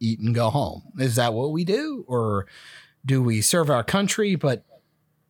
eat 0.00 0.20
and 0.20 0.34
go 0.34 0.48
home? 0.48 0.84
Is 0.98 1.16
that 1.16 1.34
what 1.34 1.52
we 1.52 1.66
do 1.66 2.06
or 2.08 2.46
do 3.04 3.22
we 3.22 3.42
serve 3.42 3.68
our 3.68 3.84
country 3.84 4.36
but 4.36 4.64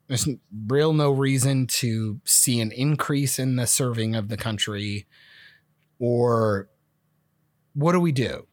there's 0.06 0.28
real 0.68 0.92
no 0.92 1.10
reason 1.10 1.66
to 1.66 2.20
see 2.24 2.60
an 2.60 2.70
increase 2.70 3.40
in 3.40 3.56
the 3.56 3.66
serving 3.66 4.14
of 4.14 4.28
the 4.28 4.36
country 4.36 5.08
or 5.98 6.68
what 7.74 7.90
do 7.90 7.98
we 7.98 8.12
do? 8.12 8.46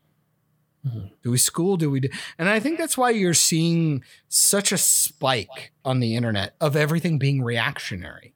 Mhm. 0.87 1.11
Do 1.23 1.31
we 1.31 1.37
school? 1.37 1.77
Do 1.77 1.89
we 1.91 1.99
do? 1.99 2.09
And 2.37 2.47
I 2.49 2.59
think 2.59 2.77
that's 2.77 2.97
why 2.97 3.09
you're 3.11 3.33
seeing 3.33 4.03
such 4.29 4.71
a 4.71 4.77
spike 4.77 5.71
on 5.83 5.99
the 5.99 6.15
internet 6.15 6.55
of 6.61 6.75
everything 6.75 7.17
being 7.19 7.43
reactionary. 7.43 8.33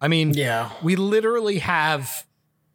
I 0.00 0.08
mean, 0.08 0.32
yeah 0.34 0.70
we 0.82 0.96
literally 0.96 1.58
have 1.58 2.24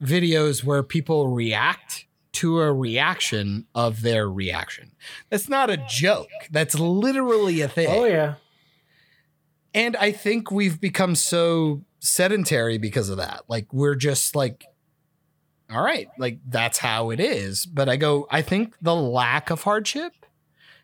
videos 0.02 0.64
where 0.64 0.84
people 0.84 1.28
react 1.30 2.06
to 2.34 2.60
a 2.60 2.72
reaction 2.74 3.66
of 3.74 4.02
their 4.02 4.30
reaction. 4.30 4.92
That's 5.30 5.48
not 5.50 5.70
a 5.70 5.78
joke. 5.90 6.28
That's 6.52 6.78
literally 6.78 7.62
a 7.62 7.68
thing. 7.68 7.88
oh 7.90 8.06
yeah 8.06 8.36
And 9.74 9.96
I 9.96 10.12
think 10.12 10.52
we've 10.52 10.80
become 10.80 11.16
so 11.16 11.84
sedentary 12.00 12.78
because 12.78 13.10
of 13.10 13.18
that. 13.18 13.44
Like 13.48 13.74
we're 13.74 13.96
just 13.96 14.36
like 14.36 14.66
all 15.72 15.84
right, 15.84 16.08
like 16.18 16.40
that's 16.48 16.78
how 16.78 17.10
it 17.10 17.20
is. 17.20 17.66
But 17.66 17.90
I 17.90 17.98
go, 17.98 18.28
I 18.30 18.42
think 18.42 18.76
the 18.82 18.96
lack 18.96 19.50
of 19.50 19.64
hardship 19.64 20.14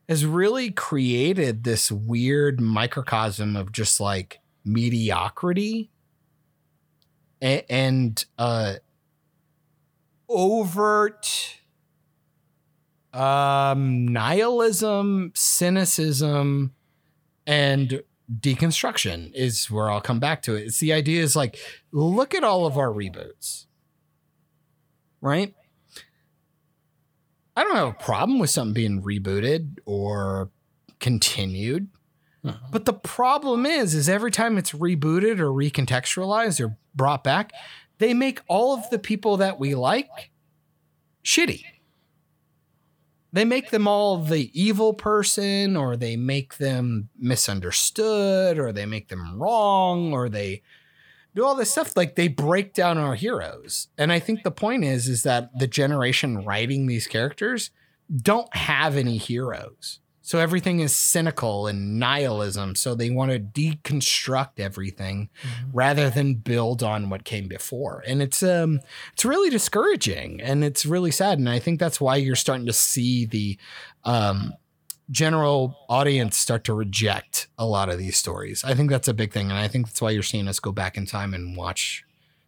has 0.10 0.26
really 0.26 0.72
created 0.72 1.64
this 1.64 1.92
weird 1.92 2.60
microcosm 2.60 3.56
of 3.56 3.72
just 3.72 4.00
like 4.00 4.40
mediocrity 4.66 5.90
and, 7.42 7.64
and 7.70 8.26
uh 8.38 8.76
overt 10.30 11.58
um 13.14 14.08
nihilism 14.08 15.32
cynicism 15.34 16.74
and 17.48 18.04
deconstruction 18.40 19.34
is 19.34 19.70
where 19.70 19.90
i'll 19.90 20.00
come 20.00 20.20
back 20.20 20.42
to 20.42 20.56
it 20.56 20.62
it's 20.64 20.80
the 20.80 20.94
idea 20.94 21.22
is 21.22 21.36
like 21.36 21.58
look 21.92 22.34
at 22.36 22.44
all 22.44 22.66
of 22.66 22.78
our 22.78 22.90
reboots 22.90 23.66
right 25.22 25.54
i 27.56 27.64
don't 27.64 27.76
have 27.76 27.88
a 27.88 28.04
problem 28.04 28.40
with 28.40 28.50
something 28.50 28.74
being 28.74 29.02
rebooted 29.02 29.78
or 29.86 30.50
continued 31.00 31.88
uh-huh. 32.44 32.58
but 32.72 32.86
the 32.86 32.94
problem 32.94 33.66
is, 33.66 33.94
is 33.94 34.10
every 34.10 34.32
time 34.32 34.58
it's 34.58 34.72
rebooted 34.72 35.40
or 35.40 35.52
recontextualized 35.52 36.64
or 36.64 36.76
brought 36.96 37.24
back, 37.24 37.52
they 38.00 38.14
make 38.14 38.42
all 38.48 38.74
of 38.74 38.90
the 38.90 39.00
people 39.00 39.38
that 39.38 39.60
we 39.60 39.76
like 39.76 40.32
shitty. 41.24 41.64
They 43.34 43.46
make 43.46 43.70
them 43.70 43.88
all 43.88 44.18
the 44.18 44.52
evil 44.60 44.94
person, 44.94 45.78
or 45.78 45.96
they 45.96 46.18
make 46.18 46.58
them 46.58 47.10
misunderstood, 47.18 48.60
or 48.60 48.74
they 48.74 48.86
make 48.86 49.08
them 49.08 49.40
wrong, 49.40 50.12
or 50.12 50.28
they 50.28 50.64
do 51.36 51.46
all 51.46 51.56
this 51.56 51.72
stuff. 51.72 51.96
Like 51.96 52.16
they 52.16 52.28
break 52.28 52.74
down 52.74 52.98
our 52.98 53.16
heroes. 53.16 53.88
And 53.98 54.12
I 54.12 54.20
think 54.20 54.44
the 54.44 54.52
point 54.52 54.84
is, 54.84 55.08
is 55.08 55.24
that 55.24 55.58
the 55.58 55.68
generation 55.68 56.44
writing 56.44 56.88
these 56.88 57.08
characters 57.08 57.72
don't 58.14 58.54
have 58.56 58.98
any 58.98 59.18
heroes. 59.18 60.00
So 60.24 60.40
everything 60.40 60.80
is 60.80 60.96
cynical 60.96 61.68
and 61.68 62.00
nihilism. 62.00 62.76
So 62.76 62.94
they 62.96 63.10
want 63.10 63.32
to 63.32 63.40
deconstruct 63.40 64.60
everything 64.60 65.30
rather 65.74 66.10
than 66.10 66.36
build 66.36 66.84
on 66.84 67.10
what 67.10 67.26
came 67.26 67.48
before. 67.48 68.04
And 68.08 68.22
it's 68.22 68.44
um 68.44 68.80
it's 69.14 69.26
really 69.26 69.50
discouraging 69.50 70.40
and 70.40 70.64
it's 70.64 70.86
really 70.86 71.12
sad. 71.12 71.40
And 71.40 71.50
I 71.50 71.60
think 71.60 71.80
that's 71.80 72.00
why 72.00 72.18
you're 72.18 72.36
starting 72.36 72.68
to 72.68 72.74
see 72.74 73.26
the 73.26 73.58
um 74.06 74.54
general 75.12 75.78
audience 75.90 76.38
start 76.38 76.64
to 76.64 76.74
reject 76.74 77.48
a 77.58 77.66
lot 77.66 77.90
of 77.90 77.98
these 77.98 78.18
stories. 78.18 78.64
I 78.64 78.74
think 78.74 78.90
that's 78.90 79.08
a 79.08 79.14
big 79.14 79.34
thing. 79.34 79.50
And 79.50 79.60
I 79.60 79.68
think 79.68 79.88
that's 79.88 80.02
why 80.02 80.12
you're 80.12 80.24
seeing 80.24 80.48
us 80.48 80.60
go 80.60 80.72
back 80.72 80.98
in 80.98 81.06
time 81.06 81.34
and 81.34 81.56
watch 81.56 82.04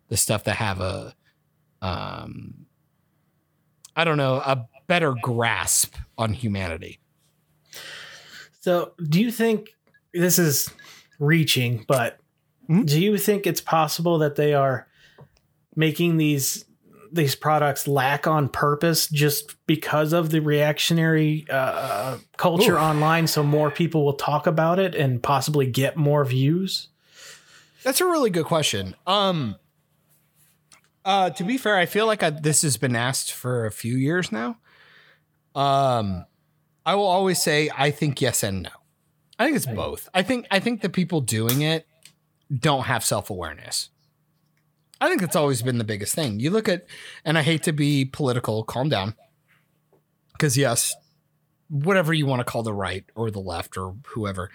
the 0.07 0.17
stuff 0.17 0.43
that 0.45 0.55
have 0.55 0.79
a 0.79 1.13
um 1.81 2.65
I 3.95 4.03
don't 4.05 4.17
know, 4.17 4.35
a 4.35 4.65
better 4.87 5.13
grasp 5.21 5.95
on 6.17 6.33
humanity. 6.33 6.99
So, 8.61 8.93
do 9.07 9.21
you 9.21 9.29
think 9.29 9.75
this 10.13 10.39
is 10.39 10.69
reaching, 11.19 11.85
but 11.87 12.17
Hmm? 12.67 12.83
do 12.83 13.01
you 13.01 13.17
think 13.17 13.45
it's 13.45 13.61
possible 13.61 14.17
that 14.19 14.35
they 14.35 14.53
are 14.53 14.87
making 15.75 16.17
these 16.17 16.65
these 17.13 17.35
products 17.35 17.87
lack 17.87 18.27
on 18.27 18.49
purpose 18.49 19.07
just 19.07 19.55
because 19.67 20.13
of 20.13 20.31
the 20.31 20.41
reactionary 20.41 21.45
uh, 21.49 22.17
culture 22.37 22.75
Ooh. 22.75 22.79
online 22.79 23.27
so 23.27 23.43
more 23.43 23.69
people 23.69 24.03
will 24.03 24.13
talk 24.13 24.47
about 24.47 24.79
it 24.79 24.95
and 24.95 25.21
possibly 25.21 25.67
get 25.67 25.95
more 25.95 26.25
views? 26.25 26.89
That's 27.83 28.01
a 28.01 28.05
really 28.05 28.29
good 28.29 28.45
question. 28.45 28.95
Um, 29.05 29.57
uh, 31.05 31.29
to 31.31 31.43
be 31.43 31.57
fair, 31.57 31.77
I 31.77 31.85
feel 31.85 32.07
like 32.07 32.23
I, 32.23 32.29
this 32.29 32.61
has 32.61 32.77
been 32.77 32.95
asked 32.95 33.31
for 33.31 33.65
a 33.65 33.71
few 33.71 33.95
years 33.95 34.31
now. 34.31 34.57
Um, 35.53 36.25
I 36.85 36.95
will 36.95 37.05
always 37.05 37.41
say 37.41 37.69
I 37.77 37.91
think 37.91 38.21
yes 38.21 38.43
and 38.43 38.63
no. 38.63 38.69
I 39.37 39.45
think 39.45 39.57
it's 39.57 39.65
both. 39.65 40.09
I 40.13 40.21
think 40.21 40.47
I 40.51 40.59
think 40.59 40.81
the 40.81 40.89
people 40.89 41.21
doing 41.21 41.61
it 41.61 41.87
don't 42.53 42.83
have 42.83 43.03
self 43.03 43.29
awareness. 43.29 43.89
I 45.03 45.09
think 45.09 45.19
that's 45.19 45.35
always 45.35 45.61
been 45.61 45.79
the 45.79 45.83
biggest 45.83 46.15
thing. 46.15 46.39
You 46.39 46.49
look 46.49 46.69
at, 46.69 46.85
and 47.25 47.37
I 47.37 47.41
hate 47.41 47.63
to 47.63 47.73
be 47.73 48.05
political. 48.05 48.63
Calm 48.63 48.87
down, 48.87 49.15
because 50.31 50.57
yes, 50.57 50.95
whatever 51.69 52.13
you 52.13 52.25
want 52.25 52.39
to 52.39 52.45
call 52.45 52.63
the 52.63 52.73
right 52.73 53.03
or 53.13 53.29
the 53.29 53.41
left 53.41 53.75
or 53.75 53.97
whoever, 54.07 54.49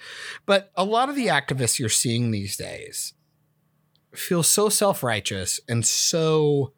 but 0.46 0.70
a 0.74 0.84
lot 0.84 1.10
of 1.10 1.16
the 1.16 1.26
activists 1.26 1.78
you're 1.78 1.90
seeing 1.90 2.30
these 2.30 2.56
days 2.56 3.12
feel 4.14 4.42
so 4.42 4.70
self 4.70 5.02
righteous 5.02 5.60
and 5.68 5.84
so 5.84 6.72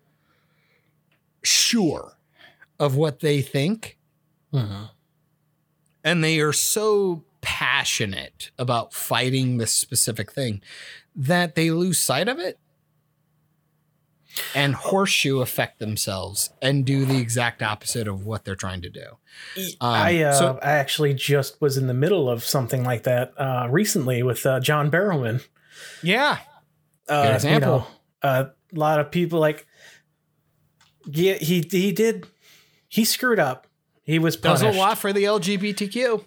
sure 1.45 2.19
of 2.81 2.97
what 2.97 3.21
they 3.21 3.41
think. 3.41 3.99
Mm-hmm. 4.53 4.87
And 6.03 6.25
they 6.25 6.41
are 6.41 6.53
so 6.53 7.23
passionate 7.41 8.51
about 8.59 8.93
fighting 8.93 9.59
this 9.59 9.73
specific 9.73 10.33
thing 10.33 10.61
that 11.15 11.55
they 11.55 11.71
lose 11.71 12.01
sight 12.01 12.27
of 12.27 12.41
it 12.41 12.59
and 14.55 14.75
horseshoe 14.75 15.41
affect 15.41 15.79
themselves 15.79 16.51
and 16.63 16.85
do 16.85 17.05
the 17.05 17.19
exact 17.19 17.63
opposite 17.63 18.07
of 18.09 18.25
what 18.25 18.45
they're 18.45 18.55
trying 18.57 18.83
to 18.83 18.91
do. 18.91 19.05
I 19.81 20.23
uh, 20.23 20.33
so- 20.33 20.59
I 20.63 20.73
actually 20.73 21.15
just 21.15 21.61
was 21.61 21.77
in 21.77 21.87
the 21.87 21.95
middle 21.95 22.29
of 22.31 22.45
something 22.45 22.85
like 22.85 23.03
that 23.05 23.33
uh, 23.39 23.69
recently 23.71 24.23
with 24.23 24.45
uh, 24.47 24.61
John 24.61 24.91
Barrowman. 24.91 25.45
Yeah. 26.03 26.39
uh, 27.09 27.25
Good 27.27 27.35
example. 27.37 27.87
You 28.23 28.29
know, 28.31 28.31
a 28.31 28.51
lot 28.79 29.01
of 29.01 29.11
people 29.11 29.41
like, 29.41 29.67
yeah, 31.07 31.35
he 31.35 31.67
he 31.71 31.93
did, 31.93 32.27
he 32.89 33.05
screwed 33.05 33.39
up. 33.39 33.67
He 34.03 34.19
was 34.19 34.37
Does 34.37 34.63
a 34.63 34.73
lot 34.73 34.99
for 34.99 35.13
the 35.13 35.25
LGBTQ. 35.25 36.25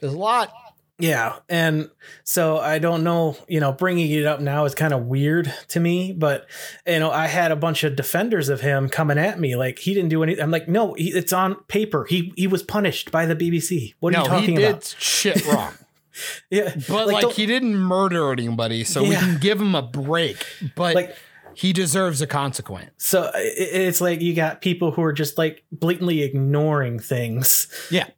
Does 0.00 0.12
a 0.14 0.16
lot. 0.16 0.52
Yeah, 1.00 1.36
and 1.48 1.90
so 2.24 2.58
I 2.58 2.78
don't 2.80 3.04
know. 3.04 3.36
You 3.46 3.60
know, 3.60 3.72
bringing 3.72 4.10
it 4.10 4.26
up 4.26 4.40
now 4.40 4.64
is 4.64 4.74
kind 4.74 4.92
of 4.92 5.04
weird 5.06 5.52
to 5.68 5.78
me. 5.80 6.12
But 6.12 6.46
you 6.86 6.98
know, 6.98 7.10
I 7.10 7.28
had 7.28 7.52
a 7.52 7.56
bunch 7.56 7.84
of 7.84 7.94
defenders 7.94 8.48
of 8.48 8.60
him 8.60 8.88
coming 8.88 9.16
at 9.16 9.38
me 9.38 9.54
like 9.54 9.78
he 9.78 9.94
didn't 9.94 10.08
do 10.10 10.22
anything. 10.24 10.42
I'm 10.42 10.50
like, 10.50 10.66
no, 10.68 10.94
he, 10.94 11.10
it's 11.10 11.32
on 11.32 11.54
paper. 11.68 12.04
He 12.04 12.32
he 12.36 12.46
was 12.48 12.62
punished 12.64 13.12
by 13.12 13.26
the 13.26 13.36
BBC. 13.36 13.94
What 14.00 14.12
are 14.14 14.18
no, 14.18 14.22
you 14.24 14.28
talking 14.28 14.56
about? 14.56 14.60
he 14.60 14.66
did 14.66 14.70
about? 14.70 14.84
shit 14.98 15.46
wrong. 15.46 15.72
Yeah, 16.50 16.74
But 16.88 17.06
like, 17.06 17.20
don't- 17.22 17.32
he 17.32 17.46
didn't 17.46 17.76
murder 17.76 18.32
anybody, 18.32 18.82
so 18.82 19.04
we 19.04 19.14
can 19.14 19.38
give 19.38 19.60
him 19.60 19.76
a 19.76 19.82
break. 19.82 20.44
But 20.74 20.96
Like- 20.96 21.16
he 21.54 21.72
deserves 21.72 22.20
a 22.20 22.26
consequence. 22.26 22.90
So 22.98 23.30
it's 23.34 24.00
like 24.00 24.20
you 24.20 24.34
got 24.34 24.60
people 24.60 24.90
who 24.90 25.02
are 25.02 25.12
just 25.12 25.38
like 25.38 25.62
blatantly 25.70 26.22
ignoring 26.22 26.98
things. 26.98 27.68
Yeah. 27.88 28.08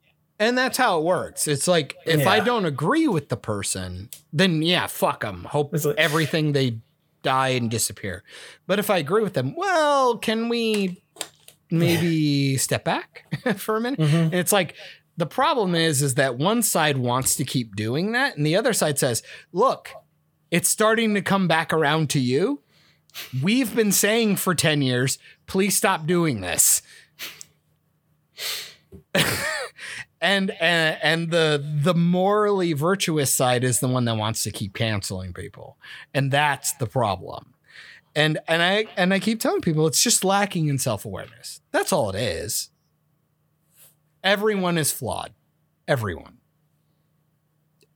And 0.41 0.57
that's 0.57 0.75
how 0.77 0.97
it 0.97 1.03
works. 1.03 1.47
It's 1.47 1.67
like 1.67 1.95
if 2.05 2.25
I 2.25 2.39
don't 2.39 2.65
agree 2.65 3.07
with 3.07 3.29
the 3.29 3.37
person, 3.37 4.09
then 4.33 4.63
yeah, 4.63 4.87
fuck 4.87 5.21
them. 5.21 5.43
Hope 5.43 5.71
like- 5.71 5.95
everything 5.97 6.53
they 6.53 6.79
die 7.21 7.49
and 7.49 7.69
disappear. 7.69 8.23
But 8.65 8.79
if 8.79 8.89
I 8.89 8.97
agree 8.97 9.21
with 9.21 9.33
them, 9.35 9.53
well, 9.55 10.17
can 10.17 10.49
we 10.49 11.03
maybe 11.69 12.57
step 12.67 12.83
back 12.83 13.25
for 13.57 13.77
a 13.77 13.81
minute? 13.81 13.99
Mhm. 13.99 14.13
And 14.25 14.33
it's 14.33 14.51
like 14.51 14.73
the 15.15 15.27
problem 15.27 15.75
is 15.75 16.01
is 16.01 16.15
that 16.15 16.39
one 16.39 16.63
side 16.63 16.97
wants 16.97 17.35
to 17.35 17.43
keep 17.45 17.75
doing 17.75 18.13
that 18.13 18.35
and 18.35 18.43
the 18.43 18.55
other 18.55 18.73
side 18.73 18.97
says, 18.97 19.21
"Look, 19.53 19.89
it's 20.49 20.69
starting 20.69 21.13
to 21.13 21.21
come 21.21 21.47
back 21.47 21.71
around 21.71 22.09
to 22.11 22.19
you. 22.19 22.61
We've 23.43 23.75
been 23.75 23.91
saying 23.91 24.37
for 24.37 24.55
10 24.55 24.81
years, 24.81 25.19
please 25.45 25.77
stop 25.77 26.07
doing 26.07 26.41
this." 26.41 26.81
and 30.21 30.51
and 30.61 30.97
and 31.01 31.31
the 31.31 31.63
the 31.81 31.95
morally 31.95 32.73
virtuous 32.73 33.33
side 33.33 33.63
is 33.63 33.79
the 33.79 33.87
one 33.87 34.05
that 34.05 34.15
wants 34.15 34.43
to 34.43 34.51
keep 34.51 34.75
canceling 34.75 35.33
people. 35.33 35.77
And 36.13 36.31
that's 36.31 36.73
the 36.73 36.85
problem. 36.85 37.53
And 38.15 38.39
and 38.47 38.61
I 38.61 38.85
and 38.95 39.13
I 39.13 39.19
keep 39.19 39.39
telling 39.39 39.61
people 39.61 39.87
it's 39.87 40.03
just 40.03 40.23
lacking 40.23 40.67
in 40.67 40.77
self-awareness. 40.77 41.61
That's 41.71 41.91
all 41.91 42.09
it 42.09 42.15
is. 42.15 42.69
Everyone 44.23 44.77
is 44.77 44.91
flawed. 44.91 45.33
Everyone. 45.87 46.37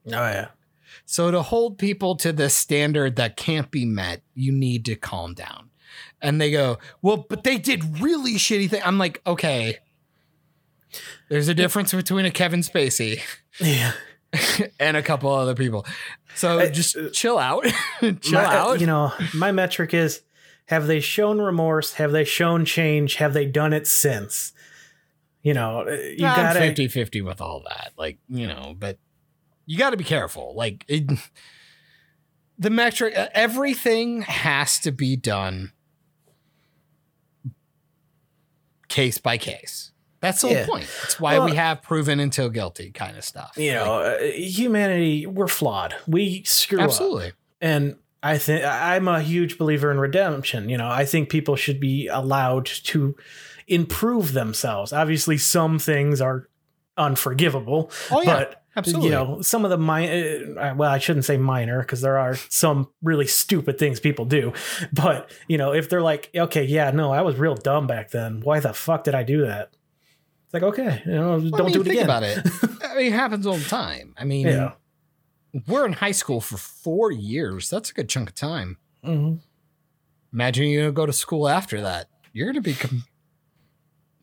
Oh 0.07 0.11
yeah. 0.11 0.47
So 1.05 1.29
to 1.29 1.43
hold 1.43 1.77
people 1.77 2.15
to 2.17 2.31
the 2.31 2.49
standard 2.49 3.15
that 3.17 3.37
can't 3.37 3.69
be 3.69 3.85
met, 3.85 4.23
you 4.33 4.51
need 4.51 4.85
to 4.85 4.95
calm 4.95 5.35
down. 5.35 5.69
And 6.21 6.41
they 6.41 6.49
go, 6.51 6.79
"Well, 7.01 7.17
but 7.29 7.43
they 7.43 7.57
did 7.57 7.99
really 8.01 8.33
shitty 8.33 8.69
thing 8.69 8.81
I'm 8.83 8.97
like, 8.97 9.21
"Okay. 9.27 9.77
There's 11.29 11.47
a 11.47 11.53
difference 11.53 11.93
between 11.93 12.25
a 12.25 12.31
Kevin 12.31 12.61
Spacey 12.61 13.21
Yeah. 13.59 13.93
and 14.79 14.97
a 14.97 15.01
couple 15.03 15.31
other 15.31 15.55
people. 15.55 15.85
So 16.35 16.59
I- 16.59 16.69
just 16.69 16.95
uh, 16.97 17.09
chill 17.11 17.37
out. 17.37 17.65
chill 18.21 18.33
My- 18.33 18.45
uh, 18.45 18.49
out. 18.71 18.79
You 18.81 18.87
know, 18.87 19.13
my 19.33 19.51
metric 19.51 19.93
is 19.93 20.21
have 20.65 20.87
they 20.87 20.99
shown 20.99 21.39
remorse? 21.39 21.93
Have 21.93 22.11
they 22.11 22.23
shown 22.23 22.65
change? 22.65 23.15
Have 23.15 23.33
they 23.33 23.45
done 23.45 23.71
it 23.73 23.87
since? 23.87 24.51
You 25.43 25.53
know, 25.53 25.87
you 25.87 26.17
gotta 26.21 26.59
50-50 26.59 27.23
with 27.23 27.39
all 27.39 27.61
that. 27.67 27.91
Like, 27.97 28.17
you 28.27 28.47
know, 28.47 28.75
but 28.77 28.97
you 29.67 29.77
got 29.77 29.91
to 29.91 29.97
be 29.97 30.03
careful. 30.03 30.55
Like 30.55 30.83
it, 30.87 31.03
the 32.57 32.71
metric, 32.71 33.15
uh, 33.15 33.27
everything 33.33 34.23
has 34.23 34.79
to 34.79 34.91
be 34.91 35.15
done 35.15 35.71
case 38.87 39.17
by 39.17 39.37
case. 39.37 39.91
That's 40.25 40.41
the 40.41 40.49
Yeah. 40.49 40.65
whole 40.65 40.75
point. 40.75 40.87
That's 41.01 41.19
why 41.19 41.37
Well- 41.37 41.45
we 41.49 41.55
have 41.55 41.81
proven 41.81 42.19
until 42.19 42.49
guilty 42.49 42.91
kind 42.91 43.17
of 43.17 43.23
stuff. 43.23 43.53
You 43.57 43.73
know, 43.73 44.01
uh, 44.01 44.19
humanity, 44.19 45.25
we're 45.25 45.47
flawed. 45.47 45.95
We 46.07 46.43
screw 46.45 46.77
Like, 46.77 46.85
up. 46.85 46.89
absolutely. 46.91 47.31
and 47.61 47.95
I 48.23 48.37
think 48.39 48.65
I'm 48.65 49.07
a 49.07 49.21
huge 49.21 49.57
believer 49.57 49.91
in 49.91 49.99
redemption. 49.99 50.67
You 50.69 50.77
know, 50.77 50.87
I 50.89 51.05
think 51.05 51.29
people 51.29 51.55
should 51.55 51.79
be 51.79 52.07
allowed 52.07 52.65
to 52.65 53.15
improve 53.67 54.33
themselves. 54.33 54.91
Obviously, 54.93 55.37
some 55.37 55.77
things 55.79 56.21
are 56.21 56.47
unforgivable. 56.97 57.91
Oh, 58.11 58.21
yeah. 58.23 58.33
but 58.37 58.61
Absolutely. 58.77 59.07
you 59.09 59.13
know, 59.13 59.41
some 59.41 59.63
of 59.63 59.69
the 59.71 59.77
minor. 59.77 60.73
Well, 60.75 60.89
I 60.91 60.97
shouldn't 60.97 61.25
say 61.25 61.37
minor 61.37 61.79
because 61.81 62.01
there 62.01 62.17
are 62.17 62.35
some 62.49 62.89
really 63.03 63.27
stupid 63.27 63.77
things 63.77 63.99
people 63.99 64.25
do. 64.25 64.53
But 64.91 65.29
you 65.47 65.57
know, 65.57 65.73
if 65.73 65.89
they're 65.89 66.01
like, 66.01 66.29
okay, 66.35 66.63
yeah, 66.63 66.91
no, 66.91 67.11
I 67.11 67.21
was 67.21 67.35
real 67.37 67.55
dumb 67.55 67.87
back 67.87 68.11
then. 68.11 68.41
Why 68.41 68.59
the 68.59 68.73
fuck 68.73 69.03
did 69.03 69.15
I 69.15 69.23
do 69.23 69.45
that? 69.45 69.69
Like, 70.55 70.63
okay, 70.63 71.01
you 71.05 71.11
know, 71.11 71.31
Well, 71.37 71.39
don't 71.49 71.65
mean, 71.65 71.73
do 71.73 71.81
it 71.81 71.83
think 71.83 71.95
again. 72.01 72.05
about 72.05 72.23
it. 72.23 72.39
I 72.83 72.95
mean, 72.95 73.05
it 73.07 73.13
happens 73.13 73.45
all 73.45 73.57
the 73.57 73.65
time. 73.65 74.13
I 74.17 74.23
mean, 74.23 74.47
Yeah. 74.47 74.71
we're 75.67 75.85
in 75.85 75.91
high 75.91 76.13
school 76.13 76.39
for 76.39 76.55
four 76.55 77.11
years. 77.11 77.69
That's 77.69 77.91
a 77.91 77.93
good 77.93 78.07
chunk 78.07 78.29
of 78.29 78.35
time. 78.35 78.77
Mhm. 79.03 79.39
Imagine 80.31 80.67
you 80.67 80.91
go 80.93 81.05
to 81.05 81.11
school 81.11 81.49
after 81.49 81.81
that. 81.81 82.07
You're 82.31 82.47
gonna 82.47 82.61
be 82.61 82.73
com- 82.73 83.03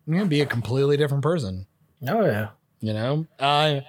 you're 0.07 0.17
gonna 0.17 0.29
be 0.31 0.41
a 0.41 0.47
completely 0.47 0.97
different 0.97 1.23
person. 1.23 1.67
Oh 2.09 2.25
yeah. 2.25 2.49
You 2.81 2.95
know, 2.95 3.27
uh, 3.39 3.81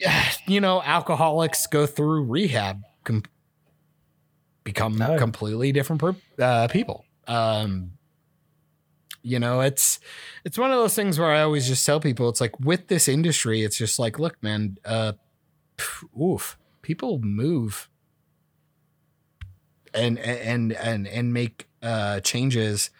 you 0.48 0.60
know, 0.60 0.82
alcoholics 0.82 1.66
go 1.68 1.86
through 1.86 2.24
rehab, 2.24 2.82
com- 3.04 3.22
become 4.64 5.00
Oh, 5.00 5.16
completely 5.18 5.72
different 5.72 6.00
per- 6.00 6.16
uh, 6.42 6.68
people. 6.68 7.04
Um, 7.28 7.92
you 9.26 9.38
know, 9.38 9.60
it's 9.60 9.98
it's 10.44 10.56
one 10.58 10.70
of 10.70 10.76
those 10.78 10.94
things 10.94 11.18
where 11.18 11.30
I 11.32 11.42
always 11.42 11.66
just 11.66 11.84
tell 11.84 12.00
people, 12.00 12.28
it's 12.28 12.40
like 12.40 12.58
with 12.60 12.86
this 12.88 13.08
industry, 13.08 13.62
it's 13.62 13.76
just 13.76 13.98
like, 13.98 14.18
look, 14.18 14.42
man, 14.42 14.78
uh, 14.84 15.12
oof, 16.20 16.56
people 16.82 17.18
move 17.20 17.88
and 19.92 20.18
and 20.18 20.72
and 20.72 21.06
and 21.08 21.32
make 21.32 21.68
uh 21.82 22.20
changes. 22.20 22.90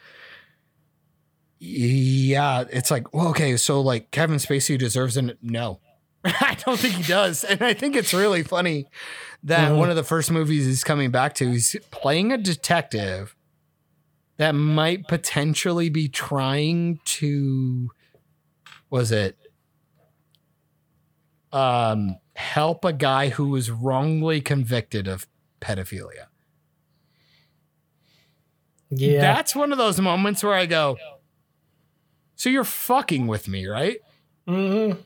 Yeah 1.58 2.64
it's 2.70 2.90
like 2.90 3.12
well 3.14 3.28
okay 3.28 3.56
so 3.56 3.80
like 3.80 4.10
kevin 4.10 4.36
spacey 4.36 4.78
deserves 4.78 5.16
an 5.16 5.36
no. 5.42 5.80
I 6.24 6.56
don't 6.64 6.78
think 6.78 6.94
he 6.94 7.02
does. 7.02 7.44
And 7.44 7.62
i 7.62 7.72
think 7.72 7.96
it's 7.96 8.12
really 8.12 8.42
funny 8.42 8.86
that 9.42 9.70
Mhm. 9.72 9.78
one 9.78 9.90
of 9.90 9.96
the 9.96 10.02
first 10.04 10.30
movies 10.30 10.66
he's 10.66 10.84
coming 10.84 11.10
back 11.10 11.34
to 11.36 11.50
he's 11.50 11.76
playing 11.90 12.32
a 12.32 12.36
detective 12.38 13.34
that 14.38 14.52
might 14.54 15.08
potentially 15.08 15.88
be 15.88 16.08
trying 16.08 17.00
to 17.04 17.90
was 18.90 19.10
it 19.12 19.36
um 21.52 22.16
help 22.34 22.84
a 22.84 22.92
guy 22.92 23.30
who 23.30 23.48
was 23.48 23.70
wrongly 23.70 24.40
convicted 24.40 25.08
of 25.08 25.26
pedophilia 25.60 26.26
Yeah. 28.90 29.20
that's 29.20 29.54
one 29.54 29.72
of 29.72 29.78
those 29.78 30.00
moments 30.00 30.42
where 30.44 30.54
I 30.54 30.66
go, 30.66 30.96
so 32.36 32.48
you're 32.50 32.64
fucking 32.64 33.26
with 33.26 33.48
me, 33.48 33.66
right? 33.66 33.98
Mm-hmm. 34.46 35.00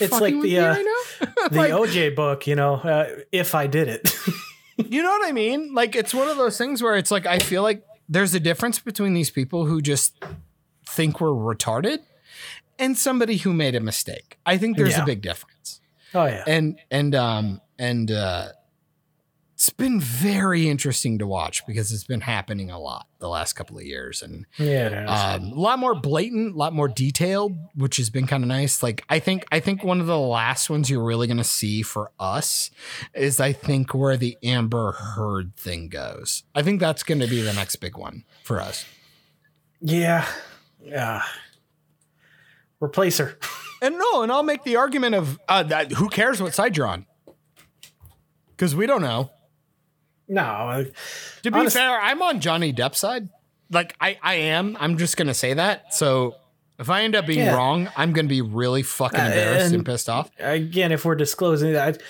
It's 0.00 0.18
Fucking 0.18 0.36
like 0.40 0.42
the 0.42 0.58
uh, 0.58 0.68
right 0.74 0.86
the 1.50 1.56
Like, 1.58 1.72
OJ 1.72 2.16
book, 2.16 2.46
you 2.46 2.54
know, 2.56 2.74
uh, 2.76 3.06
if 3.30 3.54
I 3.54 3.66
did 3.66 3.88
it. 3.88 4.14
you 4.78 5.02
know 5.02 5.10
what 5.10 5.28
I 5.28 5.32
mean? 5.32 5.74
Like 5.74 5.94
it's 5.94 6.14
one 6.14 6.28
of 6.28 6.38
those 6.38 6.56
things 6.56 6.82
where 6.82 6.96
it's 6.96 7.10
like 7.10 7.26
I 7.26 7.38
feel 7.38 7.62
like 7.62 7.84
there's 8.08 8.34
a 8.34 8.40
difference 8.40 8.78
between 8.78 9.14
these 9.14 9.30
people 9.30 9.66
who 9.66 9.80
just 9.82 10.18
think 10.86 11.20
we're 11.20 11.28
retarded 11.28 11.98
and 12.78 12.96
somebody 12.96 13.36
who 13.38 13.52
made 13.52 13.74
a 13.74 13.80
mistake. 13.80 14.38
I 14.46 14.56
think 14.58 14.76
there's 14.76 14.96
Yeah. 14.96 15.02
a 15.02 15.06
big 15.06 15.20
difference. 15.22 15.80
oh 16.14 16.24
yeah. 16.26 16.44
And 16.46 16.78
and 16.90 17.14
um 17.14 17.60
and 17.78 18.10
uh 18.10 18.48
it's 19.58 19.70
been 19.70 19.98
very 19.98 20.68
interesting 20.68 21.18
to 21.18 21.26
watch 21.26 21.66
because 21.66 21.90
it's 21.92 22.04
been 22.04 22.20
happening 22.20 22.70
a 22.70 22.78
lot 22.78 23.08
the 23.18 23.28
last 23.28 23.54
couple 23.54 23.76
of 23.76 23.82
years 23.84 24.22
and 24.22 24.46
Yeah. 24.56 25.04
um, 25.06 25.50
a 25.50 25.54
lot 25.56 25.80
more 25.80 25.96
blatant, 25.96 26.54
a 26.54 26.56
lot 26.56 26.72
more 26.72 26.86
detailed, 26.86 27.56
which 27.74 27.96
has 27.96 28.08
been 28.08 28.28
kind 28.28 28.44
of 28.44 28.48
nice. 28.48 28.84
Like 28.84 29.02
I 29.08 29.18
think 29.18 29.44
I 29.50 29.58
think 29.58 29.82
one 29.82 30.00
of 30.00 30.06
the 30.06 30.16
last 30.18 30.70
ones 30.70 30.88
you're 30.88 31.02
really 31.02 31.26
gonna 31.26 31.42
see 31.42 31.82
for 31.82 32.12
us 32.20 32.70
is 33.14 33.40
I 33.40 33.52
think 33.52 33.92
where 33.94 34.16
the 34.16 34.38
Amber 34.44 34.92
Heard 34.92 35.56
thing 35.56 35.88
goes. 35.88 36.44
I 36.54 36.62
think 36.62 36.78
that's 36.78 37.02
gonna 37.02 37.26
be 37.26 37.40
the 37.40 37.52
next 37.52 37.76
big 37.76 37.96
one 37.96 38.22
for 38.44 38.60
us. 38.60 38.84
yeah. 39.80 40.24
Yeah. 40.80 41.22
Replace 42.80 43.18
her. 43.18 43.36
And 43.80 43.96
no, 43.96 44.22
and 44.24 44.32
I'll 44.32 44.42
make 44.42 44.64
the 44.64 44.74
argument 44.74 45.14
of 45.14 45.38
uh, 45.48 45.62
that 45.62 45.92
who 45.92 46.08
cares 46.08 46.42
what 46.42 46.52
side 46.52 46.76
you're 46.76 46.88
on, 46.88 47.06
because 48.50 48.74
we 48.74 48.86
don't 48.86 49.02
know. 49.02 49.30
No. 50.28 50.84
To 51.42 51.50
be 51.50 51.58
Honest- 51.58 51.76
fair, 51.76 52.00
I'm 52.00 52.20
on 52.22 52.40
Johnny 52.40 52.72
Depp's 52.72 52.98
side. 52.98 53.28
Like 53.70 53.94
I, 54.00 54.18
I 54.22 54.34
am. 54.34 54.76
I'm 54.80 54.96
just 54.98 55.16
gonna 55.16 55.34
say 55.34 55.54
that. 55.54 55.94
So 55.94 56.36
if 56.78 56.88
I 56.90 57.02
end 57.02 57.14
up 57.16 57.26
being 57.26 57.40
Yeah. 57.40 57.54
wrong, 57.56 57.88
I'm 57.96 58.12
gonna 58.12 58.28
be 58.28 58.40
really 58.42 58.82
fucking 58.82 59.18
Uh, 59.20 59.24
embarrassed 59.24 59.66
and, 59.66 59.74
and- 59.76 59.86
pissed 59.86 60.08
off. 60.08 60.30
Again, 60.38 60.92
if 60.92 61.04
we're 61.04 61.14
disclosing 61.16 61.72
that, 61.72 62.00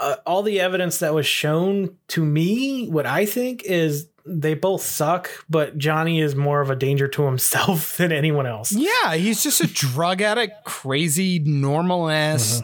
uh, 0.00 0.16
all 0.26 0.42
the 0.42 0.60
evidence 0.60 0.98
that 0.98 1.12
was 1.14 1.26
shown 1.26 1.96
to 2.08 2.24
me, 2.24 2.88
what 2.88 3.06
I 3.06 3.26
think 3.26 3.62
is 3.64 4.08
they 4.24 4.54
both 4.54 4.82
suck, 4.82 5.30
but 5.48 5.78
Johnny 5.78 6.20
is 6.20 6.34
more 6.36 6.60
of 6.60 6.68
a 6.70 6.76
danger 6.76 7.08
to 7.08 7.22
himself 7.24 7.96
than 7.96 8.12
anyone 8.12 8.46
else. 8.46 8.72
Yeah, 8.72 9.14
he's 9.14 9.42
just 9.42 9.60
a 9.60 9.66
drug 9.66 10.20
addict, 10.22 10.64
crazy, 10.64 11.38
normal 11.38 12.08
ass 12.10 12.62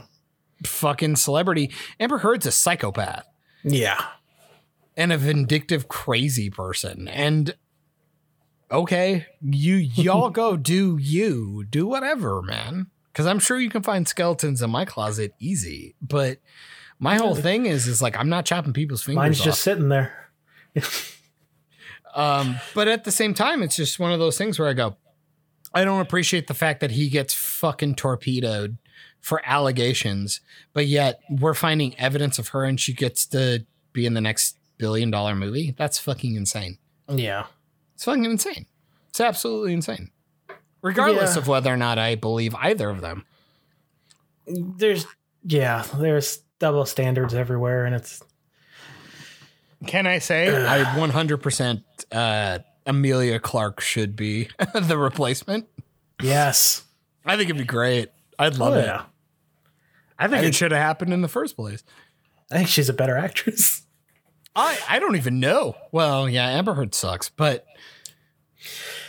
fucking 0.65 1.17
celebrity. 1.17 1.71
Amber 2.01 2.19
Heard's 2.19 2.47
a 2.47 2.53
psychopath 2.53 3.27
Yeah. 3.63 4.03
And 4.97 5.13
a 5.13 5.19
vindictive, 5.19 5.89
crazy 5.89 6.51
person. 6.51 7.09
And 7.09 7.55
okay, 8.71 9.27
you 9.41 9.77
y'all 9.77 10.31
go 10.31 10.57
do 10.59 10.97
you, 10.99 11.65
do 11.69 11.87
whatever, 11.87 12.43
man. 12.43 12.89
Because 13.13 13.27
I'm 13.27 13.39
sure 13.39 13.61
you 13.61 13.71
can 13.71 13.83
find 13.83 14.09
skeletons 14.09 14.61
in 14.61 14.71
my 14.71 14.85
closet 14.85 15.35
easy. 15.39 15.95
But 16.03 16.39
my 16.99 17.17
whole 17.17 17.37
thing 17.37 17.67
is, 17.67 17.87
is 17.87 18.03
like 18.03 18.17
I'm 18.17 18.29
not 18.29 18.45
chopping 18.45 18.73
people's 18.73 19.03
fingers 19.03 19.23
Mine's 19.23 19.41
off. 19.41 19.45
just 19.45 19.63
sitting 19.63 19.89
there. 19.89 20.31
Um, 22.15 22.61
but 22.75 22.87
at 22.89 23.05
the 23.05 23.11
same 23.11 23.35
time, 23.35 23.63
it's 23.63 23.77
just 23.77 23.99
one 23.99 24.13
of 24.13 24.21
those 24.21 24.39
things 24.39 24.59
where 24.59 24.69
I 24.69 24.73
go, 24.73 24.97
I 25.75 25.85
don't 25.85 26.01
appreciate 26.01 26.47
the 26.47 26.55
fact 26.55 26.81
that 26.81 26.93
he 26.93 27.09
gets 27.09 27.35
fucking 27.35 27.97
torpedoed 27.97 28.79
for 29.21 29.43
allegations, 29.45 30.41
but 30.73 30.87
yet 30.87 31.19
we're 31.29 31.55
finding 31.55 31.99
evidence 31.99 32.39
of 32.39 32.49
her 32.49 32.65
and 32.65 32.79
she 32.79 32.93
gets 32.93 33.27
to 33.27 33.67
be 33.93 34.07
in 34.07 34.15
the 34.15 34.21
next 34.21 34.57
billion 34.79 35.11
dollar 35.11 35.35
movie. 35.35 35.75
That's 35.77 35.99
fucking 35.99 36.35
insane. 36.37 36.79
Yeah. 37.09 37.47
It's 37.95 38.05
fucking 38.05 38.25
insane. 38.25 38.67
It's 39.09 39.21
absolutely 39.21 39.73
insane. 39.73 40.11
Regardless 40.83 41.35
Yeah. 41.37 41.43
of 41.43 41.49
whether 41.49 41.73
or 41.73 41.77
not 41.77 41.99
I 41.99 42.15
believe 42.15 42.55
either 42.57 42.91
of 42.91 43.01
them. 43.01 43.25
There's, 44.47 45.07
yeah, 45.45 45.85
there's 45.99 46.39
double 46.59 46.85
standards 46.85 47.33
everywhere, 47.35 47.85
and 47.87 47.95
it's, 47.95 48.23
Can 49.87 50.07
I 50.07 50.19
say 50.19 50.49
I 50.67 50.85
100% 50.85 51.83
uh, 52.13 52.59
Emilia 52.87 53.39
Clarke 53.41 53.81
should 53.81 54.17
be 54.17 54.49
the 54.75 54.99
replacement? 54.99 55.67
yes. 56.23 56.83
I 57.27 57.37
think 57.39 57.49
it'd 57.49 57.57
be 57.59 57.65
great. 57.65 58.11
I'd 58.39 58.59
love 58.59 58.75
Oh, 58.75 58.79
it. 58.79 59.01
I 60.19 60.29
think 60.29 60.45
I- 60.45 60.47
it 60.49 60.55
should 60.55 60.73
have 60.73 60.81
happened 60.83 61.13
in 61.15 61.23
the 61.23 61.29
first 61.29 61.57
place. 61.57 61.83
I 62.51 62.57
think 62.59 62.69
she's 62.69 62.91
a 62.91 62.93
better 62.93 63.17
actress. 63.17 63.83
I 64.57 64.79
I 64.89 64.99
don't 64.99 65.17
even 65.17 65.41
know. 65.41 65.77
Well, 65.93 66.29
yeah, 66.29 66.49
Amber 66.49 66.75
Heard 66.75 66.95
sucks, 66.95 67.29
but 67.29 67.65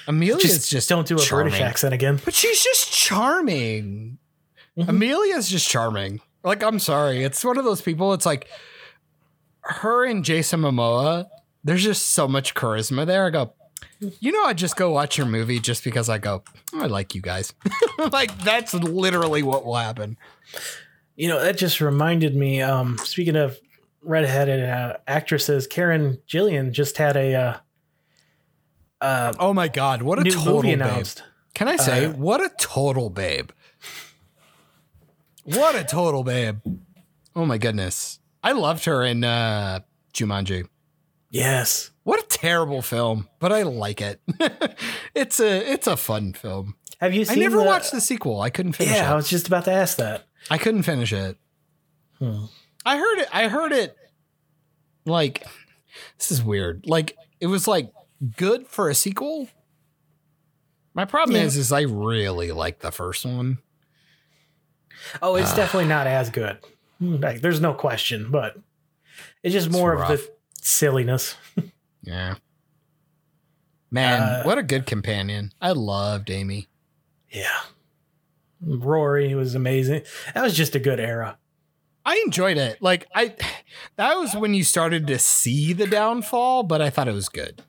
Emilia's 0.07 0.41
Just, 0.41 0.69
just, 0.69 0.89
don't 0.89 1.07
do 1.07 1.15
a 1.15 1.19
charming. 1.19 1.51
British 1.51 1.61
accent 1.61 1.93
again. 1.93 2.19
But 2.23 2.33
she's 2.33 2.63
just 2.63 2.91
charming. 2.91 4.17
Mhm. 4.77 4.89
Emilia's 4.89 5.49
just 5.49 5.67
charming. 5.69 6.21
Like 6.43 6.61
I'm 6.63 6.79
sorry, 6.79 7.23
it's 7.23 7.43
one 7.43 7.57
of 7.57 7.65
those 7.65 7.81
people. 7.81 8.13
It's 8.13 8.25
like 8.25 8.47
her 9.61 10.05
and 10.05 10.23
Jason 10.23 10.61
Momoa. 10.61 11.27
There's 11.63 11.83
just 11.83 12.07
so 12.07 12.27
much 12.27 12.53
charisma 12.53 13.05
there. 13.05 13.25
I 13.25 13.29
go. 13.31 13.53
You 14.19 14.31
know, 14.31 14.43
I 14.43 14.53
just 14.53 14.75
go 14.75 14.91
watch 14.91 15.17
your 15.17 15.25
movie 15.25 15.59
just 15.59 15.83
because 15.83 16.09
I 16.09 16.17
go. 16.19 16.43
"Oh, 16.73 16.81
I 16.81 16.85
like 16.87 17.15
you 17.15 17.21
guys. 17.21 17.53
like 18.11 18.37
that's 18.43 18.73
literally 18.73 19.41
what 19.41 19.65
will 19.65 19.75
happen. 19.75 20.17
You 21.15 21.29
know, 21.29 21.41
that 21.41 21.57
just 21.57 21.81
reminded 21.81 22.35
me. 22.35 22.61
Um, 22.61 22.97
speaking 23.03 23.35
of 23.37 23.57
redheaded 24.05 24.63
uh, 24.63 24.97
actresses, 25.07 25.67
Karen 25.67 26.19
Gillan 26.27 26.71
just 26.71 26.97
had 26.97 27.17
a 27.17 27.33
uh, 27.35 27.57
uh, 29.01 29.33
Oh 29.39 29.53
my 29.53 29.67
god, 29.67 30.01
what 30.01 30.19
a 30.19 30.29
total 30.29 30.61
babe. 30.61 30.73
announced. 30.81 31.23
Can 31.53 31.67
I 31.67 31.75
say, 31.77 32.05
Uh, 32.05 32.11
what 32.11 32.41
a 32.41 32.49
total 32.57 33.09
babe? 33.09 33.49
What 35.43 35.75
a 35.75 35.83
total 35.83 36.23
babe. 36.23 36.59
Oh 37.35 37.45
my 37.45 37.57
goodness. 37.57 38.19
I 38.43 38.51
loved 38.53 38.85
her 38.85 39.03
in 39.03 39.23
uh, 39.23 39.79
Jumanji. 40.13 40.67
Yes. 41.29 41.91
What 42.03 42.19
a 42.23 42.27
terrible 42.27 42.81
film, 42.81 43.27
but 43.39 43.51
I 43.51 43.63
like 43.63 43.99
it. 44.01 44.21
it's 45.15 45.39
a 45.39 45.71
it's 45.73 45.87
a 45.87 45.97
fun 45.97 46.33
film. 46.33 46.75
Have 47.01 47.13
you 47.13 47.25
I 47.29 47.35
never 47.35 47.57
the- 47.57 47.63
watched 47.63 47.91
the 47.91 47.99
sequel. 48.01 48.41
I 48.41 48.49
couldn't 48.49 48.73
finish 48.73 48.93
it. 48.93 48.97
Yeah, 48.97 49.11
I 49.11 49.15
was 49.15 49.29
just 49.29 49.47
about 49.47 49.65
to 49.65 49.71
ask 49.71 49.97
that. 49.97 50.25
I 50.49 50.57
couldn't 50.57 50.83
finish 50.83 51.11
it. 51.11 51.37
Hmm. 52.19 52.45
I 52.85 52.97
heard 52.97 53.19
it. 53.19 53.27
I 53.33 53.47
heard 53.47 53.71
it. 53.71 53.95
Like 55.05 55.43
this 56.17 56.31
is 56.31 56.43
weird. 56.43 56.85
Like 56.87 57.15
it 57.39 57.47
was 57.47 57.67
like 57.67 57.91
good 58.37 58.67
for 58.67 58.89
a 58.89 58.95
sequel. 58.95 59.47
My 60.93 61.05
problem 61.05 61.35
Yeah. 61.35 61.43
is, 61.43 61.57
is 61.57 61.71
I 61.71 61.81
really 61.81 62.51
like 62.51 62.79
the 62.79 62.91
first 62.91 63.25
one. 63.25 63.57
Oh, 65.21 65.35
it's 65.35 65.51
Ah. 65.51 65.55
definitely 65.57 65.89
not 65.89 66.07
as 66.07 66.29
good. 66.29 66.57
Like, 67.01 67.41
there's 67.41 67.59
no 67.59 67.73
question, 67.73 68.31
but 68.31 68.57
it's 69.43 69.53
just 69.53 69.69
more 69.69 69.93
of 69.93 70.07
the 70.07 70.29
silliness. 70.61 71.35
Yeah. 72.01 72.35
Man, 73.91 74.21
Uh, 74.21 74.43
what 74.43 74.57
a 74.59 74.63
good 74.63 74.85
companion. 74.85 75.51
I 75.59 75.71
loved 75.71 76.29
Amy. 76.29 76.67
Yeah. 77.31 77.61
Rory 78.61 79.33
was 79.35 79.55
amazing. 79.55 80.03
That 80.35 80.43
was 80.43 80.55
just 80.55 80.75
a 80.75 80.79
good 80.79 80.99
era. 80.99 81.37
I 82.05 82.21
enjoyed 82.25 82.57
it. 82.57 82.81
Like 82.81 83.07
I 83.15 83.35
that 83.95 84.15
was 84.15 84.35
when 84.35 84.53
you 84.53 84.63
started 84.63 85.07
to 85.07 85.17
see 85.19 85.73
the 85.73 85.87
downfall, 85.87 86.63
but 86.63 86.81
I 86.81 86.89
thought 86.89 87.07
it 87.07 87.13
was 87.13 87.29
good. 87.29 87.63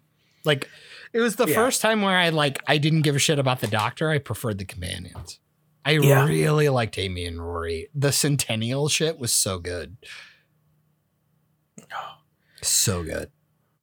Like 0.44 0.68
it 1.12 1.20
was 1.20 1.36
the 1.36 1.46
Yeah. 1.46 1.54
first 1.54 1.80
time 1.80 2.02
where 2.02 2.16
I 2.18 2.28
like 2.28 2.62
I 2.66 2.78
didn't 2.78 3.02
give 3.02 3.16
a 3.16 3.18
shit 3.18 3.38
about 3.38 3.60
the 3.60 3.66
doctor. 3.66 4.10
I 4.10 4.18
preferred 4.18 4.58
the 4.58 4.64
companions. 4.66 5.40
I 5.84 5.92
Yeah. 5.92 6.26
really 6.26 6.68
liked 6.68 6.98
Amy 6.98 7.24
and 7.26 7.40
Rory. 7.40 7.88
The 7.94 8.12
Centennial 8.12 8.88
shit 8.88 9.18
was 9.18 9.32
so 9.32 9.58
good. 9.58 9.96
So 12.62 13.02
good. 13.04 13.30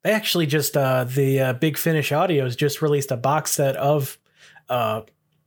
They 0.03 0.11
actually 0.11 0.45
just 0.47 0.75
uh 0.75 1.05
the 1.05 1.39
uh, 1.39 1.53
Big 1.53 1.77
Finish 1.77 2.11
Audios 2.11 2.57
just 2.57 2.81
released 2.81 3.11
a 3.11 3.17
box 3.17 3.51
set 3.51 3.75
of 3.77 4.17
uh 4.69 5.01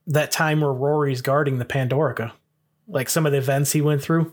that 0.07 0.31
time 0.31 0.61
where 0.61 0.73
Rory's 0.73 1.21
guarding 1.23 1.59
the 1.59 1.65
Pandorica. 1.65 2.33
Like 2.89 3.09
some 3.11 3.27
of 3.27 3.33
the 3.33 3.39
events 3.39 3.73
he 3.73 3.81
went 3.81 4.03
through 4.03 4.33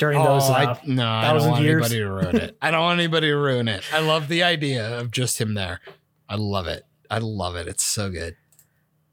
during 0.00 0.18
those 0.22 0.50
Oh, 0.50 0.54
uh, 0.54 0.76
I, 0.82 0.86
no, 0.86 1.06
I 1.06 1.22
don't 1.30 1.34
thousand 1.34 1.50
want 1.52 1.62
years. 1.64 1.92
anybody 1.92 1.98
to 2.00 2.10
ruin 2.10 2.36
it. 2.36 2.56
I 2.60 2.70
don't 2.72 2.80
want 2.80 2.98
anybody 2.98 3.28
to 3.28 3.36
ruin 3.36 3.68
it. 3.68 3.84
I 3.94 4.00
love 4.00 4.26
the 4.26 4.42
idea 4.42 4.98
of 4.98 5.12
just 5.12 5.40
him 5.40 5.54
there. 5.54 5.80
I 6.28 6.34
love 6.34 6.66
it. 6.66 6.84
I 7.08 7.18
love 7.18 7.54
it. 7.54 7.68
It's 7.68 7.84
so 7.84 8.10
good. 8.10 8.34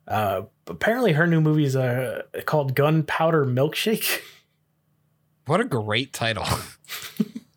uh 0.08 0.44
apparently 0.66 1.14
her 1.14 1.28
new 1.28 1.42
movie 1.42 1.66
is 1.66 1.76
uh, 1.76 2.24
called 2.46 2.74
Gunpowder 2.76 3.46
Milkshake. 3.46 4.22
What 5.46 5.62
a 5.62 5.64
great 5.64 6.12
title. 6.12 6.44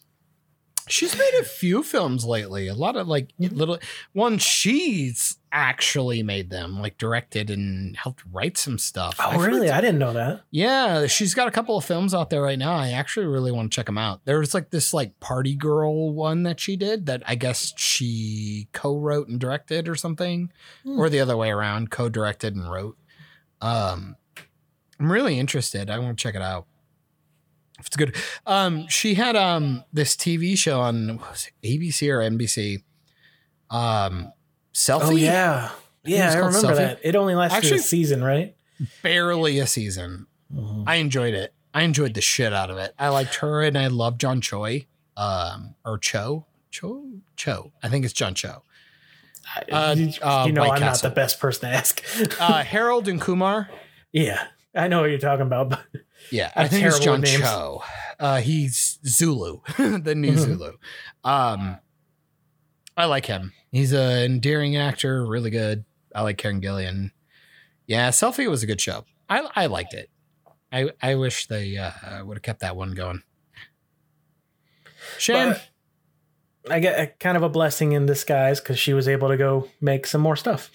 She's 0.89 1.19
made 1.19 1.35
a 1.41 1.45
few 1.45 1.83
films 1.83 2.25
lately. 2.25 2.69
A 2.69 2.75
lot 2.75 2.95
of 2.97 3.09
like 3.09 3.31
little 3.39 3.79
one. 4.13 4.39
She's 4.39 5.37
actually 5.53 6.23
made 6.23 6.51
them, 6.51 6.81
like 6.81 6.97
directed 6.99 7.51
and 7.51 7.97
helped 7.97 8.23
write 8.31 8.57
some 8.57 8.79
stuff. 8.79 9.17
I 9.19 9.29
Oh 9.35 9.39
forget- 9.39 9.47
really? 9.49 9.71
I 9.71 9.81
didn't 9.81 9.99
know 9.99 10.13
that. 10.13 10.43
Yeah, 10.51 11.07
she's 11.07 11.35
got 11.35 11.49
a 11.49 11.51
couple 11.51 11.77
of 11.77 11.85
films 11.85 12.15
out 12.15 12.31
there 12.31 12.43
right 12.43 12.59
now. 12.59 12.75
I 12.75 12.91
actually 12.91 13.27
really 13.27 13.51
want 13.51 13.71
to 13.73 13.75
check 13.75 13.87
them 13.87 13.99
out. 13.99 14.21
There's 14.25 14.55
like 14.55 14.71
this 14.71 14.95
like 14.95 15.19
party 15.21 15.55
girl 15.57 16.13
one 16.13 16.45
that 16.45 16.61
she 16.61 16.77
did 16.77 17.07
that 17.07 17.23
I 17.27 17.35
guess 17.35 17.73
she 17.77 18.69
co-wrote 18.73 19.29
and 19.29 19.41
directed 19.41 19.89
or 19.89 19.97
something, 19.97 20.53
Hmm. 20.85 20.99
or 21.01 21.09
the 21.11 21.21
other 21.21 21.37
way 21.37 21.51
around, 21.51 21.91
co-directed 21.91 22.55
and 22.55 22.71
wrote. 22.71 22.97
Um, 23.61 24.17
I'm 24.99 25.11
really 25.11 25.39
interested. 25.39 25.91
I 25.91 25.99
want 25.99 26.17
to 26.19 26.23
check 26.23 26.35
it 26.35 26.43
out. 26.43 26.67
If 27.79 27.87
it's 27.87 27.97
good. 27.97 28.15
Um, 28.47 28.87
she 28.89 29.15
had 29.15 29.37
um 29.37 29.85
this 29.93 30.15
TV 30.15 30.57
show 30.57 30.81
on 30.81 31.19
ABC 31.65 32.09
or 32.11 32.19
NBC. 32.21 32.83
Um, 33.71 34.33
selfie. 34.75 35.01
Oh 35.03 35.11
yeah. 35.17 35.71
Yeah, 36.05 36.27
was 36.27 36.35
I 36.35 36.41
called 36.41 36.55
remember 36.55 36.75
Selfie. 36.75 36.87
that. 36.87 37.01
It 37.03 37.17
only 37.17 37.35
lasted 37.35 37.57
Actually- 37.57 37.79
a 37.81 37.83
season, 37.83 38.25
right? 38.25 38.55
barely 39.03 39.59
a 39.59 39.67
season. 39.67 40.27
I 40.87 40.97
enjoyed 40.97 41.35
it. 41.35 41.53
I 41.75 41.83
enjoyed 41.83 42.15
the 42.15 42.21
shit 42.23 42.53
out 42.53 42.71
of 42.71 42.79
it. 42.79 42.95
I 42.99 43.09
liked 43.09 43.37
her 43.37 43.63
and 43.63 43.77
I 43.79 43.87
love 43.89 44.17
John 44.19 44.41
Choi. 44.41 44.87
Um, 45.17 45.75
or 45.85 45.99
Cho. 45.99 46.47
Cho? 46.71 47.05
Cho. 47.37 47.73
I 47.83 47.89
think 47.91 48.05
it's 48.07 48.15
John 48.15 48.35
Cho. 48.35 48.63
Uh, 49.71 49.95
you, 49.99 50.13
uh, 50.23 50.45
you 50.47 50.53
know 50.53 50.63
White 50.63 50.73
I'm 50.77 50.79
Castle. 50.79 51.09
not 51.09 51.15
the 51.15 51.21
best 51.21 51.39
person 51.41 51.69
to 51.69 51.77
ask. 51.77 52.03
Uh, 52.41 52.63
Harold 52.65 53.07
and 53.09 53.21
Kumar. 53.21 53.69
yeah, 54.13 54.47
I 54.75 54.89
know 54.89 55.01
what 55.03 55.11
you're 55.11 55.19
talking 55.19 55.47
about. 55.47 55.69
But 55.71 55.81
Yeah, 56.31 56.51
I 56.57 56.67
think 56.69 56.85
it's 56.87 56.99
terrible 56.99 57.05
John 57.05 57.21
names. 57.23 57.41
Cho. 57.43 57.83
Uh, 58.19 58.41
he's 58.41 58.99
Zulu, 59.07 59.61
the 59.79 60.15
new 60.15 60.33
Mhm. 60.33 60.39
Zulu. 60.39 60.73
Um, 61.25 61.79
I 62.97 63.05
like 63.07 63.27
him. 63.27 63.53
He's 63.73 63.93
an 63.93 64.25
endearing 64.25 64.77
actor, 64.77 65.25
really 65.25 65.51
good. 65.51 65.85
I 66.15 66.23
like 66.23 66.39
Karen 66.39 66.61
Gillan. 66.61 67.13
Yeah, 67.87 68.11
Selfie 68.11 68.49
was 68.49 68.63
a 68.63 68.67
good 68.67 68.81
show. 68.81 69.05
I 69.29 69.49
I 69.55 69.67
liked 69.67 69.95
it. 69.95 70.11
I 70.73 70.91
I 71.03 71.15
wish 71.15 71.47
they 71.47 71.77
uh, 71.77 72.25
would 72.25 72.37
have 72.37 72.43
kept 72.43 72.61
that 72.61 72.77
one 72.77 72.93
going. 72.93 73.23
Shame. 75.19 75.55
But 76.65 76.73
I 76.73 76.79
get 76.81 77.01
a, 77.01 77.07
kind 77.07 77.37
of 77.37 77.43
a 77.43 77.49
blessing 77.49 77.93
in 77.93 78.07
disguise 78.07 78.61
because 78.61 78.79
she 78.79 78.93
was 78.93 79.09
able 79.09 79.29
to 79.29 79.37
go 79.37 79.69
make 79.81 80.07
some 80.07 80.21
more 80.21 80.37
stuff. 80.37 80.71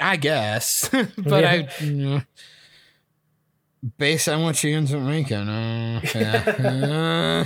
I 0.00 0.16
guess, 0.16 0.88
but 1.18 1.42
Yeah. 1.80 2.20
I. 2.20 2.26
based 3.98 4.28
on 4.28 4.42
what 4.42 4.56
she 4.56 4.72
ends 4.72 4.94
up 4.94 5.02
making, 5.02 5.48
uh, 5.48 6.00
yeah. 6.14 7.44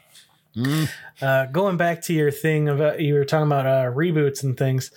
Mm. 0.58 0.88
Uh, 1.22 1.46
going 1.46 1.76
back 1.76 2.02
to 2.02 2.12
your 2.12 2.30
thing 2.30 2.68
about 2.68 3.00
you 3.00 3.14
were 3.14 3.24
talking 3.24 3.46
about 3.46 3.66
uh, 3.66 3.92
reboots 3.92 4.42
and 4.42 4.56
things. 4.56 4.90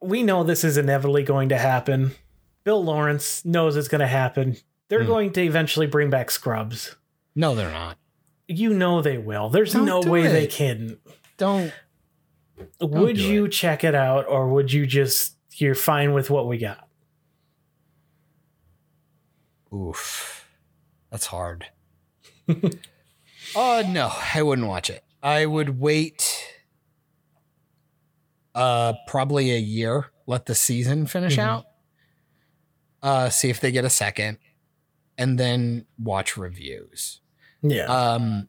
We 0.00 0.22
know 0.22 0.44
this 0.44 0.62
is 0.64 0.76
inevitably 0.76 1.22
going 1.24 1.48
to 1.48 1.58
happen. 1.58 2.12
Bill 2.64 2.82
Lawrence 2.84 3.44
knows 3.44 3.76
it's 3.76 3.88
going 3.88 4.00
to 4.00 4.06
happen. 4.06 4.56
They're 4.88 5.02
Hmm. 5.02 5.06
going 5.08 5.32
to 5.32 5.42
eventually 5.42 5.86
bring 5.86 6.10
back 6.10 6.30
Scrubs. 6.30 6.94
No, 7.34 7.54
they're 7.54 7.70
not. 7.70 7.98
You 8.46 8.72
know 8.74 9.00
they 9.02 9.18
will. 9.18 9.48
There's 9.48 9.72
Don't 9.72 9.86
no 9.86 10.00
way 10.00 10.26
they 10.28 10.44
it. 10.44 10.50
can. 10.50 10.98
Don't. 11.38 11.72
would 12.80 13.16
do 13.16 13.22
you 13.22 13.48
check 13.48 13.82
it 13.84 13.94
out, 13.94 14.26
or 14.28 14.48
would 14.48 14.72
you 14.72 14.86
just 14.86 15.36
you're 15.56 15.74
fine 15.74 16.12
with 16.12 16.30
what 16.30 16.46
we 16.46 16.58
got? 16.58 16.86
Oof, 19.72 20.46
that's 21.10 21.26
hard. 21.26 21.66
Oh 23.56 23.82
no, 23.86 24.10
I 24.34 24.42
wouldn't 24.42 24.68
watch 24.68 24.90
it. 24.90 25.04
I 25.22 25.46
would 25.46 25.78
wait. 25.80 26.44
Uh, 28.54 28.94
probably 29.06 29.50
a 29.52 29.58
year. 29.58 30.06
Let 30.26 30.46
the 30.46 30.54
season 30.54 31.06
finish 31.06 31.36
Mhm. 31.36 31.42
out. 31.42 31.66
Uh, 33.02 33.28
see 33.28 33.50
if 33.50 33.60
they 33.60 33.70
get 33.72 33.84
a 33.84 33.90
second, 33.90 34.38
and 35.18 35.38
then 35.38 35.86
watch 35.98 36.36
reviews. 36.36 37.20
Yeah. 37.62 37.84
Um, 37.86 38.48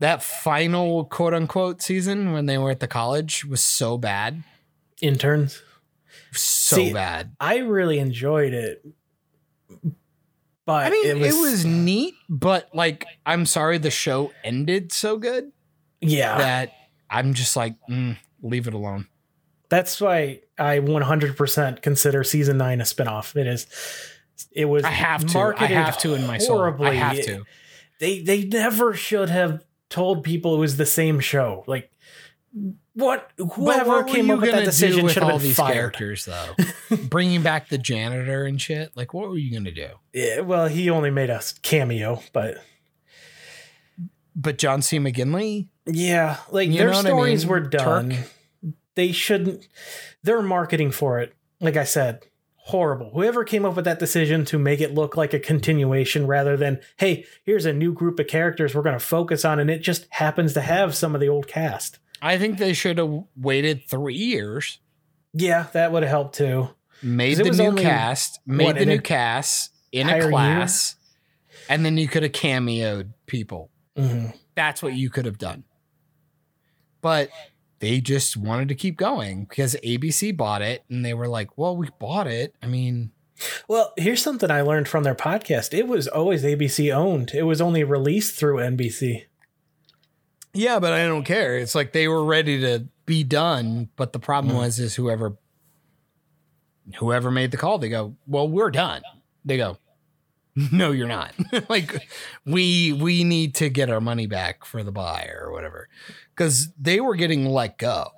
that 0.00 0.22
final 0.22 1.04
quote 1.04 1.34
unquote 1.34 1.80
season 1.82 2.32
when 2.32 2.46
they 2.46 2.58
were 2.58 2.70
at 2.70 2.80
the 2.80 2.88
college 2.88 3.44
was 3.44 3.60
so 3.62 3.96
bad, 3.98 4.42
Interns. 5.00 5.62
so 6.32 6.76
See, 6.76 6.92
bad. 6.92 7.36
I 7.38 7.58
really 7.58 7.98
enjoyed 7.98 8.52
it. 8.54 8.84
But 10.66 10.86
I 10.86 10.90
mean, 10.90 11.06
it 11.06 11.18
was, 11.18 11.34
it 11.36 11.40
was 11.40 11.64
neat, 11.66 12.14
but 12.28 12.74
like, 12.74 13.04
I'm 13.26 13.44
sorry, 13.44 13.78
the 13.78 13.90
show 13.90 14.32
ended 14.42 14.92
so 14.92 15.18
good 15.18 15.52
yeah. 16.00 16.38
that 16.38 16.72
I'm 17.10 17.34
just 17.34 17.54
like, 17.54 17.74
mm, 17.88 18.16
leave 18.42 18.66
it 18.66 18.74
alone. 18.74 19.08
That's 19.68 20.00
why 20.00 20.40
I 20.58 20.78
100% 20.78 21.82
consider 21.82 22.24
season 22.24 22.56
9 22.58 22.80
a 22.80 22.84
spinoff. 22.84 23.36
It 23.36 23.46
is 23.46 23.66
it 24.52 24.66
was 24.66 24.84
I 24.84 24.90
have 24.90 25.26
to. 25.26 25.54
I 25.56 25.66
have 25.66 25.98
to 25.98 26.14
in 26.14 26.26
my 26.26 26.38
soul. 26.38 26.56
I 26.56 26.58
horribly. 26.60 26.96
have 26.96 27.22
to. 27.22 27.44
They 28.00 28.20
they 28.20 28.44
never 28.44 28.94
should 28.94 29.28
have 29.30 29.64
told 29.88 30.24
people 30.24 30.56
it 30.56 30.58
was 30.58 30.76
the 30.76 30.86
same 30.86 31.20
show. 31.20 31.64
Like 31.66 31.90
what 32.94 33.30
whoever 33.36 33.90
what 34.02 34.06
came 34.06 34.30
up 34.30 34.40
with 34.40 34.52
that 34.52 34.64
decision 34.64 35.08
should 35.08 35.22
have 35.22 35.32
been 35.32 35.42
these 35.42 35.56
fired. 35.56 35.74
characters, 35.74 36.24
though. 36.24 36.54
Bringing 37.08 37.42
back 37.42 37.68
the 37.68 37.78
janitor 37.78 38.44
and 38.44 38.60
shit. 38.60 38.96
Like, 38.96 39.12
what 39.12 39.28
were 39.28 39.36
you 39.38 39.52
gonna 39.52 39.72
do? 39.72 39.88
Yeah, 40.12 40.40
well, 40.40 40.68
he 40.68 40.88
only 40.90 41.10
made 41.10 41.30
a 41.30 41.42
cameo, 41.62 42.22
but 42.32 42.58
But 44.36 44.58
John 44.58 44.82
C. 44.82 44.98
McGinley, 44.98 45.68
yeah, 45.86 46.38
like 46.50 46.68
You 46.68 46.78
their 46.78 46.88
what 46.88 46.96
I 47.06 47.08
stories 47.08 47.44
mean? 47.44 47.50
were 47.50 47.60
done. 47.60 48.10
Turk. 48.10 48.72
They 48.94 49.10
shouldn't. 49.12 49.66
Their 50.22 50.40
marketing 50.42 50.92
for 50.92 51.18
it, 51.20 51.34
like 51.60 51.76
I 51.76 51.82
said, 51.84 52.22
horrible. 52.56 53.10
Whoever 53.12 53.42
came 53.44 53.64
up 53.64 53.74
with 53.74 53.84
that 53.86 53.98
decision 53.98 54.44
to 54.46 54.58
make 54.58 54.80
it 54.80 54.94
look 54.94 55.16
like 55.16 55.34
a 55.34 55.40
continuation 55.40 56.26
rather 56.28 56.56
than, 56.56 56.80
hey, 56.98 57.26
here's 57.44 57.66
a 57.66 57.72
new 57.72 57.92
group 57.92 58.18
of 58.20 58.28
characters 58.28 58.72
we're 58.74 58.82
going 58.82 58.98
to 58.98 59.04
focus 59.04 59.44
on, 59.44 59.58
and 59.58 59.68
it 59.68 59.80
just 59.80 60.06
happens 60.10 60.52
to 60.54 60.60
have 60.60 60.94
some 60.94 61.14
of 61.16 61.20
the 61.20 61.28
old 61.28 61.48
cast. 61.48 61.98
I 62.24 62.38
think 62.38 62.58
they 62.58 62.72
should 62.72 62.96
have 62.98 63.24
waited 63.36 63.82
three 63.86 64.14
years, 64.16 64.80
Yeah, 65.34 65.66
that 65.74 65.92
would 65.92 66.02
have 66.02 66.10
helped 66.10 66.36
too. 66.36 66.70
Made 67.02 67.36
the 67.36 67.50
new 67.50 67.74
cast, 67.74 68.40
made 68.46 68.64
what, 68.64 68.76
the 68.78 68.86
new 68.86 69.00
cast 69.00 69.72
in 69.92 70.08
a 70.08 70.16
year? 70.16 70.30
class. 70.30 70.96
and 71.68 71.84
then 71.84 71.98
you 71.98 72.08
could 72.08 72.22
have 72.22 72.32
cameoed 72.32 73.12
people. 73.26 73.70
Mhm. 73.96 74.34
That's 74.54 74.82
what 74.82 74.94
you 74.94 75.10
could 75.10 75.24
have 75.26 75.38
done. 75.38 75.64
But 77.00 77.28
they 77.80 78.00
just 78.00 78.36
wanted 78.36 78.68
to 78.68 78.74
keep 78.74 78.96
going 78.96 79.44
because 79.44 79.76
ABC 79.84 80.32
bought 80.36 80.62
it 80.62 80.82
and 80.88 81.04
they 81.04 81.12
were 81.14 81.28
like, 81.28 81.58
well, 81.58 81.76
we 81.76 81.88
bought 81.98 82.26
it. 82.26 82.54
I 82.62 82.66
mean, 82.66 83.10
Well, 83.68 83.92
here's 83.96 84.22
something 84.22 84.50
I 84.50 84.60
learned 84.62 84.86
from 84.88 85.02
their 85.02 85.14
podcast. 85.14 85.76
It 85.76 85.88
was 85.88 86.06
always 86.06 86.44
ABC 86.44 86.90
owned. 86.92 87.32
It 87.34 87.42
was 87.42 87.60
only 87.60 87.82
released 87.84 88.36
through 88.38 88.58
NBC. 88.60 89.24
Yeah, 90.54 90.78
but 90.78 90.92
I 90.92 91.06
don't 91.06 91.24
care. 91.24 91.58
It's 91.58 91.74
like 91.74 91.92
they 91.92 92.08
were 92.08 92.24
ready 92.24 92.60
to 92.60 92.86
be 93.06 93.22
done. 93.24 93.88
But 93.96 94.12
the 94.12 94.18
problem 94.18 94.54
Mm. 94.54 94.58
was, 94.60 94.78
is 94.78 94.94
whoever, 94.94 95.36
whoever 96.98 97.30
made 97.30 97.50
the 97.50 97.56
call, 97.56 97.78
they 97.78 97.88
go, 97.88 98.16
well, 98.26 98.48
we're 98.48 98.70
done. 98.70 99.02
They 99.44 99.56
go, 99.56 99.78
no, 100.72 100.90
you're 100.92 101.08
not. 101.08 101.34
like 101.68 102.08
we, 102.46 102.92
we 102.92 103.24
need 103.24 103.54
to 103.56 103.68
get 103.68 103.90
our 103.90 104.00
money 104.00 104.26
back 104.26 104.64
for 104.64 104.82
the 104.82 104.92
buyer 104.92 105.42
or 105.44 105.52
whatever. 105.52 105.88
Cause 106.36 106.68
they 106.80 107.00
were 107.00 107.14
getting 107.16 107.46
let 107.46 107.78
go. 107.78 108.08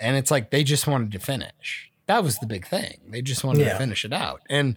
And 0.00 0.16
it's 0.16 0.30
like 0.30 0.50
they 0.50 0.64
just 0.64 0.86
wanted 0.86 1.12
to 1.12 1.18
finish. 1.20 1.90
That 2.06 2.24
was 2.24 2.38
the 2.38 2.46
big 2.46 2.66
thing. 2.66 2.98
They 3.08 3.22
just 3.22 3.44
wanted 3.44 3.60
Yeah. 3.66 3.74
to 3.74 3.78
finish 3.78 4.04
it 4.04 4.12
out. 4.12 4.42
And 4.50 4.76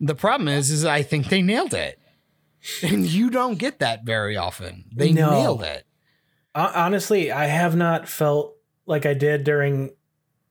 the 0.00 0.14
problem 0.14 0.48
is, 0.48 0.70
is 0.70 0.84
I 0.84 1.02
think 1.02 1.28
they 1.28 1.42
nailed 1.42 1.74
it. 1.74 1.98
And 2.82 3.04
you 3.06 3.30
don't 3.30 3.58
get 3.58 3.78
that 3.80 4.04
very 4.04 4.36
often. 4.36 4.84
They 4.94 5.12
No. 5.12 5.30
nailed 5.30 5.62
it. 5.62 5.84
Honestly, 6.54 7.32
I 7.32 7.46
have 7.46 7.74
not 7.76 8.08
felt 8.08 8.54
like 8.86 9.06
I 9.06 9.14
did 9.14 9.44
during, 9.44 9.84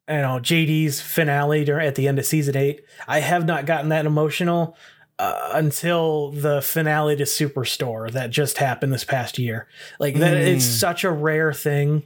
you 0.10 0.18
know, 0.18 0.40
JD's 0.42 1.00
finale 1.00 1.64
during 1.64 1.88
at 1.88 1.96
the 1.96 2.08
end 2.08 2.18
of 2.20 2.26
season 2.26 2.58
eight. 2.58 2.82
I 3.08 3.20
have 3.20 3.46
not 3.46 3.66
gotten 3.66 3.90
that 3.90 4.06
emotional 4.06 4.76
uh, 5.20 5.52
until 5.54 6.32
the 6.32 6.62
finale 6.64 7.16
to 7.18 7.24
Superstore 7.24 8.12
that 8.12 8.32
just 8.32 8.58
happened 8.58 8.92
this 8.92 9.04
past 9.04 9.38
year. 9.38 9.68
Like 10.00 10.16
that, 10.16 10.36
it's 10.36 10.66
Mm. 10.66 10.80
such 10.80 11.04
a 11.04 11.12
rare 11.12 11.54
thing 11.54 12.04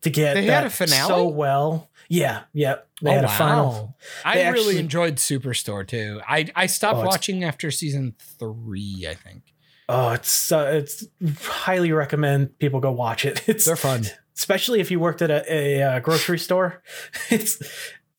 to 0.00 0.10
get. 0.10 0.34
They 0.34 0.46
that 0.46 0.52
had 0.64 0.66
a 0.66 0.70
finale? 0.70 1.06
so 1.08 1.28
well. 1.28 1.88
Yeah, 2.14 2.42
yeah. 2.52 2.74
They 3.00 3.10
Oh, 3.10 3.14
had 3.14 3.24
a 3.24 3.28
wow. 3.28 3.38
final. 3.38 3.96
I 4.22 4.34
They 4.36 4.50
really 4.52 4.76
enjoyed 4.78 5.16
Superstore 5.16 5.86
too. 5.88 6.20
I, 6.28 6.46
I 6.54 6.66
stopped 6.66 6.98
Oh, 7.00 7.06
watching 7.06 7.42
after 7.42 7.70
season 7.70 8.14
three, 8.38 9.06
I 9.08 9.14
think. 9.14 9.44
Oh, 9.88 10.10
it's 10.10 10.52
uh, 10.52 10.70
it's 10.74 11.06
highly 11.40 11.90
recommend 11.92 12.58
people 12.58 12.80
go 12.80 12.92
watch 12.92 13.24
it. 13.24 13.42
It's 13.48 13.64
They're 13.64 13.76
fun. 13.76 14.04
especially 14.36 14.80
if 14.80 14.90
you 14.90 15.00
worked 15.00 15.22
at 15.22 15.30
a, 15.30 15.42
a, 15.50 15.82
uh 15.82 16.00
grocery 16.00 16.38
store. 16.38 16.82
It's 17.30 17.56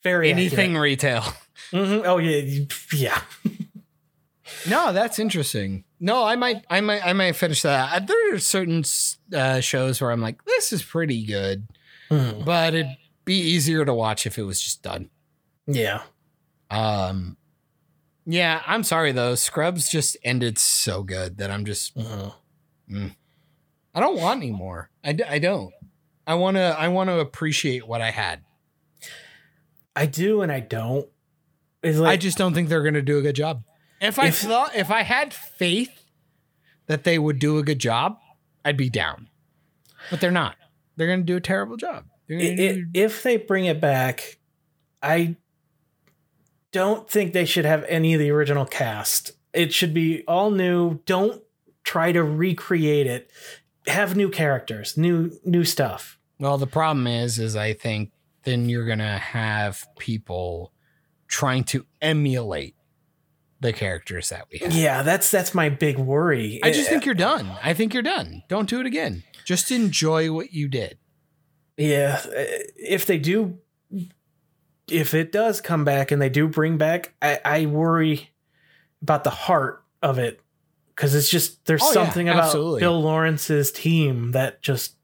very 0.01 0.31
Anything 0.31 0.75
retail. 0.75 1.21
hmm 1.71 2.01
Oh 2.03 2.17
yeah, 2.17 2.65
yeah. 2.93 3.21
No, 4.67 4.91
that's 4.93 5.19
interesting. 5.19 5.83
No, 5.99 6.23
I 6.25 6.35
might, 6.35 6.65
I 6.69 6.81
might, 6.81 7.05
I 7.05 7.13
might 7.13 7.35
finish 7.35 7.61
that. 7.61 7.93
Uh, 7.93 8.05
There 8.05 8.35
are 8.35 8.39
certain 8.39 8.83
uh, 9.33 9.59
shows 9.61 10.01
where 10.01 10.11
I'm 10.11 10.21
like, 10.21 10.43
this 10.45 10.71
is 10.73 10.81
pretty 10.83 11.25
good, 11.25 11.67
Mhm. 12.09 12.43
but 12.45 12.73
it'd 12.73 12.87
be 13.25 13.35
easier 13.35 13.85
to 13.85 13.93
watch 13.93 14.25
if 14.25 14.37
it 14.37 14.43
was 14.43 14.61
just 14.61 14.81
done. 14.81 15.09
Yeah. 15.67 16.01
Um, 16.69 17.37
yeah, 18.25 18.61
I'm 18.65 18.83
sorry 18.83 19.11
though. 19.11 19.35
Scrubs 19.35 19.89
just 19.89 20.17
ended 20.23 20.57
so 20.57 21.03
good 21.03 21.37
that 21.37 21.51
I'm 21.51 21.65
just, 21.65 21.95
Mhm. 21.95 22.33
I 23.95 23.99
don't 23.99 24.17
want 24.19 24.41
any 24.41 24.51
more. 24.51 24.89
I, 25.03 25.17
I 25.27 25.39
don't. 25.39 25.73
I 26.25 26.35
want 26.35 26.55
to, 26.57 26.75
I 26.77 26.87
want 26.87 27.09
to 27.09 27.19
appreciate 27.19 27.87
what 27.87 28.01
I 28.01 28.11
had. 28.11 28.41
I 29.95 30.05
do 30.05 30.41
and 30.41 30.51
I 30.51 30.59
don't. 30.61 31.07
It's 31.83 31.99
I 31.99 32.15
just 32.17 32.37
don't 32.37 32.53
think 32.53 32.69
they're 32.69 32.81
going 32.81 32.93
to 32.93 33.01
do 33.01 33.17
a 33.17 33.21
good 33.21 33.35
job. 33.35 33.63
If 34.01 34.17
I 34.17 34.27
If- 34.27 34.37
thought, 34.37 34.73
if 34.75 34.89
I 34.89 35.03
had 35.03 35.33
faith 35.33 36.05
that 36.87 37.03
they 37.03 37.19
would 37.19 37.39
do 37.39 37.57
a 37.57 37.63
good 37.63 37.79
job, 37.79 38.17
I'd 38.65 38.77
be 38.77 38.89
down. 38.89 39.29
But 40.09 40.19
they're 40.21 40.31
not. 40.31 40.55
They're 40.95 41.07
going 41.07 41.19
to 41.19 41.25
do 41.25 41.35
a 41.37 41.41
terrible 41.41 41.77
job. 41.77 42.05
They're 42.27 42.39
i- 42.39 42.41
gonna 42.55 42.69
i- 42.69 42.73
do- 42.75 42.85
if 42.93 43.23
they 43.23 43.37
bring 43.37 43.65
it 43.65 43.79
back, 43.81 44.37
I 45.01 45.35
don't 46.71 47.09
think 47.09 47.33
they 47.33 47.45
should 47.45 47.65
have 47.65 47.83
any 47.87 48.13
of 48.13 48.19
the 48.19 48.31
original 48.31 48.65
cast. 48.65 49.31
It 49.53 49.73
should 49.73 49.93
be 49.93 50.23
all 50.27 50.49
new. 50.51 50.99
Don't 51.05 51.41
try 51.83 52.11
to 52.11 52.23
recreate 52.23 53.05
it. 53.07 53.29
Have 53.87 54.15
new 54.15 54.29
characters, 54.29 54.97
new 54.97 55.31
new 55.43 55.63
stuff. 55.65 56.17
well, 56.39 56.57
the 56.57 56.67
problem 56.67 57.05
is, 57.07 57.37
is 57.39 57.55
I 57.55 57.73
think 57.73 58.11
then 58.43 58.67
you're 58.69 58.85
going 58.85 58.99
to 58.99 59.05
have 59.17 59.85
people 59.99 60.73
trying 61.27 61.63
to 61.65 61.85
emulate 62.01 62.75
the 63.61 63.71
characters 63.71 64.29
that 64.29 64.47
we 64.51 64.59
have. 64.59 64.73
Yeah, 64.73 65.03
that's 65.03 65.29
that's 65.31 65.53
my 65.53 65.69
big 65.69 65.97
worry. 65.97 66.59
I 66.63 66.71
just 66.71 66.87
eh, 66.87 66.91
think 66.91 67.05
you're 67.05 67.15
done. 67.15 67.51
I 67.61 67.73
think 67.73 67.93
you're 67.93 68.03
done. 68.03 68.43
Don't 68.49 68.67
do 68.69 68.79
it 68.79 68.85
again. 68.85 69.23
Just 69.45 69.69
enjoy 69.71 70.31
what 70.33 70.53
you 70.53 70.67
did. 70.67 70.97
Yeah, 71.77 72.21
uh, 72.25 72.29
if 72.77 73.05
they 73.05 73.17
do, 73.17 73.57
if 74.89 75.13
it 75.13 75.31
does 75.31 75.61
come 75.61 75.83
back 75.85 76.11
and 76.11 76.21
they 76.21 76.29
do 76.29 76.47
bring 76.47 76.77
back, 76.77 77.13
I, 77.21 77.39
I 77.43 77.65
worry 77.65 78.29
about 79.01 79.23
the 79.23 79.29
heart 79.31 79.83
of 80.01 80.19
it 80.19 80.39
because 80.95 81.15
it's 81.15 81.29
just 81.29 81.65
there's 81.65 81.81
Oh, 81.81 81.87
yeah, 81.87 81.93
something 81.93 82.29
about 82.29 82.43
absolutely. 82.45 82.79
Bill 82.81 83.01
Lawrence's 83.01 83.71
team 83.71 84.31
that 84.31 84.61
just 84.61 84.95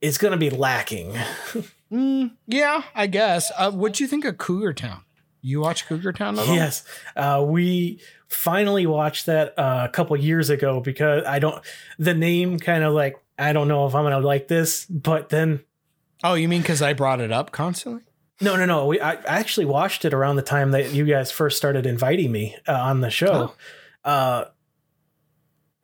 is 0.00 0.16
going 0.18 0.32
to 0.32 0.38
be 0.38 0.50
lacking. 0.50 1.14
Mm, 1.90 2.32
yeah, 2.46 2.82
I 2.94 3.06
guess. 3.06 3.50
Uh, 3.56 3.70
what 3.70 3.94
do 3.94 4.04
you 4.04 4.08
think 4.08 4.26
of 4.26 4.36
Cougar 4.36 4.74
Town? 4.74 5.04
You 5.40 5.60
watch 5.60 5.86
Cougar 5.86 6.12
Town 6.12 6.38
at 6.38 6.46
all? 6.46 6.54
yes, 6.54 6.84
uh, 7.16 7.42
we 7.48 7.98
finally 8.26 8.84
watched 8.84 9.24
that 9.24 9.58
uh, 9.58 9.86
a 9.88 9.90
couple 9.90 10.14
years 10.18 10.50
ago 10.50 10.80
because 10.80 11.24
I 11.24 11.38
don't 11.38 11.64
the 11.98 12.12
name 12.12 12.58
kind 12.58 12.84
of 12.84 12.92
like 12.92 13.16
I 13.38 13.52
don't 13.52 13.68
know 13.68 13.86
if 13.86 13.94
I'm 13.94 14.04
to 14.10 14.18
like 14.18 14.48
this, 14.48 14.84
but 14.86 15.28
then 15.28 15.60
Oh, 16.24 16.34
you 16.34 16.48
mean 16.48 16.62
because 16.62 16.82
I 16.82 16.92
brought 16.94 17.20
it 17.20 17.30
up 17.30 17.52
constantly? 17.52 18.02
No, 18.40 18.56
no, 18.56 18.64
no. 18.66 18.86
We 18.86 19.00
I 19.00 19.12
I 19.12 19.38
actually 19.38 19.66
watched 19.66 20.04
it 20.04 20.12
around 20.14 20.36
the 20.36 20.42
time 20.42 20.72
that 20.72 20.92
you 20.92 21.04
guys 21.04 21.30
first 21.30 21.56
started 21.56 21.86
inviting 21.86 22.32
me 22.32 22.56
uh, 22.66 22.72
on 22.72 23.00
the 23.00 23.10
show. 23.10 23.52
Uh, 24.04 24.46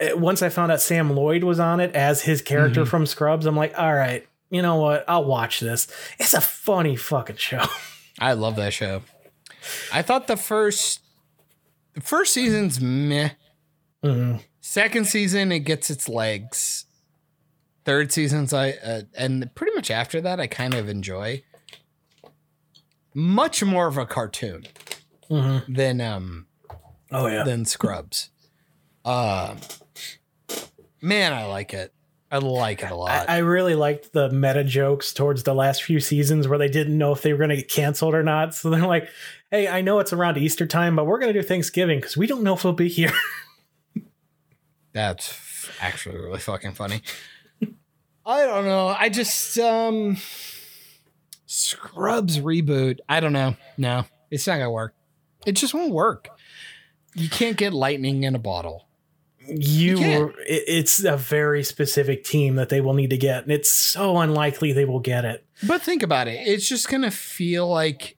it- 0.00 0.18
once 0.18 0.42
I 0.42 0.48
found 0.48 0.72
out 0.72 0.80
Sam 0.80 1.14
Lloyd 1.14 1.44
was 1.44 1.60
on 1.60 1.80
it 1.80 1.94
as 1.94 2.22
his 2.22 2.42
character 2.42 2.82
Mhm. 2.84 2.88
from 2.88 3.06
Scrubs, 3.06 3.46
I'm 3.46 3.56
like, 3.56 3.78
all 3.78 3.94
right, 3.94 4.26
you 4.50 4.62
know 4.62 4.76
what? 4.76 5.04
I'll 5.08 5.24
watch 5.24 5.60
this. 5.60 5.86
It's 6.18 6.34
a 6.34 6.40
funny 6.40 6.96
fucking 6.96 7.36
show. 7.36 7.64
I 8.18 8.32
love 8.34 8.56
that 8.56 8.72
show. 8.72 9.02
I 9.92 10.02
thought 10.02 10.26
the 10.26 10.36
first 10.36 11.00
the 11.94 12.00
first 12.00 12.32
season's 12.34 12.80
meh. 12.80 13.30
Mhm. 14.04 14.42
Second 14.60 15.06
season 15.06 15.52
it 15.52 15.60
gets 15.60 15.90
its 15.90 16.08
legs. 16.08 16.86
Third 17.84 18.10
season's 18.12 18.52
I 18.52 18.70
uh, 18.72 19.02
and 19.16 19.54
pretty 19.54 19.74
much 19.74 19.90
after 19.90 20.20
that 20.22 20.40
I 20.40 20.46
kind 20.46 20.74
of 20.74 20.88
enjoy. 20.88 21.42
Much 23.14 23.62
more 23.62 23.86
of 23.86 23.98
a 23.98 24.06
cartoon 24.06 24.66
Mhm. 25.30 25.74
than 25.76 26.00
um 26.00 26.46
Oh 27.12 27.26
yeah. 27.26 27.44
than 27.44 27.64
Scrubs. 27.64 28.30
Um 29.04 29.58
man, 31.00 31.32
I 31.32 31.44
like 31.46 31.74
it. 31.74 31.92
I 32.30 32.38
like 32.38 32.82
it 32.82 32.90
a 32.90 32.96
lot. 32.96 33.28
I, 33.28 33.36
I 33.36 33.38
really 33.38 33.74
liked 33.76 34.12
the 34.12 34.28
meta 34.30 34.64
jokes 34.64 35.12
towards 35.12 35.44
the 35.44 35.54
last 35.54 35.84
few 35.84 36.00
seasons 36.00 36.48
where 36.48 36.58
they 36.58 36.68
didn't 36.68 36.98
know 36.98 37.12
if 37.12 37.22
they 37.22 37.32
were 37.32 37.38
going 37.38 37.50
to 37.50 37.56
get 37.56 37.68
canceled 37.68 38.12
or 38.14 38.24
not. 38.24 38.54
So 38.56 38.70
they're 38.70 38.86
like, 38.86 39.08
"Hey, 39.52 39.68
I 39.68 39.82
know 39.82 40.00
it's 40.00 40.12
around 40.12 40.36
Easter 40.38 40.66
time, 40.66 40.96
but 40.96 41.04
we're 41.04 41.20
going 41.20 41.32
to 41.32 41.40
do 41.40 41.46
Thanksgiving 41.46 42.00
because 42.00 42.16
we 42.16 42.26
don't 42.26 42.42
know 42.42 42.54
if 42.54 42.64
we'll 42.64 42.72
be 42.72 42.88
here." 42.88 43.12
That's 44.92 45.68
actually 45.80 46.16
really 46.16 46.40
fucking 46.40 46.72
funny. 46.72 47.02
I 48.26 48.46
don't 48.46 48.64
know. 48.64 48.88
I 48.88 49.08
just 49.08 49.58
um 49.58 50.16
Scrubs 51.46 52.38
reboot. 52.38 52.98
I 53.08 53.20
don't 53.20 53.32
know. 53.32 53.56
No, 53.76 54.04
it's 54.30 54.46
not 54.46 54.54
gonna 54.54 54.70
work. 54.70 54.94
It 55.46 55.52
just 55.52 55.74
won't 55.74 55.92
work. 55.92 56.28
You 57.14 57.28
can't 57.28 57.56
get 57.56 57.72
lightning 57.72 58.24
in 58.24 58.34
a 58.34 58.38
bottle. 58.38 58.88
you, 59.46 59.98
can't. 59.98 60.32
it's 60.46 61.04
a 61.04 61.16
very 61.18 61.62
specific 61.62 62.24
team 62.24 62.56
that 62.56 62.70
they 62.70 62.80
will 62.80 62.94
need 62.94 63.10
to 63.10 63.18
get 63.18 63.42
and 63.42 63.52
it's 63.52 63.70
so 63.70 64.16
unlikely 64.16 64.72
they 64.72 64.86
will 64.86 65.00
get 65.00 65.26
it 65.26 65.44
But 65.66 65.82
think 65.82 66.02
about 66.02 66.28
it. 66.28 66.48
It's 66.48 66.66
just 66.66 66.88
gonna 66.88 67.10
feel 67.10 67.68
like 67.68 68.16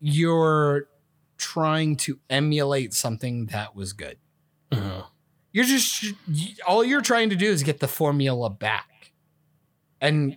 you're 0.00 0.88
trying 1.38 1.96
to 1.96 2.18
emulate 2.28 2.92
something 2.92 3.46
that 3.46 3.74
was 3.74 3.92
good. 3.94 4.18
You're 5.56 5.64
just 5.64 6.12
all 6.66 6.84
you're 6.84 7.00
trying 7.00 7.30
to 7.30 7.34
do 7.34 7.46
is 7.46 7.62
get 7.62 7.80
the 7.80 7.88
formula 7.88 8.50
back. 8.50 9.12
And 10.02 10.36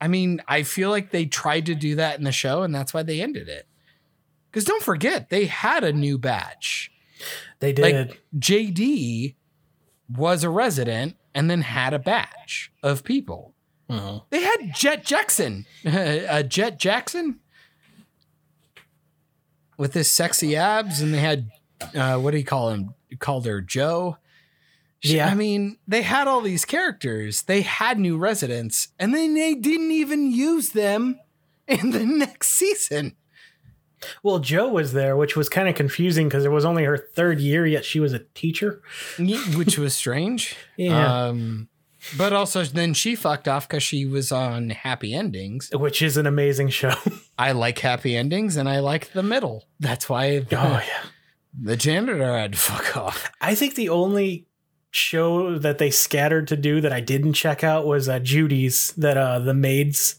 I 0.00 0.08
mean, 0.08 0.40
I 0.48 0.62
feel 0.62 0.88
like 0.88 1.10
they 1.10 1.26
tried 1.26 1.66
to 1.66 1.74
do 1.74 1.96
that 1.96 2.16
in 2.16 2.24
the 2.24 2.32
show 2.32 2.62
and 2.62 2.74
that's 2.74 2.94
why 2.94 3.02
they 3.02 3.20
ended 3.20 3.46
it. 3.46 3.66
Cuz 4.52 4.64
don't 4.64 4.82
forget, 4.82 5.28
they 5.28 5.44
had 5.44 5.84
a 5.84 5.92
new 5.92 6.16
batch. 6.16 6.90
they 7.60 7.74
did 7.74 7.82
Like 7.82 8.22
JD 8.38 9.34
was 10.08 10.44
a 10.44 10.48
resident 10.48 11.18
and 11.34 11.50
then 11.50 11.60
had 11.60 11.92
a 11.92 11.98
batch 11.98 12.72
of 12.82 13.04
people. 13.04 13.52
They 14.30 14.40
had 14.40 14.74
Jet 14.74 15.04
Jackson. 15.04 15.66
uh, 15.84 16.42
Jet 16.42 16.78
Jackson. 16.78 17.40
with 19.76 19.92
his 19.92 20.10
sexy 20.10 20.56
abs, 20.56 21.02
and 21.02 21.12
they 21.12 21.18
had 21.18 21.50
uh, 21.94 22.18
what 22.18 22.30
do 22.30 22.38
you 22.38 22.44
call 22.44 22.70
him? 22.70 22.94
Called 23.18 23.44
her 23.44 23.60
Joe. 23.60 24.16
Yeah. 25.04 25.28
I 25.28 25.34
mean, 25.34 25.78
they 25.86 26.02
had 26.02 26.28
all 26.28 26.40
these 26.40 26.64
characters. 26.64 27.42
They 27.42 27.62
had 27.62 27.98
new 27.98 28.16
residents, 28.16 28.88
and 28.98 29.14
then 29.14 29.34
they 29.34 29.54
didn't 29.54 29.92
even 29.92 30.30
use 30.30 30.70
them 30.70 31.20
in 31.66 31.90
the 31.90 32.04
next 32.04 32.48
season. 32.48 33.16
Well, 34.22 34.38
Joe 34.38 34.68
was 34.68 34.92
there, 34.92 35.16
which 35.16 35.36
was 35.36 35.48
kind 35.48 35.68
of 35.68 35.74
confusing 35.74 36.28
because 36.28 36.44
it 36.44 36.50
was 36.50 36.64
only 36.64 36.84
her 36.84 36.98
third 36.98 37.40
year, 37.40 37.66
yet 37.66 37.84
she 37.84 38.00
was 38.00 38.12
a 38.12 38.20
teacher. 38.34 38.82
which 39.18 39.78
was 39.78 39.94
strange. 39.94 40.56
Yeah. 40.76 41.26
Um, 41.26 41.68
but 42.18 42.32
also, 42.32 42.64
then 42.64 42.94
she 42.94 43.14
fucked 43.14 43.48
off 43.48 43.68
because 43.68 43.82
she 43.82 44.04
was 44.04 44.32
on 44.32 44.70
Happy 44.70 45.14
Endings. 45.14 45.70
Which 45.72 46.02
is 46.02 46.16
an 46.16 46.26
amazing 46.26 46.68
show. 46.68 46.94
I 47.38 47.52
like 47.52 47.78
happy 47.78 48.16
endings, 48.16 48.56
and 48.56 48.68
I 48.68 48.80
like 48.80 49.12
the 49.12 49.22
middle. 49.22 49.64
That's 49.80 50.08
why 50.08 50.40
the, 50.40 50.60
oh 50.60 50.80
yeah. 50.86 51.02
the 51.58 51.76
janitor 51.76 52.36
had 52.36 52.52
to 52.52 52.58
fuck 52.58 52.96
off. 52.96 53.30
I 53.40 53.54
think 53.54 53.74
the 53.74 53.88
only 53.88 54.46
show 54.94 55.58
that 55.58 55.78
they 55.78 55.90
scattered 55.90 56.46
to 56.48 56.56
do 56.56 56.80
that 56.80 56.92
I 56.92 57.00
didn't 57.00 57.32
check 57.32 57.64
out 57.64 57.84
was 57.86 58.08
uh, 58.08 58.18
Judy's 58.20 58.92
that 58.92 59.16
uh 59.16 59.38
the 59.40 59.54
maids. 59.54 60.16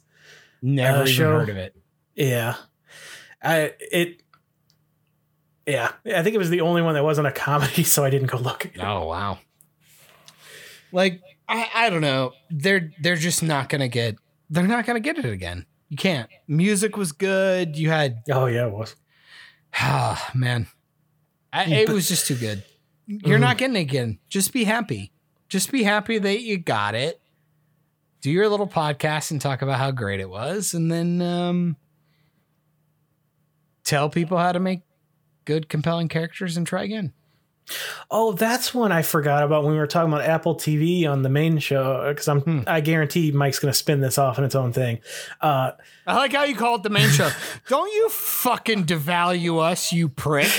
Never 0.62 1.00
Uh, 1.00 1.02
even 1.04 1.14
show. 1.14 1.32
heard 1.40 1.50
of 1.50 1.58
it. 1.58 1.76
Yeah. 2.16 2.56
I 3.44 3.74
it 3.80 4.22
yeah, 5.68 5.94
I 6.06 6.22
think 6.22 6.36
it 6.36 6.38
was 6.38 6.52
the 6.52 6.62
only 6.62 6.84
one 6.84 6.94
that 6.94 7.04
wasn't 7.04 7.26
a 7.28 7.32
comedy, 7.32 7.84
so 7.96 8.04
I 8.04 8.10
didn't 8.10 8.28
go 8.28 8.38
look. 8.38 8.70
Oh 8.80 9.08
wow. 9.08 9.40
Like 10.92 11.22
I, 11.48 11.70
I 11.74 11.90
don't 11.90 12.02
know. 12.02 12.34
They're 12.50 12.92
they're 13.02 13.16
just 13.16 13.42
not 13.44 13.70
gonna 13.70 13.88
get. 13.88 14.16
They're 14.50 14.68
not 14.68 14.86
gonna 14.86 15.00
get 15.00 15.18
it 15.18 15.26
again. 15.26 15.66
You 15.90 15.98
can't. 15.98 16.30
Music 16.48 16.98
was 16.98 17.12
good. 17.12 17.78
You 17.78 17.90
had 17.90 18.24
Oh 18.32 18.46
yeah, 18.48 18.68
it 18.68 18.74
was. 18.74 18.96
ah 19.80 20.32
man. 20.36 20.68
I, 21.54 21.64
it 21.66 21.90
was 21.90 22.10
just 22.10 22.28
too 22.28 22.36
good. 22.36 22.64
You're 23.08 23.40
not 23.40 23.58
getting 23.58 23.76
it 23.76 23.82
again. 23.82 24.20
Just 24.30 24.52
be 24.54 24.64
happy. 24.64 25.12
Just 25.48 25.72
be 25.72 25.84
happy 25.84 26.18
that 26.18 26.42
you 26.42 26.58
got 26.58 26.96
it. 26.96 27.22
Do 28.22 28.32
your 28.32 28.50
little 28.50 28.68
podcast 28.68 29.30
and 29.32 29.40
talk 29.40 29.62
about 29.62 29.78
how 29.78 29.92
great 29.92 30.20
it 30.20 30.30
was, 30.30 30.74
and 30.74 30.92
then 30.92 31.22
um, 31.22 31.78
tell 33.84 34.10
people 34.10 34.38
how 34.38 34.52
to 34.52 34.60
make 34.60 34.82
good, 35.46 35.70
compelling 35.70 36.08
characters 36.08 36.58
and 36.58 36.66
try 36.66 36.84
again. 36.84 37.14
Oh, 38.12 38.34
that's 38.34 38.74
one 38.76 38.92
I 38.92 39.02
forgot 39.02 39.44
about 39.44 39.64
when 39.64 39.74
we 39.74 39.80
were 39.80 39.88
talking 39.88 40.14
about 40.14 40.26
Apple 40.26 40.56
TV 40.56 41.08
on 41.10 41.24
the 41.24 41.30
main 41.30 41.58
show. 41.58 42.06
Because 42.10 42.28
I'm, 42.28 42.42
Hmm. 42.42 42.60
I 42.68 42.80
guarantee 42.82 43.32
Mike's 43.32 43.58
going 43.58 43.72
to 43.72 43.78
spin 43.78 44.02
this 44.02 44.18
off 44.20 44.38
in 44.38 44.44
its 44.44 44.54
own 44.54 44.72
thing. 44.72 45.00
Uh, 45.42 45.72
I 46.06 46.16
like 46.16 46.34
how 46.34 46.44
you 46.44 46.56
call 46.56 46.76
it 46.76 46.84
the 46.84 46.92
main 46.92 47.10
show. 47.10 47.30
Don't 47.68 47.92
you 47.92 48.10
fucking 48.10 48.86
devalue 48.86 49.60
us, 49.64 49.92
you 49.92 50.10
prick. 50.10 50.52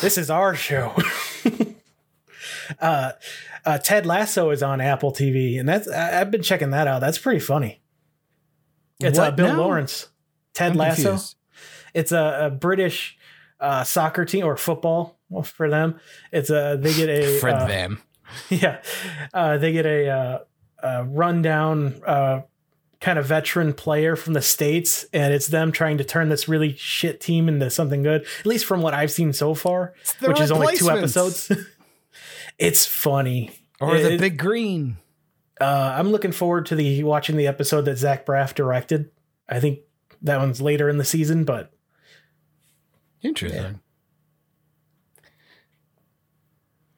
This 0.00 0.18
is 0.18 0.30
our 0.30 0.54
show. 0.54 0.94
uh, 2.80 3.12
uh, 3.64 3.78
Ted 3.78 4.06
Lasso 4.06 4.50
is 4.50 4.62
on 4.62 4.80
Apple 4.80 5.12
TV, 5.12 5.58
and 5.58 5.68
that's 5.68 5.88
I, 5.88 6.20
I've 6.20 6.30
been 6.30 6.42
checking 6.42 6.70
that 6.70 6.86
out. 6.86 7.00
That's 7.00 7.18
pretty 7.18 7.40
funny. 7.40 7.80
It's 9.00 9.18
uh, 9.18 9.30
Bill 9.30 9.48
now? 9.48 9.58
Lawrence. 9.58 10.08
Ted 10.54 10.72
I'm 10.72 10.78
Lasso. 10.78 11.02
confused. 11.02 11.36
It's 11.94 12.12
a, 12.12 12.46
a 12.46 12.50
British 12.50 13.16
uh, 13.60 13.84
soccer 13.84 14.24
team 14.24 14.44
or 14.44 14.56
football 14.56 15.18
for 15.44 15.70
them. 15.70 16.00
It's 16.30 16.50
a 16.50 16.78
they 16.80 16.94
get 16.94 17.08
a 17.08 17.38
Fred 17.40 17.54
uh, 17.54 17.68
Vam. 17.68 17.98
yeah 18.48 18.80
uh, 19.34 19.58
they 19.58 19.72
get 19.72 19.84
a, 19.84 20.08
uh, 20.08 20.38
a 20.82 21.04
rundown 21.04 22.00
uh, 22.06 22.40
kind 23.02 23.18
of 23.18 23.26
veteran 23.26 23.74
player 23.74 24.16
from 24.16 24.32
the 24.32 24.40
states 24.40 25.04
and 25.12 25.34
it's 25.34 25.48
them 25.48 25.70
trying 25.72 25.98
to 25.98 26.04
turn 26.04 26.28
this 26.30 26.48
really 26.48 26.74
shit 26.76 27.20
team 27.20 27.48
into 27.48 27.68
something 27.68 28.02
good 28.02 28.24
at 28.40 28.46
least 28.46 28.64
from 28.64 28.80
what 28.80 28.94
i've 28.94 29.10
seen 29.10 29.32
so 29.32 29.52
far 29.54 29.92
which 30.22 30.40
is 30.40 30.50
only 30.50 30.74
two 30.76 30.88
episodes 30.88 31.52
it's 32.58 32.86
funny 32.86 33.50
Or 33.80 33.98
the 33.98 34.12
It- 34.14 34.20
big 34.20 34.38
green. 34.38 34.96
uh, 35.60 35.94
i'm 35.98 36.10
looking 36.12 36.32
forward 36.32 36.64
to 36.66 36.74
the 36.76 37.02
watching 37.04 37.36
the 37.36 37.46
episode 37.46 37.82
that 37.82 37.98
zach 37.98 38.24
braff 38.24 38.54
directed 38.54 39.10
i 39.48 39.58
think 39.60 39.80
that 40.22 40.38
one's 40.38 40.60
later 40.62 40.88
in 40.88 40.96
the 40.96 41.04
season 41.04 41.44
but 41.44 41.72
Interesting. 43.20 43.78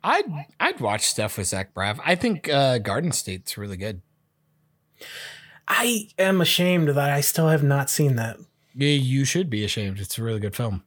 I'd 0.02 0.24
I'd 0.60 0.80
watch 0.80 1.02
stuff 1.06 1.38
with 1.38 1.46
Zach 1.46 1.72
Braff. 1.74 1.98
I 2.04 2.14
think 2.14 2.48
uh, 2.48 2.78
Garden 2.78 3.12
State's 3.12 3.56
really 3.56 3.76
good. 3.76 4.02
I 5.68 6.08
am 6.18 6.40
ashamed 6.40 6.88
that 6.88 7.10
i 7.10 7.20
still 7.20 7.48
have 7.48 7.62
not 7.62 7.88
seen 7.90 8.16
that 8.16 8.36
Yeah, 8.74 8.88
you 8.90 9.24
should 9.24 9.48
be 9.50 9.64
ashamed. 9.64 9.98
It's 10.00 10.18
a 10.18 10.22
really 10.22 10.40
good 10.40 10.56
film. 10.56 10.82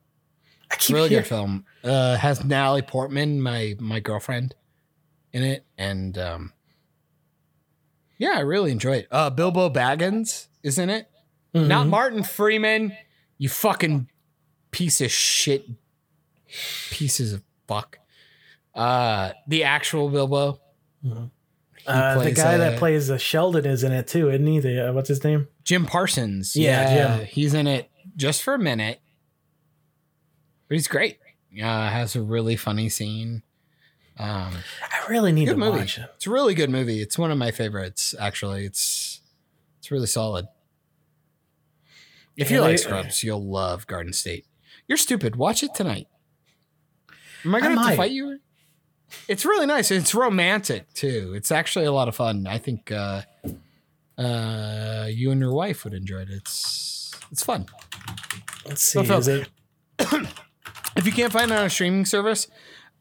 i 0.71 0.75
keep 0.75 0.95
really 0.95 1.09
hearing- 1.09 1.23
good 1.23 1.29
film. 1.29 1.65
Uh, 1.83 2.17
has 2.17 2.43
Natalie 2.43 2.81
Portman, 2.81 3.41
my 3.41 3.75
my 3.79 3.99
girlfriend, 4.01 4.55
in 5.31 5.43
it, 5.43 5.65
and 5.77 6.17
um, 6.17 6.53
yeah, 8.17 8.33
I 8.35 8.39
really 8.41 8.71
enjoy 8.71 8.97
it. 8.97 9.07
Uh, 9.11 9.29
Bilbo 9.29 9.69
Baggins 9.69 10.47
is 10.63 10.77
in 10.77 10.89
it. 10.89 11.09
Not 11.53 11.85
Mhm. 11.85 11.89
Martin 11.89 12.23
Freeman. 12.23 12.95
You 13.37 13.47
fucking 13.49 14.09
piece 14.71 14.99
of 15.01 15.11
shit. 15.11 15.65
Pieces 16.91 17.33
of 17.33 17.43
fuck. 17.67 17.99
Uh, 18.75 19.31
the 19.47 19.63
actual 19.63 20.09
Bilbo. 20.09 20.59
Mhm. 21.05 21.31
He 21.87 21.93
Uh, 21.93 22.19
the 22.23 22.31
guy 22.31 22.55
uh, 22.55 22.57
that 22.57 22.77
plays 22.79 23.09
uh, 23.09 23.17
Sheldon 23.17 23.65
is 23.65 23.83
in 23.83 23.91
it 23.93 24.07
too, 24.07 24.29
isn't 24.29 24.45
he? 24.45 24.59
The, 24.59 24.89
uh, 24.89 24.93
what's 24.93 25.07
his 25.09 25.23
name? 25.23 25.47
Jim 25.63 25.85
Parsons. 25.85 26.55
Yeah, 26.55 27.17
Jim. 27.17 27.25
He's 27.27 27.53
in 27.53 27.65
it 27.67 27.89
just 28.15 28.43
for 28.43 28.53
a 28.53 28.59
minute. 28.59 28.99
But 30.67 30.75
he's 30.75 30.87
great. 30.87 31.19
Uh, 31.55 31.89
has 31.89 32.15
a 32.15 32.21
really 32.21 32.55
funny 32.57 32.89
scene. 32.89 33.41
Um, 34.19 34.53
I 34.81 35.09
really 35.09 35.31
need 35.31 35.45
good 35.45 35.51
to 35.53 35.57
movie. 35.57 35.77
watch 35.79 35.97
it. 35.97 36.09
It's 36.15 36.27
a 36.27 36.29
really 36.31 36.53
good 36.55 36.69
movie. 36.69 37.01
It's 37.01 37.17
one 37.17 37.31
of 37.31 37.37
my 37.37 37.51
favorites, 37.51 38.13
actually. 38.19 38.65
It's 38.65 39.21
it's 39.79 39.89
really 39.91 40.07
solid. 40.07 40.47
If 42.35 42.51
you 42.51 42.57
Yeah, 42.57 42.63
like 42.63 42.79
Scrubs, 42.79 43.23
you'll 43.23 43.45
love 43.47 43.87
Garden 43.87 44.13
State. 44.13 44.45
You're 44.87 44.97
stupid. 44.97 45.35
Watch 45.35 45.63
it 45.63 45.73
tonight. 45.73 46.07
Am 47.45 47.55
I 47.55 47.59
I 47.59 47.61
gonna 47.61 47.75
have 47.75 47.83
to 47.83 47.89
might. 47.91 47.97
fight 47.97 48.11
you? 48.11 48.39
It's 49.27 49.45
really 49.45 49.65
nice. 49.65 49.91
It's 49.91 50.13
romantic 50.13 50.91
too. 50.93 51.33
It's 51.35 51.51
actually 51.51 51.85
a 51.85 51.91
lot 51.91 52.07
of 52.07 52.15
fun. 52.15 52.45
I 52.47 52.57
think 52.57 52.91
uh, 52.91 53.21
uh, 54.17 55.07
you 55.09 55.31
and 55.31 55.39
your 55.39 55.53
wife 55.53 55.83
would 55.83 55.93
enjoy 55.93 56.21
it. 56.21 56.29
It's 56.29 57.11
it's 57.31 57.43
fun. 57.43 57.65
Let's 58.65 58.81
see. 58.83 59.03
Phil. 59.03 59.17
Is 59.17 59.27
it? 59.27 59.49
If 60.95 61.05
you 61.05 61.11
can't 61.11 61.31
find 61.31 61.51
it 61.51 61.53
on 61.53 61.63
a 61.65 61.69
streaming 61.69 62.05
service, 62.05 62.47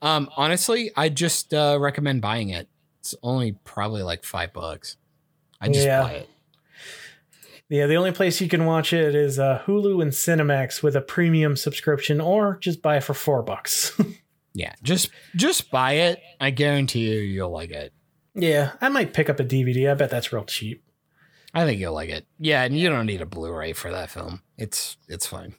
um, 0.02 0.28
honestly, 0.36 0.90
I 0.98 1.08
just 1.08 1.54
uh, 1.54 1.78
recommend 1.80 2.20
buying 2.20 2.50
it. 2.50 2.68
It's 3.00 3.14
only 3.22 3.52
probably 3.64 4.02
like 4.02 4.22
five 4.22 4.52
bucks. 4.52 4.98
I 5.62 5.68
just 5.68 5.86
Yeah. 5.86 6.02
buy 6.02 6.10
it. 6.12 6.28
Yeah, 7.70 7.86
the 7.86 7.96
only 7.96 8.12
place 8.12 8.38
you 8.42 8.48
can 8.50 8.66
watch 8.66 8.92
it 8.92 9.14
is 9.14 9.38
uh, 9.38 9.62
Hulu 9.66 10.02
and 10.02 10.12
Cinemax 10.12 10.82
with 10.82 10.94
a 10.94 11.00
premium 11.00 11.56
subscription, 11.56 12.20
or 12.20 12.58
just 12.60 12.82
buy 12.82 12.98
it 12.98 13.02
for 13.04 13.14
four 13.14 13.42
bucks. 13.42 13.98
Yeah, 14.56 14.72
just 14.82 15.10
just 15.34 15.70
buy 15.70 15.92
it. 15.92 16.18
I 16.40 16.48
guarantee 16.48 17.12
you, 17.12 17.20
you'll 17.20 17.50
like 17.50 17.70
it. 17.70 17.92
yeah, 18.34 18.72
I 18.80 18.88
might 18.88 19.12
pick 19.12 19.28
up 19.28 19.38
a 19.38 19.44
DVD. 19.44 19.90
I 19.90 19.94
bet 19.94 20.08
that's 20.08 20.32
real 20.32 20.44
cheap. 20.46 20.82
I 21.52 21.66
think 21.66 21.78
you'll 21.78 21.92
like 21.92 22.08
it. 22.08 22.26
Yeah, 22.38 22.64
and 22.64 22.74
you 22.78 22.88
don't 22.88 23.04
need 23.04 23.20
a 23.20 23.26
Blu-ray 23.26 23.74
for 23.74 23.90
that 23.90 24.10
film. 24.10 24.40
It's 24.56 24.96
it's 25.08 25.26
fine. 25.26 25.56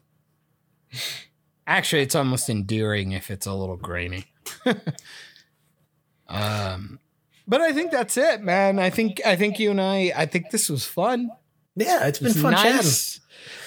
Actually, 1.68 2.02
it's 2.02 2.15
almost 2.15 2.49
endearing 2.49 3.11
if 3.11 3.30
it's 3.30 3.45
a 3.45 3.53
little 3.53 3.78
grainy. 3.78 4.26
um, 6.28 6.99
but 7.48 7.61
I 7.61 7.74
think 7.74 7.91
that's 7.91 8.18
it, 8.18 8.41
man. 8.41 8.80
I 8.80 8.90
think 8.90 9.22
I 9.26 9.36
think 9.36 9.60
you 9.60 9.69
and 9.72 9.80
I. 9.82 10.11
I 10.15 10.26
think 10.26 10.49
this 10.49 10.69
was 10.69 10.86
fun. 10.86 11.30
Yeah, 11.76 12.07
it's 12.07 12.18
been 12.19 12.32
It's 12.32 12.41
fun 12.41 12.53
chatting. 12.53 12.90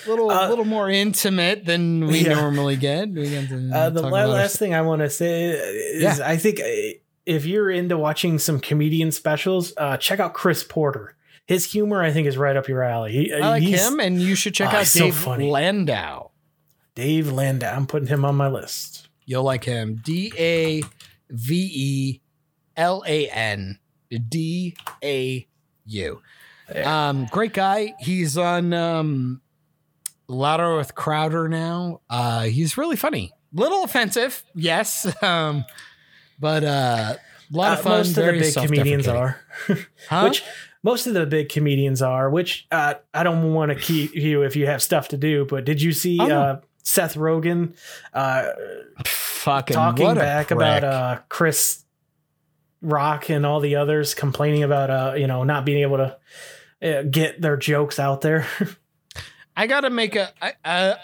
Little 0.07 0.31
Uh, 0.31 0.49
little 0.49 0.65
more 0.65 0.89
intimate 0.91 1.65
than 1.65 2.07
we 2.07 2.21
Yeah. 2.25 2.35
normally 2.35 2.77
get. 2.77 3.09
We 3.11 3.29
get 3.31 3.49
to 3.49 3.71
Uh, 3.73 3.91
the 3.91 4.03
la- 4.03 4.25
last 4.27 4.57
thing 4.59 4.75
I 4.75 4.83
want 4.83 5.03
to 5.03 5.11
say 5.11 5.47
is 5.51 6.21
I 6.21 6.37
think 6.37 6.61
uh, 6.61 6.99
if 7.27 7.45
you're 7.47 7.71
into 7.71 7.97
watching 7.99 8.39
some 8.39 8.61
comedian 8.61 9.13
specials, 9.13 9.73
uh, 9.77 9.97
check 9.97 10.21
out 10.21 10.35
Chris 10.35 10.65
Porter. 10.65 11.15
His 11.47 11.73
humor, 11.73 12.03
I 12.03 12.13
think, 12.13 12.27
is 12.29 12.37
right 12.39 12.57
up 12.57 12.69
your 12.69 12.83
alley. 12.83 13.13
He, 13.13 13.33
I 13.33 13.39
like 13.41 13.63
him, 13.65 13.99
and 14.01 14.21
you 14.21 14.35
should 14.37 14.55
check 14.55 14.73
Oh, 14.73 14.79
out 14.79 14.87
so 14.87 15.01
Dave 15.01 15.15
funny. 15.17 15.51
Landau. 15.51 16.31
Dave 16.95 17.31
Landau. 17.33 17.73
I'm 17.75 17.87
putting 17.87 18.09
him 18.09 18.25
on 18.25 18.37
my 18.37 18.49
list. 18.49 19.09
You'll 19.27 19.43
like 19.45 19.65
him. 19.65 20.01
D 20.05 20.33
A 20.39 20.83
V 21.29 21.71
E 21.73 22.21
L 22.77 23.03
A 23.07 23.29
N 23.29 23.79
D 24.29 24.77
A 25.03 25.47
U. 25.87 26.21
Um, 26.85 27.27
great 27.33 27.53
guy. 27.53 27.95
He's 27.99 28.39
on 28.39 28.73
um, 28.73 29.41
Louder 30.31 30.77
with 30.77 30.95
Crowder 30.95 31.49
now. 31.49 32.01
Uh, 32.09 32.43
he's 32.45 32.77
really 32.79 32.97
funny. 32.97 33.33
Little 33.53 33.83
offensive, 33.85 34.43
yes, 34.55 35.07
um, 35.23 35.65
but 36.39 36.63
uh, 36.65 37.15
a 37.17 37.57
lot 37.57 37.73
of 37.73 37.79
Uh, 37.81 37.83
fun. 37.83 37.99
most 37.99 38.09
of 38.17 38.25
the 38.27 38.33
big 38.33 38.55
comedians 38.55 39.09
are. 39.09 39.41
Huh? 40.09 40.25
Which 40.29 40.43
most 40.83 41.07
of 41.07 41.15
the 41.15 41.27
big 41.27 41.49
comedians 41.49 42.01
are. 42.01 42.31
Which 42.31 42.67
uh, 42.71 42.95
I 43.13 43.23
don't 43.25 43.53
want 43.53 43.71
to 43.71 43.75
keep 43.75 44.15
you 44.15 44.43
if 44.43 44.55
you 44.57 44.67
have 44.67 44.83
stuff 44.83 45.09
to 45.09 45.17
do. 45.17 45.45
But 45.45 45.65
did 45.65 45.83
you 45.83 45.93
see 45.93 46.19
Oh, 46.21 46.27
uh, 46.31 46.61
Seth 46.83 47.15
Rogen 47.17 47.75
uh, 48.15 48.51
Fucking 49.05 49.75
talking 49.75 50.15
back 50.15 50.51
about 50.51 50.85
uh, 50.85 51.19
Chris 51.29 51.85
Rock 52.83 53.29
and 53.31 53.45
all 53.45 53.61
the 53.61 53.77
others 53.77 54.15
complaining 54.15 54.63
about 54.63 54.91
uh, 54.91 55.15
you 55.17 55.27
know 55.27 55.45
not 55.45 55.65
being 55.67 55.83
able 55.83 55.97
to 55.99 56.17
uh, 56.89 57.03
get 57.03 57.41
their 57.43 57.57
jokes 57.57 57.99
out 57.99 58.21
there. 58.23 58.47
I 59.61 59.67
gotta 59.67 59.91
make 59.91 60.17
a. 60.17 60.33
I, 60.41 60.97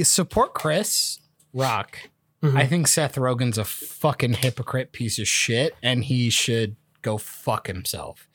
uh, 0.00 0.04
support 0.04 0.54
Chris 0.54 1.18
Rock. 1.52 1.98
Mhm. 2.42 2.56
I 2.56 2.66
think 2.66 2.88
Seth 2.88 3.16
Rogen's 3.16 3.58
a 3.58 3.64
fucking 3.64 4.32
hypocrite 4.34 4.92
piece 4.92 5.18
of 5.18 5.28
shit, 5.28 5.76
and 5.82 6.02
he 6.04 6.30
should 6.30 6.76
go 7.02 7.18
fuck 7.18 7.66
himself. 7.66 8.26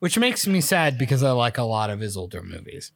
Which 0.00 0.18
makes 0.18 0.46
me 0.46 0.60
sad 0.60 0.98
because 0.98 1.22
I 1.22 1.30
like 1.32 1.56
a 1.56 1.62
lot 1.62 1.88
of 1.88 2.00
his 2.00 2.16
older 2.16 2.42
movies. 2.42 2.92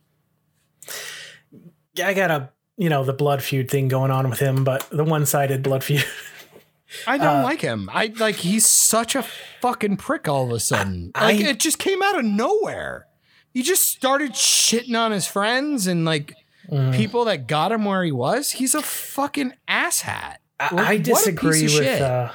I 2.02 2.12
got 2.12 2.30
a 2.30 2.50
you 2.76 2.88
know 2.90 3.04
the 3.04 3.12
blood 3.14 3.42
feud 3.42 3.70
thing 3.70 3.88
going 3.88 4.10
on 4.10 4.28
with 4.28 4.38
him, 4.40 4.62
but 4.64 4.86
the 4.90 5.04
one 5.04 5.24
sided 5.26 5.62
blood 5.62 5.82
feud. 5.82 6.04
I 7.06 7.16
don't 7.16 7.38
Uh, 7.40 7.42
like 7.44 7.60
him. 7.62 7.88
I 7.92 8.12
like 8.18 8.36
he's 8.36 8.66
such 8.68 9.14
a 9.16 9.24
fucking 9.62 9.96
prick 9.96 10.28
all 10.28 10.44
of 10.44 10.50
a 10.50 10.60
sudden. 10.60 11.12
I- 11.14 11.32
like 11.32 11.40
it 11.40 11.58
just 11.58 11.78
came 11.78 12.02
out 12.02 12.18
of 12.18 12.24
nowhere. 12.26 13.06
He 13.54 13.62
just 13.62 13.88
started 13.88 14.32
shitting 14.32 14.98
on 14.98 15.10
his 15.12 15.26
friends 15.26 15.86
and 15.86 16.04
like 16.04 16.34
Mm. 16.70 16.96
people 16.96 17.26
that 17.26 17.46
got 17.46 17.72
him 17.72 17.84
where 17.84 18.02
he 18.02 18.10
was. 18.10 18.52
He's 18.52 18.74
a 18.74 18.80
fucking 18.80 19.52
asshat. 19.68 20.36
I, 20.58 20.68
I 20.72 20.96
disagree 20.96 21.64
with. 21.64 22.00
Uh, 22.00 22.30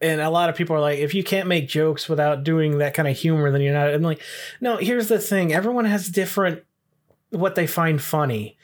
and 0.00 0.20
a 0.20 0.30
lot 0.30 0.48
of 0.48 0.54
people 0.54 0.76
are 0.76 0.80
like, 0.80 1.00
if 1.00 1.14
you 1.14 1.24
can't 1.24 1.48
make 1.48 1.66
jokes 1.66 2.08
without 2.08 2.44
doing 2.44 2.78
that 2.78 2.94
kind 2.94 3.08
of 3.08 3.16
humor, 3.16 3.50
then 3.50 3.60
you're 3.60 3.72
not. 3.74 3.92
I'm 3.92 4.02
like, 4.02 4.22
no. 4.60 4.76
Here's 4.76 5.08
the 5.08 5.18
thing: 5.18 5.52
everyone 5.52 5.84
has 5.84 6.08
different 6.08 6.62
what 7.30 7.56
they 7.56 7.66
find 7.66 8.00
funny, 8.00 8.56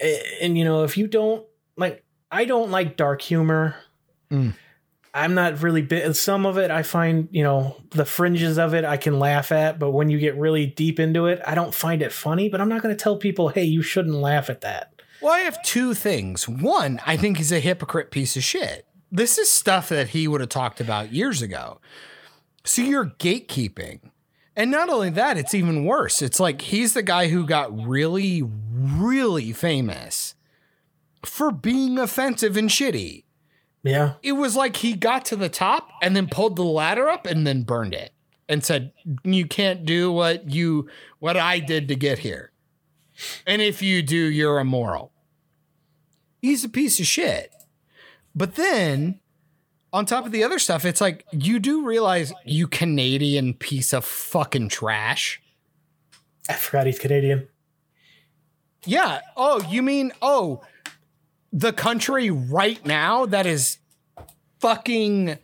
A- 0.00 0.42
and 0.42 0.56
you 0.56 0.64
know, 0.64 0.82
if 0.84 0.96
you 0.96 1.06
don't 1.08 1.44
like, 1.76 2.02
I 2.32 2.46
don't 2.46 2.70
like 2.70 2.96
dark 2.96 3.20
humor. 3.20 3.74
Mm. 4.30 4.54
I'm 5.16 5.32
not 5.32 5.62
really 5.62 5.80
bit. 5.80 6.14
Some 6.14 6.44
of 6.44 6.58
it 6.58 6.70
I 6.70 6.82
find, 6.82 7.28
you 7.30 7.42
know, 7.42 7.76
the 7.90 8.04
fringes 8.04 8.58
of 8.58 8.74
it 8.74 8.84
I 8.84 8.98
can 8.98 9.18
laugh 9.18 9.50
at, 9.50 9.78
but 9.78 9.92
when 9.92 10.10
you 10.10 10.18
get 10.18 10.36
really 10.36 10.66
deep 10.66 11.00
into 11.00 11.24
it, 11.26 11.40
I 11.46 11.54
don't 11.54 11.74
find 11.74 12.02
it 12.02 12.12
funny. 12.12 12.50
But 12.50 12.60
I'm 12.60 12.68
not 12.68 12.82
going 12.82 12.94
to 12.94 13.02
tell 13.02 13.16
people, 13.16 13.48
hey, 13.48 13.64
you 13.64 13.80
shouldn't 13.80 14.14
laugh 14.14 14.50
at 14.50 14.60
that. 14.60 14.92
Well, 15.22 15.32
I 15.32 15.40
have 15.40 15.62
two 15.62 15.94
things. 15.94 16.46
One, 16.46 17.00
I 17.06 17.16
think 17.16 17.38
he's 17.38 17.50
a 17.50 17.60
hypocrite 17.60 18.10
piece 18.10 18.36
of 18.36 18.44
shit. 18.44 18.86
This 19.10 19.38
is 19.38 19.50
stuff 19.50 19.88
that 19.88 20.08
he 20.08 20.28
would 20.28 20.42
have 20.42 20.50
talked 20.50 20.80
about 20.80 21.12
years 21.12 21.40
ago. 21.40 21.80
So 22.64 22.82
you're 22.82 23.06
gatekeeping. 23.18 24.00
And 24.54 24.70
not 24.70 24.90
only 24.90 25.10
that, 25.10 25.38
it's 25.38 25.54
even 25.54 25.84
worse. 25.84 26.20
It's 26.20 26.40
like 26.40 26.60
he's 26.60 26.92
the 26.94 27.02
guy 27.02 27.28
who 27.28 27.46
got 27.46 27.86
really, 27.86 28.42
really 28.42 29.52
famous 29.52 30.34
for 31.24 31.50
being 31.50 31.98
offensive 31.98 32.56
and 32.56 32.68
shitty. 32.68 33.24
Yeah. 33.86 34.14
It 34.20 34.32
was 34.32 34.56
like 34.56 34.76
he 34.76 34.94
got 34.94 35.24
to 35.26 35.36
the 35.36 35.48
top 35.48 35.90
and 36.02 36.16
then 36.16 36.26
pulled 36.26 36.56
the 36.56 36.64
ladder 36.64 37.08
up 37.08 37.24
and 37.24 37.46
then 37.46 37.62
burned 37.62 37.94
it 37.94 38.12
and 38.48 38.64
said, 38.64 38.92
You 39.22 39.46
can't 39.46 39.84
do 39.84 40.10
what 40.10 40.50
you 40.50 40.88
what 41.20 41.36
I 41.36 41.60
did 41.60 41.86
to 41.88 41.94
get 41.94 42.18
here. 42.18 42.50
And 43.46 43.62
if 43.62 43.82
you 43.82 44.02
do, 44.02 44.16
you're 44.16 44.58
immoral. 44.58 45.12
He's 46.42 46.64
a 46.64 46.68
piece 46.68 46.98
of 46.98 47.06
shit. 47.06 47.54
But 48.34 48.56
then 48.56 49.20
on 49.92 50.04
top 50.04 50.26
of 50.26 50.32
the 50.32 50.42
other 50.42 50.58
stuff, 50.58 50.84
it's 50.84 51.00
like 51.00 51.24
you 51.30 51.60
do 51.60 51.86
realize 51.86 52.32
you 52.44 52.66
Canadian 52.66 53.54
piece 53.54 53.94
of 53.94 54.04
fucking 54.04 54.68
trash. 54.68 55.40
I 56.48 56.54
forgot 56.54 56.86
he's 56.86 56.98
Canadian. 56.98 57.46
Yeah. 58.84 59.20
Oh, 59.36 59.62
you 59.70 59.80
mean 59.80 60.10
oh, 60.20 60.62
the 61.56 61.72
country 61.72 62.28
right 62.28 62.84
now 62.84 63.24
that 63.24 63.46
is 63.46 63.78
fucking 64.60 65.38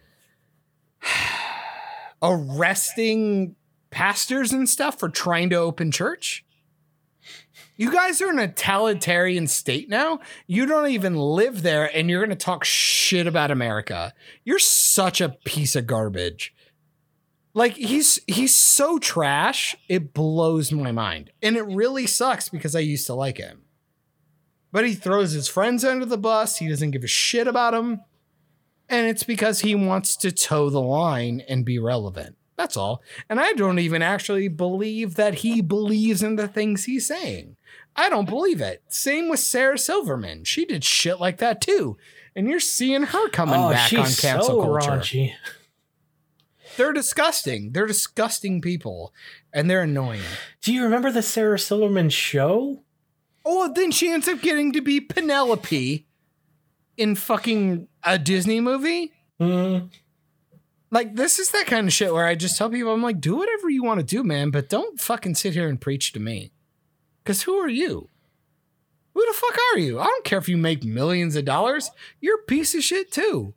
arresting 2.22 3.56
pastors 3.90 4.52
and 4.52 4.68
stuff 4.68 4.98
for 4.98 5.08
trying 5.08 5.48
to 5.50 5.56
open 5.56 5.90
church? 5.90 6.44
You 7.76 7.90
guys 7.90 8.20
are 8.20 8.30
in 8.30 8.38
a 8.38 8.46
totalitarian 8.46 9.46
state 9.46 9.88
now. 9.88 10.20
You 10.46 10.66
don't 10.66 10.90
even 10.90 11.16
live 11.16 11.62
there 11.62 11.90
and 11.96 12.10
you're 12.10 12.20
going 12.20 12.36
to 12.36 12.36
talk 12.36 12.64
shit 12.64 13.26
about 13.26 13.50
America. 13.50 14.12
You're 14.44 14.58
such 14.58 15.22
a 15.22 15.30
piece 15.30 15.74
of 15.74 15.86
garbage. 15.86 16.54
Like 17.54 17.72
he's 17.72 18.20
he's 18.26 18.54
so 18.54 18.98
trash, 18.98 19.74
it 19.88 20.12
blows 20.12 20.72
my 20.72 20.92
mind. 20.92 21.30
And 21.42 21.56
it 21.56 21.62
really 21.62 22.06
sucks 22.06 22.50
because 22.50 22.76
I 22.76 22.80
used 22.80 23.06
to 23.06 23.14
like 23.14 23.38
him. 23.38 23.61
But 24.72 24.86
he 24.86 24.94
throws 24.94 25.32
his 25.32 25.48
friends 25.48 25.84
under 25.84 26.06
the 26.06 26.18
bus. 26.18 26.56
He 26.56 26.68
doesn't 26.68 26.90
give 26.90 27.04
a 27.04 27.08
shit 27.08 27.46
about 27.46 27.72
them. 27.72 28.02
And 28.88 29.06
it's 29.06 29.22
because 29.22 29.60
he 29.60 29.74
wants 29.74 30.16
to 30.16 30.32
toe 30.32 30.70
the 30.70 30.80
line 30.80 31.42
and 31.48 31.64
be 31.64 31.78
relevant. 31.78 32.36
That's 32.56 32.76
all. 32.76 33.02
And 33.28 33.40
I 33.40 33.52
don't 33.52 33.78
even 33.78 34.02
actually 34.02 34.48
believe 34.48 35.14
that 35.16 35.36
he 35.36 35.60
believes 35.60 36.22
in 36.22 36.36
the 36.36 36.48
things 36.48 36.84
he's 36.84 37.06
saying. 37.06 37.56
I 37.96 38.08
don't 38.08 38.28
believe 38.28 38.60
it. 38.60 38.82
Same 38.88 39.28
with 39.28 39.40
Sarah 39.40 39.78
Silverman. 39.78 40.44
She 40.44 40.64
did 40.64 40.84
shit 40.84 41.20
like 41.20 41.38
that 41.38 41.60
too. 41.60 41.96
And 42.34 42.48
you're 42.48 42.60
seeing 42.60 43.02
her 43.02 43.28
coming 43.28 43.60
oh, 43.60 43.70
back 43.70 43.92
on 43.92 44.04
cancel 44.04 44.42
so 44.42 44.62
culture. 44.62 44.90
raunchy. 44.90 45.32
They're 46.76 46.92
disgusting. 46.92 47.72
They're 47.72 47.86
disgusting 47.86 48.60
people. 48.60 49.12
And 49.52 49.68
they're 49.68 49.82
annoying. 49.82 50.22
Do 50.62 50.72
you 50.72 50.84
remember 50.84 51.10
the 51.10 51.22
Sarah 51.22 51.58
Silverman 51.58 52.08
show? 52.10 52.82
Oh, 53.44 53.72
then 53.72 53.90
she 53.90 54.10
ends 54.10 54.28
up 54.28 54.40
getting 54.40 54.72
to 54.72 54.80
be 54.80 55.00
Penelope 55.00 56.06
in 56.96 57.14
fucking 57.16 57.88
a 58.04 58.18
Disney 58.18 58.60
movie. 58.60 59.12
Mm, 59.40 59.90
Like, 60.90 61.16
this 61.16 61.38
is 61.38 61.50
that 61.50 61.66
kind 61.66 61.86
of 61.88 61.92
shit 61.92 62.12
where 62.12 62.26
I 62.26 62.34
just 62.34 62.56
tell 62.56 62.70
people, 62.70 62.92
I'm 62.92 63.02
like, 63.02 63.20
do 63.20 63.36
whatever 63.36 63.68
you 63.70 63.82
want 63.82 63.98
to 64.00 64.06
do, 64.06 64.22
man, 64.22 64.50
but 64.50 64.68
don't 64.68 65.00
fucking 65.00 65.34
sit 65.34 65.54
here 65.54 65.68
and 65.68 65.80
preach 65.80 66.12
to 66.12 66.20
me. 66.20 66.52
Because 67.24 67.42
who 67.42 67.54
are 67.56 67.68
you? 67.68 68.08
Who 69.14 69.26
the 69.26 69.32
fuck 69.32 69.58
are 69.72 69.78
you? 69.78 69.98
I 70.00 70.04
don't 70.04 70.24
care 70.24 70.38
if 70.38 70.48
you 70.48 70.56
make 70.56 70.84
millions 70.84 71.34
of 71.36 71.44
dollars. 71.44 71.90
You're 72.20 72.40
a 72.40 72.44
piece 72.44 72.74
of 72.74 72.82
shit 72.82 73.10
too. 73.10 73.54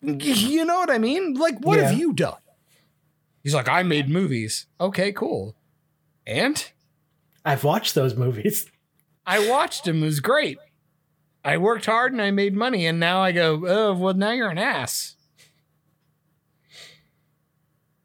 You 0.00 0.64
know 0.64 0.76
what 0.78 0.90
I 0.90 0.98
mean? 0.98 1.34
Like, 1.34 1.58
what 1.60 1.78
have 1.80 1.98
you 1.98 2.12
done? 2.12 2.36
He's 3.42 3.54
like, 3.54 3.68
I 3.68 3.82
made 3.82 4.08
movies. 4.08 4.66
Okay, 4.80 5.10
cool. 5.12 5.56
And? 6.26 6.70
I've 7.48 7.64
watched 7.64 7.94
those 7.94 8.14
movies. 8.14 8.66
I 9.26 9.48
watched 9.48 9.86
him. 9.86 10.02
It 10.02 10.06
was 10.06 10.20
great. 10.20 10.58
I 11.44 11.56
worked 11.56 11.86
hard 11.86 12.12
and 12.12 12.20
I 12.20 12.30
made 12.30 12.54
money, 12.54 12.84
and 12.86 13.00
now 13.00 13.20
I 13.22 13.32
go, 13.32 13.62
oh, 13.66 13.94
well, 13.94 14.14
now 14.14 14.32
you're 14.32 14.50
an 14.50 14.58
ass. 14.58 15.16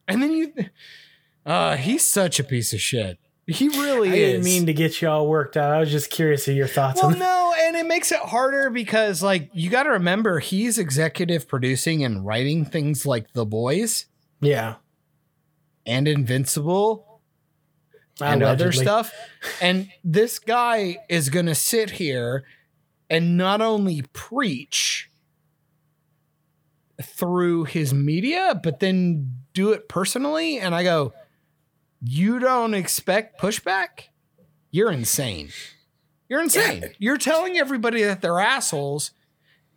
And 0.08 0.22
then 0.22 0.32
you, 0.34 0.54
uh, 1.46 1.76
he's 1.78 2.04
such 2.10 2.40
a 2.40 2.44
piece 2.44 2.74
of 2.74 2.82
shit. 2.82 3.20
He 3.48 3.68
really 3.70 4.10
I 4.10 4.14
is. 4.14 4.32
didn't 4.32 4.46
mean 4.46 4.66
to 4.68 4.74
get 4.74 5.02
you 5.02 5.10
all 5.10 5.28
worked 5.28 5.58
out. 5.58 5.72
I 5.74 5.80
was 5.80 5.92
just 5.92 6.10
curious 6.10 6.48
of 6.48 6.56
your 6.56 6.68
thoughts 6.68 7.02
well, 7.02 7.08
on 7.12 7.14
that. 7.14 7.20
no, 7.20 7.54
and 7.60 7.76
it 7.76 7.86
makes 7.86 8.12
it 8.12 8.20
harder 8.20 8.70
because, 8.70 9.22
like, 9.22 9.50
you 9.54 9.70
got 9.70 9.84
to 9.84 9.90
remember 9.92 10.40
he's 10.40 10.78
executive 10.78 11.48
producing 11.48 12.04
and 12.06 12.26
writing 12.26 12.64
things 12.64 13.06
like 13.06 13.34
The 13.34 13.46
Boys 13.46 14.06
Yeah. 14.40 14.76
and 15.86 16.08
Invincible 16.08 17.13
and 18.22 18.44
other 18.44 18.72
stuff. 18.72 19.14
And 19.62 19.90
this 20.04 20.40
guy 20.40 20.98
is 21.10 21.30
going 21.30 21.48
to 21.48 21.56
sit 21.56 21.92
here 21.92 22.46
and 23.10 23.38
not 23.38 23.62
only 23.62 24.04
preach 24.14 25.10
through 27.02 27.66
his 27.66 27.94
media, 27.94 28.60
but 28.62 28.80
then 28.80 29.38
do 29.54 29.72
it 29.72 29.90
personally. 29.90 30.60
And 30.60 30.74
I 30.74 30.84
go, 30.84 31.14
You 32.02 32.40
don't 32.40 32.74
expect 32.74 33.40
pushback? 33.40 34.10
You're 34.72 34.92
insane. 34.92 35.50
You're 36.30 36.42
insane. 36.42 36.86
You're 36.98 37.18
telling 37.18 37.58
everybody 37.58 38.04
that 38.04 38.22
they're 38.22 38.40
assholes 38.40 39.12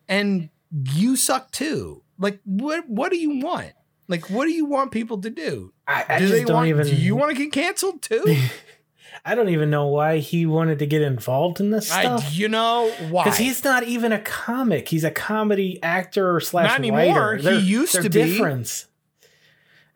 and 0.09 0.49
you 0.93 1.17
suck 1.17 1.51
too. 1.51 2.03
Like, 2.19 2.41
what, 2.45 2.89
what 2.89 3.11
do 3.11 3.19
you 3.19 3.41
want? 3.41 3.73
Like, 4.09 4.31
what 4.31 4.45
do 4.47 4.53
you 4.53 4.65
want 4.65 4.93
people 4.93 5.19
to 5.21 5.31
do? 5.31 5.73
I, 5.87 6.05
I 6.09 6.19
do 6.19 6.25
just 6.29 6.33
they 6.33 6.45
don't 6.45 6.57
want, 6.57 6.69
even. 6.69 6.87
Do 6.87 6.95
you 6.95 7.17
want 7.17 7.37
to 7.37 7.43
get 7.43 7.53
canceled 7.53 8.03
too? 8.03 8.25
I 9.25 9.35
don't 9.35 9.49
even 9.49 9.71
know 9.71 9.87
why 9.87 10.19
he 10.19 10.47
wanted 10.47 10.79
to 10.79 10.87
get 10.87 11.03
involved 11.03 11.59
in 11.59 11.71
this 11.71 11.91
I, 11.91 12.03
stuff. 12.03 12.37
you 12.37 12.49
know 12.49 12.93
why? 13.11 13.25
Because 13.25 13.39
he's 13.39 13.65
not 13.65 13.83
even 13.85 14.13
a 14.13 14.21
comic. 14.21 14.89
He's 14.89 15.03
a 15.03 15.11
comedy 15.11 15.81
actor 15.83 16.39
slash 16.39 16.69
Not 16.69 16.79
anymore. 16.79 17.33
writer. 17.33 17.37
He 17.39 17.59
used 17.59 17.95
to 17.95 18.03
be. 18.03 18.09
different. 18.09 18.87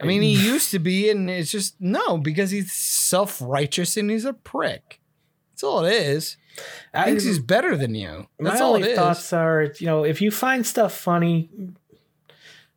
I 0.01 0.07
mean, 0.07 0.23
he 0.23 0.33
used 0.47 0.71
to 0.73 0.79
be, 0.81 1.11
and 1.11 1.31
it's 1.31 1.51
just 1.51 1.81
no 1.81 2.19
because 2.19 2.51
he's 2.51 2.73
self 2.73 3.41
righteous 3.41 3.97
and 3.97 4.11
he's 4.11 4.25
a 4.25 4.33
prick. 4.33 5.01
That's 5.53 5.63
all 5.63 5.85
it 5.85 5.93
is. 5.93 6.37
I, 6.93 7.05
Thinks 7.05 7.25
he's 7.25 7.39
better 7.39 7.77
than 7.77 7.95
you. 7.95 8.27
my 8.41 8.51
That's 8.51 8.61
all 8.61 8.75
only 8.75 8.89
it 8.89 8.93
is. 8.93 8.99
thoughts 8.99 9.33
are, 9.33 9.73
you 9.79 9.87
know, 9.87 10.05
if 10.05 10.21
you 10.21 10.31
find 10.31 10.67
stuff 10.67 10.93
funny, 10.95 11.51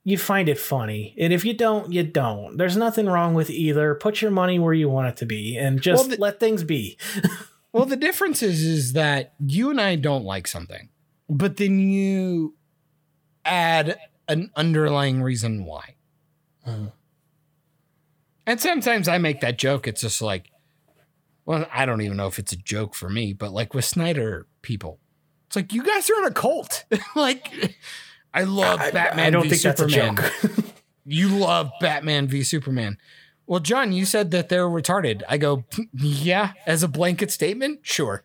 you 0.04 0.18
find 0.18 0.50
it 0.50 0.60
funny, 0.60 1.16
and 1.18 1.32
if 1.32 1.46
you 1.46 1.54
don't, 1.54 1.92
you 1.94 2.04
don't. 2.04 2.58
There's 2.58 2.76
nothing 2.78 3.06
wrong 3.06 3.34
with 3.34 3.50
either. 3.50 3.96
Put 3.96 4.22
your 4.22 4.32
money 4.32 4.60
where 4.60 4.74
you 4.74 4.90
want 4.90 5.08
it 5.08 5.18
to 5.18 5.26
be, 5.26 5.58
and 5.58 5.82
just 5.82 6.02
Well, 6.04 6.10
the- 6.18 6.22
let 6.22 6.40
things 6.40 6.64
be. 6.64 6.98
Well, 7.76 7.86
the 7.86 7.96
difference 7.96 8.44
is 8.44 8.62
is 8.62 8.94
that 8.94 9.34
you 9.44 9.72
and 9.72 9.82
I 9.82 9.96
don't 9.96 10.24
like 10.24 10.46
something, 10.48 10.90
but 11.28 11.58
then 11.58 11.80
you 11.80 12.54
add 13.44 13.98
an 14.28 14.52
underlying 14.56 15.24
reason 15.24 15.66
why. 15.66 15.96
Mhm. 16.68 16.92
And 18.46 18.62
sometimes 18.62 19.08
I 19.08 19.18
make 19.18 19.42
that 19.42 19.58
joke. 19.58 19.88
It's 19.88 20.02
just 20.02 20.22
like, 20.22 20.52
well, 21.46 21.66
I 21.74 21.88
don't 21.88 22.02
even 22.02 22.16
know 22.18 22.28
if 22.28 22.38
it's 22.38 22.52
a 22.54 22.58
joke 22.58 22.94
for 22.94 23.10
me, 23.10 23.34
but 23.34 23.52
like 23.52 23.74
with 23.74 23.86
Snyder 23.86 24.46
people, 24.62 25.00
it's 25.48 25.56
like 25.56 25.74
you 25.74 25.82
guys 25.84 26.08
are 26.12 26.20
in 26.20 26.26
a 26.26 26.32
cult. 26.32 26.86
like, 27.16 27.76
I 28.34 28.44
love 28.44 28.80
I, 28.80 28.92
Batman. 28.92 29.26
I 29.26 29.30
don't 29.30 29.44
v 29.44 29.50
think 29.50 29.62
Superman. 29.62 30.16
that's 30.16 30.44
a 30.44 30.48
joke. 30.48 30.66
You 31.06 31.28
love 31.38 31.70
Batman 31.82 32.28
v 32.28 32.44
Superman. 32.44 32.98
Well, 33.46 33.60
John, 33.60 33.92
you 33.92 34.06
said 34.06 34.32
that 34.32 34.48
they're 34.48 34.70
retarded. 34.70 35.22
I 35.28 35.38
go, 35.38 35.66
yeah, 35.94 36.54
as 36.66 36.82
a 36.82 36.88
blanket 36.88 37.30
statement, 37.30 37.82
sure. 37.84 38.24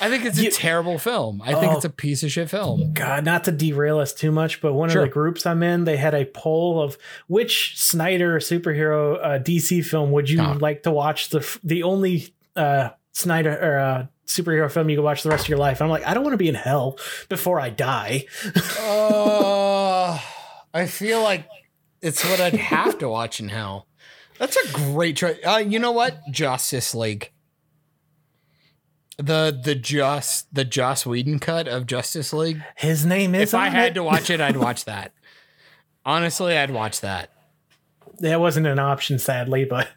I 0.00 0.08
think 0.08 0.24
it's 0.24 0.38
a 0.38 0.44
You- 0.44 0.50
terrible 0.52 0.98
film. 0.98 1.42
I 1.42 1.54
think 1.54 1.72
Oh. 1.72 1.76
it's 1.76 1.84
a 1.84 1.90
piece 1.90 2.22
of 2.22 2.30
shit 2.30 2.48
film. 2.48 2.92
God, 2.92 3.24
not 3.24 3.42
to 3.44 3.50
derail 3.50 3.98
us 3.98 4.12
too 4.12 4.30
much, 4.30 4.60
but 4.60 4.72
one 4.74 4.88
Sure. 4.90 5.02
of 5.02 5.08
the 5.08 5.12
groups 5.12 5.46
I'm 5.46 5.64
in, 5.64 5.82
they 5.82 5.96
had 5.96 6.14
a 6.14 6.26
poll 6.26 6.80
of 6.80 6.96
which 7.26 7.76
Snyder 7.76 8.38
superhero 8.38 9.18
uh, 9.20 9.38
DC 9.40 9.84
film 9.84 10.12
would 10.12 10.30
you 10.30 10.40
Oh. 10.40 10.56
like 10.60 10.84
to 10.84 10.92
watch 10.92 11.30
the 11.30 11.44
the 11.64 11.82
only 11.82 12.32
uh, 12.54 12.90
Snyder 13.12 13.58
or 13.60 13.78
uh, 13.80 14.06
superhero 14.28 14.70
film 14.70 14.88
you 14.88 14.96
can 14.96 15.04
watch 15.04 15.22
the 15.22 15.30
rest 15.30 15.46
of 15.46 15.48
your 15.48 15.58
life. 15.58 15.82
I'm 15.82 15.88
like, 15.88 16.06
I 16.06 16.14
don't 16.14 16.22
want 16.22 16.34
to 16.34 16.38
be 16.38 16.48
in 16.48 16.54
hell 16.54 16.98
before 17.28 17.58
I 17.58 17.70
die. 17.70 18.26
Uh, 18.78 20.20
I 20.72 20.86
feel 20.86 21.22
like 21.22 21.48
it's 22.00 22.24
what 22.24 22.40
I'd 22.40 22.54
have 22.54 22.98
to 22.98 23.08
watch 23.08 23.40
in 23.40 23.48
hell. 23.48 23.86
That's 24.38 24.56
a 24.56 24.72
great 24.72 25.16
choice. 25.16 25.38
Uh, 25.44 25.56
you 25.56 25.78
know 25.78 25.92
what? 25.92 26.20
Justice 26.30 26.94
League. 26.94 27.32
The 29.16 29.58
the 29.64 29.74
just 29.74 30.54
the 30.54 30.64
Joss 30.64 31.04
Whedon 31.04 31.40
cut 31.40 31.66
of 31.66 31.86
Justice 31.86 32.32
League. 32.32 32.62
His 32.76 33.04
name 33.04 33.34
is. 33.34 33.52
If 33.52 33.54
I 33.54 33.68
had 33.68 33.92
it. 33.92 33.94
to 33.94 34.04
watch 34.04 34.30
it, 34.30 34.40
I'd 34.40 34.56
watch 34.56 34.84
that. 34.84 35.12
Honestly, 36.04 36.56
I'd 36.56 36.70
watch 36.70 37.00
that. 37.00 37.30
that 38.20 38.40
wasn't 38.40 38.68
an 38.68 38.78
option, 38.78 39.18
sadly, 39.18 39.64
but 39.64 39.88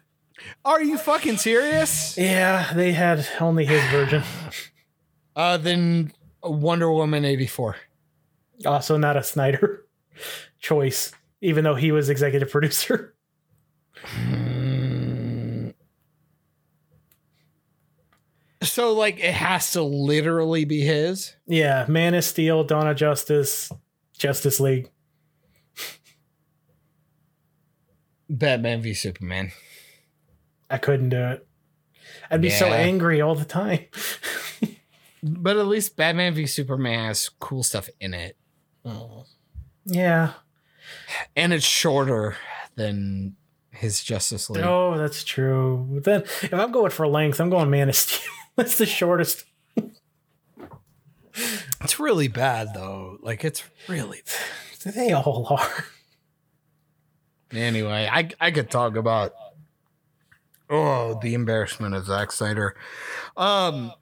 Are 0.64 0.82
you 0.82 0.98
fucking 0.98 1.38
serious? 1.38 2.16
yeah, 2.18 2.72
they 2.74 2.92
had 2.92 3.26
only 3.40 3.64
his 3.64 3.82
version. 3.90 4.22
Uh, 5.34 5.56
then 5.56 6.12
Wonder 6.42 6.90
Woman 6.92 7.24
eighty 7.24 7.46
four. 7.46 7.76
Also, 8.66 8.96
not 8.96 9.16
a 9.16 9.22
Snyder 9.22 9.86
choice, 10.60 11.12
even 11.40 11.64
though 11.64 11.74
he 11.74 11.90
was 11.92 12.08
executive 12.08 12.50
producer. 12.50 13.14
So 18.62 18.92
like, 18.92 19.18
it 19.18 19.34
has 19.34 19.72
to 19.72 19.82
literally 19.82 20.64
be 20.64 20.82
his. 20.82 21.34
Yeah, 21.46 21.84
Man 21.88 22.14
of 22.14 22.24
Steel, 22.24 22.62
Dawn 22.64 22.86
of 22.86 22.96
Justice, 22.96 23.72
Justice 24.16 24.60
League. 24.60 24.88
Batman 28.30 28.80
v 28.80 28.94
Superman. 28.94 29.52
I 30.72 30.78
couldn't 30.78 31.10
do 31.10 31.22
it. 31.22 31.46
I'd 32.30 32.40
be 32.40 32.50
so 32.50 32.66
angry 32.66 33.20
all 33.20 33.34
the 33.34 33.44
time. 33.44 33.86
But 35.22 35.56
at 35.56 35.66
least 35.66 35.96
Batman 35.96 36.34
v 36.34 36.46
Superman 36.46 37.06
has 37.06 37.28
cool 37.38 37.62
stuff 37.62 37.88
in 38.00 38.12
it. 38.12 38.36
Yeah. 39.84 40.32
And 41.36 41.52
it's 41.52 41.64
shorter 41.64 42.36
than 42.74 43.36
his 43.70 44.02
Justice 44.02 44.50
League. 44.50 44.64
Oh, 44.64 44.98
that's 44.98 45.22
true. 45.22 45.86
But 45.92 46.04
then 46.04 46.22
if 46.22 46.52
I'm 46.52 46.72
going 46.72 46.90
for 46.90 47.06
length, 47.06 47.40
I'm 47.40 47.50
going 47.50 47.70
Man 47.70 47.88
of 47.88 47.94
Steel. 47.94 48.28
that's 48.56 48.78
the 48.78 48.86
shortest. 48.86 49.44
It's 51.80 52.00
really 52.00 52.28
bad 52.28 52.74
though. 52.74 53.18
Like 53.22 53.44
it's 53.44 53.62
really 53.88 54.22
They 54.84 55.12
all 55.12 55.46
are. 55.50 55.84
Anyway, 57.52 58.08
I 58.10 58.28
I 58.40 58.50
could 58.50 58.70
talk 58.70 58.96
about 58.96 59.34
oh 60.72 61.18
the 61.22 61.34
embarrassment 61.34 61.94
of 61.94 62.06
Zack 62.06 62.32
Snyder. 62.32 62.74
Um 63.36 63.92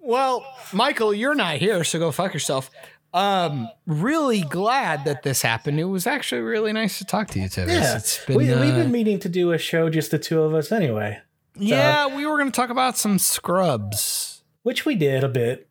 well, 0.00 0.46
Michael, 0.72 1.12
you're 1.12 1.34
not 1.34 1.56
here, 1.56 1.82
so 1.84 1.98
go 1.98 2.12
fuck 2.12 2.32
yourself. 2.32 2.70
Um, 3.12 3.68
really 3.86 4.42
glad 4.42 5.04
that 5.06 5.22
this 5.22 5.42
happened. 5.42 5.80
It 5.80 5.84
was 5.84 6.06
actually 6.06 6.42
really 6.42 6.72
nice 6.72 6.98
to 6.98 7.04
talk 7.04 7.28
to 7.28 7.40
you, 7.40 7.48
Tivis. 7.48 7.68
Yeah. 7.68 7.96
It's 7.96 8.24
been, 8.24 8.36
we, 8.36 8.44
we've 8.44 8.54
uh, 8.56 8.76
been 8.76 8.92
meaning 8.92 9.18
to 9.20 9.28
do 9.28 9.52
a 9.52 9.58
show 9.58 9.90
just 9.90 10.10
the 10.10 10.18
two 10.18 10.42
of 10.42 10.54
us 10.54 10.70
anyway, 10.72 11.18
yeah, 11.56 12.14
we 12.14 12.24
were 12.26 12.38
going 12.38 12.50
to 12.50 12.54
talk 12.56 12.70
about 12.70 12.96
some 12.96 13.18
scrubs. 13.18 14.42
which 14.62 14.84
we 14.86 14.94
did 14.94 15.24
a 15.24 15.28
bit. 15.28 15.68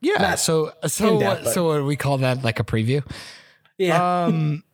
Yeah, 0.00 0.14
Not 0.20 0.38
so 0.40 0.72
so 0.86 1.14
in-depth, 1.14 1.38
what, 1.38 1.44
but- 1.44 1.52
so 1.54 1.66
what 1.66 1.76
do 1.76 1.84
we 1.84 1.96
call 1.96 2.18
that 2.18 2.42
like 2.42 2.58
a 2.58 2.64
preview? 2.64 3.04
Yeah. 3.78 4.24
Um, 4.24 4.64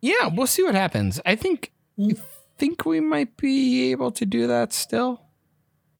yeah, 0.00 0.28
we'll 0.28 0.46
see 0.46 0.62
what 0.62 0.74
happens. 0.74 1.20
I 1.26 1.34
think 1.36 1.72
I 2.00 2.14
think 2.56 2.84
we 2.84 3.00
might 3.00 3.36
be 3.36 3.90
able 3.90 4.10
to 4.12 4.24
do 4.26 4.46
that 4.46 4.72
still. 4.72 5.22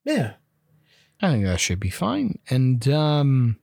yeah. 0.04 0.34
I 1.20 1.32
think 1.32 1.44
that 1.44 1.58
should 1.58 1.80
be 1.80 1.90
fine. 1.90 2.38
And 2.48 2.86
um 2.88 3.58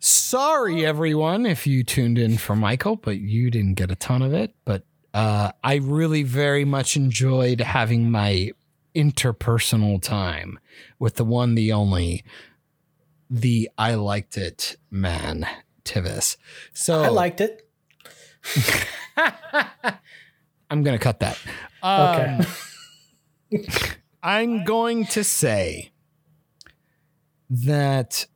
sorry 0.00 0.84
everyone 0.84 1.46
if 1.46 1.66
you 1.66 1.84
tuned 1.84 2.18
in 2.18 2.38
for 2.38 2.56
Michael, 2.56 2.96
but 2.96 3.18
you 3.18 3.50
didn't 3.50 3.74
get 3.74 3.90
a 3.90 3.96
ton 3.96 4.22
of 4.22 4.32
it, 4.32 4.54
but 4.64 4.84
uh 5.14 5.52
I 5.62 5.76
really 5.76 6.24
very 6.24 6.64
much 6.64 6.96
enjoyed 6.96 7.60
having 7.60 8.10
my 8.10 8.50
interpersonal 8.96 10.02
time 10.02 10.58
with 10.98 11.14
the 11.14 11.24
one 11.24 11.54
the 11.54 11.72
only 11.72 12.24
the 13.28 13.70
I 13.78 13.94
liked 13.94 14.36
it 14.36 14.76
man 14.90 15.46
Tivis. 15.84 16.36
So 16.72 17.02
I 17.04 17.08
liked 17.08 17.40
it. 17.40 17.69
I'm 20.70 20.82
going 20.82 20.96
to 20.98 21.02
cut 21.02 21.20
that. 21.20 21.38
Um, 21.82 22.40
Okay. 23.52 23.66
I'm 24.22 24.64
going 24.64 25.06
to 25.06 25.24
say 25.24 25.92
that 27.48 28.26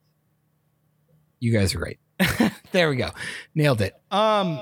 you 1.41 1.53
guys 1.53 1.75
are 1.75 1.79
great. 1.79 1.99
there 2.73 2.89
we 2.89 2.97
go. 2.97 3.11
Nailed 3.55 3.81
it. 3.83 3.95
Um 4.11 4.61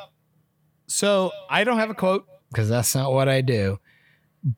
so 0.89 1.31
I 1.49 1.65
don't 1.65 1.79
have 1.79 1.91
a 1.91 1.95
quote 1.95 2.27
because 2.51 2.69
that's 2.69 2.95
not 2.95 3.12
what 3.12 3.29
I 3.29 3.41
do. 3.41 3.79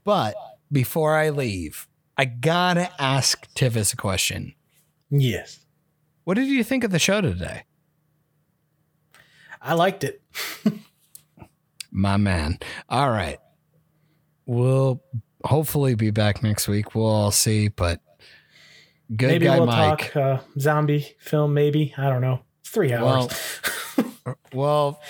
But 0.04 0.34
before 0.72 1.14
I 1.16 1.28
leave, 1.30 1.86
I 2.16 2.24
got 2.24 2.74
to 2.74 2.90
ask 3.00 3.46
Tivis 3.54 3.92
a 3.92 3.96
question. 3.96 4.54
yes. 5.10 5.60
What 6.24 6.34
did 6.34 6.48
you 6.48 6.64
think 6.64 6.82
of 6.82 6.90
the 6.90 6.98
show 6.98 7.20
today? 7.20 7.64
I 9.60 9.74
liked 9.74 10.02
it. 10.02 10.22
My 11.92 12.16
man. 12.16 12.58
All 12.88 13.10
right. 13.10 13.38
We'll 14.46 15.02
hopefully 15.44 15.94
be 15.94 16.10
back 16.10 16.42
next 16.42 16.68
week. 16.68 16.94
We'll 16.94 17.06
all 17.06 17.30
see, 17.30 17.68
but 17.68 18.00
good 19.14 19.28
maybe 19.28 19.46
guy 19.46 19.58
we'll 19.58 19.66
Mike. 19.66 20.12
talk 20.12 20.16
uh, 20.16 20.38
zombie 20.58 21.14
film, 21.18 21.54
maybe. 21.54 21.94
I 21.96 22.08
don't 22.08 22.20
know. 22.20 22.40
It's 22.60 22.70
three 22.70 22.92
hours. 22.92 23.28
Well, 23.96 24.36
well, 24.52 25.02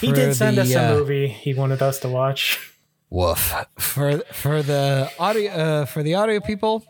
he 0.00 0.12
did 0.12 0.34
send 0.34 0.56
the, 0.56 0.62
us 0.62 0.74
a 0.74 0.92
uh, 0.92 0.94
movie 0.94 1.28
he 1.28 1.54
wanted 1.54 1.82
us 1.82 1.98
to 2.00 2.08
watch. 2.08 2.72
Woof. 3.10 3.54
For 3.78 4.18
for 4.32 4.62
the 4.62 5.10
audio 5.18 5.52
uh, 5.52 5.84
for 5.84 6.02
the 6.02 6.14
audio 6.14 6.40
people, 6.40 6.84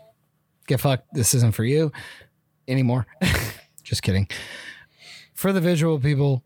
get 0.67 0.79
fucked. 0.79 1.13
This 1.13 1.33
isn't 1.35 1.53
for 1.53 1.63
you 1.63 1.91
anymore. 2.67 3.05
Just 3.83 4.01
kidding. 4.01 4.27
For 5.33 5.53
the 5.53 5.61
visual 5.61 5.99
people, 5.99 6.43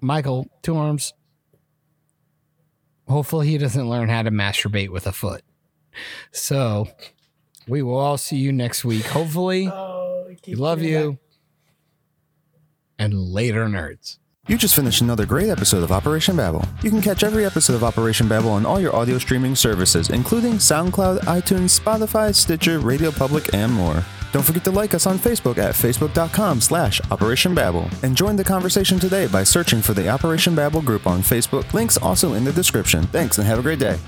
Michael, 0.00 0.48
two 0.62 0.76
arms. 0.76 1.12
Hopefully 3.08 3.48
he 3.48 3.58
doesn't 3.58 3.88
learn 3.88 4.08
how 4.08 4.22
to 4.22 4.30
masturbate 4.30 4.90
with 4.90 5.06
a 5.06 5.12
foot. 5.12 5.42
So 6.30 6.88
we 7.66 7.82
will 7.82 7.96
all 7.96 8.18
see 8.18 8.36
you 8.36 8.52
next 8.52 8.84
week. 8.84 9.06
Hopefully. 9.06 9.68
Oh, 9.68 10.26
We 10.46 10.54
love 10.54 10.82
you. 10.82 11.18
And 12.98 13.14
later 13.14 13.66
nerds. 13.66 14.18
You 14.48 14.56
just 14.56 14.74
finished 14.74 15.02
another 15.02 15.26
great 15.26 15.50
episode 15.50 15.82
of 15.82 15.92
Operation 15.92 16.36
Babble. 16.36 16.64
You 16.82 16.88
can 16.90 17.02
catch 17.02 17.22
every 17.22 17.44
episode 17.44 17.74
of 17.74 17.84
Operation 17.84 18.28
Babble 18.28 18.50
on 18.50 18.64
all 18.64 18.80
your 18.80 18.96
audio 18.96 19.18
streaming 19.18 19.54
services, 19.54 20.08
including 20.08 20.54
SoundCloud, 20.54 21.20
iTunes, 21.20 21.78
Spotify, 21.78 22.34
Stitcher, 22.34 22.78
Radio 22.78 23.10
Public, 23.10 23.52
and 23.52 23.72
more. 23.72 24.02
Don't 24.32 24.42
forget 24.42 24.64
to 24.64 24.70
like 24.70 24.94
us 24.94 25.06
on 25.06 25.18
Facebook 25.18 25.58
at 25.58 25.74
facebook.com 25.74 26.60
slash 26.60 27.00
Operation 27.10 27.54
Babble. 27.54 27.88
And 28.02 28.16
join 28.16 28.36
the 28.36 28.44
conversation 28.44 28.98
today 28.98 29.26
by 29.26 29.44
searching 29.44 29.80
for 29.80 29.94
the 29.94 30.08
Operation 30.08 30.54
Babble 30.54 30.82
group 30.82 31.06
on 31.06 31.20
Facebook. 31.20 31.72
Links 31.72 31.96
also 31.96 32.34
in 32.34 32.44
the 32.44 32.52
description. 32.52 33.04
Thanks 33.04 33.38
and 33.38 33.46
have 33.46 33.58
a 33.58 33.62
great 33.62 33.78
day. 33.78 33.98